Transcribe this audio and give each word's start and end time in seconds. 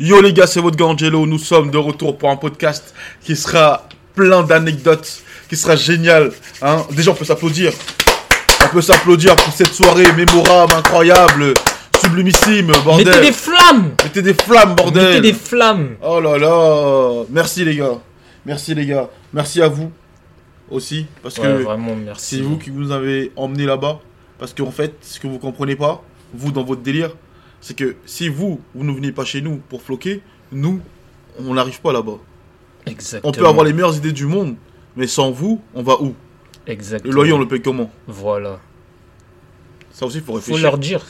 Yo 0.00 0.20
les 0.20 0.32
gars, 0.32 0.48
c'est 0.48 0.58
votre 0.60 0.76
gars 0.76 0.86
Angelo. 0.86 1.26
Nous 1.26 1.38
sommes 1.38 1.70
de 1.70 1.78
retour 1.78 2.18
pour 2.18 2.28
un 2.30 2.36
podcast 2.36 2.92
qui 3.20 3.36
sera 3.36 3.86
plein 4.16 4.42
d'anecdotes, 4.42 5.22
qui 5.48 5.56
sera 5.56 5.76
génial. 5.76 6.32
Hein 6.60 6.84
Déjà, 6.90 7.12
on 7.12 7.14
peut 7.14 7.24
s'applaudir. 7.24 7.72
On 8.64 8.68
peut 8.70 8.80
s'applaudir 8.82 9.36
pour 9.36 9.52
cette 9.52 9.72
soirée 9.72 10.10
mémorable, 10.14 10.72
incroyable, 10.74 11.54
sublimissime, 12.00 12.72
bordel. 12.84 13.06
Mettez 13.06 13.20
des 13.20 13.32
flammes 13.32 13.94
Mettez 14.02 14.22
des 14.22 14.34
flammes, 14.34 14.74
bordel. 14.74 15.04
Mettez 15.06 15.20
des 15.20 15.34
flammes 15.34 15.94
Oh 16.02 16.18
là 16.20 16.36
là 16.36 17.22
Merci 17.30 17.64
les 17.64 17.76
gars. 17.76 17.98
Merci 18.44 18.74
les 18.74 18.86
gars. 18.86 19.08
Merci 19.32 19.62
à 19.62 19.68
vous 19.68 19.92
aussi. 20.68 21.06
Parce 21.22 21.38
Ouais, 21.38 21.44
que 21.44 21.62
vraiment, 21.62 21.94
merci. 21.94 22.36
c'est 22.38 22.42
vous 22.42 22.58
qui 22.58 22.72
nous 22.72 22.90
avez 22.90 23.30
emmené 23.36 23.66
là-bas. 23.66 24.00
Parce 24.40 24.52
qu'en 24.52 24.72
fait, 24.72 24.94
ce 25.00 25.20
que 25.20 25.28
vous 25.28 25.38
comprenez 25.38 25.76
pas, 25.76 26.02
vous 26.34 26.50
dans 26.50 26.64
votre 26.64 26.82
délire, 26.82 27.10
c'est 27.62 27.74
que 27.74 27.96
si 28.04 28.28
vous, 28.28 28.60
vous 28.74 28.84
ne 28.84 28.92
venez 28.92 29.12
pas 29.12 29.24
chez 29.24 29.40
nous 29.40 29.56
pour 29.70 29.80
floquer, 29.80 30.20
nous, 30.52 30.80
on 31.38 31.54
n'arrive 31.54 31.80
pas 31.80 31.92
là-bas. 31.94 32.18
Exactement. 32.86 33.30
On 33.30 33.32
peut 33.32 33.46
avoir 33.46 33.64
les 33.64 33.72
meilleures 33.72 33.96
idées 33.96 34.12
du 34.12 34.26
monde, 34.26 34.56
mais 34.96 35.06
sans 35.06 35.30
vous, 35.30 35.62
on 35.74 35.82
va 35.82 36.02
où? 36.02 36.14
Exactement. 36.66 37.10
Le 37.10 37.14
loyer, 37.14 37.32
on 37.32 37.38
le 37.38 37.48
paye 37.48 37.62
comment? 37.62 37.90
Voilà. 38.06 38.58
Ça 39.92 40.04
aussi, 40.06 40.18
il 40.18 40.22
faut 40.22 40.32
Faut 40.32 40.38
réfléchir. 40.38 40.62
leur 40.62 40.76
dire. 40.78 41.06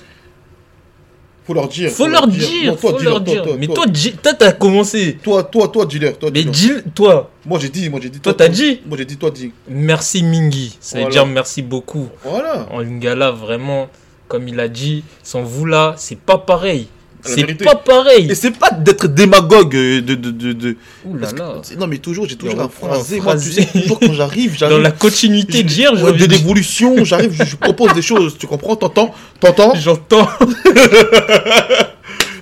Faut 1.45 1.55
leur 1.55 1.67
dire. 1.69 1.91
Faut 1.91 2.07
leur 2.07 2.29
dire. 2.29 2.67
Non, 2.73 2.77
toi, 2.77 2.91
Faut 2.93 2.99
dealer, 2.99 3.11
leur 3.11 3.25
toi, 3.25 3.35
dire. 3.35 3.43
toi, 3.43 3.57
Mais 3.59 3.67
toi, 3.67 3.75
toi, 3.87 3.95
toi, 4.23 4.35
t'as 4.35 4.53
commencé. 4.53 5.19
toi, 5.23 5.43
toi, 5.43 5.69
toi, 5.69 5.87
dealer, 5.87 6.17
toi, 6.17 6.31
Mais. 6.33 6.45
Jill, 6.53 6.85
toi, 6.95 7.31
Moi, 7.45 7.59
j'ai 7.59 7.69
dit, 7.69 7.89
moi, 7.89 7.99
j'ai 8.01 8.11
dit. 8.11 8.21
Toi, 8.21 8.35
t'as 8.35 8.49
dit 8.49 8.81
Moi, 8.87 8.97
j'ai 8.99 9.05
dit, 9.05 9.17
toi, 9.17 9.31
dis. 9.31 9.53
merci 9.69 10.23
Mingi. 10.23 10.77
Ça 10.81 11.03
veut 11.03 11.11
dire 11.11 11.27
merci 11.27 11.63
beaucoup. 11.63 12.09
Voilà. 12.25 12.69
En 12.71 12.79
Lingala, 12.81 13.31
vraiment, 13.33 13.89
comme 14.33 14.49
il 14.49 14.59
a 14.61 14.69
dit, 14.69 15.05
sans 15.23 15.43
vous 15.43 15.67
là, 15.67 15.95
c'est 15.99 16.19
pas 16.19 16.39
pareil. 16.39 16.89
C'est 17.25 17.55
pas 17.63 17.75
pareil. 17.77 18.29
Et 18.31 18.35
c'est 18.35 18.51
pas 18.51 18.71
d'être 18.71 19.07
démagogue 19.07 19.77
euh, 19.77 20.01
de. 20.01 20.15
de, 20.17 20.31
de, 20.31 20.53
de- 20.55 20.77
Ouh 21.05 21.17
là 21.19 21.31
que- 21.31 21.39
là. 21.39 21.53
c'est- 21.63 21.77
non, 21.77 21.87
mais 21.87 21.99
toujours, 21.99 22.27
j'ai 22.27 22.35
toujours 22.37 22.59
un 22.61 22.69
phrasé. 22.69 23.21
Moi, 23.21 23.35
tu 23.37 23.41
phrasé. 23.51 23.63
sais, 23.63 23.81
toujours 23.83 24.01
quand 24.01 24.13
j'arrive, 24.15 24.57
j'arrive. 24.57 24.77
Dans 24.79 24.83
la 24.83 24.91
continuité 24.91 25.63
d'hier, 25.63 25.93
Ouais, 25.93 26.03
envie 26.11 26.27
de 26.27 26.33
l'évolution, 26.33 27.05
j'arrive, 27.05 27.33
je, 27.33 27.45
je 27.45 27.57
propose 27.57 27.93
des 27.93 28.01
choses, 28.03 28.37
tu 28.39 28.47
comprends, 28.47 28.75
t'entends, 28.75 29.15
t'entends 29.39 29.75
J'entends. 29.77 30.27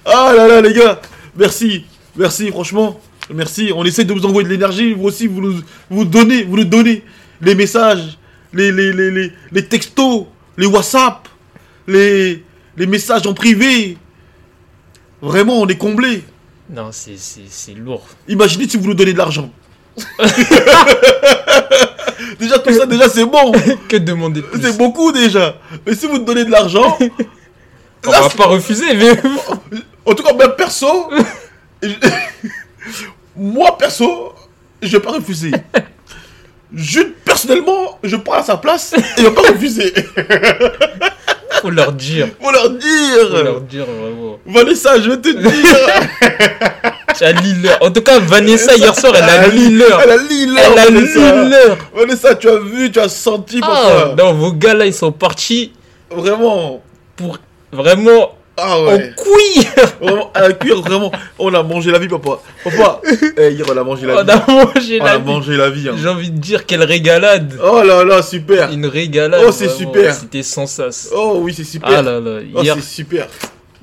Ah 0.04 0.32
là 0.36 0.48
là 0.48 0.60
les 0.60 0.72
gars, 0.72 1.00
merci, 1.36 1.84
merci 2.16 2.48
franchement, 2.50 2.98
merci. 3.32 3.70
On 3.74 3.84
essaie 3.84 4.04
de 4.04 4.12
vous 4.12 4.24
envoyer 4.24 4.48
de 4.48 4.52
l'énergie, 4.52 4.92
vous 4.94 5.04
aussi 5.04 5.26
vous 5.26 5.40
nous, 5.40 5.60
vous 5.90 6.04
donnez, 6.04 6.42
vous 6.44 6.56
nous 6.56 6.64
donnez 6.64 7.02
les 7.42 7.54
messages, 7.54 8.18
les 8.52 8.72
les, 8.72 8.92
les, 8.92 9.10
les, 9.10 9.32
les 9.52 9.64
textos, 9.66 10.24
les 10.56 10.66
WhatsApp, 10.66 11.28
les 11.90 12.44
les 12.76 12.86
messages 12.86 13.26
en 13.26 13.34
privé. 13.34 13.98
Vraiment, 15.20 15.60
on 15.60 15.66
est 15.68 15.76
comblé. 15.76 16.24
Non, 16.70 16.90
c'est- 16.92 17.74
lourd. 17.74 18.06
Imaginez 18.28 18.68
si 18.68 18.76
vous 18.78 18.86
nous 18.86 18.94
donnez 18.94 19.12
de 19.12 19.18
l'argent. 19.18 19.50
déjà 22.38 22.58
tout 22.58 22.72
ça, 22.72 22.86
déjà 22.86 23.08
c'est 23.08 23.24
bon, 23.24 23.52
Que 23.88 23.96
demander 23.96 24.42
c'est 24.60 24.76
beaucoup 24.78 25.12
déjà. 25.12 25.56
Mais 25.86 25.94
si 25.94 26.06
vous 26.06 26.18
nous 26.18 26.24
donnez 26.24 26.44
de 26.44 26.50
l'argent, 26.50 26.96
On 28.06 28.10
va 28.10 28.30
pas 28.30 28.46
refuser, 28.46 28.94
mais. 28.94 29.12
En 30.06 30.14
tout 30.14 30.22
cas, 30.22 30.32
même 30.32 30.54
perso, 30.56 31.10
je- 31.82 31.88
moi 33.36 33.76
perso, 33.76 34.32
je 34.80 34.88
vais 34.96 35.00
pas 35.02 35.10
refuser. 35.12 35.50
Jude, 36.72 37.12
personnellement, 37.24 37.98
je 38.02 38.16
prends 38.16 38.36
à 38.38 38.42
sa 38.42 38.56
place 38.56 38.94
et 38.94 39.00
il 39.18 39.24
va 39.24 39.30
pas 39.32 39.42
refuser. 39.52 39.92
Faut 41.62 41.70
leur 41.70 41.92
dire. 41.92 42.28
Faut 42.40 42.50
leur 42.50 42.62
Faut 42.62 43.42
leur 43.42 43.60
dire. 43.60 43.84
dire 43.84 43.86
vraiment. 43.86 44.38
Vanessa, 44.46 45.00
je 45.00 45.10
vais 45.10 45.16
te 45.18 45.28
dire. 45.28 45.50
Tu 47.18 47.24
as 47.24 47.32
lu 47.32 47.54
l'heure. 47.60 47.78
En 47.80 47.90
tout 47.90 48.02
cas, 48.02 48.18
Vanessa, 48.20 48.76
hier 48.76 48.94
soir, 48.94 49.12
elle 49.16 49.24
a 49.24 49.48
lu 49.48 49.76
l'heure. 49.76 50.00
Elle 50.02 50.10
a 50.12 50.16
lu 50.16 50.46
l'heure. 50.46 50.64
Elle 50.72 50.78
a 50.78 50.86
lu 50.90 51.06
Vanessa. 51.06 51.44
l'heure. 51.48 51.76
Vanessa, 51.94 52.34
tu 52.36 52.48
as 52.48 52.58
vu, 52.58 52.90
tu 52.92 53.00
as 53.00 53.08
senti 53.08 53.60
Ah, 53.62 54.14
non, 54.16 54.32
vos 54.34 54.52
gars 54.52 54.74
là, 54.74 54.86
ils 54.86 54.94
sont 54.94 55.10
partis 55.12 55.72
Vraiment. 56.10 56.80
pour 57.16 57.38
vraiment 57.72 58.30
Ah 58.62 58.78
en 58.78 58.86
ouais. 58.86 59.12
couille. 59.16 59.64
Vraiment, 60.00 60.30
à 60.34 60.40
la 60.48 60.52
cuire, 60.52 60.80
vraiment. 60.82 61.10
On 61.38 61.52
a 61.54 61.62
mangé 61.62 61.90
la 61.90 61.98
vie, 61.98 62.08
papa. 62.08 62.40
Papa, 62.64 63.00
eh, 63.38 63.50
hier, 63.52 63.64
on 63.72 63.76
a 63.76 63.84
mangé 63.84 64.06
la 64.06 64.20
On 64.20 64.24
vie. 64.24 64.30
a 64.30 64.44
mangé 64.48 64.98
On 65.00 65.04
la 65.04 65.10
a 65.12 65.18
vie. 65.18 65.24
mangé 65.24 65.56
la 65.56 65.70
vie. 65.70 65.88
hein. 65.88 65.94
J'ai 66.00 66.08
envie 66.08 66.30
de 66.30 66.38
dire 66.38 66.66
quelle 66.66 66.82
régalade. 66.82 67.58
Oh 67.62 67.82
là 67.82 68.04
là, 68.04 68.22
super. 68.22 68.70
Une 68.72 68.86
régalade. 68.86 69.42
Oh, 69.46 69.52
c'est 69.52 69.68
super. 69.70 70.14
C'était 70.14 70.42
sans 70.42 70.66
sas. 70.66 71.08
Oh 71.14 71.38
oui, 71.42 71.54
c'est 71.54 71.64
super. 71.64 71.90
Ah 71.90 72.02
là 72.02 72.20
là, 72.20 72.40
Oh, 72.54 72.62
hier, 72.62 72.74
c'est 72.76 72.82
super. 72.84 73.28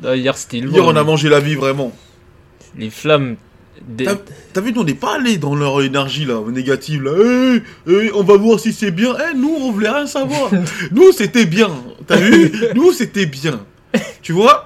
ah, 0.06 0.16
hier 0.16 0.38
c'était. 0.38 0.58
Hier, 0.58 0.84
on 0.86 0.96
a 0.96 1.04
mangé 1.04 1.30
la 1.30 1.40
vie, 1.40 1.56
vraiment. 1.56 1.92
Les 2.78 2.90
flammes. 2.90 3.36
des- 3.88 4.06
T'as 4.54 4.62
vu, 4.62 4.74
nous, 4.74 4.82
on 4.82 4.84
n'est 4.84 4.94
pas 4.96 5.16
allé 5.16 5.38
dans 5.38 5.56
leur 5.56 5.82
énergie, 5.82 6.26
là, 6.26 6.42
négative, 6.52 7.04
là. 7.04 7.12
Eh, 7.88 7.92
eh, 7.92 8.12
on 8.14 8.24
va 8.24 8.36
voir 8.38 8.60
si 8.60 8.74
c'est 8.74 8.92
bien. 8.92 9.16
Eh, 9.20 9.36
nous, 9.38 9.56
on 9.62 9.72
voulait 9.72 9.90
rien 9.90 10.08
savoir. 10.08 10.50
nous, 10.92 11.12
c'était 11.12 11.46
bien. 11.46 11.70
T'as 12.08 12.18
vu? 12.18 12.52
Nous, 12.76 12.92
c'était 12.92 13.26
bien. 13.28 13.60
Tu 14.22 14.34
vois? 14.34 14.66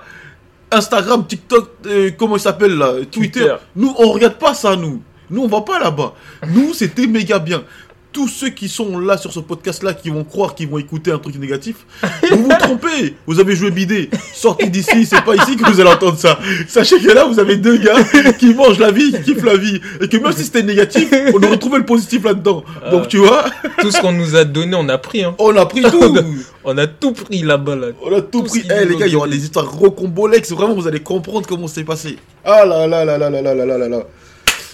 Instagram, 0.72 1.28
TikTok, 1.28 1.70
euh, 1.86 2.12
comment 2.18 2.38
il 2.38 2.40
s'appelle, 2.40 2.78
là? 2.78 2.94
Twitter. 3.12 3.42
Twitter. 3.42 3.56
Nous, 3.76 3.94
on 3.98 4.12
regarde 4.12 4.36
pas 4.36 4.54
ça, 4.54 4.76
nous. 4.76 5.02
Nous, 5.30 5.44
on 5.44 5.48
va 5.48 5.62
pas 5.62 5.80
là-bas. 5.80 6.14
Nous, 6.48 6.74
c'était 6.74 7.08
méga 7.08 7.40
bien. 7.40 7.64
Tous 8.12 8.28
ceux 8.28 8.50
qui 8.50 8.68
sont 8.68 9.00
là 9.00 9.18
sur 9.18 9.32
ce 9.32 9.40
podcast-là, 9.40 9.94
qui 9.94 10.10
vont 10.10 10.26
croire 10.26 10.54
qu'ils 10.54 10.68
vont 10.68 10.78
écouter 10.78 11.12
un 11.14 11.18
truc 11.18 11.38
négatif, 11.38 11.86
vous 12.30 12.44
vous 12.44 12.50
trompez. 12.60 13.16
Vous 13.26 13.40
avez 13.40 13.56
joué 13.56 13.72
bidé. 13.72 14.10
Sortez 14.34 14.68
d'ici, 14.68 15.06
c'est 15.06 15.24
pas 15.24 15.34
ici 15.36 15.56
que 15.56 15.64
vous 15.72 15.80
allez 15.80 15.90
entendre 15.90 16.18
ça. 16.18 16.38
Sachez 16.68 17.00
que 17.00 17.10
là, 17.10 17.24
vous 17.24 17.40
avez 17.40 17.56
deux 17.56 17.78
gars 17.78 18.04
qui 18.40 18.54
mangent 18.54 18.80
la 18.80 18.92
vie, 18.92 19.14
qui 19.14 19.22
kiffent 19.22 19.46
la 19.46 19.56
vie. 19.56 19.80
Et 20.02 20.10
que 20.10 20.18
même 20.18 20.34
si 20.34 20.44
c'était 20.44 20.64
négatif, 20.64 21.10
on 21.34 21.42
aurait 21.42 21.58
trouvé 21.58 21.78
le 21.78 21.86
positif 21.86 22.26
là-dedans. 22.26 22.66
Donc, 22.92 23.08
tu 23.08 23.18
vois, 23.18 23.46
Tout 23.80 23.92
ce 23.92 24.02
qu'on 24.02 24.12
nous 24.12 24.36
a 24.36 24.44
donné, 24.44 24.76
on 24.76 24.90
a 24.90 24.98
pris. 24.98 25.24
Hein. 25.24 25.34
on 25.40 25.56
a 25.56 25.66
pris 25.66 25.82
tout. 25.92 26.18
On 26.66 26.78
a 26.78 26.88
tout 26.88 27.14
pris 27.14 27.42
là-bas. 27.44 27.76
Là. 27.78 27.88
On 28.04 28.14
a 28.14 28.22
tout 28.22 28.42
Tout 28.42 28.44
pris. 28.44 28.62
Eh 28.66 28.68
qu'ils 28.68 28.90
les 28.90 28.96
gars, 28.98 29.08
il 29.08 29.14
y 29.14 29.16
aura 29.16 29.28
des 29.30 29.42
histoires 29.42 29.72
rocambolex. 29.72 30.52
Vraiment, 30.52 30.74
vous 30.76 30.88
allez 30.88 31.00
comprendre 31.00 31.48
comment 31.48 31.68
c'est 31.68 31.86
passé. 31.86 32.18
Ah 32.44 32.66
là 32.66 32.88
là 32.88 33.06
là 33.06 33.18
là 33.18 33.30
là 33.30 33.42
là 33.42 33.54
là 33.54 33.66
là 33.66 33.78
là 33.78 33.88
là. 33.88 34.00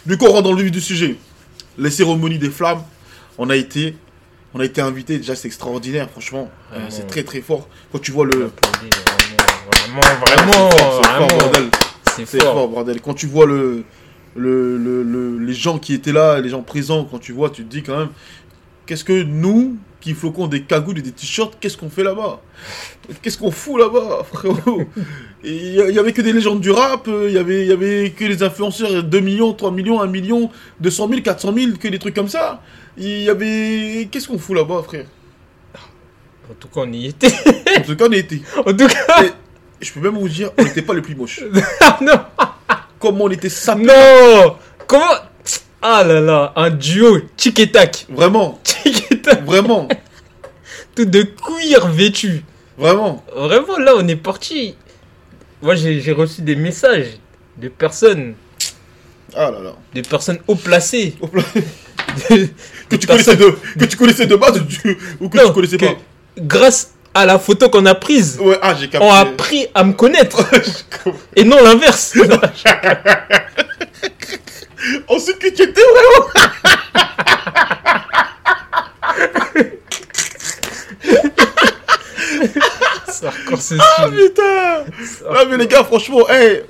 Du 0.08 0.18
coup, 0.18 0.26
on 0.26 0.32
rentre 0.32 0.44
dans 0.44 0.54
le 0.54 0.64
vif 0.64 0.72
du 0.72 0.82
sujet. 0.82 1.16
Les 1.78 1.92
cérémonies 1.92 2.40
des 2.40 2.50
flammes. 2.50 2.82
On 3.38 3.50
a 3.50 3.56
été, 3.56 3.96
on 4.54 4.60
a 4.60 4.66
été 4.66 4.82
invité. 4.82 5.18
Déjà, 5.18 5.36
c'est 5.36 5.48
extraordinaire. 5.48 6.10
Franchement, 6.10 6.50
Euh, 6.74 6.78
c'est 6.90 7.08
très 7.08 7.24
très 7.24 7.42
fort. 7.42 7.68
Quand 7.92 8.00
tu 8.00 8.12
vois 8.12 8.26
le, 8.26 8.52
Vraiment, 9.72 10.02
vraiment, 10.26 10.70
C'est 12.16 12.26
fort, 12.26 12.42
fort, 12.42 12.54
fort. 12.54 12.68
bordel. 12.70 13.02
Quand 13.02 13.14
tu 13.14 13.28
vois 13.28 13.46
le, 13.46 13.84
le, 14.36 14.78
le, 14.78 15.04
le- 15.04 15.38
les 15.40 15.54
gens 15.54 15.78
qui 15.80 15.94
étaient 15.94 16.12
là, 16.12 16.40
les 16.40 16.50
gens 16.50 16.62
présents, 16.62 17.06
quand 17.10 17.20
tu 17.20 17.32
vois, 17.32 17.50
tu 17.50 17.64
te 17.64 17.70
dis 17.70 17.84
quand 17.84 17.98
même, 17.98 18.10
qu'est-ce 18.86 19.04
que 19.04 19.24
nous, 19.24 19.78
qui 20.02 20.14
floquons 20.14 20.48
des 20.48 20.64
cagoules 20.64 21.00
et 21.00 21.02
des 21.02 21.12
t-shirts, 21.12 21.58
qu'est-ce 21.60 21.78
qu'on 21.78 21.90
fait 21.90 22.04
là-bas? 22.04 22.42
Qu'est-ce 23.22 23.38
qu'on 23.38 23.52
fout 23.52 23.80
là-bas, 23.80 24.24
frérot? 24.34 24.84
Y, 25.44 25.80
il 25.90 25.94
y 25.96 26.00
avait 26.00 26.14
que 26.14 26.22
des 26.22 26.34
légendes 26.34 26.62
du 26.62 26.72
rap, 26.72 27.08
euh, 27.08 27.28
il 27.30 27.36
y 27.36 27.38
avait, 27.38 27.62
il 27.64 27.68
y 27.68 27.72
avait 27.74 28.12
que 28.12 28.26
les 28.26 28.42
influenceurs, 28.44 29.04
2 29.04 29.20
millions, 29.20 29.54
3 29.54 29.72
millions, 29.72 30.02
1 30.02 30.08
million, 30.08 30.50
200 30.82 31.08
000, 31.10 31.22
400 31.22 31.54
000, 31.54 31.72
que 31.80 31.88
des 31.88 32.00
trucs 32.00 32.16
comme 32.16 32.30
ça. 32.30 32.62
Il 32.98 33.22
y 33.24 33.30
avait... 33.30 34.08
Qu'est-ce 34.12 34.28
qu'on 34.28 34.40
fout 34.40 34.56
là-bas, 34.56 34.82
frère? 34.84 35.06
En 36.50 36.54
tout 36.60 36.68
cas, 36.70 36.82
on 36.82 36.92
y 36.92 37.08
était. 37.08 37.32
En 37.78 37.82
tout 37.82 37.96
cas, 37.96 38.06
on 38.08 38.12
était... 38.12 38.42
En 38.58 38.74
tout 38.74 38.88
cas, 38.88 39.24
Et 39.24 39.86
je 39.86 39.94
peux 39.94 40.00
même 40.00 40.18
vous 40.20 40.30
dire, 40.30 40.52
on 40.58 40.64
n'était 40.64 40.82
pas 40.82 40.94
les 40.94 41.02
plus 41.02 41.16
moches. 41.16 41.42
ah 41.82 42.00
non, 42.02 42.20
Comment 43.00 43.26
on 43.26 43.30
était 43.30 43.50
sapés 43.50 43.84
non. 43.84 44.56
Comment? 44.88 45.14
Ah 45.82 46.04
là 46.04 46.20
là, 46.20 46.54
un 46.56 46.72
duo, 46.72 47.20
tic 47.36 47.60
et 47.60 47.72
tac, 47.72 48.08
Vraiment, 48.10 48.60
tic 48.64 49.12
et 49.12 49.22
tac, 49.22 49.46
vraiment, 49.46 49.88
tout 50.96 51.06
de 51.06 51.22
cuir 51.22 51.88
vêtu. 51.90 52.44
vraiment. 52.78 53.24
Vraiment, 53.36 53.78
là, 53.78 53.94
on 53.96 54.08
est 54.08 54.16
parti. 54.16 54.76
Moi, 55.62 55.76
j'ai 55.76 56.12
reçu 56.14 56.42
des 56.42 56.56
messages 56.56 57.20
de 57.58 57.68
personnes, 57.70 58.34
Ah 59.36 59.52
là 59.52 59.60
là. 59.62 59.76
de 59.94 60.02
personnes 60.02 60.40
haut 60.48 60.56
placées. 60.56 61.16
Hop 61.22 61.36
là. 61.36 61.44
Que 62.90 62.96
tu 62.96 63.06
connaissais 63.08 63.36
de, 63.36 63.54
que 63.80 63.86
tu 63.86 63.98
connaissais 63.98 64.26
de 64.28 64.36
base 64.36 64.62
tu- 64.70 64.98
ou 65.20 65.28
que 65.30 65.38
Non, 65.38 65.48
tu 65.48 65.54
connaissais 65.54 65.78
que 65.78 65.86
pas. 65.86 65.96
Grâce 66.38 66.92
à 67.14 67.26
la 67.26 67.38
photo 67.40 67.70
qu'on 67.70 67.86
a 67.86 67.96
prise. 67.96 68.38
Ouais, 68.40 68.58
ah. 68.62 68.76
On 69.02 69.12
a 69.12 69.20
appris 69.20 69.68
à 69.74 69.84
me 69.84 69.94
connaître. 69.94 70.46
Et 71.36 71.44
non 71.44 71.62
l'inverse. 71.64 72.14
On 75.10 75.20
sait 75.20 75.34
que 75.34 75.48
tu 75.50 75.64
étais 75.64 75.82
vraiment. 75.82 76.28
Ah 83.80 84.08
putain 84.10 84.84
Ah 85.30 85.46
mais 85.50 85.58
les 85.58 85.68
gars, 85.68 85.84
franchement, 85.84 86.28
hey, 86.30 86.62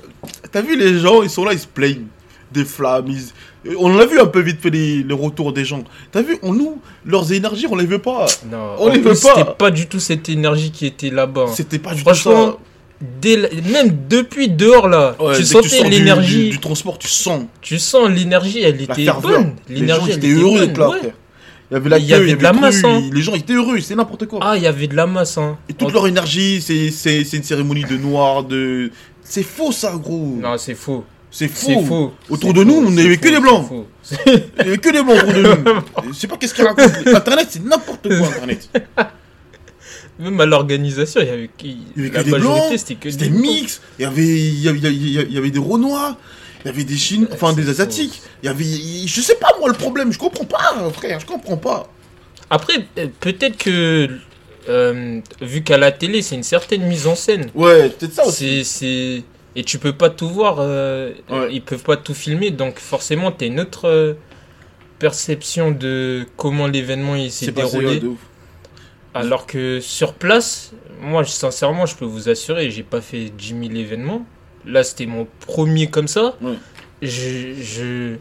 t'as 0.50 0.62
vu 0.62 0.76
les 0.76 0.98
gens, 0.98 1.22
ils 1.22 1.30
sont 1.30 1.44
là, 1.44 1.52
ils 1.52 1.58
se 1.58 1.66
plaignent 1.66 2.06
des 2.50 2.64
flammes. 2.64 3.06
ils- 3.08 3.32
On 3.78 3.92
en 3.94 3.98
a 3.98 4.06
vu 4.06 4.18
un 4.20 4.26
peu 4.26 4.40
vite 4.40 4.60
fait 4.60 4.70
les, 4.70 5.02
les 5.02 5.14
retours 5.14 5.52
des 5.52 5.64
gens. 5.64 5.82
T'as 6.12 6.22
vu, 6.22 6.38
on 6.42 6.52
nous, 6.54 6.80
leurs 7.04 7.32
énergies, 7.32 7.66
on 7.70 7.76
les 7.76 7.86
veut 7.86 7.98
pas. 7.98 8.26
Non, 8.50 8.74
On 8.78 8.88
les 8.88 8.98
veut 9.00 9.10
pas. 9.10 9.34
C'était 9.36 9.44
pas 9.58 9.70
du 9.70 9.86
tout 9.86 10.00
cette 10.00 10.28
énergie 10.28 10.70
qui 10.70 10.86
était 10.86 11.10
là-bas. 11.10 11.46
hein. 11.48 11.52
C'était 11.54 11.78
pas 11.78 11.94
du 11.94 12.02
tout 12.04 12.14
ça. 12.14 12.56
dès 13.20 13.36
la- 13.36 13.48
même 13.70 13.96
depuis 14.08 14.48
dehors 14.48 14.88
là, 14.88 15.14
Ouais, 15.20 15.36
tu 15.36 15.44
sentais 15.44 15.82
du- 15.84 15.90
l'énergie. 15.90 16.44
Du, 16.44 16.50
du 16.50 16.58
transport, 16.60 16.98
tu 16.98 17.08
sens 17.08 17.42
Tu 17.60 17.78
sens 17.78 18.08
l'énergie, 18.08 18.60
elle 18.62 18.76
la 18.76 18.82
était 18.94 19.06
bonne. 19.22 19.54
Les 19.68 19.76
gens 19.76 19.80
L'énergie, 19.82 20.10
elle 20.10 20.16
étaient 20.18 20.26
était 20.30 20.40
heureux 20.40 20.60
d'être 20.66 20.78
là, 20.78 20.88
ouais. 20.90 20.98
Il 21.70 21.74
y 21.74 21.76
avait 21.76 21.88
la 21.90 21.98
Il 21.98 22.04
y 22.04 22.08
queue, 22.08 22.14
avait 22.14 22.24
il 22.24 22.28
y 22.28 22.32
avait 22.32 22.38
de 22.38 22.42
la 22.42 22.52
masse, 22.54 22.82
hein. 22.84 23.02
Les 23.12 23.20
gens 23.22 23.34
étaient 23.34 23.52
heureux, 23.52 23.78
c'est 23.80 23.94
n'importe 23.94 24.26
quoi. 24.26 24.40
Ah, 24.42 24.56
il 24.56 24.62
y 24.62 24.66
avait 24.66 24.86
de 24.88 24.96
la 24.96 25.06
masse. 25.06 25.36
Hein. 25.38 25.58
Et 25.68 25.74
toute 25.74 25.88
En- 25.90 25.92
leur 25.92 26.06
énergie, 26.06 26.60
c'est 26.62 26.90
c'est- 26.90 27.24
c'est 27.24 27.36
une 27.36 27.42
cérémonie 27.42 27.84
de 27.84 27.96
noir, 27.98 28.42
de. 28.42 28.90
C'est 29.22 29.42
faux 29.42 29.70
ça, 29.70 29.92
gros. 29.96 30.38
Non, 30.40 30.56
c'est 30.56 30.74
faux. 30.74 31.04
C'est 31.30 31.48
faux. 31.48 32.12
Autour 32.30 32.54
de 32.54 32.64
nous, 32.64 32.74
on 32.86 32.90
n'avait 32.90 33.16
que 33.18 33.28
des 33.28 33.40
blancs. 33.40 33.68
Il 34.26 34.32
n'y 34.32 34.60
avait 34.60 34.78
que 34.78 34.90
des 34.90 35.02
blancs 35.02 35.18
autour 35.22 35.32
de 35.34 35.42
nous. 35.42 36.12
Je 36.12 36.18
sais 36.18 36.26
pas 36.26 36.36
qu'est-ce 36.36 36.54
qu'ils 36.54 36.64
racontent. 36.66 36.94
Internet, 37.14 37.48
c'est 37.50 37.62
n'importe 37.64 38.08
quoi, 38.08 38.26
Internet. 38.28 38.68
Même 40.18 40.40
à 40.40 40.46
l'organisation, 40.46 41.20
il 41.20 41.26
y 41.28 41.30
avait 41.30 41.50
qui? 41.56 41.78
Il 41.96 42.04
y 42.04 42.06
avait 42.08 42.16
La 42.16 42.24
que 42.24 42.30
majorité, 42.30 42.78
c'était 42.78 42.94
que 42.96 43.08
des 43.14 43.30
mix. 43.30 43.80
Il 43.98 44.02
y 44.02 44.04
avait, 44.04 44.22
il 44.26 44.60
y 44.60 44.68
avait, 44.68 44.78
il 44.78 44.82
y 44.84 45.18
avait- 45.18 45.26
il 45.28 45.32
y 45.34 45.38
avait 45.38 45.50
des 45.50 45.58
Renois. 45.60 46.16
Il 46.64 46.68
y 46.68 46.70
avait 46.70 46.82
des 46.84 46.96
Chinois, 46.96 47.28
enfin 47.32 47.52
des 47.52 47.68
Asiatiques. 47.68 48.20
Il 48.42 48.46
y 48.46 48.48
avait. 48.48 48.64
Je 49.06 49.20
sais 49.20 49.36
pas, 49.36 49.50
moi, 49.60 49.68
le 49.68 49.74
problème. 49.76 50.12
Je 50.12 50.18
comprends 50.18 50.44
pas, 50.44 50.74
frère. 50.92 51.20
Je 51.20 51.26
comprends 51.26 51.56
pas. 51.56 51.88
Après, 52.50 52.84
euh, 52.98 53.06
peut-être 53.20 53.58
que, 53.58 54.08
euh, 54.68 55.20
vu 55.40 55.62
qu'à 55.62 55.78
la 55.78 55.92
télé, 55.92 56.20
c'est 56.22 56.34
une 56.34 56.42
certaine 56.42 56.82
mise 56.82 57.06
en 57.06 57.14
scène. 57.14 57.50
Ouais, 57.54 57.90
peut-être 57.90 58.14
ça 58.14 58.26
aussi. 58.26 58.64
C'est... 58.64 59.22
Et 59.58 59.64
tu 59.64 59.78
peux 59.78 59.92
pas 59.92 60.08
tout 60.10 60.28
voir, 60.28 60.56
euh, 60.60 61.12
Ouais. 61.30 61.48
ils 61.50 61.62
peuvent 61.62 61.82
pas 61.82 61.96
tout 61.96 62.14
filmer, 62.14 62.50
donc 62.52 62.78
forcément, 62.78 63.32
tu 63.32 63.44
as 63.44 63.46
une 63.48 63.58
autre 63.60 63.88
euh, 63.88 64.14
perception 64.98 65.70
de 65.70 66.24
comment 66.36 66.66
l'événement 66.66 67.14
il 67.16 67.30
s'est 67.32 67.50
passé, 67.52 67.78
déroulé. 67.78 68.06
ouf. 68.06 68.18
Alors 69.14 69.46
que 69.46 69.80
sur 69.80 70.12
place, 70.14 70.72
moi, 71.00 71.24
sincèrement, 71.24 71.86
je 71.86 71.96
peux 71.96 72.04
vous 72.04 72.28
assurer, 72.28 72.70
j'ai 72.70 72.82
pas 72.84 73.00
fait 73.00 73.30
10 73.36 73.48
000 73.48 73.62
événements. 73.76 74.24
Là, 74.64 74.84
c'était 74.84 75.06
mon 75.06 75.26
premier 75.46 75.88
comme 75.88 76.08
ça. 76.08 76.36
Ouais. 76.40 76.54
Je, 77.02 77.54
je, 77.60 78.14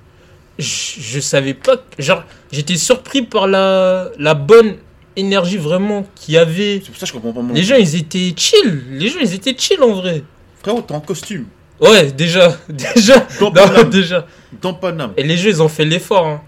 je, 0.57 0.99
je 0.99 1.19
savais 1.19 1.53
pas. 1.53 1.75
Genre, 1.99 2.23
j'étais 2.51 2.77
surpris 2.77 3.21
par 3.23 3.47
la, 3.47 4.09
la 4.17 4.33
bonne 4.33 4.75
énergie 5.15 5.57
vraiment 5.57 6.07
qu'il 6.15 6.35
y 6.35 6.37
avait. 6.37 6.81
C'est 6.83 6.89
pour 6.91 6.95
ça 6.97 7.01
que 7.01 7.07
je 7.07 7.13
comprends 7.13 7.33
pas. 7.45 7.53
Les 7.53 7.63
gens, 7.63 7.75
ils 7.75 7.95
étaient 7.95 8.33
chill. 8.35 8.83
Les 8.91 9.09
gens, 9.09 9.19
ils 9.21 9.33
étaient 9.33 9.55
chill 9.57 9.81
en 9.83 9.93
vrai. 9.93 10.23
Frérot, 10.67 10.81
t'es 10.81 10.93
en 10.93 10.99
costume. 10.99 11.45
Ouais, 11.79 12.11
déjà. 12.11 12.57
Déjà. 12.69 13.25
Dans 13.39 13.45
Non, 13.45 13.51
Paname. 13.53 13.89
déjà. 13.89 14.25
Dans 14.61 14.73
Paname. 14.73 15.13
Et 15.15 15.23
les 15.23 15.37
jeux, 15.37 15.49
ils 15.49 15.61
ont 15.63 15.69
fait 15.69 15.85
l'effort. 15.85 16.25
hein. 16.27 16.41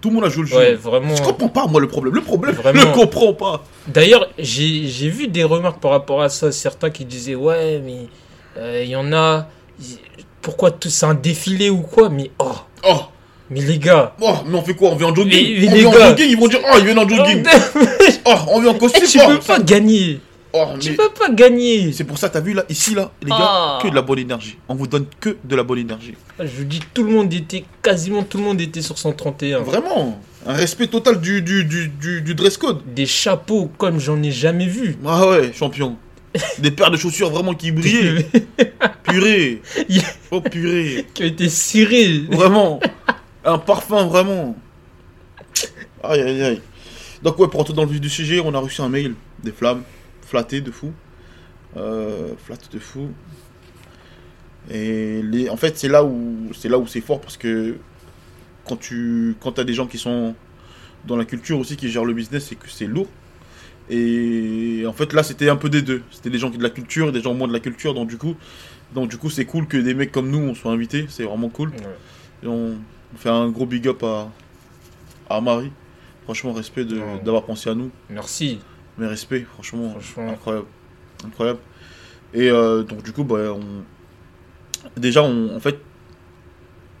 Tout 0.00 0.08
le 0.08 0.14
monde 0.14 0.24
a 0.24 0.30
joué 0.30 0.44
le 0.44 0.48
jeu. 0.48 0.56
Ouais, 0.56 0.74
vraiment. 0.74 1.14
Je 1.14 1.22
comprends 1.22 1.48
pas, 1.50 1.66
moi, 1.66 1.78
le 1.78 1.86
problème. 1.88 2.14
Le 2.14 2.22
problème, 2.22 2.54
Vraiment. 2.54 2.80
je 2.80 2.86
le 2.86 2.92
comprends 2.92 3.34
pas. 3.34 3.64
D'ailleurs, 3.88 4.26
j'ai 4.38 4.86
j'ai 4.86 5.10
vu 5.10 5.28
des 5.28 5.44
remarques 5.44 5.80
par 5.80 5.90
rapport 5.90 6.22
à 6.22 6.30
ça. 6.30 6.50
Certains 6.50 6.88
qui 6.88 7.04
disaient 7.04 7.34
Ouais, 7.34 7.82
mais 7.84 8.06
euh, 8.56 8.80
il 8.84 8.88
y 8.88 8.96
en 8.96 9.12
a. 9.12 9.48
Pourquoi 10.40 10.70
tout 10.70 10.88
c'est 10.88 11.04
un 11.04 11.12
défilé 11.14 11.68
ou 11.68 11.82
quoi? 11.82 12.08
Mais 12.08 12.30
oh, 12.38 12.52
Oh, 12.88 13.00
mais 13.50 13.60
les 13.60 13.78
gars. 13.78 14.14
oh, 14.22 14.32
mais 14.46 14.56
on 14.56 14.62
fait 14.62 14.74
quoi? 14.74 14.90
On 14.92 14.96
vient 14.96 15.08
en 15.08 15.14
jogging? 15.14 15.60
Mais- 15.60 15.68
mais 15.74 15.84
On 15.84 15.88
en 15.90 15.92
gars. 15.92 16.08
jogging, 16.10 16.30
ils 16.30 16.38
vont 16.38 16.48
dire 16.48 16.60
Oh, 16.64 16.76
ils 16.78 16.84
viennent 16.86 16.98
en 16.98 17.08
jogging 17.08 17.44
Eh, 17.44 18.12
Oh, 18.24 18.34
on 18.52 18.60
vient 18.60 18.70
en 18.70 18.74
costume 18.78 19.04
tu 19.06 19.18
oh, 19.22 19.28
peux 19.28 19.38
pas 19.40 19.58
gagner. 19.58 20.20
Oh, 20.74 20.78
Tu 20.78 20.90
mais- 20.90 20.96
peux 20.96 21.10
pas 21.10 21.30
gagner. 21.30 21.92
C'est 21.92 22.04
pour 22.04 22.18
ça, 22.18 22.28
t'as 22.28 22.40
vu 22.40 22.52
là, 22.54 22.64
ici 22.68 22.94
là, 22.94 23.10
les 23.22 23.30
gars, 23.30 23.36
Ah. 23.38 23.78
que 23.82 23.88
de 23.88 23.94
la 23.94 24.02
bonne 24.02 24.18
énergie. 24.18 24.56
On 24.68 24.74
vous 24.74 24.86
donne 24.86 25.06
que 25.20 25.36
de 25.44 25.56
la 25.56 25.62
bonne 25.62 25.78
énergie. 25.78 26.14
Je 26.38 26.44
vous 26.46 26.64
dis, 26.64 26.80
tout 26.94 27.04
le 27.04 27.10
monde 27.12 27.32
était, 27.32 27.64
quasiment 27.82 28.22
tout 28.22 28.38
le 28.38 28.44
monde 28.44 28.60
était 28.60 28.82
sur 28.82 28.98
131. 28.98 29.60
Vraiment, 29.60 30.20
un 30.46 30.52
respect 30.54 30.86
total 30.88 31.20
du, 31.20 31.42
du, 31.42 31.64
du, 31.64 31.88
du, 31.88 32.22
du 32.22 32.34
dress 32.34 32.56
code. 32.56 32.80
Des 32.94 33.06
chapeaux 33.06 33.70
comme 33.78 33.98
j'en 34.00 34.22
ai 34.22 34.30
jamais 34.30 34.66
vu. 34.66 34.96
Ah 35.06 35.28
ouais, 35.28 35.52
champion. 35.52 35.96
Des 36.58 36.70
paires 36.70 36.90
de 36.90 36.96
chaussures 36.98 37.30
vraiment 37.30 37.54
qui 37.54 37.72
brillaient. 37.72 38.26
Purée. 39.04 39.62
Oh 40.30 40.40
purée. 40.42 41.06
qui 41.14 41.22
ont 41.22 41.26
été 41.26 41.48
cirés. 41.48 42.24
Vraiment. 42.30 42.80
Un 43.44 43.56
parfum 43.58 44.06
vraiment. 44.06 44.54
Aïe 46.02 46.20
aïe 46.20 46.42
aïe. 46.42 46.60
Donc 47.22 47.38
ouais, 47.38 47.48
pour 47.48 47.60
entrer 47.60 47.72
dans 47.74 47.82
le 47.84 47.88
vif 47.90 48.00
du 48.00 48.10
sujet, 48.10 48.40
on 48.44 48.52
a 48.54 48.58
reçu 48.58 48.80
un 48.80 48.88
mail 48.88 49.14
des 49.42 49.50
flammes, 49.52 49.82
flatté 50.28 50.60
de 50.60 50.70
fou. 50.70 50.92
Euh, 51.76 52.34
flatté 52.44 52.66
de 52.72 52.78
fou. 52.78 53.08
Et 54.70 55.22
les, 55.22 55.48
en 55.48 55.56
fait, 55.56 55.76
c'est 55.78 55.88
là 55.88 56.04
où 56.04 56.50
c'est 56.54 56.68
là 56.68 56.78
où 56.78 56.86
c'est 56.86 57.00
fort 57.00 57.20
parce 57.20 57.36
que 57.36 57.76
quand 58.66 58.76
tu 58.76 59.34
quand 59.40 59.58
as 59.58 59.64
des 59.64 59.72
gens 59.72 59.86
qui 59.86 59.98
sont 59.98 60.34
dans 61.06 61.16
la 61.16 61.24
culture 61.24 61.58
aussi 61.58 61.76
qui 61.76 61.88
gèrent 61.88 62.04
le 62.04 62.12
business, 62.14 62.46
c'est 62.48 62.54
que 62.56 62.68
c'est 62.68 62.86
lourd. 62.86 63.06
Et 63.88 64.84
en 64.86 64.92
fait 64.92 65.14
là, 65.14 65.22
c'était 65.22 65.48
un 65.48 65.56
peu 65.56 65.70
des 65.70 65.80
deux. 65.80 66.02
C'était 66.10 66.28
des 66.30 66.38
gens 66.38 66.50
qui 66.50 66.58
de 66.58 66.62
la 66.62 66.70
culture, 66.70 67.10
des 67.12 67.22
gens 67.22 67.32
moins 67.32 67.48
de 67.48 67.52
la 67.54 67.60
culture, 67.60 67.94
donc 67.94 68.08
du 68.08 68.18
coup, 68.18 68.34
donc 68.94 69.08
du 69.08 69.16
coup, 69.16 69.30
c'est 69.30 69.46
cool 69.46 69.66
que 69.66 69.78
des 69.78 69.94
mecs 69.94 70.12
comme 70.12 70.30
nous 70.30 70.38
on 70.38 70.54
soit 70.54 70.72
invités. 70.72 71.06
C'est 71.08 71.24
vraiment 71.24 71.48
cool. 71.48 71.72
Et 72.42 72.46
on 72.46 72.76
on 73.14 73.16
fait 73.16 73.30
un 73.30 73.48
gros 73.48 73.64
big 73.64 73.88
up 73.88 74.02
à, 74.02 74.28
à 75.30 75.40
Marie. 75.40 75.72
Franchement, 76.24 76.52
respect 76.52 76.84
Ouais. 76.84 77.20
d'avoir 77.24 77.44
pensé 77.44 77.70
à 77.70 77.74
nous. 77.74 77.90
Merci. 78.10 78.58
Mais 78.98 79.06
respect, 79.06 79.46
franchement, 79.54 79.90
Franchement. 80.00 80.32
incroyable. 80.32 80.66
Incroyable. 81.24 81.58
Et 82.34 82.50
euh, 82.50 82.82
donc, 82.82 83.02
du 83.02 83.12
coup, 83.12 83.24
bah, 83.24 83.54
on... 83.54 85.00
déjà, 85.00 85.22
on, 85.22 85.54
en 85.56 85.60
fait, 85.60 85.78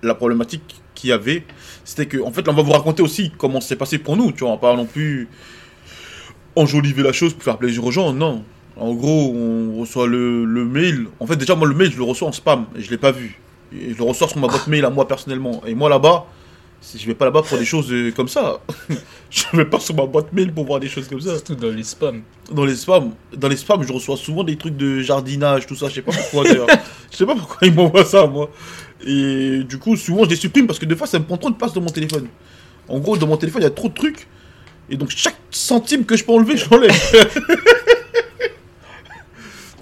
la 0.02 0.14
problématique 0.14 0.80
qu'il 0.94 1.10
y 1.10 1.12
avait, 1.12 1.44
c'était 1.84 2.06
que, 2.06 2.18
en 2.22 2.30
fait, 2.30 2.46
là, 2.46 2.52
on 2.52 2.56
va 2.56 2.62
vous 2.62 2.72
raconter 2.72 3.02
aussi 3.02 3.32
comment 3.36 3.60
c'est 3.60 3.76
passé 3.76 3.98
pour 3.98 4.16
nous. 4.16 4.32
Tu 4.32 4.40
vois, 4.40 4.50
on 4.50 4.54
va 4.54 4.58
pas 4.60 4.76
non 4.76 4.86
plus 4.86 5.28
enjoliver 6.56 7.02
la 7.02 7.12
chose 7.12 7.34
pour 7.34 7.42
faire 7.42 7.58
plaisir 7.58 7.84
aux 7.84 7.90
gens. 7.90 8.12
Non. 8.12 8.44
En 8.76 8.94
gros, 8.94 9.32
on 9.34 9.80
reçoit 9.80 10.06
le, 10.06 10.44
le 10.44 10.64
mail. 10.64 11.06
En 11.20 11.26
fait, 11.26 11.36
déjà, 11.36 11.54
moi, 11.56 11.66
le 11.68 11.74
mail, 11.74 11.90
je 11.90 11.96
le 11.98 12.04
reçois 12.04 12.28
en 12.28 12.32
spam 12.32 12.66
et 12.76 12.80
je 12.82 12.90
l'ai 12.90 12.98
pas 12.98 13.10
vu. 13.12 13.38
Et 13.72 13.92
je 13.92 13.98
le 13.98 14.04
reçois 14.04 14.28
sur 14.28 14.38
ma 14.38 14.46
boîte 14.46 14.66
mail 14.68 14.84
à 14.84 14.90
moi 14.90 15.06
personnellement. 15.08 15.62
Et 15.66 15.74
moi, 15.74 15.88
là-bas, 15.90 16.26
je 16.82 17.06
vais 17.06 17.14
pas 17.14 17.24
là-bas 17.24 17.42
pour 17.42 17.58
des 17.58 17.64
choses 17.64 17.92
euh, 17.92 18.12
comme 18.12 18.28
ça. 18.28 18.60
je 19.30 19.44
vais 19.52 19.64
pas 19.64 19.80
sur 19.80 19.94
ma 19.94 20.06
boîte 20.06 20.32
mail 20.32 20.52
pour 20.52 20.64
voir 20.64 20.80
des 20.80 20.88
choses 20.88 21.08
comme 21.08 21.20
ça. 21.20 21.34
Surtout 21.34 21.56
dans 21.56 21.70
les 21.70 21.82
spams. 21.82 22.22
Dans 22.50 22.64
les 22.64 22.76
spams, 22.76 23.12
dans 23.36 23.48
les 23.48 23.56
spams, 23.56 23.82
je 23.82 23.92
reçois 23.92 24.16
souvent 24.16 24.44
des 24.44 24.56
trucs 24.56 24.76
de 24.76 25.00
jardinage, 25.00 25.66
tout 25.66 25.74
ça. 25.74 25.88
Je 25.88 25.94
sais 25.94 26.02
pas 26.02 26.12
pourquoi 26.12 26.44
d'ailleurs. 26.44 26.68
Je 27.10 27.16
sais 27.16 27.26
pas 27.26 27.34
pourquoi 27.34 27.66
ils 27.66 27.72
m'envoient 27.72 28.04
ça, 28.04 28.26
moi. 28.26 28.50
Et 29.04 29.64
du 29.64 29.78
coup, 29.78 29.96
souvent, 29.96 30.24
je 30.24 30.30
les 30.30 30.36
supprime 30.36 30.66
parce 30.66 30.78
que 30.78 30.84
des 30.84 30.94
fois, 30.94 31.06
ça 31.06 31.18
me 31.18 31.24
prend 31.24 31.38
trop 31.38 31.48
de 31.48 31.54
place 31.54 31.72
dans 31.72 31.80
mon 31.80 31.88
téléphone. 31.88 32.28
En 32.86 32.98
gros, 32.98 33.16
dans 33.16 33.26
mon 33.26 33.38
téléphone, 33.38 33.62
il 33.62 33.64
y 33.64 33.68
a 33.68 33.70
trop 33.70 33.88
de 33.88 33.94
trucs. 33.94 34.26
Et 34.90 34.96
donc, 34.98 35.08
chaque 35.08 35.38
centime 35.50 36.04
que 36.04 36.16
je 36.16 36.24
peux 36.24 36.32
enlever, 36.32 36.58
je 36.58 36.68
l'enlève. 36.68 36.92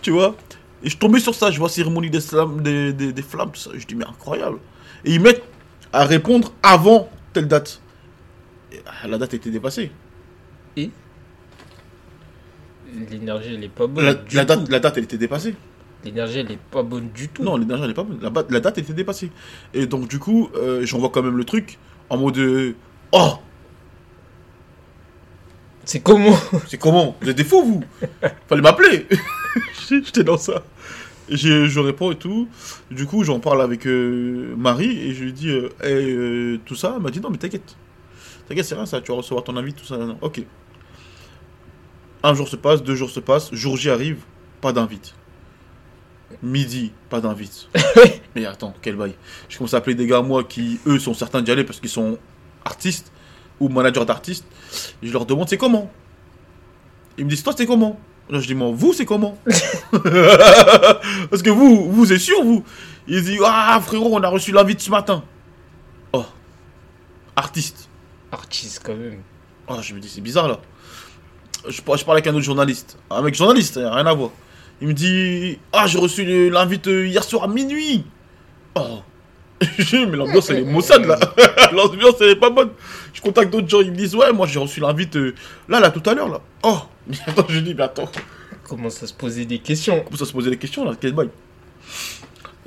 tu 0.03 0.13
vois? 0.13 0.37
Et 0.85 0.91
je 0.91 0.97
tombais 0.97 1.19
sur 1.19 1.35
ça. 1.35 1.51
Je 1.51 1.59
vois 1.59 1.69
cérémonie 1.69 2.11
des, 2.11 2.21
flammes, 2.21 2.63
des, 2.63 2.93
des, 2.93 3.13
des 3.13 3.23
flammes, 3.23 3.51
tout 3.53 3.61
ça. 3.61 3.71
Je 3.75 3.85
dis, 3.85 3.97
mais 3.97 4.07
incroyable. 4.07 4.59
Et 5.05 5.15
ils 5.15 5.21
mettent 5.21 5.43
à 5.93 6.05
répondre 6.05 6.53
avant 6.63 7.09
telle 7.33 7.49
date. 7.49 7.81
Et, 8.73 8.81
ah, 8.87 9.07
la 9.09 9.19
date 9.19 9.35
était 9.35 9.51
dépassée. 9.51 9.91
L'énergie, 13.11 13.55
elle 13.55 13.65
est 13.65 13.69
pas 13.69 13.87
bonne. 13.87 14.05
La, 14.05 14.15
du 14.15 14.37
la 14.37 14.45
tout. 14.45 14.55
date, 14.57 14.69
la 14.71 14.81
date, 14.81 14.97
elle 14.97 15.05
était 15.05 15.19
dépassée. 15.19 15.55
L'énergie, 16.05 16.39
elle 16.39 16.53
est 16.53 16.59
pas 16.59 16.83
bonne 16.83 17.11
du 17.11 17.29
tout. 17.29 17.43
Non, 17.43 17.57
l'énergie, 17.57 17.85
elle 17.85 17.91
est 17.91 17.95
pas 17.95 18.05
bonne. 18.05 18.19
La, 18.23 18.31
la 18.49 18.61
date 18.61 18.79
était 18.79 18.93
dépassée. 18.93 19.31
Et 19.75 19.87
donc, 19.87 20.09
du 20.09 20.19
coup, 20.19 20.51
euh, 20.57 20.85
j'envoie 20.87 21.11
quand 21.11 21.23
même 21.23 21.37
le 21.37 21.45
truc 21.45 21.79
en 22.09 22.17
mode 22.17 22.39
euh, 22.39 22.75
Oh, 23.13 23.35
C'est 25.85 26.01
comment? 26.01 26.37
C'est 26.67 26.79
comment? 26.79 27.17
Vous 27.21 27.29
êtes 27.29 27.37
des 27.37 27.45
fous, 27.45 27.63
vous 27.65 27.85
Fallait 28.49 28.63
m'appeler 28.63 29.07
J'étais 29.89 30.25
dans 30.25 30.39
ça. 30.39 30.63
J'ai- 31.29 31.67
je 31.69 31.81
réponds 31.81 32.13
et 32.13 32.17
tout. 32.17 32.49
Du 32.91 33.07
coup, 33.07 33.25
j'en 33.25 33.41
parle 33.41 33.61
avec 33.63 33.87
euh, 33.87 34.55
Marie 34.57 34.97
et 35.09 35.13
je 35.15 35.25
lui 35.25 35.33
dis 35.33 35.49
euh, 35.51 35.69
Hey, 35.83 36.11
euh, 36.13 36.59
Tout 36.65 36.75
ça 36.77 36.95
Elle 36.97 37.03
m'a 37.03 37.11
dit 37.11 37.21
Non, 37.21 37.31
mais 37.31 37.39
t'inquiète. 37.39 37.77
T'inquiète, 38.49 38.65
c'est 38.65 38.75
rien 38.77 38.87
ça. 38.87 39.01
Tu 39.01 39.11
vas 39.11 39.19
recevoir 39.19 39.43
ton 39.45 39.57
avis, 39.57 39.73
tout 39.75 39.85
ça. 39.85 39.97
non, 39.97 40.07
non. 40.07 40.19
Ok. 40.21 40.43
Un 42.23 42.35
jour 42.35 42.49
se 42.49 42.57
passe, 42.57 42.83
deux 42.83 42.95
jours 42.95 43.11
se 43.11 43.21
passent. 43.21 43.53
Jour 43.53 43.77
J 43.77 43.91
arrive, 43.91 44.19
pas 44.61 44.73
d'invite. 44.73 45.15
Midi, 46.43 46.93
pas 47.09 47.21
d'invite. 47.21 47.69
Mais 48.35 48.47
attends, 48.47 48.75
quel 48.83 48.97
bail. 48.97 49.15
Je 49.49 49.59
commence 49.59 49.75
à 49.75 49.79
appeler 49.79 49.95
des 49.95 50.07
gars, 50.07 50.23
moi, 50.23 50.43
qui, 50.45 50.79
eux, 50.87 50.99
sont 50.99 51.15
certains 51.15 51.43
d'y 51.43 51.51
aller 51.51 51.65
parce 51.65 51.79
qu'ils 51.81 51.89
sont 51.91 52.19
artistes 52.65 53.13
ou 53.61 53.69
managers 53.69 54.05
d'artistes. 54.05 54.45
Et 55.03 55.07
je 55.07 55.13
leur 55.13 55.25
demande, 55.27 55.49
c'est 55.49 55.57
comment? 55.57 55.91
Ils 57.19 57.25
me 57.25 57.31
disent, 57.31 57.43
toi, 57.43 57.55
c'est 57.57 57.67
comment? 57.67 57.99
Là, 58.29 58.41
je 58.41 58.47
dis, 58.47 58.55
moi, 58.55 58.71
vous, 58.73 58.93
c'est 58.93 59.05
comment? 59.05 59.39
Parce 59.91 61.43
que 61.43 61.51
vous, 61.51 61.91
vous, 61.93 62.07
c'est 62.07 62.19
sûr, 62.19 62.43
vous? 62.43 62.65
Il 63.07 63.23
dit, 63.23 63.39
ah, 63.45 63.81
frérot, 63.81 64.11
on 64.13 64.23
a 64.23 64.29
reçu 64.29 64.51
l'invite 64.51 64.81
ce 64.81 64.91
matin. 64.91 65.23
Oh, 66.13 66.25
artiste. 67.37 67.89
Artiste 68.33 68.83
quand 68.85 68.97
même. 68.97 69.21
Ah, 69.69 69.79
je 69.81 69.95
me 69.95 70.01
dis, 70.01 70.09
c'est 70.09 70.21
bizarre 70.21 70.49
là. 70.49 70.61
Je, 71.69 71.77
je 71.77 71.83
parle 71.83 72.17
avec 72.17 72.27
un 72.27 72.35
autre 72.35 72.45
journaliste. 72.45 72.99
Un 73.11 73.23
mec 73.23 73.35
journaliste, 73.35 73.77
rien 73.77 74.07
à 74.07 74.15
voir. 74.15 74.31
Il 74.81 74.89
me 74.89 74.93
dit, 74.93 75.59
ah, 75.73 75.87
j'ai 75.87 75.99
reçu 75.99 76.51
l'invite 76.51 76.87
hier 76.87 77.23
soir 77.23 77.45
à 77.45 77.49
minuit. 77.49 78.05
Oh. 78.75 79.01
Mais 79.93 80.17
l'ambiance, 80.17 80.51
elle 80.51 80.59
est 80.59 80.65
maussade 80.65 81.07
là. 81.07 81.19
l'ambiance, 81.73 82.15
elle 82.21 82.31
est 82.31 82.37
pas 82.37 82.51
bonne. 82.51 82.71
Je 83.13 83.21
contacte 83.21 83.51
d'autres 83.51 83.69
gens, 83.69 83.81
ils 83.81 83.91
me 83.91 83.97
disent, 83.97 84.15
ouais, 84.15 84.33
moi 84.33 84.47
j'ai 84.47 84.59
reçu 84.59 84.81
l'invite 84.81 85.17
euh, 85.17 85.35
là, 85.69 85.81
là, 85.81 85.91
tout 85.91 86.09
à 86.09 86.15
l'heure 86.15 86.29
là. 86.29 86.41
Oh, 86.63 86.79
mais 87.07 87.17
attends, 87.27 87.47
je 87.49 87.61
dis, 87.61 87.75
mais 87.75 87.85
attends. 87.85 88.11
Commence 88.69 89.03
à 89.03 89.07
se 89.07 89.15
poser 89.15 89.45
des 89.45 89.59
questions? 89.59 89.99
On 89.99 90.01
commence 90.05 90.23
à 90.23 90.27
se 90.27 90.33
poser 90.33 90.51
des 90.51 90.59
questions 90.59 90.85
là, 90.85 90.93
quel 91.01 91.13
bail? 91.13 91.31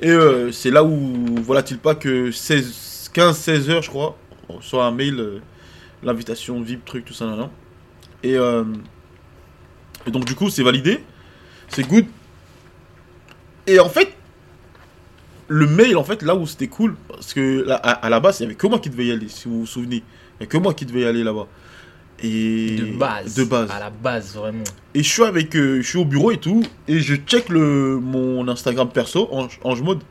Et 0.00 0.10
euh, 0.10 0.50
c'est 0.50 0.70
là 0.70 0.82
où, 0.82 1.36
voilà-t-il 1.42 1.78
pas 1.78 1.94
que 1.94 2.30
16, 2.30 3.10
15, 3.12 3.36
16 3.36 3.70
heures, 3.70 3.82
je 3.82 3.90
crois, 3.90 4.16
on 4.48 4.54
reçoit 4.56 4.84
un 4.86 4.90
mail, 4.90 5.20
euh, 5.20 5.40
l'invitation, 6.02 6.60
VIP, 6.62 6.84
truc, 6.84 7.04
tout 7.04 7.12
ça, 7.12 7.26
nan, 7.26 7.36
nan. 7.36 7.48
Et, 8.22 8.36
euh, 8.36 8.64
et 10.06 10.10
donc, 10.10 10.24
du 10.24 10.34
coup, 10.34 10.48
c'est 10.48 10.62
validé, 10.62 11.04
c'est 11.68 11.86
good. 11.86 12.06
Et 13.66 13.78
en 13.78 13.90
fait, 13.90 14.14
le 15.52 15.66
mail, 15.66 15.96
en 15.96 16.04
fait, 16.04 16.22
là 16.22 16.36
où 16.36 16.46
c'était 16.46 16.68
cool, 16.68 16.94
parce 17.08 17.34
que 17.34 17.64
là, 17.66 17.74
à, 17.74 17.90
à 17.90 18.08
la 18.08 18.20
base, 18.20 18.38
il 18.38 18.44
y 18.44 18.46
avait 18.46 18.54
que 18.54 18.68
moi 18.68 18.78
qui 18.78 18.88
devais 18.88 19.06
y 19.06 19.10
aller, 19.10 19.26
si 19.28 19.48
vous 19.48 19.60
vous 19.60 19.66
souvenez. 19.66 20.04
Il 20.38 20.42
y 20.42 20.44
a 20.44 20.46
que 20.46 20.56
moi 20.56 20.74
qui 20.74 20.86
devais 20.86 21.00
y 21.00 21.04
aller 21.04 21.24
là-bas. 21.24 21.48
Et 22.22 22.76
De 22.76 22.96
base. 22.96 23.34
De 23.34 23.42
base. 23.42 23.68
À 23.68 23.80
la 23.80 23.90
base, 23.90 24.36
vraiment. 24.36 24.62
Et 24.94 25.02
je 25.02 25.08
suis 25.08 25.24
avec, 25.24 25.56
euh, 25.56 25.82
je 25.82 25.88
suis 25.88 25.98
au 25.98 26.04
bureau 26.04 26.30
et 26.30 26.36
tout, 26.36 26.62
et 26.86 27.00
je 27.00 27.16
check 27.16 27.48
le 27.48 27.98
mon 27.98 28.46
Instagram 28.46 28.88
perso, 28.90 29.28
Ange, 29.32 29.58
Ange 29.64 29.82
Mode, 29.82 30.02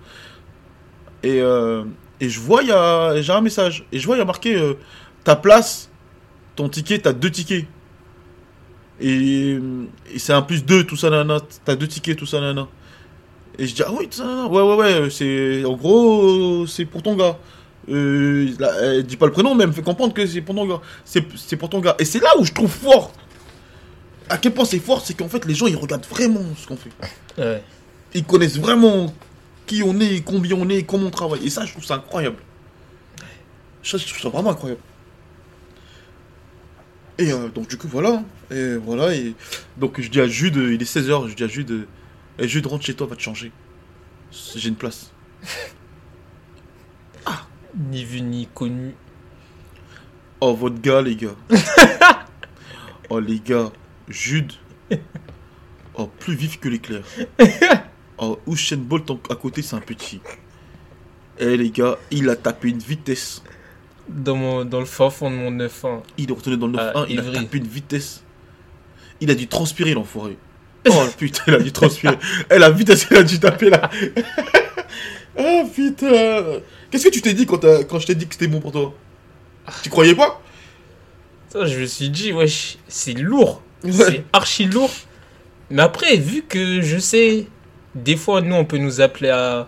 et 1.23 1.39
euh, 1.41 1.85
et 2.19 2.27
je 2.27 2.39
vois 2.41 2.63
il 2.63 2.67
y 2.67 2.71
a, 2.73 3.21
j'ai 3.21 3.31
un 3.31 3.39
message, 3.41 3.85
et 3.93 3.99
je 3.99 4.05
vois 4.05 4.17
il 4.17 4.19
y 4.19 4.21
a 4.21 4.25
marqué 4.25 4.55
euh, 4.55 4.73
ta 5.23 5.37
place, 5.37 5.89
ton 6.57 6.67
ticket, 6.67 6.99
t'as 6.99 7.13
deux 7.13 7.31
tickets, 7.31 7.65
et, 8.99 9.57
et 10.13 10.19
c'est 10.19 10.33
un 10.33 10.41
plus 10.41 10.65
deux, 10.65 10.83
tout 10.83 10.97
ça 10.97 11.09
nana, 11.09 11.39
t'as 11.63 11.75
deux 11.77 11.87
tickets, 11.87 12.17
tout 12.17 12.25
ça 12.25 12.41
nana, 12.41 12.67
et 13.59 13.67
je 13.67 13.75
dis 13.75 13.83
ah 13.85 13.91
oui, 13.91 14.07
ça 14.09 14.47
ouais 14.47 14.61
ouais 14.61 14.75
ouais, 14.75 15.09
c'est 15.09 15.63
en 15.65 15.73
gros 15.73 16.65
c'est 16.65 16.85
pour 16.85 17.03
ton 17.03 17.15
gars. 17.15 17.37
Euh, 17.89 18.51
là, 18.59 18.71
elle 18.81 19.03
dit 19.03 19.17
pas 19.17 19.25
le 19.25 19.31
prénom, 19.31 19.55
mais 19.55 19.63
elle 19.63 19.69
me 19.69 19.73
fait 19.73 19.81
comprendre 19.81 20.13
que 20.13 20.25
c'est 20.25 20.41
pour 20.41 20.55
ton 20.55 20.67
gars. 20.67 20.81
C'est 21.05 21.25
c'est 21.35 21.57
pour 21.57 21.69
ton 21.69 21.79
gars. 21.79 21.95
Et 21.99 22.05
c'est 22.05 22.19
là 22.19 22.29
où 22.39 22.45
je 22.45 22.53
trouve 22.53 22.71
fort 22.71 23.11
à 24.29 24.37
quel 24.37 24.53
point 24.53 24.65
c'est 24.65 24.79
fort, 24.79 25.01
c'est 25.05 25.15
qu'en 25.15 25.27
fait 25.27 25.45
les 25.45 25.55
gens 25.55 25.67
ils 25.67 25.75
regardent 25.75 26.05
vraiment 26.05 26.43
ce 26.55 26.67
qu'on 26.67 26.77
fait. 26.77 26.91
Ouais. 27.37 27.63
Ils 28.13 28.23
connaissent 28.23 28.57
vraiment 28.57 29.13
qui 29.65 29.83
on 29.83 29.99
est, 29.99 30.23
combien 30.23 30.55
on 30.55 30.69
est, 30.69 30.83
comment 30.83 31.07
on 31.07 31.11
travaille. 31.11 31.45
Et 31.45 31.49
ça, 31.49 31.65
je 31.65 31.71
trouve 31.71 31.83
ça 31.83 31.95
incroyable. 31.95 32.37
Ça, 33.83 33.97
je 33.97 34.07
trouve 34.07 34.21
ça 34.21 34.29
vraiment 34.29 34.51
incroyable. 34.51 34.81
Et 37.17 37.31
euh, 37.33 37.49
donc 37.49 37.67
du 37.67 37.77
coup 37.77 37.87
voilà. 37.87 38.23
Et 38.51 38.75
voilà. 38.75 39.13
Et 39.15 39.33
donc 39.77 39.99
je 39.99 40.09
dis 40.09 40.21
à 40.21 40.27
Jude, 40.27 40.55
il 40.55 40.81
est 40.81 40.95
16h, 40.95 41.27
je 41.27 41.35
dis 41.35 41.43
à 41.43 41.47
Jude, 41.47 41.87
euh, 42.39 42.43
Eh, 42.43 42.47
Jude 42.47 42.65
rentre 42.67 42.85
chez 42.85 42.93
toi, 42.93 43.07
va 43.07 43.15
te 43.15 43.21
changer. 43.21 43.51
J'ai 44.55 44.69
une 44.69 44.75
place. 44.75 45.11
Ni 47.77 48.03
vu 48.03 48.21
ni 48.21 48.47
connu. 48.47 48.95
Oh 50.41 50.55
votre 50.55 50.81
gars 50.81 51.03
les 51.03 51.15
gars. 51.15 51.35
oh 53.09 53.19
les 53.19 53.39
gars, 53.39 53.71
Jude. 54.07 54.53
Oh 55.93 56.07
plus 56.19 56.33
vif 56.33 56.59
que 56.59 56.69
l'éclair. 56.69 57.03
Oh 58.21 58.37
Usain 58.47 58.75
Bolt 58.77 59.09
à 59.29 59.35
côté 59.35 59.61
c'est 59.61 59.77
un 59.77 59.81
petit. 59.81 60.19
Eh 61.37 61.55
les 61.55 61.69
gars, 61.69 61.97
il 62.11 62.29
a 62.29 62.35
tapé 62.35 62.67
une 62.69 62.79
vitesse. 62.79 63.41
Dans, 64.09 64.35
mon, 64.35 64.65
dans 64.65 64.79
le 64.79 64.85
fin 64.85 65.09
fond 65.09 65.31
de 65.31 65.35
mon 65.37 65.51
9-1. 65.51 66.01
Il 66.17 66.29
est 66.29 66.33
retourné 66.33 66.57
dans 66.57 66.67
le 66.67 66.73
9-1, 66.73 66.91
Ah, 66.95 67.05
il 67.07 67.19
a 67.19 67.31
tapé 67.31 67.59
une 67.59 67.67
vitesse. 67.67 68.23
Il 69.21 69.31
a 69.31 69.35
dû 69.35 69.47
transpirer 69.47 69.93
l'enfoiré. 69.93 70.37
Oh 70.89 71.05
putain, 71.17 71.43
il 71.47 71.53
a 71.55 71.59
dû 71.59 71.71
transpirer. 71.71 72.17
Eh 72.51 72.57
la 72.57 72.69
vitesse 72.69 73.07
il 73.11 73.17
a 73.17 73.23
dû 73.23 73.39
taper 73.39 73.69
là. 73.69 73.89
oh 75.37 75.63
putain. 75.73 76.43
Qu'est-ce 76.91 77.05
que 77.05 77.09
tu 77.13 77.21
t'es 77.21 77.33
dit 77.33 77.45
quand, 77.45 77.59
quand 77.87 77.99
je 77.99 78.07
t'ai 78.07 78.15
dit 78.15 78.27
que 78.27 78.33
c'était 78.33 78.47
bon 78.47 78.59
pour 78.59 78.71
toi? 78.71 78.93
Tu 79.83 79.89
croyais 79.89 80.15
pas? 80.15 80.41
Ça, 81.51 81.65
je 81.65 81.79
me 81.79 81.85
suis 81.85 82.09
dit, 82.09 82.31
wesh, 82.31 82.77
c'est 82.87 83.13
lourd. 83.13 83.61
Ouais. 83.83 83.91
C'est 83.91 84.23
archi 84.33 84.65
lourd. 84.65 84.91
Mais 85.69 85.81
après, 85.83 86.15
vu 86.17 86.43
que 86.47 86.81
je 86.81 86.97
sais, 86.97 87.45
des 87.95 88.15
fois, 88.15 88.41
nous, 88.41 88.55
on 88.55 88.65
peut 88.65 88.77
nous 88.77 89.01
appeler 89.01 89.29
à, 89.29 89.67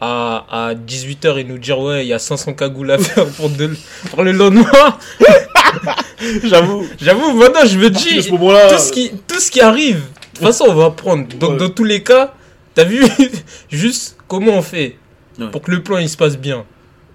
à, 0.00 0.68
à 0.68 0.74
18h 0.74 1.38
et 1.38 1.44
nous 1.44 1.58
dire, 1.58 1.78
ouais, 1.78 2.04
il 2.04 2.08
y 2.08 2.12
a 2.12 2.18
500 2.18 2.54
cagoules 2.54 2.90
à 2.90 2.98
faire 2.98 3.26
pour, 3.26 3.48
de- 3.50 3.76
pour 4.10 4.22
le 4.24 4.32
lendemain. 4.32 4.98
J'avoue. 6.44 6.86
J'avoue, 7.00 7.32
maintenant, 7.34 7.64
je 7.66 7.78
me 7.78 7.90
dis, 7.90 8.22
ce 8.22 8.28
tout 8.30 8.78
ce, 8.82 8.92
qui, 8.92 9.12
tout 9.28 9.38
ce 9.40 9.50
qui 9.50 9.60
arrive, 9.60 10.02
toute 10.38 10.46
façon, 10.46 10.64
on 10.68 10.74
va 10.74 10.90
prendre. 10.90 11.26
Donc, 11.36 11.52
Ouais. 11.52 11.56
dans 11.58 11.70
tous 11.70 11.84
les 11.84 12.02
cas, 12.02 12.34
t'as 12.74 12.84
vu 12.84 13.02
juste 13.70 14.16
comment 14.28 14.52
on 14.52 14.62
fait 14.62 14.98
Ouais. 15.38 15.50
pour 15.50 15.60
que 15.62 15.70
le 15.70 15.82
plan 15.82 15.98
il 15.98 16.08
se 16.08 16.16
passe 16.16 16.36
bien. 16.38 16.64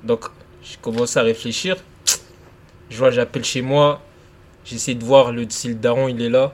Donc, 0.04 0.26
j'ai 0.64 0.78
commencé 0.82 1.18
à 1.20 1.24
réfléchir. 1.24 1.76
Je 2.90 2.98
vois, 2.98 3.10
j'appelle 3.12 3.44
chez 3.44 3.62
moi. 3.62 4.02
J'essaie 4.64 4.94
de 4.94 5.04
voir 5.04 5.32
le, 5.32 5.46
si 5.50 5.70
le 5.70 5.74
daron 5.76 6.08
il 6.08 6.22
est 6.22 6.30
là. 6.30 6.54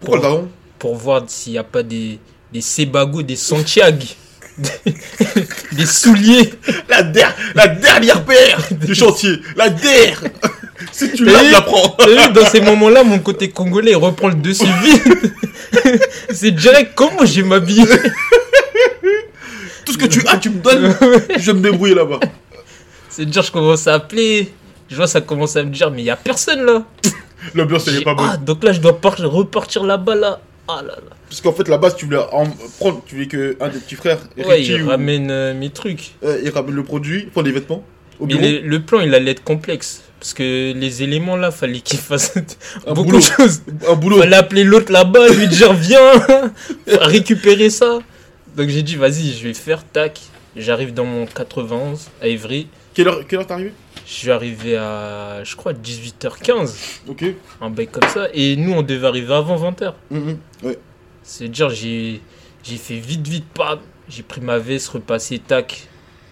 Pourquoi 0.00 0.16
le 0.18 0.22
daron? 0.22 0.48
Pour 0.78 0.96
voir 0.96 1.22
s'il 1.28 1.52
n'y 1.52 1.58
a 1.58 1.64
pas 1.64 1.82
des, 1.82 2.18
des 2.52 2.60
Sebago, 2.60 3.22
des 3.22 3.36
Santiago. 3.36 4.04
des 5.72 5.86
souliers. 5.86 6.52
La, 6.88 7.02
der- 7.02 7.34
la 7.54 7.68
dernière 7.68 8.24
paire 8.24 8.60
du 8.72 8.94
chantier. 8.94 9.40
La 9.56 9.70
der 9.70 10.22
Si 10.90 11.12
tu 11.12 11.24
l'as, 11.24 11.42
la 11.42 11.60
prends. 11.62 11.96
Dans 12.34 12.46
ces 12.46 12.60
moments-là, 12.60 13.04
mon 13.04 13.18
côté 13.18 13.50
congolais 13.50 13.94
reprend 13.94 14.28
le 14.28 14.34
dessus 14.34 14.64
vite. 14.82 15.02
C'est 16.30 16.50
direct 16.50 16.92
comment 16.94 17.24
j'ai 17.24 17.42
m'habiller. 17.42 17.84
Tout 19.84 19.92
ce 19.92 19.98
que 19.98 20.06
tu 20.06 20.22
as, 20.28 20.36
tu 20.38 20.50
me 20.50 20.60
donnes. 20.60 20.94
Je 21.38 21.50
vais 21.50 21.58
me 21.58 21.60
débrouiller 21.62 21.94
là-bas. 21.94 22.20
C'est 23.08 23.26
dire, 23.26 23.42
je 23.42 23.50
commence 23.52 23.86
à 23.86 23.94
appeler. 23.94 24.52
Je 24.88 24.96
vois, 24.96 25.06
ça 25.06 25.20
commence 25.20 25.56
à 25.56 25.62
me 25.64 25.70
dire, 25.70 25.90
mais 25.90 26.00
il 26.00 26.04
n'y 26.04 26.10
a 26.10 26.16
personne 26.16 26.64
là. 26.64 26.84
L'ambiance, 27.54 27.88
elle 27.88 27.96
est 27.96 28.04
pas 28.04 28.14
bonne. 28.14 28.28
Ah, 28.30 28.36
donc 28.36 28.62
là, 28.62 28.72
je 28.72 28.80
dois 28.80 29.00
par- 29.00 29.16
repartir 29.18 29.82
là-bas 29.84 30.14
là. 30.14 30.40
Ah 30.68 30.80
là 30.82 30.94
là. 30.94 31.16
Parce 31.28 31.40
qu'en 31.40 31.52
fait, 31.52 31.66
là-bas, 31.68 31.90
tu 31.90 32.04
voulais 32.04 32.18
en 32.18 32.44
prendre, 32.78 33.02
tu 33.04 33.16
voulais 33.16 33.26
que 33.26 33.56
un 33.60 33.68
des 33.68 33.78
petits 33.80 33.96
frères, 33.96 34.18
Ouais, 34.46 34.62
il 34.62 34.82
ou- 34.82 34.88
ramène 34.88 35.28
euh, 35.30 35.52
mes 35.54 35.70
trucs. 35.70 36.12
euh, 36.24 36.38
il 36.44 36.50
ramène 36.50 36.74
le 36.76 36.84
produit, 36.84 37.28
enfin 37.30 37.42
les 37.42 37.50
vêtements, 37.52 37.84
au 38.20 38.26
Mais 38.26 38.60
le 38.60 38.80
plan, 38.80 39.00
il 39.00 39.12
allait 39.14 39.32
être 39.32 39.42
complexe. 39.42 40.02
Parce 40.22 40.34
que 40.34 40.72
les 40.72 41.02
éléments 41.02 41.34
là, 41.34 41.50
fallait 41.50 41.80
qu'il 41.80 41.98
fasse 41.98 42.36
Un 42.86 42.92
beaucoup 42.94 43.08
boulot. 43.08 43.18
de 43.18 43.24
choses. 43.24 43.62
Un 43.88 43.94
boulot. 43.94 44.18
Fallait 44.20 44.36
appeler 44.36 44.62
l'autre 44.62 44.92
là-bas, 44.92 45.28
lui 45.30 45.48
dire 45.48 45.72
viens, 45.72 46.12
récupérer 46.86 47.70
ça. 47.70 47.98
Donc 48.56 48.68
j'ai 48.68 48.82
dit 48.82 48.94
vas-y, 48.94 49.32
je 49.32 49.42
vais 49.48 49.54
faire 49.54 49.84
tac. 49.84 50.20
J'arrive 50.54 50.94
dans 50.94 51.04
mon 51.06 51.26
91 51.26 52.08
à 52.20 52.28
Évry. 52.28 52.68
Quelle 52.94 53.08
heure, 53.08 53.26
quelle 53.26 53.40
heure 53.40 53.46
t'es 53.46 53.52
arrivé? 53.54 53.72
Je 54.06 54.12
suis 54.12 54.30
arrivé 54.30 54.76
à, 54.76 55.42
je 55.44 55.56
crois, 55.56 55.72
18h15, 55.72 56.74
Ok. 57.08 57.24
un 57.60 57.70
bail 57.70 57.86
comme 57.88 58.08
ça. 58.08 58.28
Et 58.34 58.54
nous, 58.56 58.72
on 58.74 58.82
devait 58.82 59.06
arriver 59.06 59.32
avant 59.34 59.56
20h. 59.56 59.94
Mhm. 60.10 60.38
Ouais. 60.62 60.78
C'est 61.22 61.48
dire, 61.48 61.70
j'ai 61.70 62.20
j'ai 62.62 62.76
fait 62.76 62.98
vite, 62.98 63.26
vite, 63.26 63.46
pas. 63.54 63.80
J'ai 64.08 64.22
pris 64.22 64.40
ma 64.40 64.58
veste, 64.58 64.88
repassé 64.90 65.38
tac. 65.40 65.88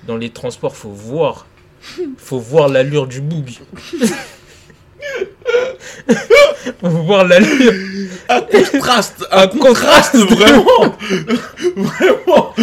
Dans 0.06 0.16
les 0.16 0.30
transports, 0.30 0.76
faut 0.76 0.90
voir. 0.90 1.46
Faut 2.18 2.38
voir 2.38 2.68
l'allure 2.68 3.06
du 3.06 3.20
boug. 3.20 3.50
faut 6.80 6.88
voir 6.88 7.26
l'allure. 7.26 7.72
Un 8.28 8.40
contraste, 8.42 9.26
un 9.30 9.42
Un 9.42 9.46
contraste 9.48 10.16
vraiment, 10.16 10.94
vraiment. 11.76 12.54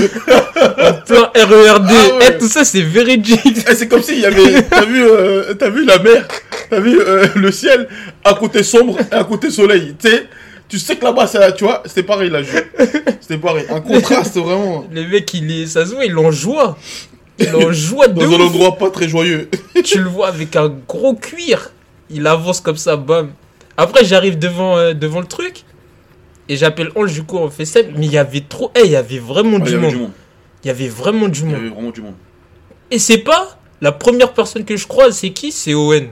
Plein 1.05 1.31
RERD. 1.35 1.89
Ah 1.89 2.15
ouais. 2.17 2.25
Eh, 2.29 2.37
tout 2.37 2.47
ça, 2.47 2.63
c'est 2.63 2.81
véridique. 2.81 3.65
Eh, 3.69 3.75
c'est 3.75 3.87
comme 3.87 4.01
s'il 4.01 4.19
y 4.19 4.25
avait, 4.25 4.61
t'as 4.63 4.85
vu, 4.85 5.03
euh, 5.03 5.53
vu 5.73 5.85
la 5.85 5.99
mer, 5.99 6.27
t'as 6.69 6.79
vu 6.79 6.99
euh, 6.99 7.27
le 7.35 7.51
ciel, 7.51 7.87
un 8.23 8.33
côté 8.33 8.63
sombre 8.63 8.97
et 9.11 9.15
un 9.15 9.23
côté 9.23 9.49
soleil. 9.49 9.95
Tu 9.99 10.09
sais, 10.09 10.27
tu 10.69 10.79
sais 10.79 10.95
que 10.95 11.03
là-bas, 11.05 11.27
tu 11.57 11.63
vois, 11.63 11.83
c'était 11.85 12.03
pareil 12.03 12.29
là. 12.29 12.39
C'était 13.19 13.37
pareil, 13.37 13.65
un 13.69 13.81
contraste 13.81 14.37
vraiment 14.37 14.87
Les 14.91 15.05
mecs, 15.05 15.33
il 15.33 15.51
est, 15.51 15.67
ça 15.67 15.85
se 15.85 15.93
voit, 15.93 16.05
ils 16.05 16.17
en 16.17 16.31
joie. 16.31 16.77
Ils 17.39 17.55
en 17.55 17.71
joie 17.71 18.07
de 18.07 18.19
dans 18.19 18.31
un 18.33 18.39
endroit 18.39 18.75
pas 18.77 18.89
très 18.89 19.07
joyeux. 19.07 19.49
tu 19.83 19.99
le 19.99 20.09
vois 20.09 20.27
avec 20.29 20.55
un 20.55 20.69
gros 20.87 21.13
cuir. 21.13 21.71
Il 22.09 22.25
avance 22.27 22.61
comme 22.61 22.77
ça, 22.77 22.95
bam. 22.95 23.31
Après, 23.77 24.03
j'arrive 24.05 24.39
devant, 24.39 24.77
euh, 24.77 24.93
devant 24.93 25.19
le 25.19 25.27
truc. 25.27 25.63
Et 26.49 26.55
j'appelle 26.55 26.89
Ange, 26.95 27.13
du 27.13 27.23
coup, 27.23 27.37
on 27.37 27.49
fait 27.49 27.65
ça. 27.65 27.81
Mais 27.95 28.05
il 28.07 28.11
y 28.11 28.17
avait 28.17 28.41
trop. 28.47 28.71
Eh, 28.75 28.85
il 28.85 28.91
y 28.91 28.95
avait 28.95 29.19
vraiment 29.19 29.57
Ah, 29.61 29.63
il 29.65 29.65
du, 29.65 29.71
y 29.71 29.73
avait 29.75 29.81
monde. 29.83 29.91
du 29.93 29.97
monde. 29.99 30.11
Il 30.63 30.67
y 30.67 30.69
avait 30.71 30.87
vraiment 30.87 31.27
du 31.27 31.39
Il 31.39 31.43
y 31.43 31.45
monde. 31.47 31.55
avait 31.55 31.69
vraiment 31.69 31.91
du 31.91 32.01
monde. 32.01 32.15
Et 32.89 32.99
c'est 32.99 33.17
pas. 33.19 33.59
La 33.81 33.91
première 33.91 34.33
personne 34.33 34.65
que 34.65 34.75
je 34.75 34.87
croise, 34.87 35.15
c'est 35.17 35.29
qui? 35.29 35.51
C'est 35.51 35.75
Owen. 35.75 36.07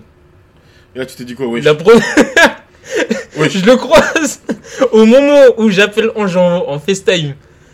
Et 0.96 1.00
là, 1.00 1.05
tu 1.08 1.15
t'es 1.15 1.24
dit 1.25 1.34
quoi? 1.34 1.48
La, 1.60 1.74
Ouais, 3.38 3.50
Je 3.50 3.65
le 3.65 3.75
croise 3.75 4.41
au 4.91 5.05
moment 5.05 5.41
où 5.58 5.70
j'appelle 5.70 6.12
Ange 6.15 6.38
en, 6.38 6.70
en 6.70 6.79
FaceTime. 6.79 7.34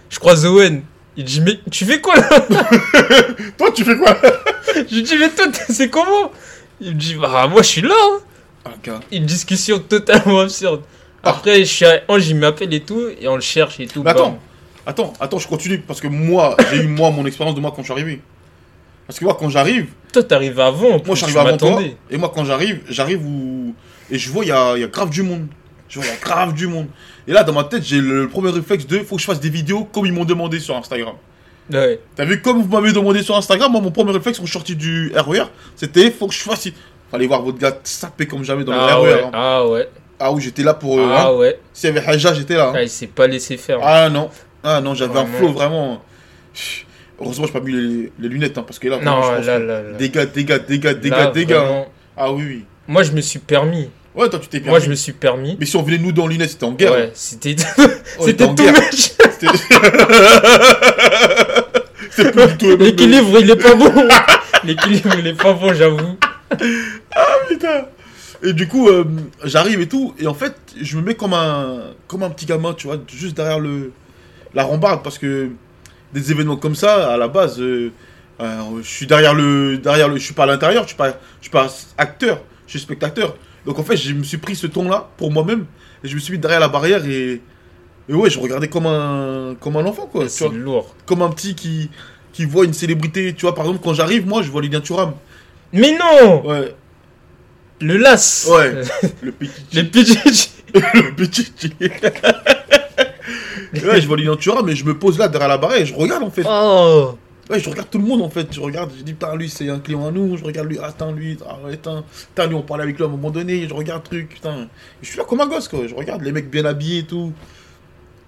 Je 0.09 0.19
croise 0.19 0.45
Owen. 0.45 0.83
Il 1.17 1.25
dit 1.25 1.41
mais 1.41 1.59
tu 1.69 1.85
fais 1.85 1.99
quoi 1.99 2.15
là 2.15 2.29
Toi, 3.57 3.71
tu 3.73 3.83
fais 3.83 3.97
quoi 3.97 4.15
Je 4.89 4.95
lui 4.95 5.03
dis 5.03 5.17
mais 5.17 5.29
toi 5.29 5.45
c'est 5.69 5.89
comment 5.89 6.31
Il 6.79 6.91
me 6.95 6.99
dit 6.99 7.15
bah 7.15 7.47
moi 7.47 7.61
je 7.61 7.67
suis 7.67 7.81
là. 7.81 7.93
hein. 7.93 8.19
Ah. 8.65 8.99
Une 9.11 9.25
discussion 9.25 9.79
totalement 9.79 10.39
absurde. 10.41 10.83
Après 11.23 11.59
je 11.59 11.65
suis 11.65 11.85
à 11.85 12.01
Ange 12.07 12.27
il 12.29 12.35
m'appelle 12.37 12.73
et 12.73 12.79
tout 12.81 13.01
et 13.19 13.27
on 13.27 13.35
le 13.35 13.41
cherche 13.41 13.79
et 13.79 13.87
tout. 13.87 14.03
Mais 14.03 14.11
attends, 14.11 14.39
attends, 14.85 15.13
attends, 15.19 15.39
je 15.39 15.47
continue 15.47 15.79
parce 15.79 15.99
que 15.99 16.07
moi, 16.07 16.55
j'ai 16.71 16.77
eu 16.83 16.87
moi 16.87 17.11
mon 17.11 17.25
expérience 17.25 17.55
de 17.55 17.59
moi 17.61 17.71
quand 17.75 17.81
je 17.81 17.87
suis 17.87 17.93
arrivé. 17.93 18.21
Parce 19.07 19.19
que 19.19 19.25
moi, 19.25 19.35
quand 19.37 19.49
j'arrive, 19.49 19.87
Toi 20.13 20.23
t'arrives 20.23 20.59
avant. 20.59 21.01
moi, 21.05 21.15
arrivé 21.21 21.39
avant 21.39 21.57
toi. 21.57 21.81
Et 22.09 22.17
moi, 22.17 22.31
quand 22.33 22.45
j'arrive, 22.45 22.81
j'arrive 22.87 23.25
où. 23.25 23.75
Et 24.09 24.17
je 24.17 24.29
vois, 24.29 24.45
il 24.45 24.47
y 24.47 24.51
a, 24.51 24.75
il 24.77 24.81
y 24.81 24.83
a 24.83 24.87
grave 24.87 25.09
du 25.09 25.21
monde. 25.23 25.47
Je 25.89 25.99
vois, 25.99 26.05
il 26.07 26.09
y 26.09 26.15
a 26.15 26.17
grave 26.17 26.53
du 26.53 26.67
monde. 26.67 26.87
Et 27.27 27.33
là, 27.33 27.43
dans 27.43 27.53
ma 27.53 27.63
tête, 27.63 27.83
j'ai 27.83 27.99
le 28.01 28.27
premier 28.27 28.49
réflexe 28.51 28.85
de 28.87 28.99
faut 28.99 29.15
que 29.15 29.21
je 29.21 29.27
fasse 29.27 29.39
des 29.39 29.49
vidéos 29.49 29.83
comme 29.85 30.05
ils 30.05 30.13
m'ont 30.13 30.25
demandé 30.25 30.59
sur 30.59 30.75
Instagram. 30.75 31.15
Ouais. 31.71 31.99
T'as 32.15 32.25
vu, 32.25 32.41
comme 32.41 32.61
vous 32.61 32.67
m'avez 32.67 32.91
demandé 32.91 33.21
sur 33.23 33.35
Instagram, 33.37 33.71
moi, 33.71 33.79
mon 33.81 33.91
premier 33.91 34.11
réflexe 34.11 34.39
quand 34.39 34.45
je 34.45 34.49
suis 34.49 34.57
sorti 34.59 34.75
du 34.75 35.11
RER, 35.15 35.43
c'était 35.75 36.11
faut 36.11 36.27
que 36.27 36.33
je 36.33 36.39
fasse. 36.41 36.67
Fallait 37.09 37.27
voir 37.27 37.41
votre 37.43 37.57
gars 37.59 37.77
saper 37.83 38.25
comme 38.25 38.43
jamais 38.43 38.63
dans 38.63 38.71
Ah 38.73 38.95
le 38.97 39.01
ouais. 39.03 39.13
RER. 39.15 39.23
hein. 39.25 39.29
Ah 39.33 39.67
ouais. 39.67 39.89
Ah 40.19 40.31
oui, 40.31 40.41
j'étais 40.41 40.63
là 40.63 40.73
pour. 40.73 40.99
euh, 40.99 41.07
Ah 41.13 41.27
hein. 41.27 41.33
ouais. 41.35 41.59
S'il 41.73 41.93
y 41.93 41.97
avait 41.97 42.05
Haja, 42.07 42.33
j'étais 42.33 42.55
là. 42.55 42.69
hein. 42.69 42.73
Ah, 42.75 42.83
il 42.83 42.89
s'est 42.89 43.07
pas 43.07 43.27
laissé 43.27 43.57
faire. 43.57 43.79
Ah 43.83 44.09
non, 44.09 44.29
ah 44.63 44.81
non, 44.81 44.93
j'avais 44.95 45.11
un 45.19 45.23
Vraiment. 45.23 45.37
flow 45.37 45.51
vraiment. 45.51 46.01
Heureusement, 47.19 47.45
j'ai 47.45 47.53
pas 47.53 47.59
mis 47.59 47.71
les, 47.73 48.11
les 48.19 48.29
lunettes 48.29 48.57
hein, 48.57 48.63
parce 48.65 48.79
que 48.79 48.87
là, 48.87 48.97
vraiment, 48.97 49.17
non 49.21 49.23
je 49.31 49.35
pense 49.37 49.45
là 49.45 49.59
là 49.59 49.81
là. 49.83 49.91
dégâts, 49.97 50.25
dégâts, 50.33 50.65
dégâts, 50.67 50.99
dégâts, 50.99 51.31
dégâts. 51.33 51.53
vraiment, 51.53 51.87
Ah 52.17 52.31
oui, 52.31 52.43
oui. 52.47 52.65
Moi 52.87 53.03
je 53.03 53.11
me 53.11 53.21
suis 53.21 53.39
permis. 53.39 53.89
Ouais, 54.13 54.29
toi, 54.29 54.39
tu 54.39 54.47
t'es 54.49 54.59
permis. 54.59 54.71
Moi 54.71 54.79
je 54.79 54.89
me 54.89 54.95
suis 54.95 55.13
permis. 55.13 55.55
Mais 55.59 55.65
si 55.65 55.75
on 55.77 55.83
venait 55.83 55.97
nous 55.97 56.11
dans 56.11 56.27
lunettes, 56.27 56.49
c'était 56.51 56.65
en 56.65 56.73
guerre. 56.73 56.91
Ouais, 56.91 57.11
c'était 57.13 57.51
était 57.51 57.63
c'était 58.19 58.43
en 58.43 58.53
tout 58.55 58.63
guerre. 58.63 58.73
match. 58.73 59.11
C'était 59.31 59.47
C'était 62.11 62.31
plus 62.31 62.47
du 62.47 62.57
tout 62.57 62.77
L'équilibre 62.77 63.39
il 63.39 63.49
est 63.49 63.55
pas 63.55 63.75
bon. 63.75 63.91
L'équilibre 64.63 65.15
il 65.17 65.27
est 65.27 65.33
pas 65.33 65.53
bon, 65.53 65.73
j'avoue. 65.73 66.17
Putain. 67.47 67.85
Et 68.43 68.53
du 68.53 68.67
coup, 68.67 68.89
euh, 68.89 69.05
j'arrive 69.43 69.81
et 69.81 69.87
tout, 69.87 70.15
et 70.17 70.25
en 70.25 70.33
fait, 70.33 70.55
je 70.79 70.97
me 70.97 71.03
mets 71.03 71.13
comme 71.13 71.33
un, 71.33 71.79
comme 72.07 72.23
un 72.23 72.29
petit 72.31 72.47
gamin, 72.47 72.73
tu 72.73 72.87
vois, 72.87 72.97
juste 73.07 73.35
derrière 73.35 73.59
le, 73.59 73.91
la 74.55 74.63
rambarde, 74.63 75.03
parce 75.03 75.19
que 75.19 75.49
des 76.11 76.31
événements 76.31 76.55
comme 76.55 76.73
ça, 76.73 77.13
à 77.13 77.17
la 77.17 77.27
base, 77.27 77.61
euh, 77.61 77.91
euh, 78.41 78.61
je 78.81 78.87
suis 78.87 79.05
derrière 79.05 79.35
le, 79.35 79.77
derrière 79.77 80.09
le, 80.09 80.17
je 80.17 80.23
suis 80.23 80.33
pas 80.33 80.43
à 80.43 80.47
l'intérieur, 80.47 80.83
je 80.83 80.87
suis 80.87 80.97
pas, 80.97 81.09
je 81.09 81.43
suis 81.43 81.51
pas 81.51 81.67
acteur, 81.99 82.41
je 82.65 82.71
suis 82.71 82.79
spectateur. 82.79 83.35
Donc 83.65 83.77
en 83.79 83.83
fait, 83.83 83.95
je 83.97 84.13
me 84.13 84.23
suis 84.23 84.37
pris 84.37 84.55
ce 84.55 84.67
ton-là 84.67 85.09
pour 85.17 85.31
moi-même, 85.31 85.65
et 86.03 86.07
je 86.07 86.15
me 86.15 86.19
suis 86.19 86.33
mis 86.33 86.39
derrière 86.39 86.59
la 86.59 86.67
barrière 86.69 87.05
et, 87.05 87.41
et 88.09 88.13
ouais, 88.13 88.29
je 88.29 88.39
regardais 88.39 88.67
comme 88.67 88.87
un, 88.87 89.55
comme 89.59 89.77
un 89.77 89.85
enfant 89.85 90.07
quoi, 90.11 90.27
C'est 90.29 90.49
lourd. 90.49 90.95
comme 91.05 91.21
un 91.21 91.29
petit 91.29 91.53
qui, 91.55 91.89
qui 92.33 92.45
voit 92.45 92.65
une 92.65 92.73
célébrité, 92.73 93.33
tu 93.33 93.41
vois, 93.41 93.53
par 93.53 93.65
exemple, 93.65 93.81
quand 93.83 93.93
j'arrive, 93.93 94.25
moi, 94.27 94.41
je 94.41 94.49
vois 94.49 94.61
Lilian 94.61 94.81
Thuram, 94.81 95.13
Mais 95.73 95.97
non 95.97 96.45
ouais, 96.47 96.73
Le 97.79 97.97
las. 97.97 98.47
Ouais, 98.51 98.81
le 99.21 99.31
petit. 99.31 99.51
Les 99.73 99.83
pitchs 99.83 100.49
le 100.73 101.13
petit. 101.15 101.51
ouais, 103.85 104.01
je 104.01 104.07
vois 104.07 104.17
Lilian 104.17 104.35
Thuram, 104.37 104.65
mais 104.65 104.75
je 104.75 104.85
me 104.85 104.97
pose 104.97 105.17
là 105.19 105.27
derrière 105.27 105.49
la 105.49 105.57
barrière 105.57 105.81
et 105.81 105.85
je 105.85 105.93
regarde 105.93 106.23
en 106.23 106.31
fait. 106.31 106.43
Oh 106.47 107.17
Ouais, 107.51 107.59
je 107.59 107.69
regarde 107.69 107.89
tout 107.89 107.97
le 107.97 108.05
monde 108.05 108.21
en 108.21 108.29
fait. 108.29 108.47
Je 108.53 108.61
regarde, 108.61 108.91
je 108.97 109.03
dis, 109.03 109.13
putain, 109.13 109.35
lui 109.35 109.49
c'est 109.49 109.69
un 109.69 109.79
client 109.79 110.07
à 110.07 110.11
nous. 110.11 110.37
Je 110.37 110.43
regarde 110.43 110.69
lui, 110.69 110.77
ah, 110.81 110.87
attends, 110.87 111.11
lui, 111.11 111.37
attends, 111.71 112.03
putain, 112.29 112.47
lui 112.47 112.55
on 112.55 112.61
parlait 112.61 112.83
avec 112.83 112.95
lui 112.95 113.03
à 113.03 113.07
un 113.07 113.11
moment 113.11 113.29
donné. 113.29 113.67
Je 113.67 113.73
regarde 113.73 114.03
truc, 114.03 114.29
putain. 114.29 114.69
Je 115.01 115.09
suis 115.09 115.17
là 115.17 115.25
comme 115.25 115.41
un 115.41 115.47
gosse 115.47 115.67
quoi. 115.67 115.85
Je 115.85 115.93
regarde 115.93 116.21
les 116.21 116.31
mecs 116.31 116.49
bien 116.49 116.63
habillés 116.65 116.99
et 116.99 117.05
tout. 117.05 117.33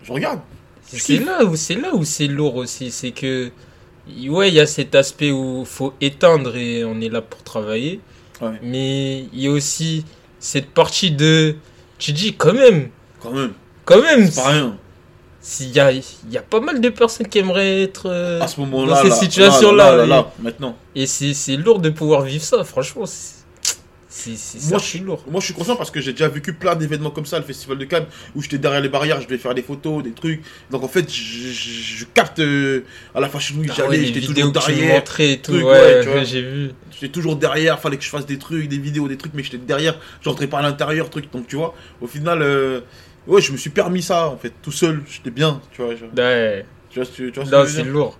Je 0.03 0.11
regarde. 0.11 0.39
C'est 0.85 1.19
là 1.19 1.45
où 1.45 1.55
c'est 1.55 1.75
là 1.75 1.95
où 1.95 2.03
c'est 2.03 2.27
lourd 2.27 2.55
aussi, 2.57 2.91
c'est 2.91 3.11
que 3.11 3.51
ouais, 4.27 4.49
il 4.49 4.53
y 4.53 4.59
a 4.59 4.65
cet 4.65 4.95
aspect 4.95 5.31
où 5.31 5.63
faut 5.65 5.93
éteindre 6.01 6.55
et 6.55 6.83
on 6.83 6.99
est 7.01 7.09
là 7.09 7.21
pour 7.21 7.41
travailler, 7.43 8.01
Ouais, 8.41 8.59
mais 8.61 9.19
il 9.31 9.39
y 9.39 9.47
a 9.47 9.51
aussi 9.51 10.05
cette 10.39 10.71
partie 10.71 11.11
de 11.11 11.55
tu 11.97 12.11
dis 12.11 12.33
quand 12.35 12.53
même, 12.53 12.89
quand 13.21 13.31
même. 13.31 13.53
quand 13.85 14.01
même, 14.01 14.29
C'est 14.29 14.41
pas 14.41 14.49
rien. 14.49 14.77
S'il 15.45 15.71
y 15.71 15.79
a 15.81 15.91
il 15.91 16.01
y 16.31 16.37
a 16.37 16.41
pas 16.41 16.61
mal 16.61 16.79
de 16.79 16.87
personnes 16.89 17.27
qui 17.27 17.37
aimeraient 17.39 17.83
être 17.83 18.09
euh, 18.09 18.39
À 18.41 18.47
ce 18.47 18.59
moment-là. 18.61 19.01
ces 19.03 19.09
là, 19.09 19.15
situations-là, 19.15 19.95
Là, 19.97 20.05
là, 20.05 20.31
maintenant. 20.39 20.77
et 20.95 21.05
c'est 21.05 21.33
c'est 21.33 21.57
lourd 21.57 21.79
de 21.79 21.89
pouvoir 21.89 22.21
vivre 22.21 22.43
ça, 22.43 22.63
franchement, 22.63 23.01
Moi, 23.01 23.07
ça, 23.09 24.79
c'est 24.79 24.99
lourd. 24.99 25.23
Moi, 25.29 25.41
je 25.41 25.45
suis 25.45 25.53
conscient 25.53 25.75
parce 25.75 25.89
que 25.91 25.99
j'ai 25.99 26.11
déjà 26.13 26.29
vécu 26.29 26.53
plein 26.53 26.75
d'événements 26.75 27.09
comme 27.09 27.25
ça, 27.25 27.39
le 27.39 27.43
Festival 27.43 27.77
de 27.77 27.83
Cannes, 27.85 28.05
où 28.35 28.41
j'étais 28.41 28.57
derrière 28.59 28.79
les 28.79 28.87
barrières, 28.87 29.19
je 29.19 29.25
devais 29.27 29.39
faire 29.39 29.53
des 29.55 29.63
photos, 29.63 30.01
des 30.03 30.11
trucs. 30.11 30.43
Donc, 30.71 30.83
en 30.83 30.87
fait, 30.87 31.11
je, 31.11 31.21
je- 31.51 31.97
je 31.97 32.05
capte 32.13 32.39
euh, 32.39 32.83
à 33.15 33.19
la 33.19 33.27
Fashion 33.27 33.57
Week, 33.57 33.71
Ah 33.75 33.81
ouais, 33.81 33.85
j'allais, 33.85 33.97
les 33.97 34.05
j'étais 34.13 34.21
toujours 34.27 34.51
derrière. 34.53 35.03
et 35.19 35.37
tout, 35.41 35.51
truc, 35.53 35.65
ouais, 35.65 35.71
ouais, 35.71 36.01
tu 36.03 36.09
vois. 36.09 36.17
ouais, 36.19 36.25
j'ai 36.25 36.41
vu. 36.41 36.71
J'étais 36.93 37.09
toujours 37.11 37.35
derrière, 37.35 37.79
fallait 37.81 37.97
que 37.97 38.03
je 38.03 38.09
fasse 38.09 38.25
des 38.27 38.37
trucs, 38.37 38.69
des 38.69 38.77
vidéos, 38.77 39.07
des 39.09 39.17
trucs, 39.17 39.33
mais 39.33 39.43
j'étais 39.43 39.57
derrière, 39.57 39.99
j'entrais 40.21 40.47
pas 40.47 40.59
à 40.59 40.61
l'intérieur, 40.61 41.09
truc. 41.09 41.25
Donc, 41.33 41.47
tu 41.47 41.55
vois, 41.57 41.73
au 41.99 42.07
final, 42.07 42.41
euh, 42.43 42.81
ouais, 43.27 43.41
je 43.41 43.51
me 43.51 43.57
suis 43.57 43.69
permis 43.69 44.01
ça, 44.01 44.27
en 44.29 44.37
fait, 44.37 44.53
tout 44.61 44.71
seul, 44.71 45.01
j'étais 45.09 45.31
bien, 45.31 45.61
tu 45.71 45.81
vois. 45.81 45.95
je- 45.95 46.05
Ouais, 46.21 46.65
tu 46.89 46.99
vois, 46.99 47.07
que- 47.07 47.29
tu 47.29 47.39
vois 47.39 47.43
non, 47.49 47.65
c'est 47.67 47.83
lourd. 47.83 48.19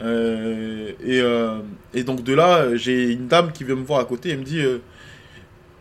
Euh, 0.00 0.90
et, 1.04 1.20
euh, 1.20 1.58
et 1.94 2.02
donc 2.02 2.22
de 2.24 2.34
là, 2.34 2.74
j'ai 2.76 3.10
une 3.12 3.28
dame 3.28 3.52
qui 3.52 3.62
vient 3.64 3.76
me 3.76 3.84
voir 3.84 4.00
à 4.00 4.04
côté, 4.04 4.30
elle 4.30 4.38
me 4.38 4.42
dit 4.44 4.60
euh, 4.60 4.78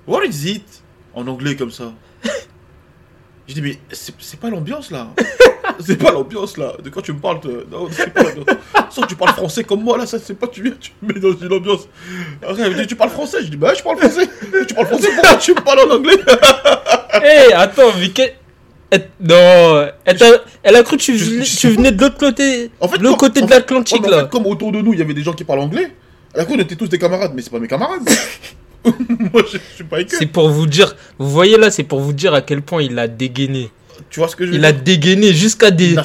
What 0.08 0.26
is 0.26 0.52
it? 0.52 0.84
En 1.14 1.28
anglais 1.28 1.56
comme 1.56 1.72
ça. 1.72 1.94
Je 3.48 3.54
dis 3.54 3.62
mais 3.62 3.80
c'est 3.92 4.40
pas 4.40 4.50
l'ambiance 4.50 4.92
là. 4.92 5.08
c'est 5.80 5.98
pas 5.98 6.12
l'ambiance 6.12 6.58
là. 6.58 6.74
De 6.84 6.90
quoi 6.90 7.02
tu 7.02 7.12
me 7.14 7.20
parles 7.20 7.40
toi? 7.40 7.52
Non, 7.72 7.88
c'est 7.92 8.14
pas 8.14 8.24
l'ambiance. 8.24 8.46
Que 8.96 9.06
tu 9.08 9.16
parles 9.16 9.34
français 9.34 9.64
comme 9.64 9.82
moi 9.84 9.98
là, 9.98 10.06
ça 10.06 10.20
c'est 10.20 10.36
pas 10.36 10.48
tu 10.48 10.62
viens, 10.62 10.74
tu 10.80 10.92
me 11.02 11.14
mets 11.14 11.20
dans 11.20 11.34
une 11.34 11.52
ambiance. 11.54 11.88
Après 12.44 12.62
elle 12.64 12.76
me 12.76 12.82
dit 12.82 12.88
tu 12.88 12.96
parles 12.96 13.10
français? 13.10 13.38
Je 13.44 13.48
dis 13.50 13.58
bah 13.58 13.74
je 13.76 13.82
parle 13.82 13.98
français. 13.98 14.30
tu 14.68 14.74
parles 14.76 14.88
français 14.88 15.10
pourquoi 15.16 15.36
tu 15.38 15.54
me 15.54 15.62
parles 15.62 15.80
en 15.90 15.96
anglais? 15.96 16.18
Hé, 17.24 17.54
attends, 17.56 17.92
mais 18.00 18.10
que... 18.10 18.22
elle- 18.92 19.10
Non, 19.22 19.88
elle, 20.06 20.18
elle 20.64 20.76
a 20.76 20.84
cru 20.84 20.98
que 20.98 21.02
tu 21.02 21.18
Je- 21.18 21.26
venais, 21.26 21.44
je- 21.46 21.58
tu 21.58 21.70
venais 21.70 21.92
de 21.92 22.00
l'autre 22.02 22.18
côté, 22.18 22.70
En 22.80 22.88
fait, 22.88 22.98
de 23.00 23.04
l'autre 23.04 23.18
côté 23.18 23.42
en 23.42 23.46
de 23.48 23.50
l'Atlantique 23.52 24.06
en 24.06 24.10
là. 24.10 24.20
fait, 24.22 24.30
comme 24.30 24.46
autour 24.46 24.72
de 24.72 24.80
nous 24.82 24.94
il 24.94 25.00
y 25.00 25.02
avait 25.02 25.14
des 25.16 25.24
gens 25.24 25.34
qui 25.34 25.44
parlent 25.44 25.60
anglais, 25.62 25.92
à 26.38 26.46
on 26.48 26.60
était 26.60 26.76
tous 26.76 26.88
des 26.88 27.00
camarades, 27.00 27.32
mais 27.34 27.42
c'est 27.42 27.50
pas 27.50 27.60
mes 27.60 27.68
camarades. 27.68 28.08
moi 28.86 29.44
je, 29.52 29.58
suis 29.76 29.84
pas. 29.84 29.98
C'est 30.08 30.26
pour 30.28 30.50
vous 30.50 30.68
dire, 30.68 30.96
vous 31.20 31.30
voyez 31.30 31.58
là, 31.58 31.72
c'est 31.72 31.84
pour 31.84 32.00
vous 32.02 32.14
dire 32.14 32.34
à 32.34 32.42
quel 32.42 32.62
point 32.62 32.82
il 32.84 32.98
a 33.00 33.08
dégainé. 33.08 33.72
Tu 34.10 34.20
vois 34.20 34.28
ce 34.28 34.36
que 34.36 34.46
je 34.46 34.52
veux 34.52 34.58
Il 34.58 34.66
a 34.66 34.72
dégainé 34.72 35.34
jusqu'à 35.34 35.72
des, 35.72 35.96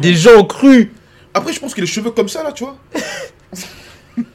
des 0.00 0.14
gens 0.14 0.38
ont 0.38 0.44
cru. 0.44 0.92
Après, 1.34 1.52
je 1.52 1.60
pense 1.60 1.74
qu'il 1.74 1.82
a 1.82 1.86
les 1.86 1.92
cheveux 1.92 2.10
comme 2.10 2.28
ça, 2.28 2.42
là, 2.42 2.52
tu 2.52 2.64
vois. 2.64 2.76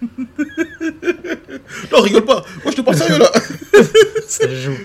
non, 1.92 2.02
rigole 2.02 2.26
pas. 2.26 2.44
Moi, 2.64 2.72
je 2.72 2.76
te 2.78 2.82
parle 2.82 2.98
sérieux, 2.98 3.18
là. 3.20 3.32
Ça 4.28 4.48
joue. 4.54 4.78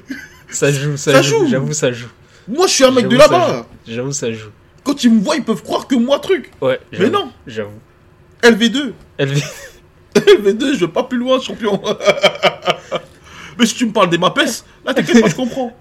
Ça 0.51 0.73
joue, 0.73 0.97
ça, 0.97 1.13
Ça 1.13 1.23
joue. 1.23 1.39
joue. 1.45 1.49
J'avoue, 1.49 1.73
ça 1.73 1.93
joue. 1.93 2.09
Moi, 2.51 2.67
je 2.67 2.73
suis 2.73 2.85
un 2.85 2.91
mec 2.91 3.09
de 3.09 3.17
là-bas. 3.17 3.67
J'avoue, 3.87 4.13
ça 4.13 4.31
joue. 4.33 4.51
Quand 4.85 5.05
ils 5.05 5.13
me 5.13 5.21
voient, 5.21 5.37
ils 5.37 5.45
peuvent 5.45 5.63
croire 5.63 5.87
que 5.87 5.95
moi, 5.95 6.19
truc. 6.19 6.51
Ouais. 6.61 6.81
Mais 6.99 7.11
non. 7.11 7.31
J'avoue. 7.47 7.79
LV2. 8.43 8.93
Elle 9.19 9.29
vit. 9.33 9.43
LV2, 10.15 10.75
je 10.75 10.81
vais 10.81 10.89
pas 10.89 11.05
plus 11.05 11.19
loin, 11.19 11.41
champion. 11.41 11.81
Mais 13.59 13.67
si 13.67 13.75
tu 13.75 13.87
me 13.87 13.93
parles 13.93 14.11
des 14.11 14.19
MAPES, 14.19 14.65
là, 14.85 14.95
t'inquiète 14.95 15.21
pas, 15.21 15.29
je 15.29 15.35
comprends. 15.35 15.77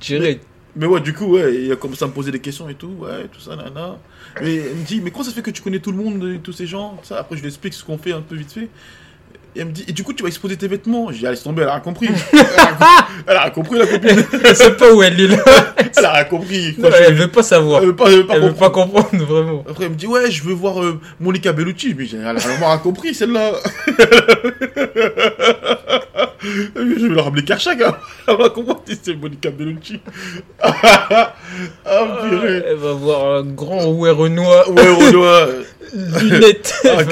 direct. 0.00 0.44
Mais 0.74 0.86
ouais, 0.86 1.00
du 1.00 1.12
coup, 1.12 1.26
ouais, 1.26 1.54
il 1.64 1.72
a 1.72 1.76
commencé 1.76 2.02
à 2.02 2.08
me 2.08 2.12
poser 2.12 2.30
des 2.32 2.40
questions 2.40 2.68
et 2.68 2.74
tout, 2.74 2.94
ouais, 3.00 3.28
tout 3.30 3.40
ça, 3.40 3.54
nana. 3.56 3.98
Et 4.40 4.56
elle 4.56 4.74
me 4.76 4.84
dit, 4.84 5.00
mais 5.00 5.10
comment 5.10 5.22
ça 5.22 5.30
se 5.30 5.34
fait 5.36 5.42
que 5.42 5.50
tu 5.50 5.60
connais 5.62 5.80
tout 5.80 5.92
le 5.92 5.98
monde, 5.98 6.40
tous 6.42 6.52
ces 6.52 6.66
gens? 6.66 6.98
Ça, 7.02 7.18
Après, 7.18 7.36
je 7.36 7.42
lui 7.42 7.48
explique 7.48 7.74
ce 7.74 7.84
qu'on 7.84 7.98
fait 7.98 8.12
un 8.12 8.22
peu 8.22 8.34
vite 8.34 8.52
fait. 8.52 8.68
Et 9.54 9.60
elle 9.60 9.66
me 9.66 9.72
dit, 9.72 9.84
et 9.86 9.92
du 9.92 10.02
coup, 10.02 10.14
tu 10.14 10.22
vas 10.22 10.28
exposer 10.28 10.56
tes 10.56 10.66
vêtements 10.66 11.12
Je 11.12 11.18
dis, 11.18 11.26
allez, 11.26 11.34
laisse 11.34 11.42
tomber, 11.44 11.62
elle 11.62 11.68
a 11.68 11.72
rien 11.72 11.80
compris. 11.80 12.08
elle, 12.32 12.38
a, 12.40 13.06
elle 13.26 13.36
a 13.36 13.40
rien 13.42 13.50
compris, 13.50 13.78
la 13.78 13.86
copine. 13.86 14.24
Elle 14.44 14.56
sait 14.56 14.70
pas 14.76 14.90
où 14.94 15.02
elle 15.02 15.20
est 15.20 15.26
là. 15.28 15.36
elle 15.96 16.04
a 16.06 16.12
rien 16.12 16.24
compris. 16.24 16.74
Non, 16.78 16.88
elle 17.06 17.14
veut 17.14 17.28
pas 17.28 17.42
savoir. 17.42 17.80
Elle 17.82 17.88
veut 17.88 17.96
pas, 17.96 18.06
elle 18.10 18.16
veut 18.18 18.26
pas 18.26 18.34
Elle 18.36 18.40
veut 18.42 18.48
comprendre. 18.48 18.72
pas 18.72 19.02
comprendre 19.02 19.24
vraiment. 19.26 19.64
Après, 19.68 19.84
elle 19.84 19.90
me 19.90 19.96
dit, 19.96 20.06
ouais, 20.06 20.30
je 20.30 20.42
veux 20.42 20.54
voir 20.54 20.82
euh, 20.82 20.98
Monica 21.20 21.52
Bellucci. 21.52 21.90
Je 21.90 21.94
me 21.96 22.04
dis, 22.06 22.16
elle 22.18 22.26
a 22.26 22.32
vraiment 22.34 22.68
rien 22.68 22.78
compris, 22.78 23.14
celle-là. 23.14 23.52
je 26.42 27.06
vais 27.06 27.14
leur 27.14 27.24
ramener 27.26 27.44
Karchak. 27.44 27.80
Hein. 27.82 27.94
Elle 28.26 28.36
va 28.36 28.48
comprendre 28.50 28.82
si 28.86 28.98
c'est 29.02 29.14
Monica 29.16 29.50
Bellucci. 29.50 30.00
ah, 30.62 31.34
purée. 32.28 32.62
Elle 32.68 32.76
va 32.76 32.92
voir 32.92 33.36
un 33.36 33.44
grand 33.44 33.84
ouais 33.86 34.10
Renoir, 34.10 34.68
Ouais, 34.70 34.88
Renoir. 34.88 35.48
lunettes. 36.22 36.74
Ah, 36.86 37.02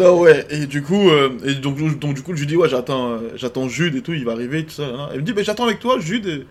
Non, 0.00 0.20
ouais, 0.20 0.46
et 0.50 0.66
du 0.66 0.82
coup, 0.82 1.10
euh, 1.10 1.30
et 1.44 1.54
donc, 1.54 1.76
donc, 1.98 2.14
du 2.14 2.22
coup, 2.22 2.34
je 2.34 2.40
lui 2.40 2.46
dis, 2.46 2.56
ouais, 2.56 2.68
j'attends, 2.68 3.10
euh, 3.12 3.18
j'attends 3.36 3.68
Jude 3.68 3.94
et 3.96 4.02
tout, 4.02 4.12
il 4.12 4.24
va 4.24 4.32
arriver, 4.32 4.64
tout 4.64 4.70
ça. 4.72 4.86
là, 4.88 4.96
là. 4.96 5.08
Elle 5.12 5.20
me 5.20 5.24
dit, 5.24 5.32
mais 5.34 5.44
j'attends 5.44 5.64
avec 5.64 5.78
toi, 5.80 5.98
Jude, 6.00 6.26
et 6.26 6.46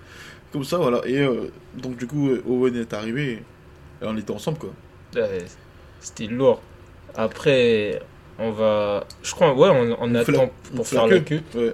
comme 0.53 0.63
ça, 0.63 0.77
voilà. 0.77 1.01
Et 1.05 1.17
euh, 1.19 1.51
donc, 1.81 1.97
du 1.97 2.05
coup, 2.07 2.29
Owen 2.47 2.75
est 2.75 2.93
arrivé, 2.93 3.43
et 4.01 4.05
on 4.05 4.15
était 4.17 4.31
ensemble, 4.31 4.57
quoi. 4.59 4.69
Ouais, 5.15 5.45
C'était 5.99 6.27
lourd. 6.27 6.61
Après, 7.15 8.01
on 8.37 8.51
va. 8.51 9.05
Je 9.23 9.31
crois, 9.31 9.53
ouais, 9.53 9.69
on, 9.69 9.93
on 9.99 10.09
On 10.09 10.11
la- 10.11 10.19
attend 10.21 10.51
on 10.73 10.75
pour 10.77 10.87
faire 10.87 11.07
la 11.07 11.15
la 11.15 11.19
queue. 11.21 11.41
Ouais. 11.55 11.73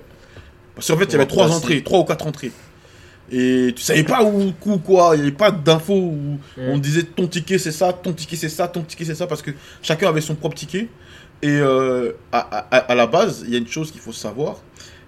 Parce 0.76 0.88
qu'en 0.88 0.98
fait, 0.98 1.06
il 1.06 1.12
y 1.12 1.16
avait 1.16 1.24
va 1.24 1.26
trois 1.26 1.52
entrées, 1.52 1.84
trois 1.84 2.00
ou 2.00 2.04
quatre 2.06 2.26
entrées. 2.26 2.52
Et 3.32 3.74
tu 3.76 3.82
savais 3.82 4.04
pas 4.04 4.24
où, 4.24 4.54
où 4.66 4.78
quoi, 4.78 5.12
il 5.16 5.22
n'y 5.22 5.28
avait 5.28 5.36
pas 5.36 5.50
d'infos 5.52 5.94
où 5.96 6.38
Mm. 6.58 6.62
on 6.70 6.78
disait 6.78 7.04
ton 7.04 7.28
ticket 7.28 7.58
c'est 7.58 7.72
ça, 7.72 7.92
ton 7.92 8.14
ticket 8.14 8.36
c'est 8.36 8.50
ça, 8.50 8.68
ton 8.68 8.84
ticket 8.84 9.04
c'est 9.06 9.16
ça, 9.16 9.26
parce 9.26 9.42
que 9.42 9.52
chacun 9.82 10.10
avait 10.10 10.22
son 10.22 10.36
propre 10.36 10.56
ticket. 10.56 10.88
Et 11.46 11.60
euh, 11.60 12.12
à, 12.32 12.40
à- 12.40 12.78
à 12.92 12.96
la 12.96 13.06
base, 13.08 13.44
il 13.46 13.54
y 13.54 13.56
a 13.56 13.60
une 13.60 13.68
chose 13.68 13.92
qu'il 13.92 14.02
faut 14.02 14.12
savoir, 14.14 14.58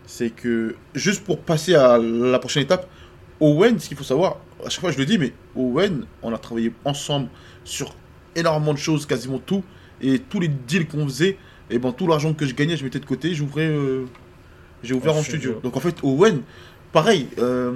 c'est 0.05 0.29
que 0.29 0.75
juste 0.93 1.23
pour 1.23 1.39
passer 1.39 1.73
à 1.73 1.97
la 1.97 2.37
prochaine 2.39 2.63
étape, 2.63 2.87
Owen, 3.39 3.79
ce 3.79 3.87
qu'il 3.87 3.97
faut 3.97 4.03
savoir, 4.03 4.37
à 4.65 4.69
chaque 4.69 4.81
fois 4.81 4.91
je 4.91 4.97
le 4.99 5.05
dis, 5.05 5.17
mais 5.17 5.33
Owen, 5.55 6.05
on 6.21 6.33
a 6.33 6.37
travaillé 6.37 6.71
ensemble 6.85 7.29
sur 7.63 7.95
énormément 8.35 8.73
de 8.73 8.77
choses, 8.77 9.05
quasiment 9.07 9.39
tout, 9.39 9.63
et 10.01 10.19
tous 10.19 10.39
les 10.39 10.47
deals 10.47 10.87
qu'on 10.87 11.05
faisait, 11.07 11.37
et 11.71 11.79
ben 11.79 11.91
tout 11.91 12.05
l'argent 12.07 12.33
que 12.33 12.45
je 12.45 12.53
gagnais, 12.53 12.77
je 12.77 12.83
mettais 12.83 12.99
de 12.99 13.05
côté, 13.05 13.33
j'ouvrais, 13.33 13.67
euh, 13.67 14.05
j'ai 14.83 14.93
ouvert 14.93 15.15
Un 15.15 15.19
en 15.19 15.23
studio. 15.23 15.39
studio. 15.53 15.59
Donc 15.63 15.75
en 15.75 15.79
fait, 15.79 15.95
Owen, 16.03 16.41
pareil, 16.91 17.27
euh, 17.39 17.73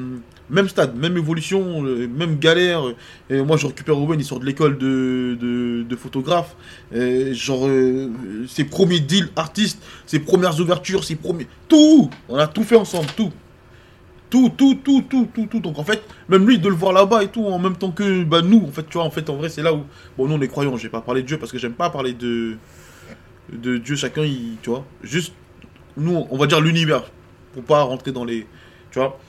même 0.52 0.68
stade, 0.68 0.96
même 0.96 1.18
évolution, 1.18 1.84
euh, 1.86 2.08
même 2.08 2.38
galère. 2.38 2.84
Et 3.30 3.42
moi, 3.42 3.58
je 3.58 3.66
récupère 3.66 3.98
Owen, 3.98 4.20
il 4.20 4.26
sort 4.26 4.40
de 4.40 4.46
l'école 4.46 4.78
de, 4.78 5.38
de, 5.40 5.96
photographe. 5.96 6.56
Genre, 6.92 7.68
euh, 7.68 8.10
ses 8.48 8.66
premiers 8.66 9.00
deals 9.00 9.30
artistes, 9.36 9.82
ses 10.06 10.20
premières 10.20 10.60
ouvertures, 10.60 11.04
ses 11.04 11.16
premiers. 11.16 11.48
Tout 11.68 12.10
On 12.28 12.38
a 12.38 12.48
tout 12.48 12.64
fait 12.64 12.76
ensemble, 12.76 13.08
tout. 13.16 13.32
Tout, 14.30 14.50
tout, 14.56 14.76
tout, 14.84 15.04
tout, 15.10 15.28
tout, 15.34 15.46
tout. 15.46 15.60
Donc 15.60 15.78
en 15.78 15.84
fait, 15.84 16.02
même 16.30 16.48
lui, 16.48 16.60
de 16.60 16.70
le 16.70 16.76
voir 16.76 16.94
là-bas 16.94 17.24
et 17.24 17.28
tout, 17.28 17.46
en 17.46 17.60
même 17.60 17.76
temps 17.76 17.92
que 17.92 18.24
bah, 18.24 18.42
nous, 18.42 18.64
en 18.66 18.72
fait, 18.72 18.84
tu 18.84 18.94
vois, 18.94 19.04
en 19.04 19.12
fait, 19.12 19.30
en 19.30 19.36
vrai, 19.36 19.50
c'est 19.50 19.62
là 19.62 19.74
où. 19.74 19.84
Bon, 20.18 20.28
nous, 20.28 20.36
on 20.36 20.42
est 20.42 20.48
croyants, 20.48 20.76
je 20.78 20.84
vais 20.84 20.90
pas 20.90 21.02
parler 21.02 21.22
de 21.22 21.28
Dieu 21.28 21.38
parce 21.38 21.52
que 21.52 21.58
j'aime 21.58 21.74
pas 21.74 21.90
parler 21.90 22.14
de. 22.14 22.58
De 23.52 23.78
Dieu, 23.78 23.98
chacun, 23.98 24.24
il, 24.24 24.56
tu 24.62 24.70
vois. 24.70 24.86
Juste, 25.04 25.34
nous, 25.98 26.26
on 26.30 26.38
va 26.38 26.48
dire 26.48 26.62
l'univers, 26.62 27.04
pour 27.54 27.64
pas 27.64 27.82
rentrer 27.84 28.14
dans 28.14 28.24
les. 28.24 28.48
Tu 28.92 29.00
vois 29.00 29.20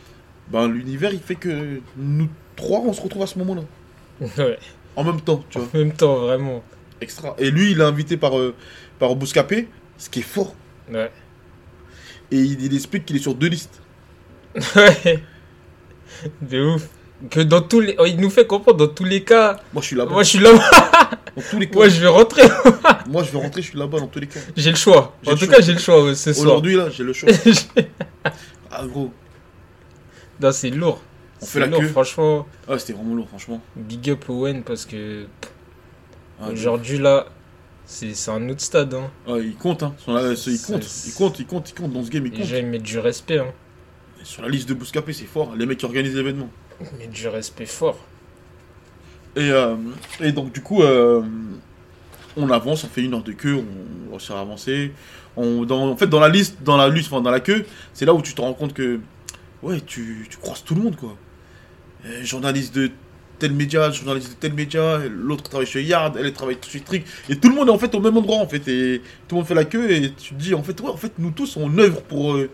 Ben, 0.53 0.69
l'univers, 0.69 1.13
il 1.13 1.21
fait 1.21 1.35
que 1.35 1.81
nous 1.97 2.29
trois, 2.57 2.81
on 2.81 2.93
se 2.93 3.01
retrouve 3.01 3.23
à 3.23 3.27
ce 3.27 3.39
moment-là. 3.39 3.63
Ouais. 4.39 4.59
En 4.95 5.05
même 5.05 5.21
temps, 5.23 5.43
tu 5.49 5.59
vois. 5.59 5.69
En 5.75 5.79
même 5.79 5.93
temps, 5.93 6.17
vraiment. 6.17 6.63
Extra. 7.01 7.35
Et 7.39 7.51
lui, 7.51 7.73
il 7.73 7.81
est 7.81 7.85
invité 7.85 8.17
par, 8.19 8.39
euh, 8.39 8.55
par 8.99 9.17
Bouscapé, 9.17 9.69
ce 9.97 10.11
qui 10.11 10.21
est 10.21 10.23
fort. 10.23 10.55
Ouais. 10.93 11.11
Et 12.31 12.37
il, 12.37 12.63
il 12.63 12.75
explique 12.75 13.07
qu'il 13.07 13.17
est 13.17 13.21
sur 13.21 13.35
deux 13.35 13.49
listes. 13.49 13.81
Ouais. 14.77 15.23
De 16.43 16.75
ouf. 16.75 16.89
Que 17.31 17.41
dans 17.41 17.63
tous 17.63 17.81
les. 17.81 17.97
oh, 17.99 18.05
il 18.05 18.21
nous 18.21 18.31
fait 18.31 18.47
comprendre 18.47 18.77
dans 18.87 18.93
tous 18.93 19.05
les 19.05 19.25
cas. 19.25 19.59
Moi, 19.73 19.81
je 19.81 19.87
suis 19.87 19.97
là-bas. 19.97 20.13
Moi, 20.13 20.23
je 20.25 20.29
suis 20.29 20.39
là-bas. 20.39 20.71
Dans 21.35 21.43
tous 21.51 21.59
les 21.59 21.67
cas. 21.71 21.75
Moi, 21.75 21.89
je 21.89 22.01
vais 22.01 22.09
rentrer. 22.09 22.43
Moi, 23.09 23.23
je 23.25 23.31
vais 23.33 23.39
rentrer, 23.39 23.63
je 23.63 23.69
suis 23.69 23.79
là-bas 23.79 23.99
dans 24.01 24.07
tous 24.09 24.21
les 24.21 24.27
cas. 24.27 24.41
J'ai 24.57 24.71
le 24.71 24.77
choix. 24.77 25.17
En 25.27 25.31
tout 25.33 25.39
choix. 25.39 25.49
cas, 25.49 25.61
j'ai 25.63 25.73
le 25.73 25.79
choix 25.79 26.05
ouais, 26.05 26.15
ce 26.15 26.33
soir. 26.33 26.47
Aujourd'hui, 26.49 26.77
là, 26.77 26.91
j'ai 26.91 27.03
le 27.03 27.13
choix. 27.13 27.31
Ah, 28.71 28.85
gros. 28.87 29.11
Non, 30.41 30.53
c'est 30.53 30.71
lourd. 30.71 31.03
On 31.41 31.47
fait 31.47 31.61
la 31.61 31.67
lourd, 31.67 31.81
queue. 31.81 31.89
franchement. 31.89 32.47
Ah, 32.69 32.79
c'était 32.79 32.93
vraiment 32.93 33.15
lourd, 33.15 33.29
franchement. 33.29 33.61
Big 33.77 34.11
up 34.11 34.29
Owen 34.29 34.63
parce 34.63 34.87
que 34.87 35.27
Ah, 36.41 36.51
aujourd'hui, 36.51 36.99
là, 36.99 37.27
c'est 37.85 38.15
un 38.29 38.49
autre 38.49 38.61
stade. 38.61 38.95
Hein. 38.95 39.11
ah, 39.27 39.35
il 39.39 39.55
compte, 39.57 39.83
hein. 39.83 39.95
Il 40.07 40.15
compte, 40.15 40.47
il 40.47 41.13
compte, 41.15 41.39
il 41.41 41.47
compte, 41.47 41.71
il 41.71 41.75
compte 41.75 41.93
dans 41.93 42.03
ce 42.05 42.11
game, 42.11 42.27
il 42.27 42.33
compte. 42.33 42.49
ils 42.49 42.67
mettent 42.67 42.83
du 42.83 42.99
respect. 42.99 43.39
Hein. 43.39 43.53
Sur 44.23 44.43
la 44.43 44.49
liste 44.49 44.69
de 44.69 44.75
Bouscapé, 44.75 45.13
c'est 45.13 45.25
fort. 45.25 45.55
Les 45.57 45.67
mecs 45.67 45.79
qui 45.79 45.85
organisent 45.85 46.15
l'événement. 46.15 46.49
Mettent 46.99 47.11
du 47.11 47.27
respect 47.29 47.67
fort. 47.67 47.99
Et, 49.35 49.51
euh, 49.51 49.75
et 50.21 50.31
donc, 50.33 50.53
du 50.53 50.61
coup, 50.63 50.83
euh, 50.83 51.23
on 52.37 52.51
avance, 52.51 52.85
on 52.85 52.89
fait 52.89 53.03
une 53.03 53.15
heure 53.15 53.23
de 53.23 53.33
queue, 53.33 53.57
on 54.09 54.11
réussit 54.11 54.31
à 54.31 54.41
avancer. 54.41 54.93
On, 55.37 55.65
dans, 55.65 55.89
en 55.89 55.97
fait, 55.97 56.07
dans 56.07 56.21
la 56.21 56.29
liste, 56.29 56.59
dans 56.63 56.77
la 56.77 56.89
liste, 56.89 57.11
enfin, 57.13 57.23
dans 57.23 57.31
la 57.31 57.41
queue, 57.41 57.65
c'est 57.95 58.05
là 58.05 58.13
où 58.15 58.23
tu 58.23 58.35
te 58.35 58.41
rends 58.41 58.53
compte 58.55 58.75
que, 58.75 59.01
ouais, 59.63 59.81
tu, 59.81 60.27
tu 60.31 60.37
croises 60.39 60.65
tout 60.65 60.75
le 60.75 60.83
monde, 60.83 60.97
quoi. 60.97 61.17
Journaliste 62.23 62.75
de 62.75 62.91
tel 63.39 63.53
média, 63.53 63.91
journaliste 63.91 64.31
de 64.31 64.35
tel 64.37 64.53
média, 64.55 64.99
l'autre 65.09 65.45
travaille 65.45 65.67
chez 65.67 65.83
Yard, 65.83 66.17
elle 66.19 66.33
travaille 66.33 66.57
chez 66.69 66.81
Trick. 66.81 67.05
Et 67.29 67.37
tout 67.37 67.49
le 67.49 67.55
monde 67.55 67.69
est 67.69 67.73
en 67.73 67.79
fait 67.79 67.95
au 67.95 68.01
même 68.01 68.17
endroit, 68.17 68.39
en 68.39 68.47
fait. 68.49 68.67
Et 68.69 69.01
tout 69.29 69.35
le 69.35 69.41
monde 69.41 69.47
fait 69.47 69.55
la 69.55 69.65
queue 69.65 69.91
et 69.91 70.13
tu 70.13 70.35
te 70.35 70.41
dis, 70.41 70.55
en 70.55 70.63
fait, 70.63 70.81
ouais, 70.81 70.91
en 70.91 70.97
fait, 70.97 71.13
nous 71.19 71.31
tous, 71.31 71.57
on 71.57 71.77
œuvre 71.79 72.03
pour. 72.03 72.35
euh, 72.35 72.51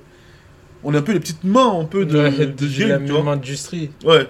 on 0.85 0.95
est 0.95 0.99
un 0.99 1.03
peu 1.03 1.13
les 1.13 1.21
petites 1.21 1.45
mains, 1.45 1.81
un 1.81 1.85
peu 1.85 2.05
de, 2.05 2.19
Ouais, 2.19 2.31
de 2.31 2.45
de 2.47 2.79
game, 2.79 2.89
la 2.89 2.99
tu 2.99 3.13
même 3.13 3.23
vois. 3.23 3.33
industrie. 3.33 3.91
Ouais. 4.05 4.27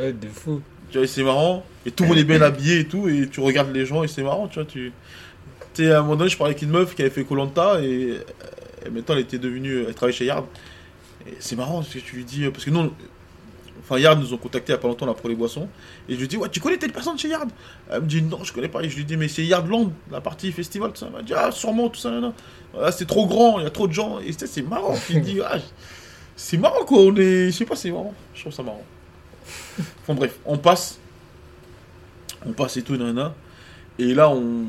Ouais, 0.00 0.12
de 0.12 0.26
fou. 0.28 0.60
Tu 0.90 0.98
vois, 0.98 1.06
c'est 1.06 1.22
marrant. 1.22 1.64
Et 1.86 1.90
tout 1.90 2.02
le 2.04 2.08
monde 2.10 2.18
est 2.18 2.24
bien 2.24 2.42
habillé 2.42 2.80
et 2.80 2.84
tout. 2.86 3.08
Et 3.08 3.28
tu 3.30 3.40
regardes 3.40 3.72
les 3.74 3.86
gens 3.86 4.02
et 4.02 4.08
c'est 4.08 4.22
marrant, 4.22 4.48
tu 4.48 4.54
vois. 4.58 4.64
Tu 4.64 4.92
tu 5.74 5.84
sais, 5.84 5.92
à 5.92 6.00
un 6.00 6.02
moment 6.02 6.16
donné, 6.16 6.28
je 6.30 6.36
parlais 6.36 6.52
avec 6.52 6.62
une 6.62 6.70
meuf 6.70 6.94
qui 6.94 7.00
avait 7.02 7.10
fait 7.10 7.24
Colanta 7.24 7.80
et, 7.80 8.10
euh, 8.10 8.18
et 8.86 8.90
maintenant 8.90 9.14
elle 9.14 9.22
était 9.22 9.38
devenue. 9.38 9.84
Elle 9.88 9.94
travaille 9.94 10.14
chez 10.14 10.26
Yard. 10.26 10.44
C'est 11.40 11.56
marrant 11.56 11.82
parce 11.82 11.92
que 11.92 11.98
tu 11.98 12.16
lui 12.16 12.24
dis. 12.24 12.48
Parce 12.50 12.64
que 12.64 12.70
nous, 12.70 12.92
enfin, 13.80 13.98
Yard 13.98 14.18
nous 14.20 14.32
ont 14.32 14.38
contacté 14.38 14.72
il 14.72 14.74
y 14.74 14.78
a 14.78 14.78
pas 14.78 14.88
longtemps 14.88 15.06
là 15.06 15.14
pour 15.14 15.28
les 15.28 15.34
boissons. 15.34 15.68
Et 16.08 16.14
je 16.14 16.20
lui 16.20 16.28
dis, 16.28 16.36
ouais, 16.36 16.48
tu 16.48 16.60
connais 16.60 16.78
telle 16.78 16.92
personne 16.92 17.18
chez 17.18 17.28
Yard? 17.28 17.48
Elle 17.90 18.02
me 18.02 18.06
dit, 18.06 18.22
non, 18.22 18.42
je 18.44 18.52
connais 18.52 18.68
pas. 18.68 18.82
Et 18.82 18.88
je 18.88 18.96
lui 18.96 19.04
dis, 19.04 19.16
mais 19.16 19.28
c'est 19.28 19.44
Yardland, 19.44 19.92
la 20.10 20.20
partie 20.20 20.52
festival, 20.52 20.92
tout 20.92 20.98
ça. 20.98 21.06
Elle 21.06 21.12
m'a 21.12 21.22
dit, 21.22 21.34
ah, 21.34 21.50
sûrement, 21.52 21.88
tout 21.88 22.00
ça, 22.00 22.10
là, 22.10 22.32
là. 22.74 22.92
C'est 22.92 23.06
trop 23.06 23.26
grand, 23.26 23.58
il 23.60 23.64
y 23.64 23.66
a 23.66 23.70
trop 23.70 23.88
de 23.88 23.92
gens. 23.92 24.18
Et 24.20 24.32
c'est 24.32 24.62
marrant. 24.62 24.96
Lui 25.10 25.20
dis, 25.20 25.40
ah, 25.44 25.58
c'est 26.36 26.56
marrant 26.56 26.84
quoi. 26.84 26.98
On 26.98 27.16
est. 27.16 27.46
Je 27.46 27.50
sais 27.50 27.64
pas, 27.64 27.76
c'est 27.76 27.90
marrant. 27.90 28.14
Je 28.34 28.40
trouve 28.40 28.52
ça 28.52 28.62
marrant. 28.62 28.84
Enfin 30.02 30.14
bref, 30.14 30.38
on 30.44 30.58
passe. 30.58 30.98
On 32.44 32.52
passe 32.52 32.76
et 32.76 32.82
tout, 32.82 32.96
nana. 32.96 33.34
Et 33.98 34.14
là, 34.14 34.28
on. 34.30 34.64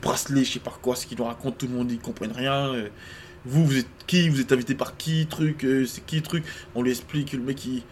Bracelet, 0.00 0.44
je 0.44 0.52
sais 0.52 0.58
pas 0.60 0.72
quoi, 0.80 0.94
ce 0.94 1.06
qu'ils 1.06 1.18
nous 1.18 1.24
racontent, 1.24 1.56
tout 1.58 1.66
le 1.66 1.74
monde, 1.74 1.90
ils 1.90 1.98
comprennent 1.98 2.32
rien. 2.32 2.72
Euh, 2.72 2.88
Vous, 3.44 3.66
vous 3.66 3.78
êtes 3.78 3.86
qui? 4.06 4.28
Vous 4.28 4.40
êtes 4.40 4.52
invité 4.52 4.74
par 4.74 4.96
qui 4.96 5.26
Truc, 5.26 5.64
euh, 5.64 5.84
c'est 5.86 6.04
qui 6.06 6.22
Truc? 6.22 6.44
On 6.74 6.82
lui 6.82 6.90
explique, 6.90 7.32
le 7.32 7.40
mec, 7.40 7.64
il. 7.66 7.82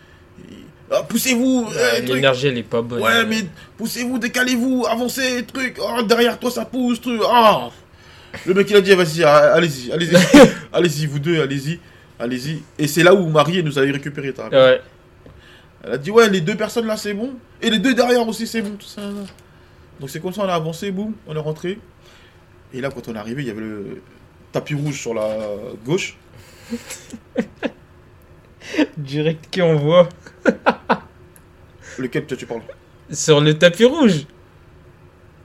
il- 0.49 0.65
Ah, 0.93 1.03
poussez-vous 1.03 1.69
euh, 1.75 1.97
truc. 1.99 2.09
L'énergie, 2.09 2.49
elle 2.49 2.59
est 2.59 2.63
pas 2.63 2.83
bonne. 2.83 3.01
Ouais, 3.03 3.25
mais 3.27 3.45
poussez-vous, 3.77 4.19
décalez-vous, 4.19 4.87
avancez, 4.89 5.45
truc. 5.45 5.79
Oh, 5.81 6.03
derrière 6.03 6.39
toi, 6.39 6.51
ça 6.51 6.65
pousse, 6.65 7.01
truc. 7.01 7.21
Ah 7.29 7.69
Le 8.47 8.55
mec, 8.55 8.69
il 8.71 8.77
a 8.77 8.81
dit, 8.81 8.95
vas-y, 8.95 9.25
ah, 9.25 9.55
allez-y, 9.55 9.93
allez-y. 9.93 10.17
allez-y, 10.73 11.07
vous 11.07 11.19
deux, 11.19 11.41
allez-y. 11.41 11.79
Allez-y. 12.19 12.63
Et 12.79 12.87
c'est 12.87 13.03
là 13.03 13.15
où 13.15 13.29
Marie 13.29 13.63
nous 13.63 13.79
avait 13.79 13.91
récupéré, 13.93 14.33
t'as 14.33 14.45
rappelé 14.45 14.61
Ouais. 14.61 14.81
Elle 15.83 15.93
a 15.93 15.99
dit, 15.99 16.11
ouais, 16.11 16.29
les 16.29 16.41
deux 16.43 16.55
personnes 16.57 16.87
là, 16.87 16.97
c'est 16.97 17.15
bon. 17.15 17.33
Et 17.63 17.71
les 17.71 17.79
deux 17.79 17.95
derrière 17.95 18.27
aussi, 18.29 18.47
c'est 18.47 18.61
bon, 18.63 18.77
tout 18.79 18.87
ça. 18.87 19.01
Donc 19.99 20.11
c'est 20.11 20.21
comme 20.21 20.33
ça, 20.33 20.43
on 20.43 20.49
a 20.49 20.55
avancé, 20.55 20.91
boum, 20.91 21.15
on 21.27 21.35
est 21.35 21.39
rentré. 21.39 21.79
Et 22.75 22.81
là, 22.81 22.91
quand 22.91 23.09
on 23.09 23.15
est 23.15 23.19
arrivé, 23.19 23.43
il 23.43 23.49
y 23.49 23.51
avait 23.51 23.61
le 23.61 24.03
tapis 24.53 24.75
rouge 24.75 25.01
sur 25.01 25.15
la 25.15 25.37
gauche. 25.85 26.17
Direct 28.97 29.49
qui 29.51 29.63
on 29.63 29.77
voit. 29.77 30.09
Lequel 31.99 32.27
toi, 32.27 32.37
tu 32.37 32.47
parles? 32.47 32.63
Sur 33.11 33.41
le 33.41 33.59
tapis 33.59 33.85
rouge. 33.85 34.27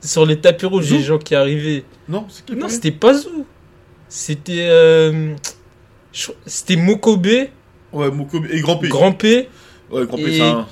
Sur 0.02 0.26
le 0.26 0.39
tapis 0.39 0.65
rouge, 0.68 0.86
Zou 0.86 0.96
les 0.96 1.02
gens 1.04 1.18
qui 1.18 1.34
arrivaient. 1.36 1.84
Non, 2.08 2.28
c'était 2.70 2.91
pas 2.91 3.13
Zou. 3.13 3.46
C'était. 4.08 4.68
euh, 4.70 5.36
C'était 6.46 6.76
Mokobe, 6.76 7.28
Ouais, 7.91 8.12
Mokobe 8.12 8.46
et 8.52 8.60
Grand 8.62 8.78
P. 8.78 8.88
Grand 8.89 9.13
P 9.13 9.50
Ouais, 9.89 10.06
Grand 10.06 10.18
P, 10.18 10.24
et 10.24 10.38
c'est 10.38 10.41
un. 10.41 10.68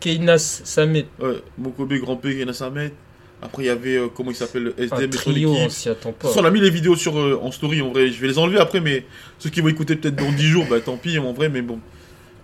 Keinas 0.00 0.62
Samet. 0.64 1.06
Ouais, 1.20 1.42
Mokobe, 1.58 1.92
Grand 1.94 2.16
P, 2.16 2.36
Yana 2.36 2.52
Samet. 2.52 2.92
Après, 3.40 3.62
il 3.62 3.66
y 3.66 3.70
avait, 3.70 3.96
euh, 3.96 4.08
comment 4.08 4.30
il 4.30 4.34
s'appelle, 4.36 4.64
le 4.64 4.74
Un 4.78 4.82
SDM 4.82 5.10
et 5.10 5.12
son 5.16 5.30
trio, 5.30 5.50
on 5.52 5.56
équipe. 5.58 5.70
s'y 5.70 5.88
attend 5.88 6.08
De 6.10 6.14
pas. 6.14 6.20
toute 6.22 6.30
façon, 6.30 6.40
on 6.42 6.48
a 6.48 6.50
mis 6.50 6.60
les 6.60 6.70
vidéos 6.70 6.96
sur, 6.96 7.16
euh, 7.18 7.38
en 7.40 7.52
story, 7.52 7.80
en 7.82 7.90
vrai. 7.90 8.08
Je 8.10 8.20
vais 8.20 8.26
les 8.28 8.38
enlever 8.38 8.58
après, 8.58 8.80
mais 8.80 9.06
ceux 9.38 9.50
qui 9.50 9.60
vont 9.60 9.68
écouter 9.68 9.94
peut-être 9.94 10.16
dans 10.16 10.32
10 10.32 10.46
jours, 10.48 10.66
bah 10.68 10.80
tant 10.80 10.96
pis, 10.96 11.18
en 11.20 11.32
vrai, 11.32 11.48
mais 11.48 11.62
bon. 11.62 11.78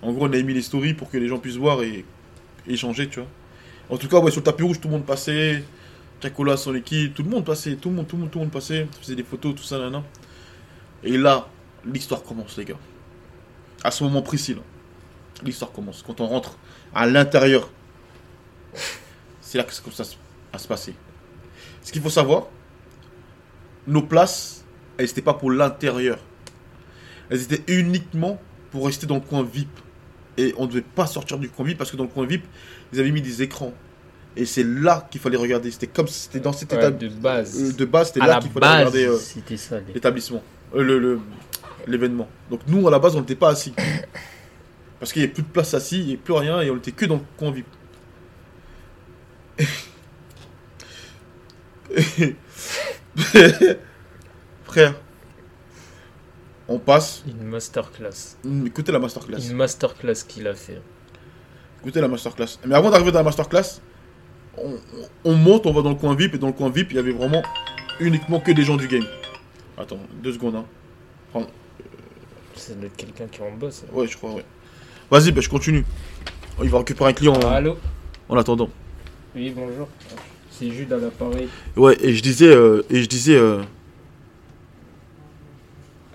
En 0.03 0.13
gros, 0.13 0.27
on 0.29 0.33
a 0.33 0.41
mis 0.43 0.55
les 0.55 0.63
stories 0.63 0.95
pour 0.95 1.11
que 1.11 1.17
les 1.19 1.27
gens 1.29 1.39
puissent 1.39 1.57
voir 1.57 1.83
et 1.83 2.05
échanger, 2.69 3.09
tu 3.09 3.19
vois. 3.21 3.29
En 3.91 3.97
tout 3.97 4.07
cas, 4.09 4.19
ouais, 4.19 4.31
sur 4.31 4.41
le 4.41 4.45
tapis 4.45 4.63
rouge, 4.63 4.81
tout 4.81 4.89
le 4.89 4.93
monde 4.95 5.05
passait. 5.07 5.65
Chacola, 6.23 6.57
son 6.57 6.75
équipe, 6.75 7.13
tout 7.15 7.23
le 7.23 7.29
monde 7.29 7.45
passait, 7.45 7.75
tout 7.77 7.91
le 7.91 7.97
monde, 7.97 8.07
tout 8.07 8.17
le 8.17 8.23
monde, 8.23 8.31
tout 8.31 8.39
le 8.39 8.45
monde 8.45 8.53
passait. 8.53 8.87
Faisait 9.01 9.15
des 9.17 9.25
photos, 9.25 9.55
tout 9.57 9.63
ça, 9.65 9.77
là, 9.79 10.03
Et 11.03 11.19
là, 11.19 11.49
l'histoire 11.85 12.23
commence, 12.23 12.57
les 12.57 12.65
gars. 12.65 12.79
À 13.83 13.91
ce 13.91 14.05
moment 14.05 14.23
précis, 14.23 14.55
là. 14.55 14.61
L'histoire 15.43 15.71
commence. 15.73 16.03
Quand 16.07 16.21
on 16.23 16.27
rentre 16.27 16.57
à 16.95 17.07
l'intérieur, 17.07 17.69
c'est 19.41 19.59
là 19.59 19.65
que 19.65 19.73
ça 19.73 20.05
se- 20.05 20.15
à 20.55 20.59
se 20.59 20.69
passer. 20.69 20.95
Ce 21.83 21.93
qu'il 21.93 22.01
faut 22.03 22.11
savoir, 22.11 22.47
nos 23.87 24.03
places, 24.03 24.65
elles 24.97 25.07
n'étaient 25.07 25.23
pas 25.23 25.35
pour 25.35 25.51
l'intérieur. 25.51 26.19
Elles 27.31 27.43
étaient 27.43 27.63
uniquement 27.73 28.41
pour 28.71 28.87
rester 28.87 29.07
dans 29.07 29.17
le 29.17 29.21
coin 29.21 29.43
VIP. 29.43 29.69
Et 30.37 30.55
on 30.57 30.63
ne 30.63 30.69
devait 30.69 30.81
pas 30.83 31.07
sortir 31.07 31.39
du 31.39 31.49
coin 31.49 31.65
VIP 31.67 31.79
parce 31.79 31.91
que 31.91 31.97
dans 31.97 32.05
le 32.05 32.09
coin 32.11 32.27
VIP, 32.27 32.45
ils 32.93 33.01
avaient 33.01 33.11
mis 33.11 33.23
des 33.23 33.43
écrans. 33.43 33.73
Et 34.37 34.47
c'est 34.47 34.65
là 34.65 35.07
qu'il 35.11 35.21
fallait 35.21 35.37
regarder. 35.37 35.71
C'était 35.71 35.87
comme 35.87 36.09
si 36.09 36.21
c'était 36.23 36.41
dans 36.41 36.53
cet 36.53 36.73
Ouais, 36.73 36.79
état 36.79 36.91
de 36.91 37.09
base. 37.09 37.63
euh, 37.63 37.73
de 37.73 37.85
base, 37.85 38.09
c'était 38.09 38.21
là 38.21 38.41
qu'il 38.41 38.51
fallait 38.51 38.67
base, 38.67 38.79
regarder 38.93 39.07
euh, 39.07 39.83
l'établissement, 39.95 40.43
Euh, 40.75 40.83
le- 40.83 40.99
le- 40.99 41.21
l'événement. 41.87 42.29
Donc 42.51 42.61
nous, 42.67 42.89
à 42.89 42.91
la 42.91 42.99
base, 42.99 43.15
on 43.15 43.21
n'était 43.21 43.37
pas 43.37 43.51
assis. 43.51 43.73
Parce 44.99 45.13
qu'il 45.13 45.21
n'y 45.23 45.27
avait 45.27 45.35
plus 45.35 45.43
de 45.45 45.49
place 45.49 45.73
assis, 45.75 45.99
il 46.01 46.05
n'y 46.07 46.13
avait 46.15 46.23
plus 46.23 46.33
rien, 46.35 46.61
et 46.63 46.71
on 46.71 46.77
était 46.79 46.91
que 46.93 47.05
dans 47.07 47.17
le 47.17 47.21
coin 47.37 47.53
VIP. 47.53 47.67
Frère, 54.65 54.95
On 56.69 56.79
passe. 56.79 57.23
Une 57.27 57.45
masterclass. 57.45 58.37
Écoutez 58.67 58.93
la 58.93 58.99
masterclass. 58.99 59.39
Une 59.51 59.57
masterclass 59.57 60.25
qu'il 60.27 60.47
a 60.49 60.55
fait. 60.55 60.81
Écoutez 61.81 62.01
la 62.01 62.09
masterclass. 62.09 62.59
Mais 62.67 62.75
avant 62.75 62.91
d'arriver 62.91 63.13
dans 63.13 63.19
la 63.21 63.25
masterclass, 63.25 63.81
on, 64.57 64.71
on- 64.73 65.31
on 65.31 65.35
monte, 65.35 65.67
on 65.67 65.73
va 65.73 65.83
dans 65.83 65.91
le 65.91 65.97
coin 65.97 66.15
VIP. 66.15 66.35
Et 66.35 66.39
dans 66.39 66.47
le 66.49 66.53
coin 66.55 66.71
VIP, 66.71 66.93
il 66.93 66.97
y 66.97 66.99
avait 66.99 67.13
vraiment 67.13 67.43
uniquement 68.01 68.41
que 68.41 68.53
des 68.53 68.63
gens 68.65 68.77
du 68.77 68.89
game. 68.89 69.05
Attends, 69.77 70.01
deux 70.23 70.33
secondes. 70.33 70.57
Hein. 71.35 71.47
C'est 72.57 72.79
quelqu'un 72.97 73.27
qui 73.27 73.41
est 73.41 73.45
en 73.47 73.53
boss. 73.57 73.85
Ouais, 73.93 74.07
je 74.07 74.17
crois, 74.17 74.33
ouais. 74.35 74.45
Vas-y, 75.11 75.33
bah, 75.33 75.41
je 75.41 75.49
continue. 75.49 75.85
Il 76.63 76.71
va 76.71 76.79
récupérer 76.79 77.11
un 77.11 77.13
client 77.13 77.35
en, 77.35 77.49
Allô 77.51 77.77
en 78.29 78.37
attendant. 78.39 78.71
Oui, 79.35 79.51
bonjour. 79.55 79.89
C'est 80.59 80.71
Jude 80.71 80.93
à 80.93 80.97
l'appareil. 80.99 81.49
Ouais, 81.77 81.97
et 82.01 82.15
je 82.15 82.23
disais. 82.23 82.47
euh, 82.49 82.83
et 82.91 83.03
je 83.03 83.09
disais. 83.09 83.37
euh, 83.37 83.63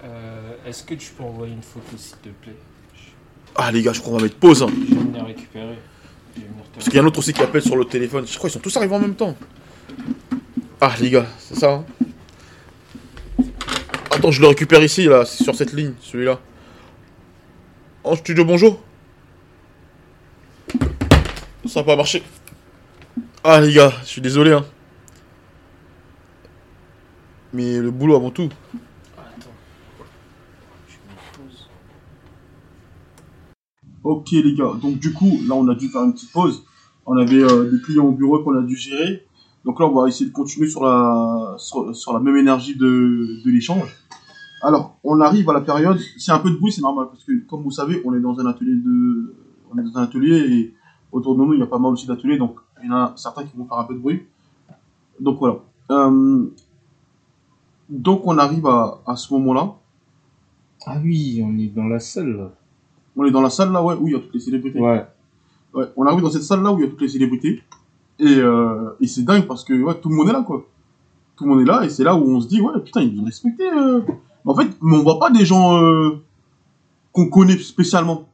Euh, 0.04 0.52
Est-ce 0.65 0.84
que 0.84 0.93
tu 0.93 1.12
peux 1.12 1.23
envoyer 1.23 1.54
une 1.54 1.62
photo 1.62 1.86
s'il 1.97 2.15
te 2.17 2.30
plaît? 2.30 2.56
Ah, 3.56 3.71
les 3.71 3.82
gars, 3.82 3.91
je 3.91 3.99
crois 3.99 4.13
qu'on 4.13 4.17
va 4.19 4.23
mettre 4.23 4.38
pause. 4.38 4.63
Hein. 4.63 4.67
Je 4.71 4.95
vais 4.95 5.02
venir 5.02 5.25
récupérer. 5.25 5.78
Je 6.36 6.41
vais 6.41 6.47
venir 6.47 6.63
te- 6.63 6.73
Parce 6.75 6.86
qu'il 6.86 6.93
y 6.95 6.99
a 6.99 7.02
un 7.02 7.06
autre 7.06 7.19
aussi 7.19 7.34
qui 7.34 7.41
appelle 7.41 7.62
sur 7.62 7.75
le 7.75 7.84
téléphone. 7.86 8.25
Je 8.25 8.38
crois 8.38 8.49
qu'ils 8.49 8.54
sont 8.54 8.60
tous 8.63 8.78
arrivés 8.78 8.95
en 8.95 8.99
même 8.99 9.15
temps. 9.15 9.36
Ah, 10.80 10.93
les 11.02 11.10
gars, 11.10 11.25
c'est 11.39 11.56
ça. 11.56 11.73
hein. 11.73 11.86
Attends, 14.12 14.32
je 14.32 14.41
le 14.41 14.47
récupère 14.47 14.82
ici, 14.84 15.06
là, 15.06 15.25
c'est 15.25 15.43
sur 15.43 15.56
cette 15.56 15.73
ligne, 15.73 15.93
celui-là. 16.02 16.39
En 18.04 18.15
studio, 18.15 18.45
bonjour. 18.45 18.82
Ça 21.65 21.82
n'a 21.82 21.84
pas 21.84 21.95
marché. 21.97 22.23
Ah, 23.41 23.62
les 23.62 23.71
gars, 23.73 23.93
je 24.02 24.08
suis 24.08 24.21
désolé. 24.21 24.52
Hein. 24.52 24.65
Mais 27.54 27.80
le 27.80 27.89
boulot 27.89 28.15
avant 28.15 28.32
tout. 28.32 28.49
Ok 34.04 34.32
les 34.32 34.56
gars, 34.56 34.73
donc 34.82 34.97
du 34.97 35.13
coup, 35.13 35.39
là 35.47 35.56
on 35.56 35.67
a 35.67 35.75
dû 35.75 35.88
faire 35.88 36.02
une 36.04 36.13
petite 36.13 36.32
pause. 36.32 36.63
On 37.06 37.17
avait 37.17 37.43
euh, 37.43 37.69
des 37.69 37.82
clients 37.82 38.06
au 38.06 38.12
bureau 38.12 38.43
qu'on 38.43 38.58
a 38.58 38.62
dû 38.62 38.75
gérer. 38.75 39.25
Donc 39.65 39.80
là 39.80 39.88
on 39.88 39.93
va 39.93 40.08
essayer 40.08 40.30
de 40.30 40.34
continuer 40.34 40.69
sur 40.69 40.84
la, 40.84 41.56
sur, 41.58 41.95
sur 41.95 42.13
la 42.13 42.19
même 42.19 42.36
énergie 42.36 42.75
de, 42.75 43.41
de 43.43 43.52
l'échange. 43.52 43.95
Alors, 44.62 44.99
on 45.04 45.21
arrive 45.21 45.49
à 45.49 45.54
la 45.54 45.62
période, 45.62 45.97
c'est 46.17 46.32
un 46.32 46.39
peu 46.39 46.49
de 46.49 46.56
bruit, 46.56 46.71
c'est 46.71 46.82
normal, 46.82 47.08
parce 47.10 47.23
que 47.23 47.32
comme 47.47 47.63
vous 47.63 47.71
savez, 47.71 48.02
on 48.04 48.13
est 48.13 48.19
dans 48.19 48.38
un 48.39 48.45
atelier 48.45 48.75
de, 48.75 49.36
on 49.71 49.78
est 49.78 49.84
dans 49.84 49.97
un 49.97 50.04
atelier 50.04 50.38
et 50.38 50.73
autour 51.12 51.36
de 51.36 51.43
nous 51.43 51.54
il 51.54 51.60
y 51.60 51.63
a 51.63 51.67
pas 51.67 51.80
mal 51.80 51.91
aussi 51.91 52.08
d'ateliers, 52.08 52.38
donc 52.38 52.58
il 52.84 52.89
y 52.89 52.92
en 52.92 52.96
a 52.96 53.13
certains 53.15 53.44
qui 53.44 53.56
vont 53.58 53.65
faire 53.65 53.78
un 53.78 53.84
peu 53.84 53.94
de 53.94 54.00
bruit. 54.00 54.24
Donc 55.20 55.39
voilà. 55.39 55.58
Euh, 55.92 56.46
donc 57.89 58.22
on 58.26 58.38
arrive 58.38 58.65
à, 58.68 59.00
à 59.06 59.15
ce 59.15 59.34
moment-là. 59.34 59.76
Ah 60.86 60.98
oui, 61.04 61.44
on 61.46 61.58
est 61.58 61.68
dans 61.68 61.88
la 61.88 62.00
salle 62.00 62.38
là. 62.38 62.52
On 63.15 63.26
est 63.26 63.32
dans 63.32 63.42
la 63.42 63.50
salle 63.50 63.72
là, 63.72 63.84
ouais, 63.84 63.96
où 63.96 64.08
il 64.08 64.13
y 64.13 64.15
a 64.15 64.20
toutes 64.20 64.34
les 64.34 64.39
célébrités. 64.39 64.80
Ouais. 64.80 65.06
Ouais, 65.74 65.86
on 65.98 66.06
arrive 66.06 66.22
dans 66.22 66.30
cette 66.30 66.44
salle 66.44 66.63
là 66.63 66.72
où 66.72 66.80
il 66.80 66.86
y 66.86 66.88
a 66.88 66.89
toutes 66.89 67.02
les 67.02 67.10
célébrités. 67.10 67.62
Et, 68.18 68.36
euh, 68.38 68.92
et 69.00 69.08
c'est 69.08 69.24
dingue 69.24 69.46
parce 69.46 69.63
que 69.63 69.74
ouais, 69.82 70.00
tout 70.00 70.10
le 70.10 70.15
monde 70.15 70.30
est 70.30 70.34
là 70.34 70.42
quoi. 70.42 70.65
Tout 71.36 71.46
le 71.46 71.50
monde 71.52 71.62
est 71.62 71.65
là 71.65 71.84
et 71.84 71.89
c'est 71.89 72.04
là 72.04 72.15
où 72.15 72.24
on 72.30 72.42
se 72.42 72.48
dit 72.48 72.62
ouais 72.62 72.74
putain 72.84 73.02
ils 73.02 73.15
nous 73.15 73.26
respecter. 73.26 73.70
Euh. 73.72 74.02
En 74.46 74.56
fait, 74.56 74.70
mais 74.82 74.98
on 74.98 75.04
voit 75.04 75.20
pas 75.20 75.30
des 75.30 75.46
gens 75.46 75.78
euh, 75.78 76.22
qu'on 77.12 77.30
connaît 77.30 77.58
spécialement. 77.58 78.28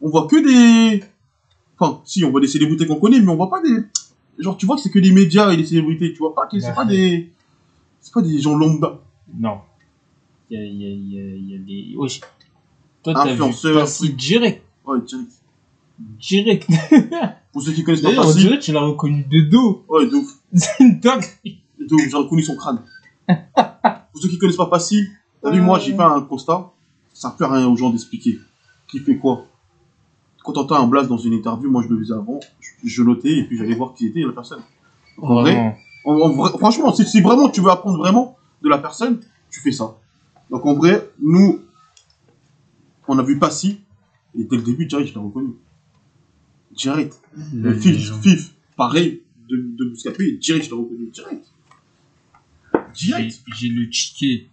On 0.00 0.10
voit 0.10 0.26
que 0.26 0.36
des. 0.36 1.04
Enfin, 1.78 2.00
si 2.04 2.24
on 2.24 2.30
voit 2.30 2.40
des 2.40 2.46
célébrités 2.46 2.86
qu'on 2.86 2.96
connaît, 2.96 3.20
mais 3.20 3.30
on 3.30 3.36
voit 3.36 3.50
pas 3.50 3.60
des. 3.60 3.84
Genre 4.38 4.56
tu 4.56 4.66
vois 4.66 4.76
que 4.76 4.82
c'est 4.82 4.90
que 4.90 4.98
les 4.98 5.12
médias 5.12 5.50
et 5.52 5.56
les 5.56 5.64
célébrités. 5.64 6.12
Tu 6.12 6.18
vois 6.18 6.34
pas 6.34 6.46
que 6.46 6.58
c'est 6.58 6.74
pas 6.74 6.84
des. 6.84 7.30
C'est 8.00 8.12
pas 8.12 8.22
des 8.22 8.38
gens 8.40 8.56
lambda. 8.56 9.00
Non. 9.38 9.58
Il 10.50 10.58
y 10.58 10.60
a, 10.60 10.64
y 10.64 10.84
a, 10.84 10.88
y 10.88 11.18
a, 11.18 11.36
y 11.36 11.54
a 11.54 11.58
des. 11.58 11.96
Wesh. 11.96 12.20
Toi, 13.02 13.14
t'as 13.14 13.34
vu 13.34 13.74
Passy 13.74 14.12
direct. 14.12 14.62
Ouais, 14.84 14.98
direct. 15.00 15.32
Direct. 15.98 16.68
Pour 17.52 17.62
ceux 17.62 17.72
qui 17.72 17.82
connaissent 17.82 18.02
pas 18.02 18.14
Passy, 18.14 18.48
tu 18.60 18.72
l'as 18.72 18.80
reconnu 18.80 19.24
de 19.24 19.48
dos. 19.48 19.84
ouais, 19.88 20.06
de 20.06 20.14
ouf. 20.14 20.38
C'est 20.54 20.80
une 20.80 21.00
dinguerie. 21.00 21.60
Et 21.80 21.86
donc, 21.86 22.00
j'ai 22.00 22.16
reconnu 22.16 22.42
son 22.42 22.56
crâne. 22.56 22.82
Pour 23.26 24.22
ceux 24.22 24.28
qui 24.28 24.38
connaissent 24.38 24.56
pas 24.56 24.66
Passy, 24.66 25.06
t'as 25.42 25.50
vu, 25.50 25.60
moi, 25.60 25.78
j'ai 25.78 25.94
fait 25.94 26.02
un 26.02 26.20
constat. 26.22 26.72
Ça 27.12 27.34
fait 27.36 27.46
rien 27.46 27.66
aux 27.66 27.76
gens 27.76 27.90
d'expliquer. 27.90 28.38
Qui 28.88 29.00
fait 29.00 29.16
quoi 29.16 29.46
Quand 30.46 30.52
t'entends 30.52 30.76
un 30.82 30.86
blast 30.86 31.08
dans 31.08 31.18
une 31.18 31.32
interview, 31.32 31.68
moi, 31.68 31.82
je 31.82 31.92
le 31.92 31.98
faisais 31.98 32.14
avant. 32.14 32.38
Je, 32.60 32.70
je 32.88 33.02
notais 33.02 33.36
et 33.38 33.44
puis 33.44 33.58
j'allais 33.58 33.74
voir 33.74 33.94
qui 33.94 34.06
était 34.06 34.20
la 34.20 34.32
personne. 34.32 34.62
En 35.18 35.40
vrai, 35.42 35.52
Vraiment. 35.54 35.76
en- 36.04 36.20
en 36.20 36.32
vrai- 36.36 36.50
franchement, 36.58 36.94
si, 36.94 37.04
si 37.04 37.20
vraiment 37.20 37.48
tu 37.48 37.60
veux 37.60 37.70
apprendre 37.70 37.98
vraiment 37.98 38.36
de 38.62 38.68
la 38.68 38.78
personne, 38.78 39.20
tu 39.50 39.60
fais 39.60 39.72
ça. 39.72 39.96
Donc, 40.50 40.64
en 40.64 40.74
vrai, 40.74 41.10
nous, 41.20 41.60
on 43.08 43.18
a 43.18 43.22
vu 43.24 43.38
Passy. 43.38 43.80
Et 44.38 44.44
dès 44.44 44.56
le 44.56 44.62
début, 44.62 44.86
direct, 44.86 45.08
je 45.08 45.14
l'ai 45.14 45.20
reconnu. 45.20 45.54
Direct. 46.72 47.20
Le 47.52 47.70
Le 47.70 47.74
Fif, 47.80 47.92
légende. 47.92 48.22
Fif, 48.22 48.54
pareil, 48.76 49.22
de, 49.48 49.56
de 49.56 49.84
Bouscapé, 49.90 50.32
direct, 50.32 50.66
je 50.66 50.70
l'ai 50.70 50.76
reconnu. 50.76 51.06
Direct. 51.06 51.44
Direct. 52.94 53.42
j'ai 53.58 53.68
le 53.68 53.88
ticket. 53.90 54.46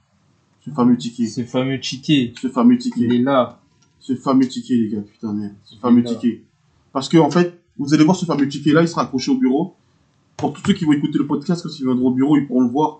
Ce 0.66 0.72
fameux 0.72 0.98
ticket. 0.98 1.28
Ce 1.28 1.44
fameux 1.44 1.80
ticket. 1.80 2.34
Ce 2.42 2.48
fameux 2.50 2.76
Il 2.76 2.80
ticket. 2.80 3.06
est 3.06 3.18
là. 3.20 3.60
Ce 4.06 4.16
fameux 4.16 4.48
ticket, 4.48 4.76
les 4.76 4.90
gars, 4.90 5.02
putain, 5.02 5.32
merde. 5.34 5.54
Ce 5.64 5.76
fameux 5.78 6.02
là. 6.02 6.10
ticket. 6.14 6.44
Parce 6.92 7.08
que, 7.10 7.18
en 7.18 7.32
fait, 7.32 7.58
vous 7.78 7.94
allez 7.94 8.04
voir 8.04 8.16
ce 8.18 8.26
fameux 8.26 8.48
ticket-là, 8.48 8.82
il 8.82 8.88
sera 8.88 9.04
accroché 9.04 9.32
au 9.32 9.38
bureau. 9.38 9.76
Pour 10.38 10.52
tous 10.54 10.62
ceux 10.68 10.74
qui 10.74 10.84
vont 10.86 10.92
écouter 10.92 11.18
le 11.18 11.26
podcast, 11.26 11.64
quand 11.64 11.70
ils 11.80 11.86
viendront 11.86 12.10
au 12.10 12.14
bureau, 12.14 12.36
ils 12.38 12.46
pourront 12.46 12.62
le 12.64 12.70
voir. 12.70 13.00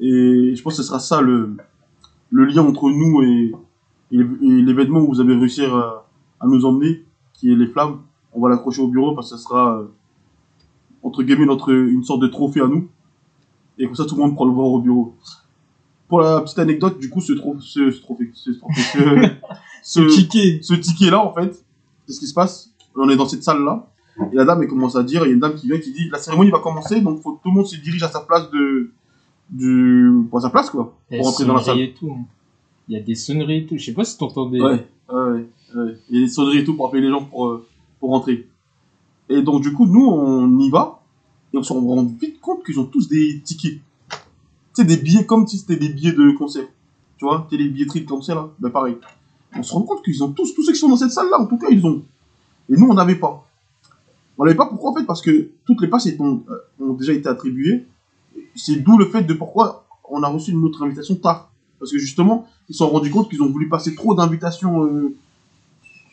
Et 0.00 0.54
je 0.56 0.62
pense 0.62 0.76
que 0.76 0.82
ce 0.82 0.88
sera 0.88 0.98
ça 1.00 1.20
le, 1.20 1.56
le 2.30 2.44
lien 2.46 2.62
entre 2.62 2.90
nous 2.90 3.22
et, 3.22 3.52
et, 4.10 4.16
et 4.18 4.62
l'événement 4.62 5.00
où 5.00 5.08
vous 5.08 5.20
avez 5.20 5.34
réussi 5.36 5.64
à, 5.64 6.04
à 6.40 6.46
nous 6.46 6.64
emmener, 6.64 7.04
qui 7.34 7.52
est 7.52 7.56
les 7.56 7.66
flammes. 7.66 8.00
On 8.32 8.40
va 8.40 8.48
l'accrocher 8.48 8.80
au 8.80 8.88
bureau 8.88 9.14
parce 9.14 9.30
que 9.30 9.36
ce 9.36 9.42
sera, 9.44 9.78
euh, 9.80 9.84
entre 11.02 11.22
guillemets, 11.22 11.44
notre, 11.46 11.70
une 11.72 12.02
sorte 12.04 12.22
de 12.22 12.28
trophée 12.28 12.62
à 12.62 12.66
nous. 12.68 12.88
Et 13.78 13.84
comme 13.86 13.94
ça, 13.96 14.06
tout 14.06 14.16
le 14.16 14.22
monde 14.22 14.34
pourra 14.34 14.46
le 14.48 14.54
voir 14.54 14.68
au 14.68 14.80
bureau. 14.80 15.14
Pour 16.08 16.20
la 16.20 16.40
petite 16.40 16.58
anecdote, 16.58 16.98
du 16.98 17.10
coup, 17.10 17.20
ce, 17.20 17.32
tro- 17.34 17.58
ce, 17.60 17.90
ce 17.90 18.00
trophée, 18.00 18.30
ce, 18.34 18.50
trophée, 18.52 18.80
ce, 18.80 18.98
ce, 19.82 20.00
ticket. 20.00 20.60
ce 20.62 20.74
ticket-là, 20.74 21.24
en 21.24 21.32
fait, 21.34 21.64
c'est 22.06 22.12
ce 22.14 22.20
qui 22.20 22.26
se 22.26 22.34
passe? 22.34 22.70
On 22.94 23.08
est 23.08 23.16
dans 23.16 23.26
cette 23.28 23.42
salle-là. 23.42 23.88
Et 24.32 24.36
la 24.36 24.44
dame, 24.44 24.62
elle 24.62 24.68
commence 24.68 24.94
à 24.96 25.02
dire, 25.02 25.24
il 25.24 25.28
y 25.28 25.30
a 25.30 25.34
une 25.34 25.40
dame 25.40 25.54
qui 25.54 25.66
vient 25.66 25.78
qui 25.78 25.92
dit, 25.92 26.08
la 26.10 26.18
cérémonie 26.18 26.50
va 26.50 26.58
commencer, 26.58 27.00
donc 27.00 27.20
faut 27.22 27.32
que 27.34 27.42
tout 27.42 27.48
le 27.48 27.54
monde 27.54 27.66
se 27.66 27.76
dirige 27.76 28.02
à 28.02 28.08
sa 28.08 28.20
place 28.20 28.50
de, 28.50 28.90
du, 29.50 30.10
pour 30.30 30.40
sa 30.42 30.50
place, 30.50 30.68
quoi. 30.70 30.94
Pour 31.08 31.24
rentrer 31.24 31.44
dans 31.46 31.54
la 31.54 31.60
salle. 31.62 31.74
sonneries 31.76 31.88
et 31.90 31.94
tout. 31.94 32.10
hein. 32.12 32.24
Il 32.88 32.94
y 32.94 32.98
a 32.98 33.02
des 33.02 33.14
sonneries 33.14 33.58
et 33.58 33.66
tout. 33.66 33.76
Je 33.78 33.84
sais 33.86 33.92
pas 33.94 34.04
si 34.04 34.18
t'entendais. 34.18 34.60
Ouais, 34.60 34.86
ouais, 35.12 35.46
ouais. 35.74 35.98
Il 36.10 36.18
y 36.18 36.22
a 36.22 36.26
des 36.26 36.28
sonneries 36.32 36.58
et 36.58 36.64
tout 36.64 36.74
pour 36.74 36.86
appeler 36.88 37.02
les 37.02 37.10
gens 37.10 37.24
pour, 37.24 37.46
euh, 37.46 37.66
pour 38.00 38.10
rentrer. 38.10 38.48
Et 39.30 39.40
donc, 39.42 39.62
du 39.62 39.72
coup, 39.72 39.86
nous, 39.86 40.04
on 40.04 40.58
y 40.58 40.68
va, 40.68 41.00
et 41.54 41.58
on 41.58 41.62
se 41.62 41.72
rend 41.72 42.04
vite 42.04 42.40
compte 42.40 42.64
qu'ils 42.66 42.78
ont 42.78 42.84
tous 42.84 43.08
des 43.08 43.40
tickets. 43.42 43.78
Tu 44.10 44.18
sais, 44.74 44.84
des 44.84 44.96
billets 44.98 45.24
comme 45.24 45.46
si 45.46 45.58
c'était 45.58 45.76
des 45.76 45.88
billets 45.90 46.12
de 46.12 46.32
concert. 46.32 46.66
Tu 47.16 47.24
vois, 47.24 47.46
t'es 47.48 47.56
les 47.56 47.68
billetteries 47.68 48.02
de 48.02 48.08
concert, 48.08 48.34
là. 48.34 48.50
Ben, 48.58 48.68
pareil. 48.70 48.96
On 49.56 49.62
se 49.62 49.72
rend 49.72 49.82
compte 49.82 50.02
qu'ils 50.02 50.22
ont 50.22 50.32
tous, 50.32 50.54
tous 50.54 50.64
ceux 50.64 50.72
qui 50.72 50.78
sont 50.78 50.88
dans 50.88 50.96
cette 50.96 51.10
salle-là, 51.10 51.40
en 51.40 51.46
tout 51.46 51.58
cas, 51.58 51.68
ils 51.70 51.84
ont. 51.86 52.02
Et 52.68 52.76
nous, 52.76 52.86
on 52.88 52.94
n'avait 52.94 53.16
pas. 53.16 53.46
On 54.38 54.44
n'avait 54.44 54.56
pas 54.56 54.66
pourquoi, 54.66 54.90
en 54.90 54.94
fait, 54.94 55.04
parce 55.04 55.20
que 55.20 55.50
toutes 55.66 55.82
les 55.82 55.88
passes 55.88 56.08
ont, 56.18 56.42
euh, 56.48 56.84
ont 56.84 56.94
déjà 56.94 57.12
été 57.12 57.28
attribuées. 57.28 57.86
C'est 58.56 58.76
d'où 58.76 58.96
le 58.96 59.06
fait 59.06 59.22
de 59.22 59.34
pourquoi 59.34 59.86
on 60.08 60.22
a 60.22 60.28
reçu 60.28 60.52
une 60.52 60.64
autre 60.64 60.82
invitation 60.82 61.16
tard. 61.16 61.50
Parce 61.78 61.92
que 61.92 61.98
justement, 61.98 62.46
ils 62.68 62.74
se 62.74 62.78
sont 62.78 62.88
rendus 62.88 63.10
compte 63.10 63.28
qu'ils 63.28 63.42
ont 63.42 63.50
voulu 63.50 63.68
passer 63.68 63.94
trop 63.94 64.14
d'invitations 64.14 64.84
euh, 64.84 65.14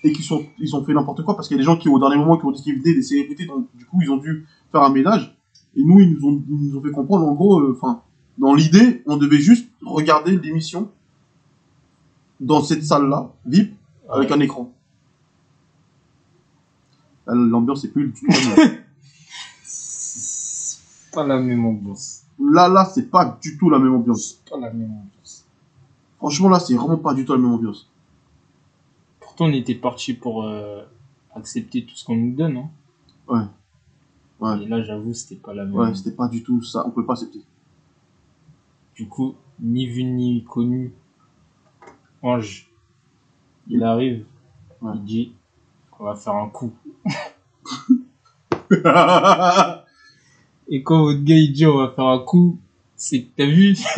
et 0.04 0.12
qu'ils 0.12 0.25
sont, 0.25 0.43
ils 0.58 0.75
ont 0.75 0.84
fait 0.84 0.93
n'importe 0.93 1.23
quoi 1.23 1.36
parce 1.36 1.47
qu'il 1.47 1.58
y 1.58 1.60
a 1.60 1.62
des 1.62 1.65
gens 1.65 1.78
qui, 1.78 1.89
au 1.89 1.99
dernier 1.99 2.17
moment, 2.17 2.38
qui 2.38 2.45
ont 2.45 2.52
dit 2.52 2.62
qu'ils 2.62 2.82
des 2.82 3.02
célébrités, 3.02 3.45
donc 3.45 3.67
du 3.75 3.86
coup, 3.86 4.02
ils 4.02 4.10
ont 4.10 4.17
dû 4.17 4.45
faire 4.71 4.82
un 4.82 4.89
ménage. 4.89 5.36
Et 5.75 5.84
nous, 5.84 5.99
ils 5.99 6.13
nous 6.13 6.28
ont, 6.28 6.41
ils 6.49 6.71
nous 6.71 6.78
ont 6.78 6.82
fait 6.82 6.91
comprendre, 6.91 7.28
en 7.28 7.34
gros, 7.34 7.60
euh, 7.60 7.78
dans 8.38 8.54
l'idée, 8.54 9.04
on 9.06 9.17
devait 9.17 9.39
juste 9.39 9.69
regarder 9.86 10.38
l'émission 10.38 10.89
dans 12.39 12.62
cette 12.63 12.84
salle-là, 12.84 13.32
VIP, 13.45 13.75
avec 14.10 14.32
un 14.32 14.39
écran. 14.39 14.71
Là, 17.28 17.36
L'ambiance 17.36 17.84
est 17.86 17.89
plus 17.89 18.08
du 18.08 18.13
tout 18.13 18.25
la 18.28 18.56
même. 18.65 18.78
C'est 19.63 21.12
pas 21.12 21.25
la 21.25 21.39
même 21.39 21.65
ambiance. 21.65 22.23
Là, 22.39 22.69
là, 22.69 22.86
c'est 22.86 23.10
pas 23.10 23.38
du 23.41 23.58
tout 23.58 23.69
la 23.69 23.80
même 23.80 23.93
ambiance. 23.93 24.41
Pas 24.49 24.58
la 24.58 24.71
même 24.71 24.91
ambiance. 24.91 25.45
Franchement, 26.17 26.49
là, 26.49 26.60
c'est 26.60 26.75
vraiment 26.75 26.97
pas 26.97 27.13
du 27.13 27.25
tout 27.25 27.34
la 27.34 27.39
même 27.39 27.52
ambiance. 27.52 27.89
Pourtant, 29.19 29.45
on 29.45 29.54
était 29.54 29.75
parti 29.75 30.13
pour 30.13 30.43
euh, 30.45 30.84
accepter 31.36 31.86
tout 31.86 31.95
ce 31.95 32.06
qu'on 32.06 32.15
nous 32.15 32.36
donne. 32.36 32.58
Hein. 32.58 32.69
Ouais. 33.28 33.45
Ouais. 34.39 34.63
Et 34.63 34.67
là, 34.67 34.82
j'avoue, 34.84 35.13
c'était 35.13 35.36
pas 35.36 35.54
la 35.54 35.65
même. 35.65 35.75
Ouais, 35.75 35.93
c'était 35.93 36.15
pas 36.15 36.28
du 36.28 36.43
tout 36.43 36.62
ça. 36.63 36.86
On 36.88 36.91
peut 36.91 37.06
pas 37.06 37.13
accepter. 37.13 37.41
Du 38.95 39.08
coup, 39.08 39.36
ni 39.60 39.88
vu 39.88 40.04
ni 40.04 40.43
connu, 40.43 40.93
Ange, 42.21 42.69
il 43.67 43.84
arrive, 43.84 44.25
Ouais. 44.82 44.91
il 44.95 45.03
dit 45.03 45.32
on 45.99 46.05
va 46.05 46.15
faire 46.15 46.36
un 46.36 46.47
coup. 46.49 46.71
Et 50.71 50.84
quand 50.84 51.03
votre 51.03 51.23
gars 51.23 51.36
il 51.36 51.51
dit 51.51 51.65
on 51.65 51.77
va 51.77 51.89
faire 51.91 52.05
un 52.05 52.19
coup, 52.19 52.58
c'est 52.95 53.23
que 53.23 53.29
t'as 53.36 53.45
vu? 53.45 53.75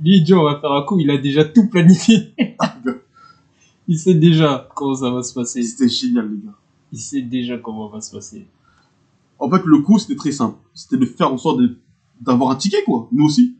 Lui, 0.00 0.16
il 0.18 0.24
dit 0.24 0.34
on 0.34 0.44
va 0.44 0.60
faire 0.60 0.72
un 0.72 0.82
coup, 0.82 0.98
il 0.98 1.10
a 1.10 1.18
déjà 1.18 1.44
tout 1.44 1.68
planifié. 1.68 2.34
il 3.88 3.98
sait 3.98 4.14
déjà 4.14 4.68
comment 4.74 4.94
ça 4.94 5.10
va 5.10 5.22
se 5.22 5.34
passer. 5.34 5.62
C'était 5.62 5.88
génial, 5.88 6.30
les 6.30 6.38
gars. 6.46 6.54
Il 6.92 6.98
sait 7.00 7.22
déjà 7.22 7.58
comment 7.58 7.88
ça 7.90 7.96
va 7.96 8.00
se 8.00 8.12
passer. 8.12 8.46
En 9.38 9.50
fait, 9.50 9.62
le 9.64 9.78
coup, 9.78 9.98
c'était 9.98 10.16
très 10.16 10.32
simple. 10.32 10.56
C'était 10.74 10.96
de 10.96 11.06
faire 11.06 11.32
en 11.32 11.38
sorte 11.38 11.60
d'avoir 12.20 12.50
un 12.50 12.56
ticket, 12.56 12.82
quoi. 12.84 13.08
Nous 13.12 13.24
aussi. 13.24 13.54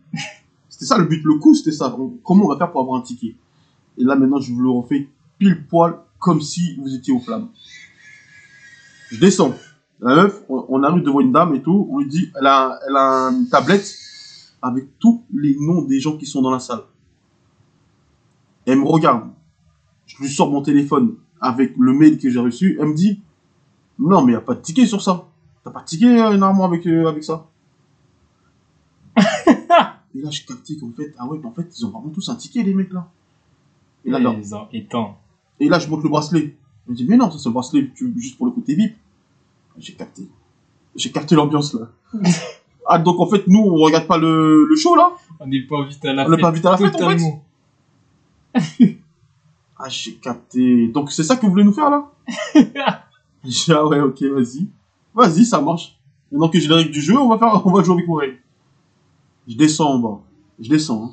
C'était 0.69 0.87
ça 0.87 0.99
le 0.99 1.05
but. 1.05 1.23
Le 1.25 1.39
coup, 1.39 1.55
c'était 1.55 1.73
ça. 1.73 1.97
Comment 2.25 2.45
on 2.47 2.49
va 2.49 2.57
faire 2.57 2.71
pour 2.71 2.81
avoir 2.81 2.99
un 3.01 3.03
ticket? 3.03 3.35
Et 3.99 4.05
là, 4.05 4.17
maintenant, 4.17 4.41
je 4.41 4.53
vous 4.53 4.61
le 4.61 4.71
refais 4.71 5.09
pile 5.39 5.67
poil 5.67 5.99
comme 6.19 6.41
si 6.41 6.77
vous 6.77 6.95
étiez 6.95 7.13
aux 7.13 7.21
flammes. 7.21 7.49
Je 9.11 9.21
descends. 9.21 9.55
La 10.01 10.15
meuf, 10.15 10.43
on, 10.49 10.83
arrive 10.83 11.03
devant 11.03 11.21
une 11.21 11.33
dame 11.33 11.55
et 11.55 11.63
tout. 11.63 11.89
On 11.91 11.99
lui 11.99 12.09
dit, 12.09 12.31
elle 12.39 12.47
a, 12.47 12.79
elle 12.87 12.97
a 12.97 13.31
une 13.31 13.49
tablette 13.49 13.93
avec 14.63 14.99
tous 14.99 15.25
les 15.33 15.57
noms 15.59 15.83
des 15.83 16.01
gens 16.01 16.17
qui 16.17 16.27
sont 16.27 16.43
dans 16.43 16.51
la 16.51 16.61
salle. 16.61 16.83
Elle 18.67 18.79
me 18.79 18.85
regarde. 18.85 19.31
Je 20.07 20.23
lui 20.23 20.29
sors 20.29 20.51
mon 20.51 20.63
téléphone 20.63 21.17
avec 21.41 21.75
le 21.77 21.93
mail 21.93 22.19
que 22.19 22.31
j'ai 22.31 22.39
reçu. 22.39 22.79
Elle 22.81 22.89
me 22.89 22.95
dit, 22.95 23.21
non, 23.99 24.23
mais 24.23 24.33
il 24.33 24.37
n'y 24.37 24.41
a 24.41 24.41
pas 24.41 24.55
de 24.55 24.61
ticket 24.61 24.87
sur 24.87 25.03
ça. 25.03 25.27
T'as 25.65 25.71
pas 25.71 25.81
de 25.81 25.87
ticket 25.87 26.21
euh, 26.21 26.37
normalement 26.37 26.65
avec, 26.65 26.87
euh, 26.87 27.07
avec 27.09 27.25
ça? 27.25 27.47
Et 30.15 30.21
là, 30.21 30.31
je 30.31 30.45
captais 30.47 30.77
qu'en 30.77 30.93
fait, 30.93 31.15
ah 31.19 31.27
ouais, 31.27 31.39
mais 31.39 31.47
en 31.47 31.53
fait, 31.53 31.69
ils 31.77 31.85
ont 31.85 31.91
vraiment 31.91 32.11
tous 32.11 32.29
un 32.29 32.37
ticket, 32.37 32.63
les 32.63 32.75
mecs 32.75 32.93
là. 32.93 33.09
Et 34.05 34.11
là, 34.11 34.19
Et 34.19 34.23
là, 34.23 34.33
les 34.33 34.55
en 34.55 34.69
étant. 34.73 35.19
et 35.61 35.69
là 35.69 35.79
je 35.79 35.89
monte 35.89 36.03
le 36.03 36.09
bracelet. 36.09 36.57
Je 36.87 36.93
me 36.93 36.97
dis, 36.97 37.05
mais 37.09 37.17
non, 37.17 37.31
ça 37.31 37.39
c'est 37.39 37.49
le 37.49 37.53
bracelet 37.53 37.91
tu- 37.95 38.13
juste 38.19 38.37
pour 38.39 38.47
le 38.47 38.53
côté 38.53 38.75
VIP. 38.75 38.97
J'ai 39.79 39.93
capté. 39.95 40.29
J'ai 40.97 41.11
capté 41.13 41.35
l'ambiance 41.35 41.75
là. 41.75 41.89
ah, 42.87 42.99
donc 42.99 43.21
en 43.21 43.27
fait, 43.27 43.47
nous, 43.47 43.61
on 43.61 43.75
regarde 43.77 44.07
pas 44.07 44.19
le, 44.19 44.67
le 44.67 44.77
show 44.77 44.95
là 44.97 45.13
On 45.41 45.47
n'est 45.47 45.63
pas 45.63 45.79
invité 45.81 46.09
à 46.09 46.13
la 46.15 46.27
On 46.27 46.31
n'est 46.31 46.37
fête. 46.37 46.43
pas 46.43 46.49
invité 46.49 46.69
à 46.69 46.71
la 46.73 46.77
fête, 46.79 46.87
en 46.95 46.99
fait 46.99 47.17
Totalement. 47.17 47.45
Ah, 49.81 49.89
j'ai 49.89 50.15
capté. 50.17 50.89
Donc 50.89 51.13
c'est 51.13 51.23
ça 51.23 51.37
que 51.37 51.43
vous 51.47 51.51
voulez 51.53 51.63
nous 51.63 51.73
faire 51.73 51.89
là? 51.91 52.11
J'ai 53.45 53.51
dit, 53.51 53.67
ah 53.73 53.87
ouais, 53.87 54.01
ok, 54.01 54.21
vas-y. 54.25 54.67
Vas-y, 55.15 55.45
ça 55.45 55.61
marche. 55.61 55.97
Maintenant 56.33 56.49
que 56.49 56.59
j'ai 56.59 56.67
les 56.67 56.75
règles 56.75 56.91
du 56.91 57.01
jeu, 57.01 57.17
on 57.17 57.29
va 57.29 57.39
faire, 57.39 57.65
on 57.65 57.71
va 57.73 57.83
jouer 57.85 57.95
avec 57.95 58.07
vos 58.07 58.15
règles. 58.15 58.39
Je 59.47 59.55
descends 59.55 59.95
en 59.95 59.99
bas. 60.01 60.21
Je 60.59 60.69
descends. 60.69 61.05
Hein. 61.05 61.13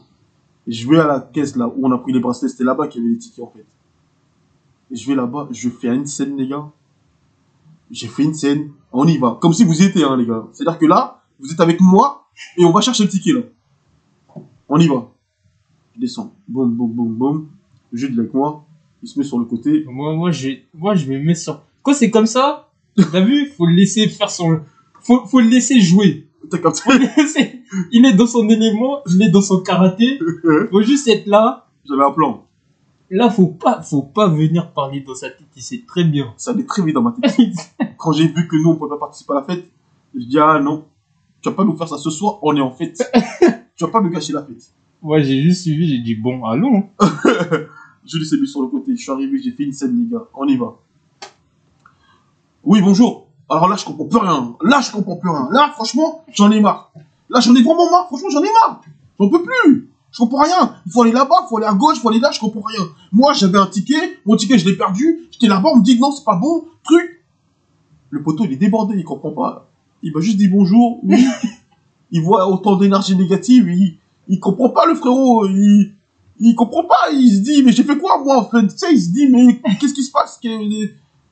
Je 0.67 0.89
vais 0.89 0.99
à 0.99 1.08
la 1.08 1.19
caisse 1.19 1.56
là 1.56 1.67
où 1.67 1.86
on 1.86 1.91
a 1.91 1.97
pris 1.97 2.12
les 2.12 2.19
bracelets. 2.19 2.49
C'était 2.49 2.63
là-bas 2.63 2.88
qu'il 2.88 3.01
y 3.01 3.06
avait 3.06 3.13
les 3.13 3.19
tickets 3.19 3.43
en 3.43 3.49
fait. 3.49 3.65
Et 4.91 4.95
je 4.95 5.08
vais 5.08 5.15
là-bas, 5.15 5.47
je 5.51 5.69
fais 5.69 5.88
une 5.88 6.06
scène 6.06 6.38
les 6.38 6.47
gars. 6.47 6.71
J'ai 7.91 8.08
fait 8.08 8.23
une 8.23 8.34
scène. 8.34 8.71
On 8.91 9.08
y 9.08 9.17
va. 9.17 9.38
Comme 9.41 9.54
si 9.54 9.63
vous 9.63 9.82
y 9.82 9.86
étiez 9.86 10.04
hein 10.04 10.17
les 10.17 10.25
gars. 10.25 10.45
C'est-à-dire 10.54 10.80
que 10.80 10.86
là, 10.86 11.23
vous 11.39 11.51
êtes 11.51 11.60
avec 11.60 11.80
moi 11.82 12.28
et 12.58 12.65
on 12.65 12.71
va 12.71 12.82
chercher 12.82 13.04
le 13.04 13.10
ticket 13.10 13.34
là. 13.34 13.41
On 14.67 14.80
y 14.80 14.88
va. 14.88 15.12
Je 15.95 16.01
descends. 16.01 16.34
Boum, 16.47 16.73
boum, 16.73 16.91
boum, 16.91 17.13
boum. 17.13 17.47
Jude 17.93 18.17
avec 18.19 18.34
moi. 18.34 18.65
Il 19.04 19.10
se 19.10 19.19
met 19.19 19.25
sur 19.25 19.38
le 19.38 19.45
côté. 19.45 19.86
Moi, 19.88 20.15
moi, 20.15 20.32
je, 20.32 20.49
moi, 20.73 20.95
je 20.95 21.06
me 21.12 21.19
mets 21.19 21.36
sur. 21.36 21.62
Quand 21.84 21.93
c'est 21.93 22.10
comme 22.10 22.25
ça, 22.25 22.71
t'as 22.95 23.21
vu, 23.21 23.47
faut 23.49 23.67
le 23.67 23.75
laisser 23.75 24.08
faire 24.08 24.30
son. 24.30 24.62
Faut, 25.01 25.25
faut 25.28 25.39
le 25.39 25.47
laisser 25.47 25.80
jouer. 25.80 26.25
T'as 26.49 26.58
capté 26.58 27.63
Il 27.91 28.05
est 28.05 28.13
dans 28.13 28.27
son 28.27 28.47
élément, 28.49 29.01
il 29.08 29.21
est 29.21 29.29
dans 29.29 29.41
son 29.41 29.62
karaté. 29.62 30.19
Faut 30.71 30.81
juste 30.81 31.08
être 31.08 31.27
là. 31.27 31.67
J'avais 31.88 32.03
un 32.03 32.12
plan. 32.12 32.45
Là, 33.12 33.29
faut 33.29 33.47
pas, 33.47 33.81
faut 33.81 34.01
pas 34.01 34.27
venir 34.27 34.71
parler 34.71 35.01
dans 35.01 35.13
sa 35.13 35.29
tête. 35.29 35.47
Il 35.55 35.62
sait 35.62 35.84
très 35.88 36.03
bien. 36.03 36.34
Ça 36.38 36.51
allait 36.51 36.65
très 36.65 36.84
vite 36.84 36.95
dans 36.95 37.03
ma 37.03 37.13
tête. 37.21 37.73
Quand 37.97 38.12
j'ai 38.12 38.27
vu 38.27 38.47
que 38.47 38.55
nous, 38.55 38.71
on 38.71 38.75
pouvait 38.75 38.89
pas 38.89 38.97
participer 38.97 39.34
à 39.34 39.36
la 39.36 39.43
fête, 39.43 39.65
je 40.15 40.25
dis, 40.25 40.39
ah 40.39 40.60
non, 40.60 40.86
tu 41.41 41.49
vas 41.49 41.55
pas 41.55 41.63
nous 41.63 41.77
faire 41.77 41.88
ça 41.88 41.97
ce 41.97 42.10
soir, 42.10 42.39
on 42.41 42.55
est 42.55 42.62
en 42.62 42.71
fête. 42.71 42.99
tu 43.75 43.84
vas 43.84 43.91
pas 43.91 44.01
me 44.01 44.10
gâcher 44.10 44.34
la 44.34 44.43
fête. 44.43 44.71
moi, 45.01 45.21
j'ai 45.21 45.41
juste 45.41 45.62
suivi, 45.62 45.88
j'ai 45.88 45.99
dit 45.99 46.15
bon, 46.15 46.43
allons. 46.45 46.89
Je 48.08 48.19
l'ai 48.19 48.39
mis 48.39 48.47
sur 48.47 48.62
le 48.62 48.67
côté, 48.67 48.95
je 48.95 49.01
suis 49.01 49.12
arrivé, 49.12 49.41
j'ai 49.41 49.51
fait 49.51 49.63
une 49.63 49.73
scène, 49.73 49.97
les 49.99 50.08
gars. 50.08 50.25
On 50.36 50.47
y 50.47 50.55
va. 50.55 50.77
Oui, 52.63 52.79
bonjour. 52.79 53.25
Alors 53.49 53.69
là, 53.69 53.75
je 53.75 53.86
comprends 53.86 54.05
plus 54.05 54.19
rien. 54.19 54.55
Là, 54.63 54.81
je 54.81 54.91
comprends 54.91 55.17
plus 55.17 55.29
rien. 55.29 55.47
Là, 55.51 55.71
franchement, 55.73 56.23
j'en 56.34 56.51
ai 56.51 56.60
marre. 56.60 56.91
Là, 57.29 57.39
j'en 57.39 57.53
ai 57.55 57.62
vraiment 57.62 57.89
marre. 57.89 58.08
Franchement, 58.08 58.29
j'en 58.29 58.41
ai 58.41 58.51
marre. 58.51 58.81
J'en 59.19 59.29
peux 59.29 59.43
plus. 59.43 59.89
Je 60.12 60.17
comprends 60.19 60.43
rien. 60.43 60.75
Il 60.86 60.91
faut 60.91 61.03
aller 61.03 61.12
là-bas, 61.12 61.36
il 61.43 61.49
faut 61.49 61.58
aller 61.58 61.67
à 61.67 61.73
gauche, 61.73 61.97
il 61.97 61.99
faut 61.99 62.10
aller 62.10 62.19
là, 62.19 62.31
je 62.31 62.39
comprends 62.39 62.62
rien. 62.62 62.88
Moi, 63.12 63.34
j'avais 63.34 63.58
un 63.58 63.67
ticket. 63.67 64.19
Mon 64.25 64.36
ticket, 64.36 64.58
je 64.58 64.65
l'ai 64.65 64.77
perdu. 64.77 65.27
J'étais 65.31 65.47
là-bas, 65.47 65.69
on 65.73 65.77
me 65.77 65.84
dit 65.84 65.99
non, 65.99 66.12
c'est 66.12 66.23
pas 66.23 66.36
bon. 66.36 66.65
Truc. 66.84 67.23
Le 68.10 68.23
poteau, 68.23 68.45
il 68.45 68.53
est 68.53 68.58
débordé, 68.58 68.95
il 68.97 69.03
comprend 69.03 69.31
pas. 69.31 69.69
Il 70.01 70.13
m'a 70.13 70.21
juste 70.21 70.38
dit 70.38 70.47
bonjour. 70.47 70.99
Oui. 71.03 71.25
il 72.12 72.21
voit 72.21 72.47
autant 72.49 72.77
d'énergie 72.77 73.15
négative. 73.15 73.67
Il, 73.69 73.97
il 74.27 74.39
comprend 74.39 74.69
pas, 74.69 74.86
le 74.86 74.95
frérot. 74.95 75.47
Il, 75.47 75.95
il 76.39 76.55
comprend 76.55 76.84
pas, 76.84 77.12
il 77.12 77.29
se 77.29 77.39
dit, 77.39 77.63
mais 77.63 77.71
j'ai 77.71 77.84
fait 77.84 77.97
quoi, 77.97 78.21
moi, 78.23 78.38
en 78.38 78.49
fait? 78.49 78.67
Tu 78.67 78.77
sais, 78.77 78.93
il 78.93 79.01
se 79.01 79.10
dit, 79.10 79.27
mais 79.27 79.60
qu'est-ce 79.79 79.93
qui 79.93 80.03
se 80.03 80.12
passe? 80.12 80.39
Tu 80.41 80.51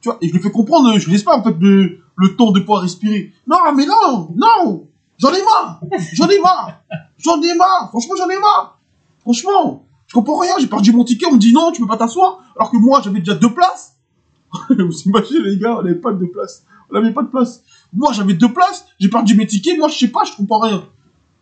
vois, 0.06 0.18
et 0.22 0.28
je 0.28 0.34
lui 0.34 0.42
fais 0.42 0.52
comprendre, 0.52 0.98
je 0.98 1.06
lui 1.06 1.14
laisse 1.14 1.24
pas, 1.24 1.38
en 1.38 1.44
fait, 1.44 1.58
de, 1.58 2.00
le 2.16 2.36
temps 2.36 2.52
de 2.52 2.60
pouvoir 2.60 2.82
respirer. 2.82 3.34
Non, 3.48 3.58
mais 3.76 3.86
non, 3.86 4.34
non! 4.36 4.88
J'en 5.18 5.34
ai 5.34 5.44
marre! 5.44 5.82
J'en 6.14 6.28
ai 6.28 6.40
marre! 6.40 6.82
J'en 7.18 7.42
ai 7.42 7.56
marre! 7.56 7.90
Franchement, 7.90 8.16
j'en 8.18 8.30
ai 8.30 8.40
marre! 8.40 8.80
Franchement, 9.22 9.86
je 10.08 10.14
comprends 10.14 10.40
rien, 10.40 10.54
j'ai 10.60 10.68
perdu 10.68 10.92
mon 10.92 11.04
ticket, 11.04 11.26
on 11.28 11.34
me 11.34 11.38
dit 11.38 11.54
non, 11.54 11.72
tu 11.72 11.82
peux 11.82 11.88
pas 11.88 11.98
t'asseoir, 11.98 12.44
alors 12.56 12.70
que 12.70 12.78
moi, 12.78 13.02
j'avais 13.04 13.20
déjà 13.20 13.36
deux 13.36 13.54
places. 13.54 13.98
Vous 14.70 15.02
imaginez, 15.06 15.40
les 15.42 15.58
gars, 15.58 15.78
on 15.80 15.82
n'avait 15.82 15.96
pas 15.96 16.12
de 16.12 16.26
place. 16.26 16.66
On 16.90 16.94
n'avait 16.94 17.14
pas 17.14 17.24
de 17.24 17.30
place. 17.30 17.64
Moi, 17.94 18.12
j'avais 18.14 18.34
deux 18.34 18.52
places, 18.52 18.86
j'ai 19.00 19.10
perdu 19.10 19.36
mes 19.36 19.48
tickets, 19.48 19.78
moi, 19.78 19.88
je 19.88 19.98
sais 19.98 20.10
pas, 20.10 20.24
je 20.24 20.36
comprends 20.36 20.60
rien. 20.60 20.84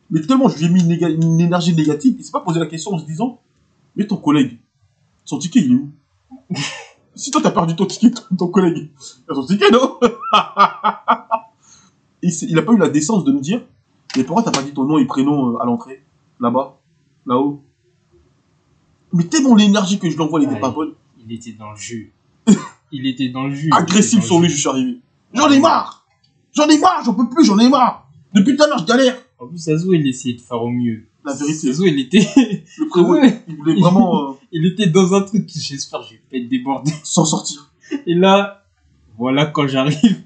Mais 0.09 0.21
tellement 0.21 0.49
je 0.49 0.57
lui 0.57 0.65
ai 0.65 0.69
mis 0.69 0.83
une, 0.83 1.39
énergie 1.39 1.73
négative, 1.73 2.15
il 2.19 2.23
s'est 2.23 2.31
pas 2.31 2.41
posé 2.41 2.59
la 2.59 2.65
question 2.65 2.91
en 2.93 2.99
se 2.99 3.05
disant, 3.05 3.41
mais 3.95 4.05
ton 4.05 4.17
collègue, 4.17 4.59
son 5.23 5.39
ticket, 5.39 5.61
il 5.61 5.71
est 5.71 5.75
où? 5.75 5.91
Si 7.15 7.29
toi 7.31 7.41
t'as 7.43 7.51
perdu 7.51 7.75
ton 7.75 7.85
ticket, 7.85 8.11
ton, 8.11 8.35
ton 8.35 8.47
collègue, 8.47 8.89
il 9.27 9.31
a 9.31 9.35
son 9.35 9.45
ticket, 9.45 9.69
non 9.71 9.99
il, 12.21 12.31
s'est- 12.31 12.47
il 12.49 12.57
a 12.57 12.61
pas 12.61 12.73
eu 12.73 12.77
la 12.77 12.89
décence 12.89 13.23
de 13.23 13.31
me 13.31 13.39
dire, 13.39 13.61
mais 14.15 14.23
pourquoi 14.23 14.43
t'as 14.43 14.51
pas 14.51 14.63
dit 14.63 14.73
ton 14.73 14.83
nom 14.85 14.97
et 14.97 15.05
prénom 15.05 15.55
euh, 15.55 15.61
à 15.61 15.65
l'entrée 15.65 16.03
Là-bas 16.39 16.77
Là-haut 17.25 17.61
Mais 19.13 19.23
tellement 19.25 19.55
l'énergie 19.55 19.99
que 19.99 20.09
je 20.09 20.15
lui 20.15 20.21
envoie, 20.23 20.39
elle 20.39 20.45
était 20.45 20.55
Ouais. 20.55 20.59
pas 20.61 20.71
bonne. 20.71 20.93
Il 21.25 21.31
était 21.33 21.53
dans 21.53 21.71
le 21.71 21.77
jus. 21.77 22.11
Il 22.91 23.05
était 23.07 23.29
dans 23.29 23.47
le 23.47 23.53
jus. 23.55 23.69
Agressif 23.71 24.19
était 24.19 24.27
sur 24.27 24.39
lui, 24.39 24.49
je 24.49 24.57
suis 24.57 24.67
arrivé. 24.69 24.99
J'en 25.33 25.49
ai 25.49 25.59
marre 25.59 26.05
J'en 26.53 26.67
ai 26.67 26.77
marre, 26.79 27.03
j'en 27.05 27.13
peux 27.13 27.29
plus, 27.29 27.45
j'en 27.45 27.57
ai 27.59 27.69
marre 27.69 28.09
Depuis 28.33 28.55
tout 28.57 28.63
à 28.63 28.67
l'heure, 28.67 28.79
je 28.79 28.85
galère 28.85 29.15
En 29.39 29.47
plus, 29.47 29.65
Azo, 29.69 29.93
il 29.93 30.05
essayait 30.07 30.35
de 30.35 30.41
faire 30.41 30.61
au 30.61 30.69
mieux. 30.69 31.05
La 31.23 31.33
vérité, 31.33 31.69
Azo, 31.69 31.85
il 31.85 31.99
était, 31.99 32.19
le 32.95 33.01
Ouais. 33.01 33.43
il 33.47 33.55
voulait 33.57 33.79
vraiment 33.79 34.31
euh, 34.31 34.33
il 34.51 34.65
était 34.65 34.87
dans 34.87 35.13
un 35.13 35.21
truc. 35.21 35.47
J'espère, 35.53 35.99
que 36.01 36.05
je 36.07 36.11
vais 36.13 36.21
pas 36.31 36.37
être 36.37 36.49
débordé. 36.49 36.91
s'en 37.03 37.25
sortir. 37.25 37.69
Et 38.07 38.15
là, 38.15 38.63
voilà 39.17 39.45
quand 39.47 39.67
j'arrive. 39.67 40.21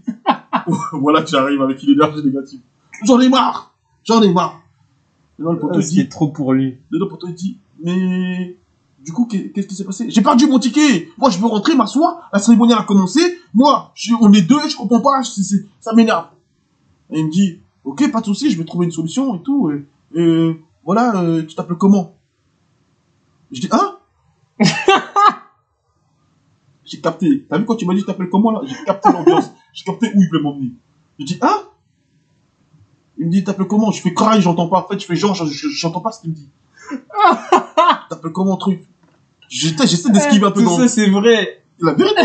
voilà 0.93 1.21
que 1.21 1.29
j'arrive 1.29 1.62
avec 1.62 1.81
une 1.84 1.91
énergie 1.91 2.23
négative. 2.23 2.60
J'en 3.03 3.19
ai 3.19 3.29
marre 3.29 3.73
J'en 4.05 4.21
ai 4.21 4.31
marre 4.31 4.62
Et 5.39 5.43
là, 5.43 5.51
le 5.51 5.60
poteau, 5.60 5.79
il 5.79 5.86
dit, 5.88 6.08
trop 6.10 6.27
pour 6.29 6.53
lui. 6.53 6.67
Et 6.67 6.77
là, 6.91 6.99
le 6.99 7.08
poteau, 7.08 7.27
il 7.27 7.34
dit, 7.36 7.58
mais... 7.84 8.58
Du 9.03 9.12
coup, 9.12 9.25
qu'est- 9.25 9.51
qu'est-ce 9.51 9.67
qui 9.67 9.75
s'est 9.75 9.84
passé? 9.84 10.10
J'ai 10.10 10.21
perdu 10.23 10.47
mon 10.47 10.58
ticket 10.58 11.10
Moi, 11.19 11.29
je 11.29 11.38
veux 11.38 11.45
rentrer, 11.45 11.75
m'asseoir, 11.75 12.27
la 12.34 12.39
cérémonie 12.39 12.73
a 12.73 12.81
commencé, 12.84 13.19
moi, 13.53 13.91
je- 13.93 14.13
on 14.19 14.31
est 14.34 14.41
deux, 14.41 14.67
je 14.67 14.75
comprends 14.75 14.99
pas, 15.01 15.21
ça 15.23 15.93
m'énerve. 15.93 16.25
Et 17.12 17.19
il 17.19 17.25
me 17.27 17.31
dit, 17.31 17.60
ok, 17.84 18.12
pas 18.12 18.21
de 18.21 18.25
souci, 18.25 18.49
je 18.49 18.58
vais 18.58 18.63
trouver 18.65 18.86
une 18.88 18.91
solution 18.91 19.36
et 19.36 19.41
tout, 19.43 19.69
et, 19.69 19.86
et 20.19 20.60
voilà, 20.86 21.21
euh, 21.21 21.43
tu 21.45 21.56
t'appelles 21.56 21.78
comment 21.78 22.15
Je 23.52 23.60
dis, 23.62 23.69
hein 23.71 23.98
J'ai 26.86 27.02
capté. 27.02 27.45
T'as 27.50 27.58
vu 27.58 27.65
quand 27.65 27.76
tu 27.76 27.86
m'as 27.86 27.93
dit 27.93 28.02
tu 28.02 28.06
t'appelles 28.06 28.30
comment 28.30 28.52
là 28.52 28.62
J'ai 28.65 28.76
capté 28.86 29.12
l'ambiance. 29.12 29.45
J'ai 29.74 29.84
capté 29.84 30.12
où 30.15 30.21
il 30.21 30.28
voulait 30.28 30.41
m'emmener. 30.41 30.71
Je 31.19 31.26
dis, 31.26 31.39
hein 31.41 31.63
Il 33.17 33.26
me 33.28 33.32
dit, 33.32 33.43
t'appelles 33.43 33.67
comment 33.67 33.89
Je 33.91 34.02
fais 34.02 34.13
craille, 34.13 34.41
j'entends 34.41 34.67
pas. 34.67 34.80
En 34.82 34.88
fait, 34.88 35.00
je 35.00 35.06
fais 35.06 35.15
genre, 35.15 35.34
je- 35.34 35.45
je- 35.45 35.69
j'entends 35.69 36.02
pas 36.02 36.12
ce 36.12 36.21
qu'il 36.21 36.30
me 36.30 36.36
dit. 36.36 36.50
t'appelles 38.10 38.32
comment 38.32 38.58
truc 38.58 38.84
j'essaie 39.48 40.10
d'esquiver 40.12 40.45
un 40.45 40.52
peu 40.52 40.62
Tout 40.62 40.65
dans 40.69 40.78
ça, 40.78 40.88
c'est 40.88 41.10
vrai. 41.10 41.63
la 41.80 41.93
vérité. 41.93 42.21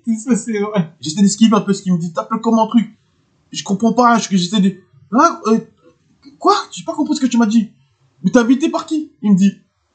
Tout 0.04 0.16
ça, 0.18 0.36
c'est 0.36 0.58
vrai. 0.60 0.92
J'essaie 1.00 1.20
d'esquiver 1.22 1.56
un 1.56 1.60
peu 1.60 1.72
ce 1.72 1.82
qu'il 1.82 1.92
me 1.92 1.98
dit. 1.98 2.12
T'appelles 2.12 2.40
comment 2.40 2.66
truc 2.68 2.96
Je 3.52 3.62
comprends 3.64 3.92
pas. 3.92 4.18
Je, 4.18 4.28
j'essaie 4.30 4.60
de. 4.60 4.76
Hein 5.12 5.40
euh, 5.46 5.58
Quoi 6.38 6.54
J'ai 6.72 6.84
pas 6.84 6.92
compris 6.94 7.16
ce 7.16 7.20
que 7.20 7.26
tu 7.26 7.38
m'as 7.38 7.46
dit. 7.46 7.70
Mais 8.26 8.32
t'es 8.32 8.38
invité 8.40 8.68
par 8.68 8.86
qui? 8.86 9.12
Il 9.22 9.32
me 9.32 9.36
dit. 9.36 9.52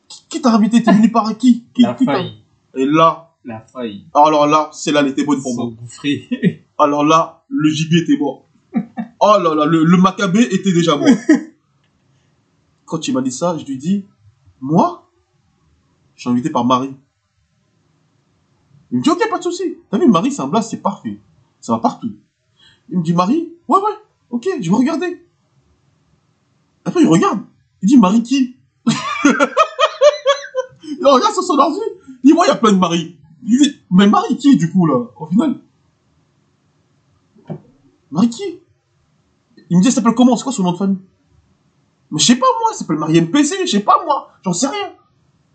Qui, 0.08 0.24
qui 0.30 0.42
t'a 0.42 0.56
invité? 0.56 0.82
T'es 0.82 0.94
venu 0.94 1.12
par 1.12 1.38
qui? 1.38 1.66
Qui, 1.74 1.82
La 1.82 1.94
qui 1.96 2.06
faille. 2.06 2.38
Et 2.76 2.86
là, 2.86 3.34
La 3.44 3.60
faille. 3.60 4.06
alors 4.14 4.48
là, 4.48 4.70
celle-là, 4.72 5.02
elle 5.02 5.08
était 5.10 5.26
bonne 5.26 5.42
pour 5.42 5.54
moi. 5.54 5.66
Alors 6.80 7.04
là, 7.04 7.44
le 7.50 7.70
gibier 7.70 8.04
était 8.04 8.18
mort. 8.18 8.46
Oh 9.24 9.36
là 9.38 9.54
là, 9.54 9.66
le, 9.66 9.84
le 9.84 9.98
macabé 9.98 10.42
était 10.42 10.74
déjà 10.74 10.96
mort. 10.96 11.08
Quand 12.86 13.06
il 13.08 13.14
m'a 13.14 13.22
dit 13.22 13.32
ça, 13.32 13.56
je 13.58 13.66
lui 13.66 13.78
dis, 13.78 14.06
moi, 14.60 15.12
je 16.16 16.22
suis 16.22 16.30
invité 16.30 16.50
par 16.50 16.64
Marie. 16.66 16.96
Il 18.92 18.98
me 18.98 19.04
dit, 19.04 19.10
ok, 19.10 19.30
pas 19.30 19.38
de 19.40 19.44
souci. 19.44 19.78
T'as 19.92 19.98
vu, 20.00 20.08
Marie, 20.08 20.32
c'est 20.32 20.42
un 20.42 20.48
blast, 20.48 20.72
c'est 20.72 20.82
parfait. 20.82 21.20
Ça 21.60 21.74
va 21.74 21.80
partout. 21.80 22.16
Il 22.90 22.98
me 23.00 23.04
dit, 23.04 23.14
Marie, 23.14 23.54
ouais, 23.68 23.78
ouais, 23.80 23.98
ok, 24.32 24.48
je 24.60 24.70
vais 24.72 24.76
regarder. 24.78 25.24
Après, 26.86 27.02
il 27.02 27.08
regarde. 27.08 27.42
Il 27.82 27.88
dit, 27.88 27.98
Marie 27.98 28.24
qui 28.24 28.56
Il 30.84 31.08
regarde 31.08 31.34
sur 31.34 31.44
son 31.44 31.58
ordi, 31.58 31.80
il 32.24 32.34
voit, 32.34 32.46
il 32.46 32.50
y 32.50 32.52
a 32.52 32.56
plein 32.56 32.74
de 32.74 32.78
maris. 32.78 33.18
Il 33.44 33.58
dit, 33.60 33.82
mais 33.90 34.08
Marie 34.08 34.38
qui, 34.38 34.56
du 34.56 34.72
coup, 34.72 34.86
là, 34.86 35.00
au 35.20 35.26
final? 35.26 35.60
Marie 38.12 38.30
qui? 38.30 38.44
Il 39.70 39.78
me 39.78 39.82
dit, 39.82 39.88
elle 39.88 39.94
s'appelle 39.94 40.14
comment? 40.14 40.36
C'est 40.36 40.44
quoi 40.44 40.52
son 40.52 40.64
nom 40.64 40.74
de 40.74 40.78
famille? 40.78 41.00
Mais 42.12 42.20
je 42.20 42.26
sais 42.26 42.36
pas, 42.36 42.46
moi, 42.60 42.70
elle 42.72 42.78
s'appelle 42.78 42.98
Marie 42.98 43.22
MPC, 43.22 43.66
je 43.66 43.72
sais 43.72 43.80
pas, 43.80 44.04
moi, 44.06 44.32
j'en 44.44 44.54
sais 44.54 44.68
rien. 44.68 44.92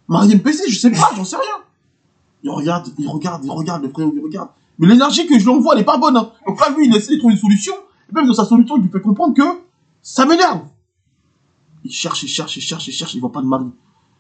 Marie 0.09 0.35
MPC, 0.35 0.69
je 0.69 0.79
sais 0.79 0.91
pas, 0.91 1.11
j'en 1.15 1.25
sais 1.25 1.37
rien. 1.37 1.65
Il 2.43 2.51
regarde, 2.51 2.89
il 2.99 3.09
regarde, 3.09 3.45
il 3.45 3.51
regarde, 3.51 3.83
le 3.83 3.91
frère, 3.91 4.09
il 4.15 4.23
regarde. 4.23 4.49
Mais 4.79 4.87
l'énergie 4.87 5.27
que 5.27 5.39
je 5.39 5.45
lui 5.45 5.51
envoie, 5.51 5.75
elle 5.75 5.81
est 5.81 5.85
pas 5.85 5.99
bonne. 5.99 6.17
Hein. 6.17 6.31
Donc 6.47 6.61
lui, 6.77 6.87
il 6.87 6.97
essaie 6.97 7.15
de 7.15 7.19
trouver 7.19 7.35
une 7.35 7.41
solution. 7.41 7.75
Et 8.09 8.15
même 8.15 8.27
dans 8.27 8.35
sa 8.35 8.45
solution, 8.45 8.77
il 8.77 8.85
lui 8.85 8.91
fait 8.91 9.01
comprendre 9.01 9.35
que 9.35 9.61
ça 10.03 10.27
m'énerve. 10.27 10.63
Il 11.87 11.93
cherche, 11.93 12.23
il 12.25 12.29
cherche, 12.29 12.57
il 12.57 12.63
cherche, 12.63 12.89
il 12.89 12.93
cherche, 12.93 13.15
il 13.15 13.21
voit 13.21 13.33
pas 13.33 13.43
de 13.43 13.47
mari. 13.47 13.67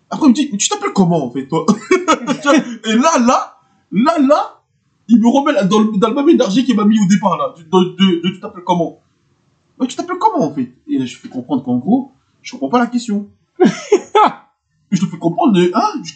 Après, 0.08 0.26
il 0.26 0.30
me 0.30 0.34
dit, 0.34 0.48
mais 0.52 0.58
tu 0.58 0.68
t'appelles 0.68 0.92
comment, 0.92 1.24
en 1.24 1.30
fait, 1.30 1.48
toi 1.48 1.66
Et 2.84 2.94
là, 2.94 3.18
là, 3.18 3.58
là, 3.90 4.18
là, 4.20 4.62
il 5.08 5.20
me 5.20 5.28
remet 5.28 5.52
dans, 5.66 5.80
le, 5.80 5.98
dans 5.98 6.14
même 6.14 6.28
énergie 6.28 6.64
qu'il 6.64 6.76
m'a 6.76 6.84
mis 6.84 7.00
au 7.00 7.06
départ, 7.06 7.36
là. 7.36 7.54
De, 7.58 7.64
de, 7.64 8.22
de 8.22 8.28
tu 8.28 8.40
t'appelles 8.40 8.64
comment 8.64 9.00
Mais 9.80 9.86
tu 9.88 9.96
t'appelles 9.96 10.18
comment, 10.18 10.44
en 10.44 10.54
fait? 10.54 10.72
Et 10.88 10.98
là, 10.98 11.04
je 11.04 11.16
fais 11.16 11.28
comprendre 11.28 11.64
qu'en 11.64 11.78
gros, 11.78 12.12
je 12.42 12.52
comprends 12.52 12.68
pas 12.68 12.78
la 12.78 12.86
question. 12.86 13.28
je 14.90 15.00
te 15.00 15.06
fais 15.06 15.18
comprendre, 15.18 15.54
de, 15.54 15.72
hein, 15.74 16.02
je, 16.04 16.12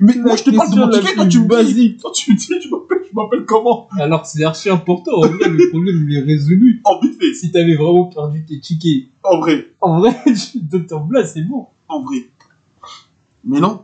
mais, 0.00 0.14
moi, 0.16 0.36
je 0.36 0.44
te 0.44 0.50
parle 0.50 0.70
de 0.70 0.76
mon 0.76 0.88
ticket, 0.90 1.14
toi, 1.14 1.26
tu 1.26 1.40
me 1.40 1.64
dis, 1.64 1.96
toi, 1.96 2.10
tu 2.14 2.32
me 2.32 2.36
dis, 2.36 2.46
je 2.46 2.68
m'appelle, 2.70 2.98
je 3.08 3.14
m'appelle 3.14 3.44
comment 3.44 3.88
Alors 3.98 4.24
c'est 4.24 4.42
archi 4.44 4.70
important. 4.70 5.12
En 5.16 5.20
vrai, 5.28 5.48
le 5.48 5.68
problème 5.70 6.08
il 6.08 6.16
est 6.16 6.22
résolu. 6.22 6.80
En 6.84 6.98
vite 7.00 7.20
fait, 7.20 7.34
Si 7.34 7.52
t'avais 7.52 7.74
vraiment 7.74 8.06
perdu 8.06 8.44
tes 8.44 8.58
tickets, 8.60 9.08
en 9.22 9.38
vrai, 9.38 9.72
en 9.80 10.00
vrai, 10.00 10.16
tu 10.52 10.86
ton 10.86 11.06
place, 11.06 11.34
c'est 11.34 11.42
bon. 11.42 11.66
en 11.88 12.02
vrai. 12.02 12.28
Mais 13.44 13.60
non. 13.60 13.82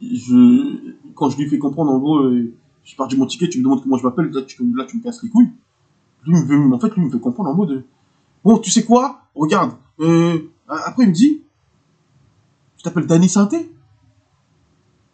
Je, 0.00 0.94
quand 1.14 1.30
je 1.30 1.38
lui 1.38 1.48
fais 1.48 1.58
comprendre, 1.58 1.90
en 1.92 1.98
gros, 1.98 2.18
euh, 2.18 2.52
j'ai 2.84 2.96
perdu 2.96 3.16
mon 3.16 3.26
ticket, 3.26 3.48
tu 3.48 3.58
me 3.58 3.64
demandes 3.64 3.82
comment 3.82 3.96
je 3.96 4.04
m'appelle, 4.04 4.30
là, 4.30 4.42
tu, 4.42 4.62
là, 4.74 4.84
tu 4.84 4.98
me 4.98 5.02
casses 5.02 5.22
les 5.22 5.28
couilles. 5.28 5.50
Lui, 6.24 6.34
me 6.34 6.74
en 6.74 6.78
fait, 6.78 6.94
lui, 6.94 7.04
me 7.04 7.10
fait 7.10 7.18
comprendre 7.18 7.50
en 7.50 7.54
mode, 7.54 7.70
euh, 7.70 7.84
bon, 8.44 8.58
tu 8.58 8.70
sais 8.70 8.84
quoi, 8.84 9.22
regarde, 9.34 9.72
euh, 10.00 10.38
après, 10.68 11.04
il 11.04 11.08
me 11.08 11.14
dit, 11.14 11.42
tu 12.76 12.82
t'appelles 12.82 13.06
Danny 13.06 13.28
Santé? 13.28 13.70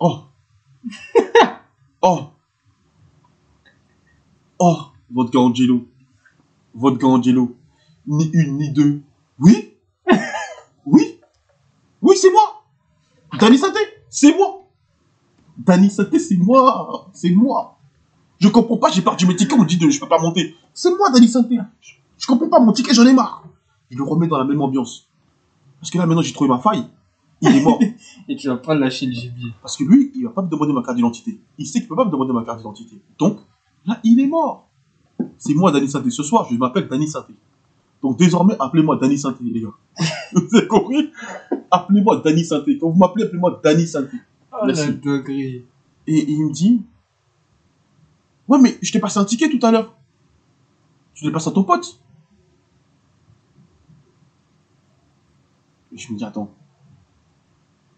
Oh. 0.04 0.24
oh. 2.02 2.18
Oh, 4.58 4.76
votre 5.12 5.38
Angelo. 5.38 5.86
Votre 6.74 7.06
Angelo. 7.06 7.56
Ni 8.06 8.28
une, 8.32 8.56
ni 8.56 8.72
deux. 8.72 9.02
Oui? 9.38 9.74
Oui? 10.84 11.20
Oui, 12.00 12.16
c'est 12.20 12.32
moi. 12.32 12.64
Danny 13.38 13.56
Santé, 13.56 13.78
c'est 14.10 14.36
moi. 14.36 14.66
Danny 15.56 15.88
Santé, 15.88 16.18
c'est 16.18 16.36
moi. 16.36 17.08
C'est 17.12 17.30
moi. 17.30 17.78
Je 18.40 18.48
comprends 18.48 18.78
pas, 18.78 18.90
j'ai 18.90 19.02
perdu 19.02 19.26
mes 19.26 19.36
tickets, 19.36 19.56
on 19.56 19.62
me 19.62 19.66
dit 19.66 19.76
de, 19.76 19.88
je 19.88 20.00
peux 20.00 20.08
pas 20.08 20.18
monter. 20.18 20.56
C'est 20.74 20.90
moi, 20.96 21.10
Danny 21.10 21.28
Santé. 21.28 21.56
Je, 21.80 21.92
je 22.18 22.26
comprends 22.26 22.48
pas, 22.48 22.58
mon 22.58 22.72
ticket, 22.72 22.92
j'en 22.92 23.06
ai 23.06 23.12
marre. 23.12 23.44
Je 23.88 23.96
le 23.96 24.02
remets 24.02 24.26
dans 24.26 24.38
la 24.38 24.44
même 24.44 24.60
ambiance. 24.60 25.08
Parce 25.78 25.92
que 25.92 25.98
là, 25.98 26.06
maintenant, 26.06 26.22
j'ai 26.22 26.32
trouvé 26.32 26.48
ma 26.50 26.58
faille. 26.58 26.88
Il 27.42 27.56
est 27.56 27.62
mort. 27.62 27.80
Et 28.28 28.36
tu 28.36 28.48
vas 28.48 28.56
pas 28.56 28.74
lâcher 28.74 29.06
le 29.06 29.12
gibier. 29.12 29.50
Parce 29.60 29.76
que 29.76 29.84
lui, 29.84 30.12
il 30.14 30.24
va 30.24 30.30
pas 30.30 30.42
me 30.42 30.48
demander 30.48 30.72
ma 30.72 30.82
carte 30.82 30.96
d'identité. 30.96 31.40
Il 31.58 31.66
sait 31.66 31.80
qu'il 31.80 31.88
peut 31.88 31.96
pas 31.96 32.04
me 32.04 32.10
demander 32.10 32.32
ma 32.32 32.44
carte 32.44 32.58
d'identité. 32.58 33.00
Donc, 33.18 33.38
là, 33.84 33.98
il 34.04 34.20
est 34.20 34.26
mort. 34.26 34.68
C'est 35.38 35.54
moi, 35.54 35.72
Danny 35.72 35.88
Santé. 35.88 36.10
Ce 36.10 36.22
soir, 36.22 36.46
je 36.50 36.56
m'appelle 36.56 36.88
Danny 36.88 37.08
Santé. 37.08 37.34
Donc, 38.00 38.16
désormais, 38.16 38.54
appelez-moi 38.58 38.96
Danny 38.96 39.18
Santé, 39.18 39.44
les 39.44 39.60
gars. 39.60 39.74
Vous 40.32 40.56
avez 40.56 40.68
compris? 40.68 41.10
Appelez-moi 41.70 42.22
Danny 42.24 42.44
Santé. 42.44 42.78
Quand 42.78 42.90
vous 42.90 42.98
m'appelez, 42.98 43.24
appelez-moi 43.24 43.60
Danny 43.62 43.86
Santé. 43.86 44.16
Oh 44.52 44.64
Merci. 44.66 44.94
dinguerie. 44.94 45.64
Et, 46.06 46.16
et 46.16 46.30
il 46.30 46.46
me 46.46 46.52
dit, 46.52 46.82
ouais, 48.48 48.58
mais 48.58 48.78
je 48.80 48.92
t'ai 48.92 48.98
passé 49.00 49.18
un 49.18 49.24
ticket 49.24 49.48
tout 49.48 49.64
à 49.64 49.70
l'heure. 49.70 49.94
Tu 51.14 51.24
l'as 51.24 51.30
passé 51.32 51.48
à 51.48 51.52
ton 51.52 51.64
pote. 51.64 52.00
Et 55.92 55.98
je 55.98 56.12
me 56.12 56.18
dis, 56.18 56.24
attends. 56.24 56.52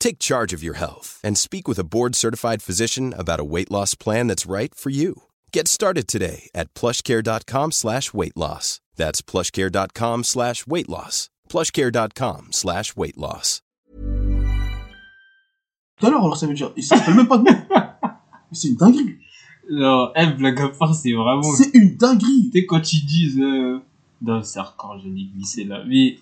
Take 0.00 0.18
charge 0.18 0.52
of 0.52 0.62
your 0.62 0.74
health 0.74 1.20
and 1.22 1.36
speak 1.36 1.68
with 1.68 1.78
a 1.78 1.84
board-certified 1.84 2.62
physician 2.62 3.14
about 3.16 3.40
a 3.40 3.44
weight 3.44 3.70
loss 3.70 3.94
plan 3.94 4.26
that's 4.26 4.50
right 4.50 4.74
for 4.74 4.90
you. 4.90 5.22
Get 5.52 5.68
started 5.68 6.08
today 6.08 6.48
at 6.54 6.72
plushcare.com 6.74 7.72
slash 7.72 8.14
weight 8.14 8.36
loss. 8.36 8.80
That's 8.96 9.22
plushcare.com 9.22 10.24
slash 10.24 10.66
weight 10.66 10.88
loss. 10.88 11.30
plushcare.com 11.48 12.48
slash 12.52 12.96
weight 12.96 13.16
loss. 13.18 13.62
tout 15.98 16.06
à 16.06 16.10
l'heure, 16.10 16.22
alors 16.22 16.36
ça 16.36 16.46
veut 16.46 16.54
dire, 16.54 16.72
il 16.76 16.82
s'appelle 16.82 17.14
même 17.14 17.28
pas 17.28 17.38
de 17.38 17.42
moi. 17.42 17.54
C'est 18.52 18.68
une 18.68 18.76
dinguerie. 18.76 19.16
Non, 19.70 20.12
blague 20.38 20.60
à 20.60 20.68
part, 20.70 20.94
c'est 20.94 21.12
vraiment. 21.12 21.42
C'est 21.54 21.74
une 21.74 21.96
dinguerie. 21.96 22.50
Tu 22.50 22.60
sais, 22.60 22.66
quand 22.66 22.92
ils 22.92 23.04
disent. 23.04 23.38
Euh... 23.38 23.78
Non, 24.22 24.42
c'est 24.42 24.60
quand 24.78 24.98
je 24.98 25.08
l'ai 25.08 25.26
glissé 25.26 25.64
là. 25.64 25.84
Mais. 25.86 26.18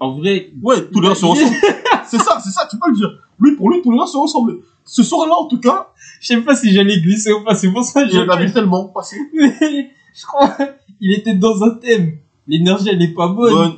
En 0.00 0.12
vrai. 0.16 0.50
Ouais, 0.62 0.82
tous 0.90 1.00
les 1.00 1.08
gens 1.08 1.14
se 1.14 1.26
ressemblent. 1.26 1.56
C'est 2.06 2.18
ça, 2.18 2.40
c'est 2.42 2.50
ça, 2.50 2.66
tu 2.68 2.76
peux 2.76 2.90
le 2.90 2.96
dire. 2.96 3.10
Lui, 3.38 3.54
pour 3.54 3.70
lui, 3.70 3.82
tous 3.82 3.92
les 3.92 3.98
gens 3.98 4.06
se 4.06 4.16
ressemblent. 4.16 4.56
Ce 4.84 5.04
soir-là, 5.04 5.34
en 5.36 5.46
tout 5.46 5.60
cas, 5.60 5.90
Je 6.20 6.26
sais 6.26 6.40
pas 6.40 6.56
si 6.56 6.72
j'allais 6.72 7.00
glisser 7.00 7.32
ou 7.32 7.44
pas, 7.44 7.54
c'est 7.54 7.70
pour 7.70 7.84
ça 7.84 8.02
que 8.02 8.08
il 8.08 8.12
j'ai 8.12 8.18
en 8.18 8.28
avait 8.28 8.50
tellement 8.50 8.86
passé. 8.86 9.16
Je 9.32 10.26
crois. 10.26 10.56
Il 11.00 11.12
était 11.14 11.34
dans 11.34 11.62
un 11.62 11.70
thème. 11.70 12.16
L'énergie, 12.48 12.88
elle 12.90 13.00
est 13.00 13.14
pas 13.14 13.28
bonne. 13.28 13.52
Bonne, 13.52 13.76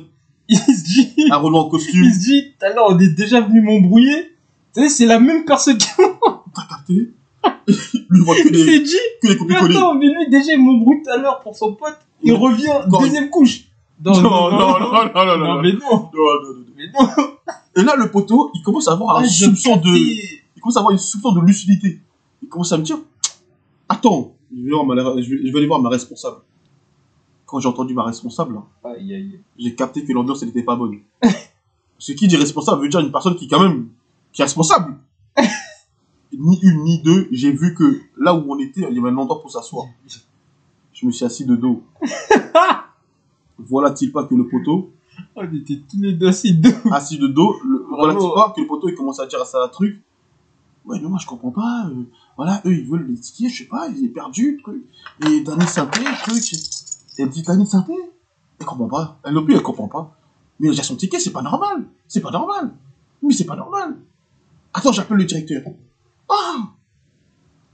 Il 0.49 0.57
se 0.57 0.83
dit. 0.83 1.13
un 1.29 1.37
Renault 1.37 1.59
en 1.59 1.69
costume, 1.69 2.03
Il 2.05 2.11
se 2.13 2.19
dit, 2.19 2.53
tout 2.59 2.65
à 2.65 2.69
l'heure, 2.73 2.87
on 2.89 2.97
est 2.97 3.15
déjà 3.15 3.39
venu 3.41 3.61
m'embrouiller. 3.61 4.35
Tu 4.73 4.81
sais, 4.81 4.89
c'est 4.89 5.05
la 5.05 5.19
même 5.19 5.45
personne 5.45 5.77
qui 5.77 5.87
t'as 5.95 6.63
capté? 6.67 7.11
Lui, 7.67 8.19
il 8.19 8.21
voit 8.23 8.35
que 8.35 8.43
s'est 8.43 8.49
les, 8.49 8.79
dit. 8.79 8.95
que 9.21 9.27
les 9.27 9.37
Mais 9.45 9.55
attends, 9.55 9.93
mais 9.93 10.07
lui, 10.07 10.29
déjà, 10.29 10.53
il 10.53 10.63
m'embrouille 10.63 11.03
tout 11.03 11.09
à 11.11 11.17
l'heure 11.17 11.39
pour 11.41 11.55
son 11.55 11.73
pote. 11.73 11.97
Il 12.23 12.33
revient, 12.33 12.71
deuxième 12.99 13.29
couche. 13.29 13.65
Non, 14.05 14.21
non, 14.21 14.51
non, 14.51 14.51
non, 14.51 14.79
non, 14.79 14.89
non, 15.13 15.25
Non, 15.25 15.37
non. 15.37 15.61
mais 15.61 15.73
non. 15.73 15.79
Non, 15.89 16.09
non, 16.13 16.43
non, 16.43 16.59
non. 16.59 16.65
Mais 16.75 16.87
non. 16.87 17.09
Et 17.75 17.83
là, 17.83 17.95
le 17.95 18.11
poteau, 18.11 18.51
il 18.53 18.61
commence 18.61 18.87
à 18.87 18.93
avoir 18.93 19.17
un 19.17 19.23
Ah, 19.23 19.27
soupçon 19.27 19.77
de, 19.77 19.89
il 19.89 20.61
commence 20.61 20.75
à 20.77 20.79
avoir 20.79 20.91
une 20.91 20.97
soupçon 20.99 21.31
de 21.31 21.41
lucidité. 21.41 21.99
Il 22.41 22.47
commence 22.49 22.71
à 22.71 22.77
me 22.77 22.83
dire, 22.83 22.97
attends, 23.89 24.35
je 24.55 24.61
vais, 24.63 24.69
voir 24.71 24.85
ma- 24.85 24.95
je 25.21 25.29
vais, 25.35 25.57
aller 25.57 25.67
voir 25.67 25.79
ma 25.79 25.89
responsable. 25.89 26.37
Quand 27.45 27.59
j'ai 27.59 27.67
entendu 27.69 27.93
ma 27.93 28.03
responsable, 28.03 28.59
Aïe, 28.83 29.13
aïe. 29.15 29.39
j'ai 29.57 29.75
capté 29.75 30.03
que 30.05 30.11
l'ambiance, 30.13 30.43
n'était 30.43 30.63
pas 30.63 30.75
bonne. 30.75 30.99
Ce 31.97 32.11
qui 32.11 32.27
dit 32.27 32.35
responsable 32.35 32.81
veut 32.81 32.89
dire 32.89 32.99
une 32.99 33.11
personne 33.11 33.35
qui, 33.35 33.47
quand 33.47 33.59
même, 33.61 33.87
qui 34.33 34.41
est 34.41 34.45
responsable. 34.45 34.97
ni 36.33 36.59
une, 36.61 36.83
ni 36.83 37.01
deux, 37.01 37.27
j'ai 37.31 37.51
vu 37.51 37.73
que 37.75 38.01
là 38.17 38.33
où 38.35 38.43
on 38.53 38.59
était, 38.59 38.81
il 38.89 38.95
y 38.95 38.99
avait 38.99 39.09
un 39.09 39.17
endroit 39.17 39.41
pour 39.41 39.51
s'asseoir. 39.51 39.85
Je 40.93 41.05
me 41.07 41.11
suis 41.11 41.25
assis 41.25 41.45
de 41.45 41.55
dos. 41.55 41.83
Voilà-t-il 43.57 44.11
pas 44.11 44.25
que 44.25 44.35
le 44.35 44.47
poteau, 44.47 44.91
On 45.35 45.43
était 45.53 45.81
tous 45.89 46.01
les 46.01 46.13
deux 46.13 46.27
assis 46.27 46.53
deux. 46.55 46.73
assis 46.91 47.17
de 47.17 47.27
dos, 47.27 47.55
le, 47.65 47.85
voilà-t-il 47.89 48.29
pas 48.33 48.53
que 48.55 48.61
le 48.61 48.67
poteau, 48.67 48.89
il 48.89 48.95
commence 48.95 49.19
à 49.19 49.25
dire 49.25 49.41
à 49.41 49.45
ça 49.45 49.63
un 49.63 49.67
truc. 49.67 50.01
Ouais, 50.85 50.99
mais 51.01 51.07
moi, 51.07 51.17
je 51.21 51.25
comprends 51.27 51.51
pas. 51.51 51.85
euh, 51.89 52.03
voilà, 52.35 52.61
eux, 52.65 52.73
ils 52.73 52.85
veulent 52.89 53.07
les 53.07 53.15
tickets, 53.15 53.51
je 53.51 53.59
sais 53.59 53.69
pas, 53.69 53.87
il 53.87 54.03
est 54.03 54.09
perdu, 54.09 54.59
truc. 54.61 54.83
Et 55.25 55.41
Dani 55.41 55.65
Santé, 55.65 55.99
truc. 56.23 56.43
Elle 57.17 57.29
dit, 57.29 57.41
Dani 57.43 57.65
Santé 57.65 57.93
Elle 58.59 58.65
comprend 58.65 58.87
pas. 58.89 59.19
Elle 59.23 59.33
non 59.33 59.45
plus, 59.45 59.53
elle 59.55 59.61
comprend 59.61 59.87
pas. 59.87 60.17
Mais 60.59 60.69
il 60.69 60.79
a 60.79 60.83
son 60.83 60.95
ticket, 60.95 61.19
c'est 61.19 61.31
pas 61.31 61.41
normal. 61.41 61.85
C'est 62.07 62.21
pas 62.21 62.31
normal. 62.31 62.73
Mais 63.21 63.33
c'est 63.33 63.45
pas 63.45 63.55
normal. 63.55 63.97
Attends, 64.73 64.91
j'appelle 64.91 65.17
le 65.17 65.25
directeur. 65.25 65.61
Ah 66.27 66.55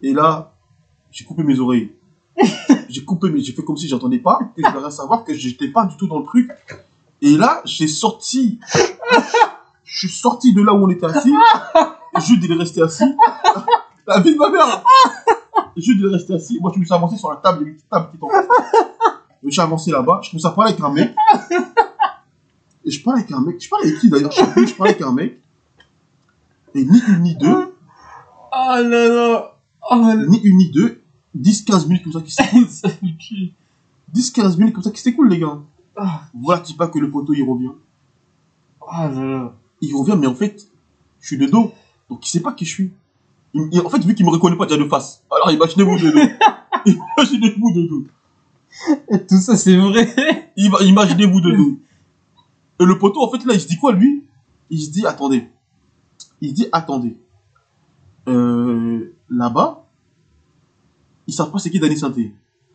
Et 0.02 0.14
là, 0.14 0.54
j'ai 1.12 1.26
coupé 1.26 1.44
mes 1.44 1.60
oreilles. 1.60 1.92
j'ai 2.90 3.04
coupé, 3.04 3.30
mais 3.30 3.40
j'ai 3.40 3.54
fait 3.54 3.64
comme 3.64 3.78
si 3.78 3.88
j'entendais 3.88 4.20
pas, 4.20 4.40
que 4.56 4.62
je 4.66 4.74
devrais 4.74 4.92
savoir 4.92 5.24
que 5.24 5.34
j'étais 5.34 5.68
pas 5.70 5.86
du 5.86 5.98
tout 5.98 6.08
dans 6.08 6.20
le 6.20 6.26
truc. 6.26 6.50
Et 7.22 7.38
là, 7.38 7.62
j'ai 7.66 7.88
sorti, 7.88 8.60
je 9.84 10.00
suis 10.00 10.10
sorti 10.10 10.54
de 10.54 10.62
là 10.62 10.74
où 10.74 10.86
on 10.86 10.90
était 10.90 11.06
assis, 11.06 11.34
et 12.18 12.22
Jude, 12.22 12.44
il 12.44 12.52
est 12.52 12.56
resté 12.56 12.82
assis. 12.82 13.04
La 14.08 14.20
vie 14.22 14.34
de 14.34 14.38
ma 14.38 14.50
mère! 14.50 14.84
Jude, 15.78 16.00
il 16.00 16.06
est 16.08 16.14
resté 16.14 16.34
assis. 16.34 16.58
Moi, 16.60 16.72
je 16.74 16.80
me 16.80 16.86
suis 16.86 16.94
avancé 16.94 17.18
sur 17.18 17.30
la 17.30 17.36
table, 17.38 17.60
il 17.62 17.64
y 17.64 17.66
a 17.66 17.70
une 17.70 17.76
petite 17.76 17.90
table 17.90 18.10
qui 18.12 18.18
face. 18.18 18.48
Je 19.42 19.46
me 19.46 19.52
suis 19.52 19.62
avancé 19.62 19.92
là-bas, 19.92 20.20
je 20.24 20.32
commence 20.32 20.46
à 20.46 20.52
parler 20.52 20.72
avec 20.72 20.84
un 20.84 20.92
mec. 20.92 21.16
Et 22.86 22.92
je 22.92 23.04
parle 23.04 23.20
avec 23.20 23.32
un 23.32 23.42
mec, 23.42 23.62
je 23.62 23.70
parle 23.70 23.84
avec 23.84 24.00
qui 24.00 24.10
d'ailleurs, 24.10 24.32
je 24.32 24.38
sais 24.38 24.52
plus, 24.52 24.68
je 24.68 24.76
parle 24.76 24.90
avec 24.90 25.02
un 25.02 25.12
mec. 25.12 25.40
Et 26.76 26.84
ni 26.84 27.00
une 27.08 27.22
ni 27.22 27.36
deux, 27.36 27.74
Ah 28.52 28.82
là 28.82 29.08
là. 29.08 29.56
Oh 29.92 29.96
ni 30.28 30.40
une 30.42 30.58
ni 30.58 30.70
deux, 30.70 30.99
10-15 31.40 31.88
minutes 31.88 32.04
comme 32.04 32.14
ça 32.14 32.22
qui 32.22 32.32
s'écoulent. 32.34 32.68
ça 32.70 32.90
me 33.02 33.18
tue. 33.18 33.52
10-15 34.14 34.58
minutes 34.58 34.74
comme 34.74 34.84
ça 34.84 34.92
qui 34.92 35.02
s'écoulent, 35.02 35.30
les 35.30 35.40
gars. 35.40 35.60
Ah, 35.96 36.24
Voilà, 36.34 36.62
dis 36.62 36.74
pas 36.74 36.88
que 36.88 37.00
le 37.00 37.10
poteau 37.12 37.34
il 37.34 37.44
revient. 37.44 37.72
ah 38.88 39.08
là 39.10 39.24
là. 39.26 39.56
Il 39.82 39.96
revient, 39.96 40.16
mais 40.20 40.28
en 40.28 40.36
fait, 40.36 40.68
je 41.22 41.28
suis 41.28 41.38
de 41.38 41.46
dos. 41.46 41.72
Donc 42.10 42.26
il 42.26 42.30
sait 42.30 42.42
pas 42.42 42.54
qui 42.54 42.66
je 42.66 42.70
suis. 42.72 42.92
Il- 43.54 43.70
il- 43.72 43.82
en 43.82 43.90
fait, 43.90 44.04
vu 44.04 44.14
qu'il 44.16 44.26
me 44.26 44.32
reconnaît 44.32 44.58
pas 44.58 44.66
déjà 44.66 44.78
de 44.82 44.88
face. 44.90 45.24
Alors 45.32 45.52
imaginez-vous 45.52 45.98
de 45.98 46.12
dos. 46.12 46.30
imaginez-vous 47.18 47.74
de 47.74 47.88
dos. 47.88 48.04
Et 49.12 49.26
tout 49.26 49.38
ça, 49.40 49.56
c'est 49.58 49.76
vrai. 49.78 50.52
Ima- 50.58 50.84
Imaginez-vous 50.84 51.42
de 51.42 51.52
dos. 51.56 51.80
Et 52.82 52.86
le 52.86 52.98
poteau, 52.98 53.22
en 53.24 53.30
fait, 53.32 53.44
là, 53.46 53.54
il 53.54 53.60
se 53.62 53.68
dit 53.68 53.78
quoi, 53.78 53.92
lui? 53.94 54.26
Il 54.70 54.80
se 54.82 54.90
dit, 54.92 55.06
attendez. 55.06 55.50
Il 56.42 56.50
se 56.50 56.54
dit, 56.54 56.68
attendez. 56.72 57.18
Euh, 58.28 59.14
là-bas, 59.30 59.86
ils 61.30 61.34
savent 61.34 61.52
pas 61.52 61.60
c'est 61.60 61.70
qui 61.70 61.80
Danny 61.80 61.98
Santé. 61.98 62.34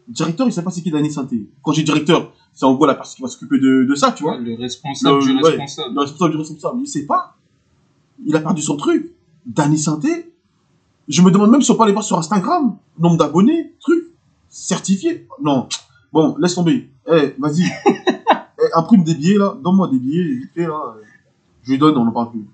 Directeur, 0.09 0.47
il 0.47 0.53
sait 0.53 0.63
pas 0.63 0.71
c'est 0.71 0.83
qui 0.83 0.91
Danny 0.91 1.11
Santé. 1.11 1.49
Quand 1.63 1.73
j'ai 1.73 1.83
directeur, 1.83 2.33
c'est 2.53 2.65
en 2.67 2.75
gros 2.75 2.87
la 2.87 2.95
personne 2.95 3.17
qui 3.17 3.23
va 3.23 3.29
s'occuper 3.29 3.59
de, 3.59 3.85
de 3.85 3.95
ça, 3.95 4.13
tu 4.13 4.23
vois. 4.23 4.37
Le 4.39 4.55
responsable 4.57 5.21
du 5.23 5.35
Le- 5.35 5.43
ouais, 5.43 5.51
responsable. 5.51 5.95
Le 5.95 6.01
responsable 6.01 6.31
du 6.33 6.37
responsable, 6.39 6.81
il 6.81 6.87
sait 6.87 7.07
pas. 7.07 7.37
Il 8.25 8.35
a 8.37 8.41
perdu 8.41 8.63
son 8.63 8.77
truc. 8.77 9.13
Danny 9.47 9.79
Santé. 9.79 10.33
Je 11.09 11.21
me 11.23 11.31
demande 11.31 11.51
même 11.51 11.63
si 11.63 11.71
on 11.71 11.75
peut 11.75 11.83
aller 11.83 11.93
voir 11.93 12.05
sur 12.05 12.19
Instagram. 12.19 12.77
Nombre 12.99 13.17
d'abonnés, 13.19 13.75
truc. 13.81 14.05
Certifié. 14.49 15.27
Non. 15.43 15.69
Bon, 16.13 16.37
laisse 16.39 16.55
tomber. 16.55 16.91
Eh, 17.11 17.35
vas-y. 17.39 17.65
Eh, 18.57 18.79
imprime 18.79 19.03
des 19.03 19.15
billets, 19.17 19.37
là. 19.37 19.57
Donne-moi 19.63 19.89
des 19.89 19.99
billets, 19.99 20.23
vite 20.37 20.51
fait, 20.55 20.67
là. 20.67 20.95
Je 21.65 21.73
lui 21.73 21.79
donne, 21.79 21.97
on 21.97 22.07
en 22.07 22.13
parle 22.13 22.31
plus. 22.31 22.47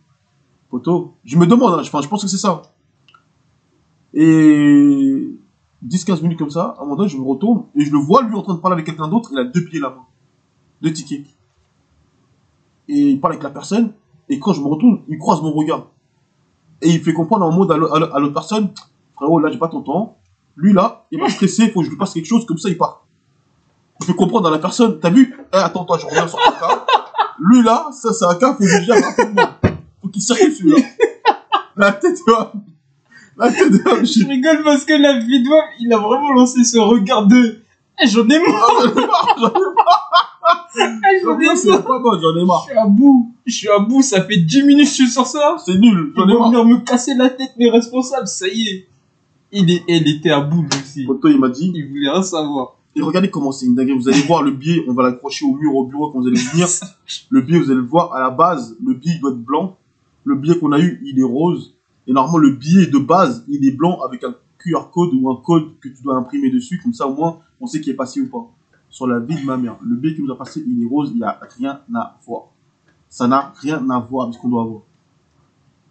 Photo. 0.70 1.12
Je 1.24 1.36
me 1.36 1.46
demande, 1.46 1.74
hein, 1.74 1.82
enfin, 1.82 2.00
je 2.00 2.08
pense 2.08 2.22
que 2.22 2.28
c'est 2.28 2.38
ça. 2.38 2.62
Et 4.14 5.28
10-15 5.86 6.22
minutes 6.22 6.38
comme 6.38 6.50
ça, 6.50 6.74
à 6.78 6.80
un 6.80 6.84
moment 6.84 6.96
donné, 6.96 7.08
je 7.08 7.16
me 7.16 7.22
retourne 7.24 7.64
et 7.74 7.84
je 7.84 7.92
le 7.92 7.98
vois, 7.98 8.22
lui, 8.22 8.34
en 8.36 8.42
train 8.42 8.54
de 8.54 8.60
parler 8.60 8.74
avec 8.74 8.86
quelqu'un 8.86 9.08
d'autre. 9.08 9.30
Il 9.32 9.38
a 9.38 9.44
deux 9.44 9.60
billets 9.60 9.80
là-bas. 9.80 10.04
Deux 10.82 10.92
tickets 10.92 11.24
et 12.88 13.10
il 13.10 13.20
parle 13.20 13.34
avec 13.34 13.44
la 13.44 13.50
personne, 13.50 13.92
et 14.28 14.40
quand 14.40 14.52
je 14.52 14.60
me 14.60 14.66
retourne, 14.66 15.02
il 15.06 15.16
croise 15.16 15.40
mon 15.42 15.52
regard. 15.52 15.86
Et 16.82 16.90
il 16.90 17.00
fait 17.00 17.12
comprendre 17.12 17.44
en 17.46 17.52
mode 17.52 17.70
à 17.70 17.76
l'au- 17.76 17.92
à 17.94 18.00
l'au- 18.00 18.12
à 18.12 18.18
l'autre 18.18 18.34
personne, 18.34 18.70
frérot, 19.14 19.38
là, 19.38 19.48
j'ai 19.50 19.58
pas 19.58 19.68
ton 19.68 19.80
temps. 19.82 20.16
Lui, 20.56 20.72
là, 20.72 21.04
il 21.12 21.20
va 21.20 21.28
stresser, 21.28 21.64
il 21.66 21.70
faut 21.70 21.80
que 21.80 21.84
je 21.86 21.90
lui 21.90 21.96
passe 21.96 22.12
quelque 22.14 22.26
chose, 22.26 22.44
comme 22.46 22.58
ça, 22.58 22.68
il 22.68 22.76
part. 22.76 23.06
Je 24.00 24.06
fais 24.06 24.14
comprendre 24.14 24.48
à 24.48 24.50
la 24.50 24.58
personne, 24.58 24.98
t'as 24.98 25.10
vu? 25.10 25.36
Eh, 25.52 25.56
attends-toi, 25.56 25.98
je 25.98 26.06
reviens 26.06 26.26
sur 26.26 26.38
ton 26.38 26.50
cas. 26.50 26.84
Lui, 27.38 27.62
là, 27.62 27.90
ça, 27.92 28.12
c'est 28.12 28.24
un 28.24 28.34
cas, 28.34 28.54
faut 28.54 28.58
que 28.58 28.66
je 28.66 28.82
gère 28.82 29.04
rapidement. 29.04 29.42
Faut 30.02 30.08
qu'il 30.08 30.22
circule, 30.22 30.52
celui-là. 30.52 30.78
La 31.76 31.92
tête, 31.92 32.16
tu 32.16 32.24
vois. 32.28 32.52
La 32.52 32.52
tête, 32.52 32.56
tu 32.56 33.29
vois, 33.29 33.29
Je 33.48 34.26
rigole 34.28 34.62
parce 34.64 34.84
que 34.84 34.92
la 34.94 35.18
vidéo, 35.18 35.54
il 35.78 35.92
a 35.92 35.98
vraiment 35.98 36.32
lancé 36.32 36.64
ce 36.64 36.78
regard 36.78 37.26
de. 37.26 37.58
Eh, 38.02 38.06
J'en 38.06 38.26
ai 38.28 38.38
marre, 38.38 38.70
Ah, 38.72 38.82
J'en 38.84 38.98
ai 38.98 39.06
marre, 39.06 39.36
j'en 39.38 39.48
ai 39.48 39.54
marre. 39.54 39.56
j'en 40.82 41.08
ai 41.08 41.20
J'en 41.22 41.40
ai 41.40 41.44
marre. 41.46 41.56
C'est 41.56 41.82
pas 41.82 41.98
bon, 41.98 42.18
j'en 42.20 42.36
ai 42.36 42.40
Je 42.40 42.70
suis 42.70 42.78
à 42.78 42.86
bout. 42.86 43.34
Je 43.46 43.52
suis 43.54 43.68
à 43.68 43.78
bout. 43.78 44.02
Ça 44.02 44.22
fait 44.24 44.36
10 44.38 44.62
minutes 44.62 44.84
que 44.84 44.90
je 44.90 44.94
suis 44.94 45.08
sur 45.10 45.26
ça. 45.26 45.56
C'est 45.64 45.76
nul, 45.76 46.12
j'en 46.16 46.28
ai 46.28 46.34
marre. 46.34 46.48
venir 46.50 46.64
me 46.64 46.78
casser 46.78 47.14
la 47.14 47.30
tête, 47.30 47.52
les 47.56 47.70
responsables. 47.70 48.26
Ça 48.28 48.46
y 48.48 48.68
est. 48.68 48.86
Il, 49.52 49.70
est, 49.70 49.82
il 49.88 50.08
était 50.08 50.30
à 50.30 50.40
bout, 50.40 50.62
lui 50.62 50.70
aussi. 50.80 51.04
Photo, 51.04 51.28
il 51.28 51.38
m'a 51.38 51.48
dit, 51.48 51.72
Il 51.74 51.88
voulait 51.88 52.10
rien 52.10 52.22
savoir. 52.22 52.76
Et 52.96 53.02
regardez 53.02 53.30
comment 53.30 53.52
c'est 53.52 53.66
une 53.66 53.74
dinguerie. 53.74 53.98
Vous 53.98 54.08
allez 54.08 54.22
voir 54.22 54.42
le 54.42 54.50
billet, 54.52 54.84
on 54.88 54.92
va 54.94 55.04
l'accrocher 55.04 55.44
au 55.46 55.54
mur, 55.54 55.74
au 55.76 55.84
bureau 55.86 56.10
quand 56.10 56.20
vous 56.20 56.26
allez 56.26 56.36
venir. 56.40 56.66
Le 57.30 57.40
billet, 57.40 57.58
vous 57.60 57.66
allez 57.70 57.80
le 57.80 57.86
voir, 57.86 58.12
à 58.14 58.20
la 58.20 58.30
base, 58.30 58.76
le 58.84 58.94
billet 58.94 59.14
il 59.16 59.20
doit 59.20 59.30
être 59.30 59.38
blanc. 59.38 59.76
Le 60.24 60.34
billet 60.34 60.58
qu'on 60.58 60.72
a 60.72 60.80
eu, 60.80 61.00
il 61.04 61.18
est 61.18 61.24
rose. 61.24 61.76
Et 62.10 62.12
normalement, 62.12 62.38
le 62.38 62.50
billet 62.50 62.88
de 62.88 62.98
base, 62.98 63.44
il 63.46 63.64
est 63.64 63.70
blanc 63.70 64.00
avec 64.00 64.24
un 64.24 64.34
QR 64.58 64.90
code 64.92 65.10
ou 65.14 65.30
un 65.30 65.36
code 65.36 65.78
que 65.78 65.88
tu 65.88 66.02
dois 66.02 66.16
imprimer 66.16 66.50
dessus. 66.50 66.80
Comme 66.82 66.92
ça, 66.92 67.06
au 67.06 67.14
moins, 67.14 67.38
on 67.60 67.68
sait 67.68 67.80
qu'il 67.80 67.92
est 67.92 67.96
passé 67.96 68.20
ou 68.20 68.28
pas. 68.28 68.50
Sur 68.88 69.06
la 69.06 69.20
vie 69.20 69.40
de 69.40 69.46
ma 69.46 69.56
mère. 69.56 69.76
Le 69.80 69.94
billet 69.94 70.16
qui 70.16 70.22
nous 70.22 70.32
a 70.32 70.36
passé, 70.36 70.64
il 70.66 70.82
est 70.82 70.86
rose, 70.88 71.12
il 71.12 71.18
n'y 71.18 71.22
a 71.22 71.38
rien 71.56 71.80
à 71.94 72.18
voir. 72.26 72.46
Ça 73.08 73.28
n'a 73.28 73.52
rien 73.60 73.88
à 73.90 74.00
voir 74.00 74.24
avec 74.24 74.34
ce 74.34 74.40
qu'on 74.40 74.48
doit 74.48 74.62
avoir. 74.62 74.80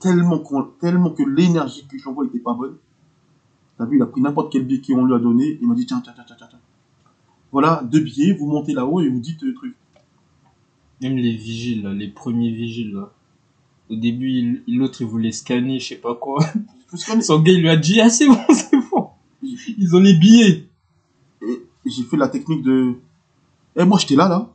Tellement, 0.02 0.44
tellement 0.82 1.12
que 1.12 1.24
l'énergie 1.24 1.88
que 1.88 1.98
j'envoie 1.98 2.26
n'était 2.26 2.40
pas 2.40 2.54
bonne. 2.54 2.76
T'as 3.78 3.86
vu, 3.86 3.96
il 3.96 4.02
a 4.02 4.06
pris 4.06 4.20
n'importe 4.20 4.52
quel 4.52 4.66
billet 4.66 4.82
qu'on 4.82 5.06
lui 5.06 5.14
a 5.14 5.20
donné. 5.20 5.58
Il 5.62 5.70
m'a 5.70 5.76
dit, 5.76 5.86
tiens, 5.86 6.02
tiens, 6.04 6.12
tiens, 6.14 6.26
tiens, 6.28 6.36
tiens. 6.50 6.60
Voilà, 7.54 7.82
deux 7.90 8.02
billets, 8.02 8.34
vous 8.34 8.46
montez 8.46 8.74
là-haut 8.74 9.00
et 9.00 9.08
vous 9.08 9.22
dites 9.22 9.42
le 9.42 9.54
truc. 9.54 9.74
Même 11.02 11.16
les 11.16 11.38
vigiles, 11.38 11.88
les 11.88 12.10
premiers 12.10 12.52
vigiles, 12.52 12.92
là. 12.92 13.10
Au 13.90 13.96
début, 13.96 14.64
l'autre, 14.68 15.02
il 15.02 15.08
voulait 15.08 15.32
scanner, 15.32 15.80
je 15.80 15.88
sais 15.90 15.96
pas 15.96 16.16
quoi. 16.16 16.46
Son 17.22 17.40
gars, 17.40 17.52
il 17.52 17.62
lui 17.62 17.70
a 17.70 17.76
dit, 17.78 18.00
ah, 18.02 18.10
c'est 18.10 18.28
bon, 18.28 18.38
c'est 18.50 18.78
bon. 18.92 19.08
Ils 19.42 19.96
ont 19.96 20.00
les 20.00 20.14
billets. 20.14 20.68
Et 21.42 21.90
j'ai 21.90 22.04
fait 22.04 22.18
la 22.18 22.28
technique 22.28 22.62
de. 22.64 22.94
Eh, 23.76 23.86
moi, 23.86 23.98
j'étais 24.00 24.16
là, 24.16 24.28
là. 24.28 24.50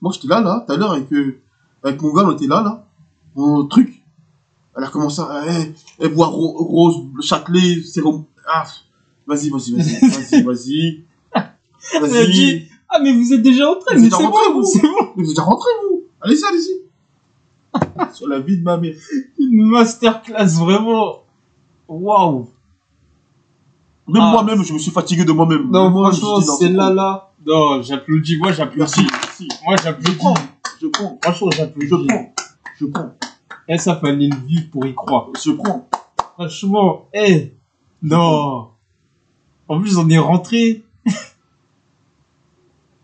Moi, 0.00 0.12
j'étais 0.14 0.28
là, 0.28 0.40
là. 0.40 0.64
Tout 0.66 0.72
à 0.72 0.76
l'heure, 0.76 0.92
avec, 0.92 1.12
euh, 1.12 1.40
avec 1.82 2.00
mon 2.00 2.12
gars, 2.14 2.24
on 2.26 2.32
était 2.32 2.46
là, 2.46 2.62
là. 2.62 2.86
Mon 3.34 3.66
truc. 3.66 4.02
Elle 4.76 4.84
a 4.84 4.88
commencé 4.88 5.20
à. 5.20 5.42
Eh, 5.48 5.72
eh, 6.00 6.08
boire 6.08 6.30
ro- 6.32 6.56
rose, 6.64 7.04
Châtelet, 7.22 7.82
sérum. 7.82 8.24
Ah, 8.48 8.64
vas-y, 9.26 9.50
vas-y, 9.50 9.72
vas-y, 9.72 9.98
vas-y, 10.08 10.42
vas-y. 10.42 11.04
Elle 11.34 12.04
a 12.04 12.08
Vas-y. 12.08 12.30
dit, 12.32 12.62
ah, 12.88 12.98
mais 13.00 13.12
vous 13.12 13.32
êtes 13.32 13.42
déjà 13.42 13.68
entré, 13.70 13.96
Vous 13.96 14.02
mais 14.04 14.10
c'est 14.10 14.16
bon, 14.22 14.52
vous. 14.54 14.64
c'est 14.64 14.80
bon. 14.82 15.12
Vous 15.16 15.22
êtes 15.22 15.28
déjà 15.28 15.42
rentrés, 15.42 15.70
vous. 15.90 16.04
Allez-y, 16.22 16.44
allez-y. 16.44 16.83
Sur 18.12 18.28
la 18.28 18.40
vie 18.40 18.58
de 18.58 18.62
ma 18.62 18.76
mère. 18.76 18.94
Une 19.38 19.64
masterclass, 19.66 20.58
vraiment. 20.58 21.22
Waouh. 21.88 22.48
Même 24.06 24.22
Ah. 24.22 24.30
moi-même, 24.32 24.62
je 24.62 24.72
me 24.72 24.78
suis 24.78 24.90
fatigué 24.90 25.24
de 25.24 25.32
moi-même. 25.32 25.70
Non, 25.70 25.90
Moi, 25.90 26.10
je 26.10 26.20
franchement, 26.20 26.56
c'est 26.58 26.68
là, 26.68 26.90
là. 26.92 27.30
Non, 27.46 27.82
j'applaudis, 27.82 28.36
moi, 28.38 28.52
j'applaudis. 28.52 29.06
Moi, 29.64 29.76
Je 29.76 29.82
j'applaudis. 29.82 30.16
prends, 30.18 30.34
je 30.80 30.86
prends, 30.88 31.18
Franchement, 31.22 31.50
je 31.52 31.56
j'applaudis. 31.56 32.06
prends, 32.06 32.34
je 32.80 32.86
prends, 32.86 33.10
Eh, 33.68 33.78
ça 33.78 33.96
fallait 33.96 34.28
le 34.28 34.36
vivre 34.46 34.70
pour 34.70 34.84
y 34.86 34.94
croire. 34.94 35.28
je 35.42 35.52
prends. 35.52 35.88
Franchement, 36.34 37.08
eh. 37.14 37.52
Non. 38.02 38.68
En 39.68 39.80
plus, 39.80 39.96
on 39.96 40.08
est 40.10 40.18
rentré. 40.18 40.82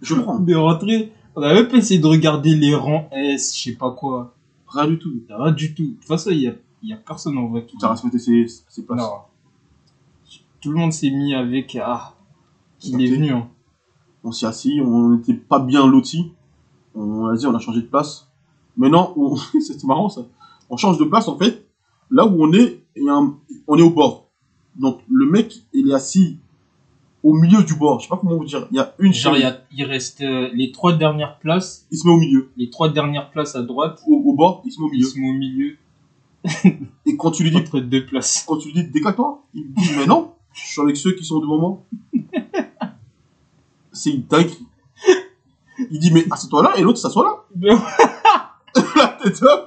Je 0.03 0.15
prends. 0.15 0.37
On 0.39 0.47
est 0.47 0.55
rentré. 0.55 1.13
On 1.37 1.43
a 1.43 1.53
même 1.55 1.69
pas 1.69 1.77
essayé 1.77 2.01
de 2.01 2.07
regarder 2.07 2.55
les 2.55 2.75
rangs 2.75 3.09
S, 3.13 3.57
je 3.57 3.71
sais 3.71 3.77
pas 3.77 3.91
quoi. 3.93 4.35
Rien 4.71 4.87
du 4.89 4.99
tout. 4.99 5.13
Rien 5.29 5.53
du 5.53 5.75
tout. 5.75 5.83
De 5.85 5.95
toute 5.95 6.05
façon, 6.05 6.31
il 6.31 6.41
y 6.41 6.49
a, 6.49 6.55
y 6.83 6.93
a 6.93 6.97
personne 6.97 7.37
en 7.39 7.47
vrai 7.49 7.65
qui. 7.67 7.77
Tu 7.77 7.85
as 7.85 7.91
respecté 7.91 8.19
ses, 8.19 8.47
ses 8.69 8.85
places. 8.85 9.01
Non. 9.01 9.11
Tout 10.61 10.71
le 10.73 10.77
monde 10.79 10.93
s'est 10.93 11.11
mis 11.11 11.35
avec. 11.35 11.77
Ah. 11.81 12.15
Il 12.85 12.95
Ok. 12.95 13.01
est 13.03 13.07
venu, 13.11 13.31
hein. 13.33 13.49
On 14.25 14.33
s'est 14.33 14.47
assis, 14.47 14.81
on 14.85 15.11
n'était 15.11 15.35
pas 15.35 15.59
bien 15.59 15.87
lotis. 15.87 16.33
On 16.95 17.27
a 17.27 17.37
dit, 17.37 17.47
on 17.47 17.55
a 17.55 17.59
changé 17.59 17.81
de 17.83 17.87
place. 17.87 18.29
Maintenant, 18.77 19.13
on... 19.17 19.37
c'est 19.61 19.83
marrant 19.85 20.09
ça. 20.09 20.23
On 20.69 20.77
change 20.77 20.99
de 20.99 21.05
place 21.05 21.27
en 21.29 21.37
fait. 21.39 21.67
Là 22.11 22.27
où 22.27 22.43
on 22.45 22.53
est, 22.53 22.85
il 22.97 23.05
y 23.05 23.09
a 23.09 23.15
un- 23.15 23.37
on 23.67 23.77
est 23.79 23.83
au 23.83 23.91
bord. 23.91 24.29
Donc 24.77 25.01
le 25.11 25.27
mec, 25.27 25.63
il 25.73 25.91
est 25.91 25.95
assis 25.95 26.39
au 27.23 27.35
milieu 27.35 27.63
du 27.63 27.75
bord. 27.75 28.01
Je 28.01 28.05
sais 28.05 28.09
pas 28.09 28.17
comment 28.17 28.37
vous 28.37 28.45
dire. 28.45 28.67
Il 28.71 28.77
y 28.77 28.81
a 28.81 28.95
une 28.99 29.13
Genre, 29.13 29.35
il, 29.37 29.41
y 29.41 29.43
chaise. 29.43 29.53
a, 29.53 29.61
il 29.73 29.85
reste 29.85 30.21
euh, 30.23 30.49
les 30.55 30.73
trois 30.73 30.97
dernières 30.97 31.39
places. 31.39 31.87
Il 31.91 31.99
se 31.99 32.07
met 32.07 32.13
au 32.13 32.19
milieu. 32.19 32.51
Les 32.57 32.71
trois 32.71 32.89
dernières 32.89 33.31
places 33.31 33.55
à 33.57 33.63
droite. 33.63 34.01
Au, 34.07 34.15
au 34.17 34.33
bord, 34.35 34.63
il 34.65 34.73
se 34.73 34.81
met 34.81 34.87
au 34.87 34.91
milieu. 34.91 35.07
sont 35.07 35.19
au 35.21 35.33
milieu. 35.33 35.77
Et 37.07 37.17
quand 37.19 37.31
tu 37.33 37.43
lui 37.43 37.51
dis, 37.51 37.57
Entre 37.59 37.81
deux 37.81 38.07
places. 38.07 38.45
quand 38.47 38.57
tu 38.59 38.69
lui 38.69 38.75
dis, 38.75 38.85
décale-toi, 38.91 39.43
il 39.55 39.65
me 39.69 39.75
dit, 39.75 39.91
mais 39.99 40.07
non, 40.07 40.33
je 40.55 40.61
suis 40.67 40.81
avec 40.81 40.97
ceux 40.97 41.13
qui 41.13 41.25
sont 41.25 41.39
devant 41.41 41.59
moi. 41.59 41.83
C'est 43.93 44.11
une 44.11 44.23
dinguerie. 44.23 44.67
Il 45.91 45.99
dit, 45.99 46.11
mais 46.13 46.25
assieds-toi 46.31 46.63
là, 46.63 46.73
et 46.77 46.83
l'autre 46.83 46.99
s'assoit 46.99 47.25
là. 47.25 47.35
Mais 47.57 47.71
La 48.97 49.09
tête 49.23 49.41
là. 49.41 49.67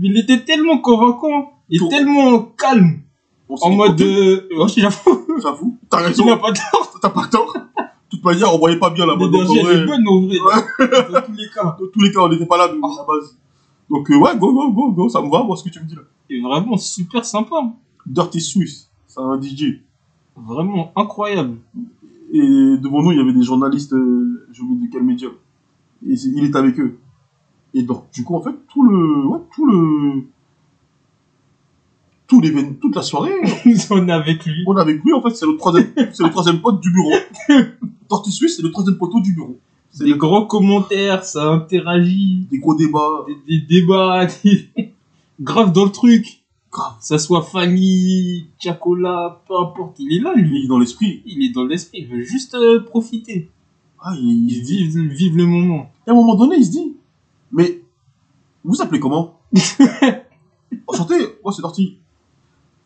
il 0.00 0.18
était 0.18 0.44
tellement 0.44 0.78
convaincant. 0.78 1.52
Et 1.70 1.78
tellement 1.88 2.42
calme. 2.42 3.00
En 3.48 3.70
mode. 3.70 4.00
Euh... 4.00 4.48
oh, 4.56 4.66
j'avoue, 4.68 5.26
J'avoue, 5.42 5.78
t'as 5.90 6.00
il 6.00 6.06
raison, 6.06 6.26
n'a 6.26 6.36
pas 6.36 6.52
tort. 6.52 6.98
t'as 7.00 7.10
pas 7.10 7.26
tort. 7.26 7.52
De 7.54 8.16
toute 8.16 8.24
manière, 8.24 8.54
on 8.54 8.58
voyait 8.58 8.78
pas 8.78 8.90
bien 8.90 9.06
L'énergie, 9.06 9.58
elle 9.58 9.66
est 9.66 9.84
vrai, 9.84 9.86
bonne, 9.86 10.08
en 10.08 10.20
vrai. 10.20 10.38
Dans 11.12 11.22
tous 11.22 11.32
les 11.32 11.48
cas. 11.52 11.76
dans 11.78 11.86
tous 11.92 12.00
les 12.00 12.12
cas, 12.12 12.20
on 12.20 12.28
n'était 12.28 12.46
pas 12.46 12.56
là 12.56 12.68
de 12.68 12.74
à 12.74 12.76
la 12.76 13.04
base. 13.06 13.36
Donc, 13.90 14.10
euh, 14.10 14.16
ouais, 14.16 14.36
go, 14.38 14.52
go, 14.52 14.70
go, 14.72 14.92
go, 14.92 15.08
ça 15.08 15.20
me 15.20 15.30
va, 15.30 15.42
moi, 15.42 15.56
ce 15.56 15.64
que 15.64 15.68
tu 15.68 15.80
me 15.80 15.84
dis 15.84 15.94
là. 15.94 16.02
Et 16.30 16.40
vraiment 16.40 16.76
super 16.76 17.24
sympa. 17.24 17.56
Dirty 18.06 18.40
Swiss, 18.40 18.90
c'est 19.06 19.20
un 19.20 19.40
DJ. 19.40 19.80
Vraiment 20.36 20.92
incroyable. 20.96 21.58
Et 22.32 22.78
devant 22.78 23.02
nous, 23.02 23.12
il 23.12 23.18
y 23.18 23.20
avait 23.20 23.32
des 23.32 23.42
journalistes, 23.42 23.92
euh, 23.92 24.46
j'ai 24.52 24.62
oublié 24.62 24.88
de 24.88 24.92
quel 24.92 25.02
média. 25.02 25.28
Et 26.06 26.14
il 26.14 26.44
est 26.44 26.56
avec 26.56 26.78
eux. 26.80 26.98
Et 27.74 27.82
donc, 27.82 28.04
du 28.12 28.24
coup, 28.24 28.36
en 28.36 28.40
fait, 28.40 28.54
tout 28.72 28.84
le, 28.84 29.26
ouais, 29.26 29.40
tout 29.54 29.66
le, 29.66 30.24
tout 32.34 32.40
l'événement, 32.40 32.72
toute 32.80 32.96
la 32.96 33.02
soirée, 33.02 33.32
On 33.90 34.08
est 34.08 34.12
avec 34.12 34.44
lui. 34.44 34.64
on 34.66 34.76
est 34.76 34.80
avec 34.80 35.02
lui, 35.04 35.12
en 35.12 35.22
fait, 35.22 35.30
c'est 35.36 35.46
le 35.46 35.56
troisième, 35.56 35.92
c'est 36.12 36.24
le 36.24 36.30
troisième 36.30 36.60
pote 36.60 36.80
du 36.80 36.90
bureau. 36.92 37.12
Tortue 38.08 38.30
Suisse, 38.32 38.56
c'est 38.56 38.62
le 38.62 38.70
troisième 38.72 38.96
poteau 38.96 39.20
du 39.20 39.32
bureau. 39.34 39.58
C'est 39.92 40.04
Des 40.04 40.10
le- 40.10 40.16
grands 40.16 40.44
commentaires, 40.46 41.24
ça 41.24 41.50
interagit. 41.52 42.46
des 42.50 42.58
gros 42.58 42.74
débats. 42.74 43.24
Des, 43.28 43.58
des 43.60 43.80
débats. 43.80 44.26
des- 44.44 44.92
Grave 45.40 45.72
dans 45.72 45.84
le 45.84 45.90
truc. 45.92 46.42
Grave. 46.72 46.94
Ça 47.00 47.18
soit 47.18 47.42
Fanny, 47.42 48.46
Chacola, 48.60 49.40
peu 49.46 49.54
importe. 49.56 49.96
Il 50.00 50.12
est 50.16 50.20
là, 50.20 50.32
Il 50.36 50.42
lui. 50.44 50.64
est 50.64 50.68
dans 50.68 50.78
l'esprit. 50.78 51.22
Il 51.26 51.44
est 51.44 51.50
dans 51.52 51.64
l'esprit. 51.64 52.00
Il 52.00 52.06
veut 52.08 52.22
juste 52.22 52.54
euh, 52.54 52.80
profiter. 52.80 53.48
Ah, 54.00 54.12
il, 54.18 54.50
il 54.50 54.56
Il 54.58 54.62
vive, 54.64 54.98
vive 55.12 55.36
le 55.36 55.46
moment. 55.46 55.90
Et 56.06 56.10
à 56.10 56.12
un 56.12 56.16
moment 56.16 56.34
donné, 56.34 56.56
il 56.56 56.64
se 56.64 56.70
dit, 56.72 56.96
mais 57.52 57.80
vous 58.64 58.74
vous 58.74 58.82
appelez 58.82 58.98
comment 59.00 59.38
Enchanté, 60.88 61.14
moi 61.42 61.52
c'est 61.52 61.62
Tortille. 61.62 61.96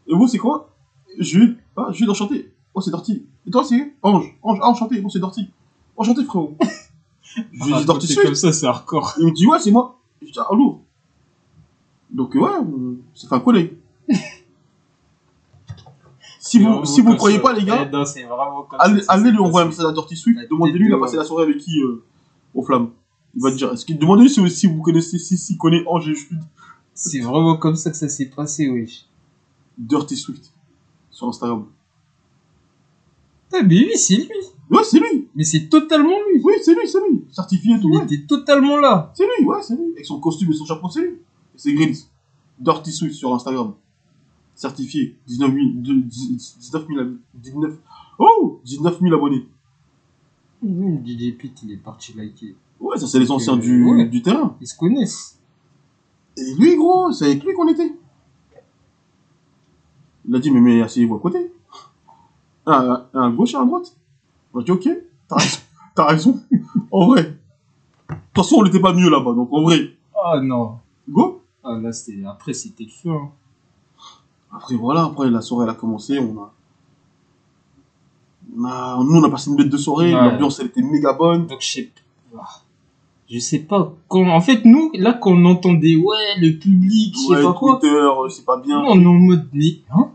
Et 0.08 0.14
vous 0.14 0.26
c'est 0.26 0.38
quoi? 0.38 0.70
Jules, 1.18 1.58
ah, 1.76 1.90
enchanté. 2.08 2.52
Moi 2.74 2.82
c'est 2.82 2.90
Tortille. 2.90 3.24
Et 3.46 3.50
toi 3.50 3.64
c'est 3.64 3.94
Ange, 4.02 4.36
Ange, 4.42 4.58
ah, 4.62 4.68
enchanté, 4.68 5.00
moi 5.00 5.10
c'est 5.12 5.20
Tortille. 5.20 5.50
Enchanté 5.96 6.24
frérot. 6.24 6.56
Je 7.22 7.64
lui 7.64 7.72
Ah, 7.74 7.80
dis 7.80 7.86
Tortille 7.86 8.08
c'est 8.08 8.14
Suisse. 8.14 8.24
comme 8.24 8.34
ça, 8.34 8.52
c'est 8.52 8.66
hardcore. 8.66 9.14
Il 9.18 9.26
me 9.26 9.32
dit 9.32 9.46
ouais 9.46 9.58
c'est 9.60 9.70
moi. 9.70 9.98
Je 10.22 10.32
dis 10.32 10.38
ah 10.38 10.54
lourd. 10.54 10.80
Donc 12.10 12.34
ouais, 12.34 12.50
s'est 13.14 13.26
fait 13.28 13.34
un 13.34 13.40
collègue. 13.40 13.72
si 16.40 16.58
vous 16.58 16.84
si 16.84 17.00
vous 17.02 17.14
croyez 17.16 17.38
pas 17.38 17.52
les 17.52 17.64
gars, 17.64 17.84
non, 17.84 18.04
c'est 18.04 18.24
allez, 18.78 19.02
ça, 19.02 19.12
allez 19.12 19.24
c'est 19.24 19.30
lui 19.30 19.38
envoyer 19.38 19.66
un 19.66 19.68
message 19.68 19.84
à. 19.84 19.92
La 19.92 20.02
tête 20.02 20.50
Demandez-lui 20.50 20.88
il 20.88 20.94
a 20.94 20.98
passé 20.98 21.16
la 21.16 21.24
soirée 21.24 21.44
avec 21.44 21.58
qui 21.58 21.82
euh, 21.82 22.02
au 22.54 22.62
flamme. 22.62 22.90
Il 23.34 23.42
va 23.42 23.50
te 23.50 23.56
dire. 23.56 23.72
Demandez-lui 23.98 24.30
si, 24.30 24.50
si 24.50 24.66
vous 24.66 24.80
connaissez 24.80 25.18
si 25.18 25.36
si 25.36 25.58
connaît 25.58 25.82
Ange 25.86 26.08
et 26.08 26.14
Jules. 26.14 26.40
C'est 26.94 27.20
vraiment 27.20 27.56
comme 27.56 27.76
ça 27.76 27.90
que 27.90 27.96
ça 27.96 28.08
s'est 28.08 28.30
passé, 28.30 28.68
oui. 28.68 29.04
Dirty 29.78 30.16
Swift 30.16 30.52
sur 31.10 31.28
Instagram. 31.28 31.66
Ah, 33.52 33.62
mais 33.62 33.78
oui, 33.86 33.92
c'est 33.96 34.16
lui. 34.16 34.28
Ouais, 34.70 34.84
c'est 34.84 34.98
lui. 35.00 35.28
Mais 35.34 35.44
c'est 35.44 35.68
totalement 35.68 36.16
lui. 36.30 36.42
Oui, 36.42 36.54
c'est 36.62 36.74
lui, 36.74 36.86
c'est 36.86 36.98
lui. 37.08 37.24
Certifié 37.30 37.76
et 37.76 37.80
tout. 37.80 37.88
Il 37.90 37.96
ouais. 37.98 38.04
était 38.04 38.26
totalement 38.26 38.76
là. 38.78 39.10
C'est 39.14 39.24
lui, 39.24 39.46
ouais, 39.46 39.62
c'est 39.62 39.74
lui. 39.76 39.92
Avec 39.92 40.04
son 40.04 40.20
costume 40.20 40.50
et 40.50 40.54
son 40.54 40.66
chapeau, 40.66 40.88
c'est 40.90 41.00
lui. 41.00 41.18
C'est 41.56 41.72
Greens. 41.72 41.94
Dirty 42.58 42.92
Swift 42.92 43.14
sur 43.14 43.32
Instagram. 43.34 43.74
Certifié. 44.54 45.16
19 45.26 45.52
000, 45.54 45.64
de- 45.76 45.92
19 46.02 46.86
000, 46.88 47.00
ab- 47.00 47.16
19, 47.34 47.78
oh, 48.18 48.60
19 48.64 49.00
000 49.00 49.14
abonnés. 49.14 49.46
Mmh, 50.62 50.96
DJ 51.06 51.32
Pete, 51.38 51.62
il 51.62 51.72
est 51.72 51.76
parti 51.76 52.12
liker. 52.14 52.54
Ouais, 52.80 52.98
ça, 52.98 53.06
c'est 53.06 53.20
les 53.20 53.30
anciens 53.30 53.54
Euh, 53.56 53.60
du, 53.60 53.84
ouais. 53.84 54.06
du 54.08 54.20
terrain. 54.22 54.56
Ils 54.60 54.66
se 54.66 54.76
connaissent. 54.76 55.38
Et 56.36 56.54
lui, 56.54 56.76
gros, 56.76 57.10
c'est 57.12 57.26
avec 57.26 57.44
lui 57.44 57.54
qu'on 57.54 57.68
était. 57.68 57.92
Il 60.28 60.36
a 60.36 60.38
dit, 60.38 60.50
mais, 60.50 60.60
mais 60.60 60.82
asseyez-vous 60.82 61.16
à 61.16 61.18
côté. 61.20 61.52
À 62.66 63.30
gauche 63.34 63.54
et 63.54 63.56
un 63.56 63.62
à 63.62 63.66
droite. 63.66 63.96
On 64.54 64.60
a 64.60 64.62
dit, 64.62 64.70
ok, 64.70 64.88
t'as 65.28 65.36
raison. 65.36 65.58
T'as 65.94 66.06
raison. 66.06 66.40
en 66.92 67.06
vrai. 67.08 67.22
De 67.24 68.14
toute 68.14 68.18
façon, 68.44 68.56
on 68.60 68.62
n'était 68.64 68.78
pas 68.80 68.92
mieux 68.92 69.10
là-bas, 69.10 69.32
donc 69.32 69.48
en 69.52 69.62
vrai. 69.62 69.90
Ah 70.14 70.40
non. 70.40 70.76
Go. 71.08 71.42
Ah 71.64 71.76
là, 71.80 71.92
c'était... 71.92 72.24
Après, 72.24 72.52
c'était 72.52 72.84
le 72.84 72.90
feu. 72.90 73.10
hein. 73.10 73.30
Après, 74.52 74.76
voilà, 74.76 75.04
après, 75.06 75.28
la 75.28 75.40
soirée, 75.40 75.64
elle 75.64 75.70
a 75.70 75.74
commencé, 75.74 76.18
on 76.20 76.38
a... 76.40 76.52
on 78.56 78.64
a- 78.64 78.98
Nous, 79.04 79.16
on 79.16 79.24
a 79.24 79.28
passé 79.30 79.50
une 79.50 79.56
bête 79.56 79.68
de 79.70 79.76
soirée, 79.76 80.14
Ouais. 80.14 80.20
l'ambiance, 80.30 80.60
elle 80.60 80.66
était 80.66 80.82
méga 80.82 81.12
bonne. 81.14 81.46
Donc, 81.46 81.60
je 81.60 81.66
sais... 81.72 81.90
ah, 82.38 82.44
Je 83.28 83.38
sais 83.40 83.58
pas. 83.60 83.92
Quand... 84.06 84.28
En 84.28 84.40
fait, 84.40 84.64
nous, 84.64 84.90
là, 84.94 85.14
quand 85.14 85.32
on 85.32 85.44
entendait, 85.46 85.96
ouais, 85.96 86.36
le 86.40 86.52
public, 86.58 87.14
je 87.14 87.20
sais 87.20 87.28
Ouais, 87.34 87.42
pas 87.42 87.52
quoi, 87.54 87.78
Twitter, 87.80 87.94
euh, 87.96 88.28
c'est 88.28 88.44
pas 88.44 88.58
bien. 88.58 88.80
nous, 88.82 88.88
on 88.88 89.00
est 89.00 89.06
en 89.06 89.14
mode, 89.14 89.48
mais... 89.52 89.78
Hein? 89.90 90.10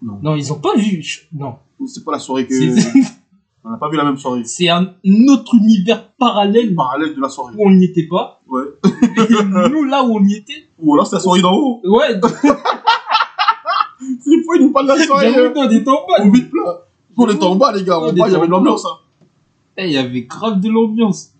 Non. 0.00 0.18
non, 0.22 0.36
ils 0.36 0.52
ont 0.52 0.60
pas 0.60 0.76
vu. 0.76 1.28
Non. 1.32 1.56
C'est 1.86 2.04
pas 2.04 2.12
la 2.12 2.18
soirée 2.18 2.46
que... 2.46 2.54
On 3.64 3.70
n'a 3.70 3.76
pas 3.76 3.90
vu 3.90 3.96
la 3.96 4.04
même 4.04 4.16
soirée. 4.16 4.44
C'est 4.44 4.68
un 4.68 4.94
autre 5.28 5.54
univers 5.56 6.08
parallèle 6.12 6.74
Parallèle 6.74 7.14
de 7.14 7.20
la 7.20 7.28
soirée. 7.28 7.54
où 7.56 7.66
on 7.68 7.72
n'y 7.72 7.84
était 7.86 8.06
pas. 8.06 8.40
Ouais. 8.48 8.62
Et 8.84 9.44
nous, 9.44 9.84
là 9.84 10.04
où 10.04 10.16
on 10.16 10.24
y 10.24 10.34
était, 10.36 10.64
Ou 10.78 10.94
alors, 10.94 11.06
c'est 11.06 11.16
la 11.16 11.20
soirée 11.20 11.42
d'en 11.42 11.54
haut. 11.54 11.80
ouais, 11.84 12.18
C'est 14.00 14.42
fou, 14.44 14.54
ils 14.54 14.62
nous 14.62 14.72
parlent 14.72 14.86
de 14.86 14.92
la 14.92 15.04
soirée. 15.04 15.32
j'avoue, 15.32 15.46
euh, 15.48 15.52
on 15.56 15.70
était 15.70 15.88
en 15.90 16.06
bas. 16.06 16.14
On 16.20 16.30
vite 16.30 16.50
plat. 16.50 16.78
On 17.16 17.28
était 17.28 17.44
en 17.44 17.56
bas, 17.56 17.72
les 17.72 17.82
gars. 17.84 17.98
On 17.98 18.04
En 18.08 18.12
bas, 18.12 18.28
il 18.28 18.32
y 18.32 18.36
avait 18.36 18.46
de 18.46 18.50
l'ambiance, 18.52 18.86
hein. 18.86 18.96
Eh, 19.76 19.86
Il 19.86 19.92
y 19.92 19.98
avait 19.98 20.22
grave 20.22 20.60
de 20.60 20.70
l'ambiance. 20.70 21.32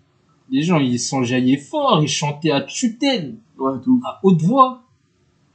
Les 0.51 0.61
gens, 0.63 0.77
ils 0.77 0.99
s'enjaillaient 0.99 1.57
fort, 1.57 1.99
ils 2.01 2.07
chantaient 2.09 2.51
à 2.51 2.61
tue-tête, 2.61 3.33
Ouais, 3.57 3.73
tout. 3.83 4.01
à 4.05 4.19
haute 4.23 4.41
voix. 4.41 4.81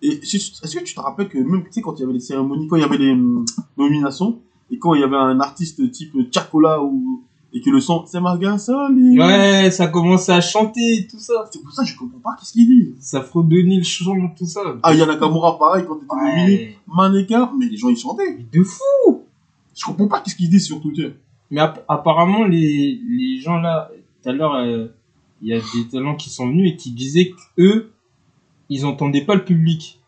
Et 0.02 0.08
est-ce 0.22 0.76
que 0.78 0.84
tu 0.84 0.94
te 0.94 1.00
rappelles 1.00 1.28
que 1.28 1.38
même, 1.38 1.62
tu 1.64 1.72
sais, 1.72 1.80
quand 1.80 1.94
il 1.96 2.00
y 2.00 2.04
avait 2.04 2.12
les 2.12 2.20
cérémonies, 2.20 2.68
quand 2.68 2.76
il 2.76 2.82
y 2.82 2.84
avait 2.84 2.98
les 2.98 3.12
hum, 3.12 3.44
nominations, 3.76 4.38
et 4.70 4.78
quand 4.78 4.94
il 4.94 5.00
y 5.00 5.04
avait 5.04 5.16
un 5.16 5.40
artiste 5.40 5.90
type 5.90 6.14
Chacola 6.32 6.82
ou, 6.82 7.22
et 7.52 7.60
que 7.60 7.70
le 7.70 7.80
son, 7.80 8.04
c'est 8.06 8.20
ma 8.20 8.36
gasoline. 8.36 9.20
Ouais, 9.20 9.70
ça 9.70 9.86
commençait 9.86 10.32
à 10.32 10.40
chanter 10.40 10.94
et 10.98 11.06
tout 11.06 11.18
ça. 11.18 11.48
C'est 11.50 11.62
pour 11.62 11.72
ça 11.72 11.84
que 11.84 11.88
je 11.88 11.96
comprends 11.96 12.18
pas 12.18 12.36
qu'est-ce 12.38 12.52
qu'il 12.52 12.66
dit? 12.66 12.94
Ça 12.98 13.22
fredonnait 13.22 13.76
le 13.78 13.82
chant, 13.84 14.16
tout 14.36 14.46
ça. 14.46 14.60
Ah, 14.82 14.92
Yana 14.92 15.12
Nakamura, 15.12 15.58
pareil, 15.58 15.84
quand 15.86 15.94
t'étais 15.96 16.16
nominé. 16.16 16.52
Ouais. 16.58 16.78
Mannequin, 16.88 17.50
mais 17.58 17.66
les 17.66 17.76
gens, 17.76 17.88
ils 17.88 17.96
chantaient. 17.96 18.36
Mais 18.36 18.46
de 18.52 18.64
fou. 18.64 19.22
Je 19.76 19.84
comprends 19.84 20.08
pas 20.08 20.20
qu'est-ce 20.20 20.36
qu'ils 20.36 20.50
disent 20.50 20.66
sur 20.66 20.80
Twitter. 20.80 21.14
Mais 21.50 21.60
app- 21.60 21.84
apparemment, 21.88 22.44
les, 22.44 22.98
les 23.08 23.38
gens 23.40 23.58
là, 23.58 23.90
tout 24.22 24.28
à 24.28 24.32
l'heure, 24.32 24.54
euh, 24.54 24.88
il 25.42 25.48
y 25.48 25.52
a 25.54 25.58
des 25.58 25.88
talents 25.90 26.16
qui 26.16 26.30
sont 26.30 26.48
venus 26.48 26.72
et 26.72 26.76
qui 26.76 26.90
disaient 26.90 27.30
qu'eux, 27.56 27.90
ils 28.74 28.84
entendaient 28.86 29.24
pas 29.24 29.34
le 29.34 29.44
public 29.44 30.00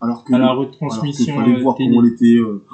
Alors 0.00 0.24
que, 0.24 0.34
à 0.34 0.38
la 0.38 0.44
alors 0.46 0.58
retransmission 0.58 1.34
fallait 1.36 1.56
euh, 1.56 1.62
voir 1.62 1.76
télé. 1.76 1.88
comment 1.90 2.02
on 2.02 2.06
était, 2.06 2.36
euh, 2.36 2.64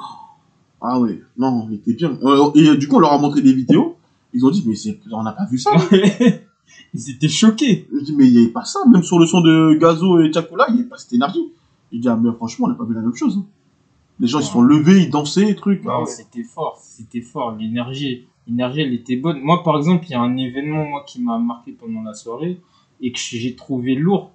ah 0.80 1.00
ouais, 1.00 1.20
non, 1.38 1.66
on 1.68 1.72
était 1.72 1.94
bien. 1.94 2.18
Euh, 2.22 2.50
Et 2.54 2.76
du 2.76 2.88
coup, 2.88 2.96
on 2.96 3.00
leur 3.00 3.12
a 3.12 3.18
montré 3.18 3.42
des 3.42 3.52
vidéos. 3.52 3.96
Ils 4.34 4.44
ont 4.44 4.50
dit, 4.50 4.64
mais 4.66 4.74
c'est, 4.74 4.98
on 5.10 5.22
n'a 5.22 5.32
pas 5.32 5.46
vu 5.46 5.58
ça. 5.58 5.70
ils 6.94 7.10
étaient 7.10 7.28
choqués. 7.28 7.88
Je 7.92 8.04
dis, 8.04 8.14
mais 8.16 8.26
il 8.26 8.32
n'y 8.32 8.38
avait 8.38 8.48
pas 8.52 8.64
ça, 8.64 8.80
même 8.90 9.02
sur 9.02 9.18
le 9.18 9.26
son 9.26 9.40
de 9.40 9.74
Gazo 9.80 10.20
et 10.20 10.32
Chacola, 10.32 10.66
il 10.68 10.74
n'y 10.74 10.80
avait 10.80 10.88
pas 10.88 10.98
cette 10.98 11.12
énergie. 11.12 11.52
Je 11.92 11.98
dis, 11.98 12.08
ah, 12.08 12.16
mais 12.16 12.32
franchement, 12.32 12.66
on 12.66 12.70
n'a 12.70 12.74
pas 12.74 12.84
vu 12.84 12.94
la 12.94 13.00
même 13.00 13.14
chose. 13.14 13.38
hein. 13.38 13.46
Les 14.18 14.26
gens, 14.26 14.40
ils 14.40 14.44
se 14.44 14.52
sont 14.52 14.62
levés, 14.62 15.02
ils 15.04 15.10
dansaient, 15.10 15.54
trucs. 15.54 15.84
Ouais. 15.84 16.06
c'était 16.06 16.42
fort, 16.42 16.78
c'était 16.82 17.20
fort. 17.20 17.54
L'énergie, 17.58 18.24
l'énergie, 18.46 18.80
elle 18.80 18.94
était 18.94 19.16
bonne. 19.16 19.40
Moi, 19.40 19.62
par 19.62 19.76
exemple, 19.76 20.04
il 20.08 20.12
y 20.12 20.14
a 20.14 20.20
un 20.20 20.36
événement 20.36 20.84
moi 20.86 21.04
qui 21.06 21.20
m'a 21.22 21.38
marqué 21.38 21.72
pendant 21.72 22.02
la 22.02 22.14
soirée 22.14 22.58
et 23.00 23.12
que 23.12 23.18
j'ai 23.18 23.54
trouvé 23.54 23.94
lourd 23.94 24.32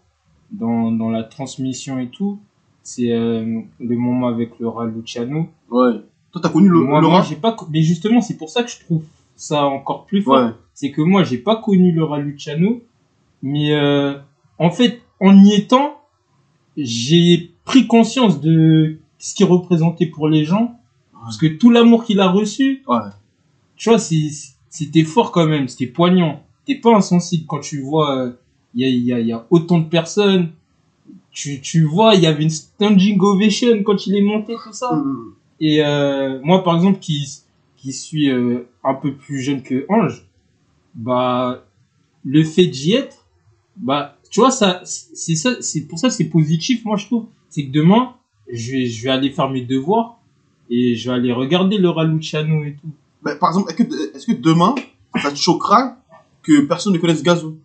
dans, 0.51 0.91
dans 0.91 1.09
la 1.09 1.23
transmission 1.23 1.99
et 1.99 2.07
tout. 2.09 2.39
C'est 2.83 3.11
euh, 3.11 3.61
le 3.79 3.95
moment 3.95 4.27
avec 4.27 4.59
le 4.59 4.67
rat 4.67 4.85
Luciano. 4.87 5.47
Ouais. 5.69 5.93
Toi, 6.31 6.41
t'as 6.41 6.49
connu 6.49 6.69
le, 6.69 6.79
moi, 6.79 7.01
le 7.01 7.07
moi, 7.07 7.21
j'ai 7.21 7.35
pas. 7.35 7.55
Mais 7.69 7.81
justement, 7.81 8.21
c'est 8.21 8.37
pour 8.37 8.49
ça 8.49 8.63
que 8.63 8.71
je 8.71 8.79
trouve 8.79 9.03
ça 9.35 9.65
encore 9.65 10.05
plus 10.05 10.21
fort. 10.21 10.45
Ouais. 10.45 10.51
C'est 10.73 10.91
que 10.91 11.01
moi, 11.01 11.23
j'ai 11.23 11.37
pas 11.37 11.57
connu 11.57 11.91
le 11.91 12.03
rat 12.03 12.19
Luciano, 12.19 12.81
mais 13.43 13.73
euh, 13.73 14.17
en 14.57 14.71
fait, 14.71 15.01
en 15.19 15.43
y 15.43 15.53
étant, 15.53 16.01
j'ai 16.77 17.51
pris 17.65 17.85
conscience 17.87 18.39
de 18.41 18.97
ce 19.19 19.35
qu'il 19.35 19.45
représentait 19.45 20.07
pour 20.07 20.27
les 20.27 20.45
gens, 20.45 20.79
parce 21.13 21.37
que 21.37 21.45
tout 21.45 21.69
l'amour 21.69 22.03
qu'il 22.03 22.19
a 22.19 22.29
reçu, 22.29 22.81
Ouais. 22.87 22.97
tu 23.75 23.89
vois, 23.89 23.99
c'était 23.99 25.03
fort 25.03 25.31
quand 25.31 25.45
même, 25.45 25.67
c'était 25.67 25.91
poignant. 25.91 26.41
T'es 26.65 26.75
pas 26.75 26.95
insensible 26.95 27.45
quand 27.47 27.59
tu 27.59 27.81
vois, 27.81 28.17
euh, 28.17 28.31
il 28.73 28.81
y, 28.81 28.85
a, 28.85 28.89
il 28.89 29.03
y, 29.03 29.13
a, 29.13 29.19
il 29.19 29.27
y 29.27 29.31
a 29.33 29.45
autant 29.49 29.79
de 29.79 29.89
personnes. 29.89 30.49
Tu, 31.31 31.61
tu 31.61 31.83
vois, 31.83 32.15
il 32.15 32.21
y 32.21 32.27
avait 32.27 32.43
une 32.43 32.49
standing 32.49 33.19
ovation 33.19 33.83
quand 33.83 34.05
il 34.05 34.15
est 34.15 34.21
monté, 34.21 34.53
tout 34.53 34.73
ça. 34.73 34.93
Mmh. 34.95 35.33
Et 35.61 35.83
euh, 35.83 36.39
moi, 36.43 36.63
par 36.63 36.75
exemple, 36.75 36.99
qui, 36.99 37.25
qui 37.77 37.93
suis 37.93 38.29
euh, 38.29 38.67
un 38.83 38.95
peu 38.95 39.13
plus 39.13 39.41
jeune 39.41 39.61
que 39.61 39.85
Ange, 39.89 40.25
bah, 40.93 41.63
le 42.25 42.43
fait 42.43 42.67
d'y 42.67 42.93
être, 42.93 43.25
bah, 43.77 44.17
tu 44.29 44.39
vois, 44.39 44.51
ça, 44.51 44.81
c'est 44.83 45.35
ça, 45.35 45.61
c'est 45.61 45.87
pour 45.87 45.99
ça 45.99 46.07
que 46.09 46.13
c'est 46.13 46.29
positif, 46.29 46.83
moi, 46.85 46.97
je 46.97 47.05
trouve. 47.05 47.27
C'est 47.49 47.65
que 47.65 47.71
demain, 47.71 48.15
je 48.51 48.71
vais, 48.71 48.85
je 48.85 49.03
vais 49.03 49.09
aller 49.09 49.29
faire 49.29 49.49
mes 49.49 49.61
devoirs 49.61 50.19
et 50.69 50.95
je 50.95 51.09
vais 51.09 51.15
aller 51.15 51.31
regarder 51.31 51.77
le 51.77 51.89
Raluciano 51.89 52.63
et 52.63 52.75
tout. 52.81 52.91
Mais, 53.23 53.35
par 53.35 53.49
exemple, 53.49 53.71
est-ce 53.71 53.83
que, 53.83 54.17
est-ce 54.17 54.25
que 54.25 54.33
demain, 54.33 54.75
ça 55.21 55.31
te 55.31 55.37
choquera 55.37 55.97
que 56.43 56.61
personne 56.61 56.93
ne 56.93 56.97
connaisse 56.97 57.23
Gazo 57.23 57.57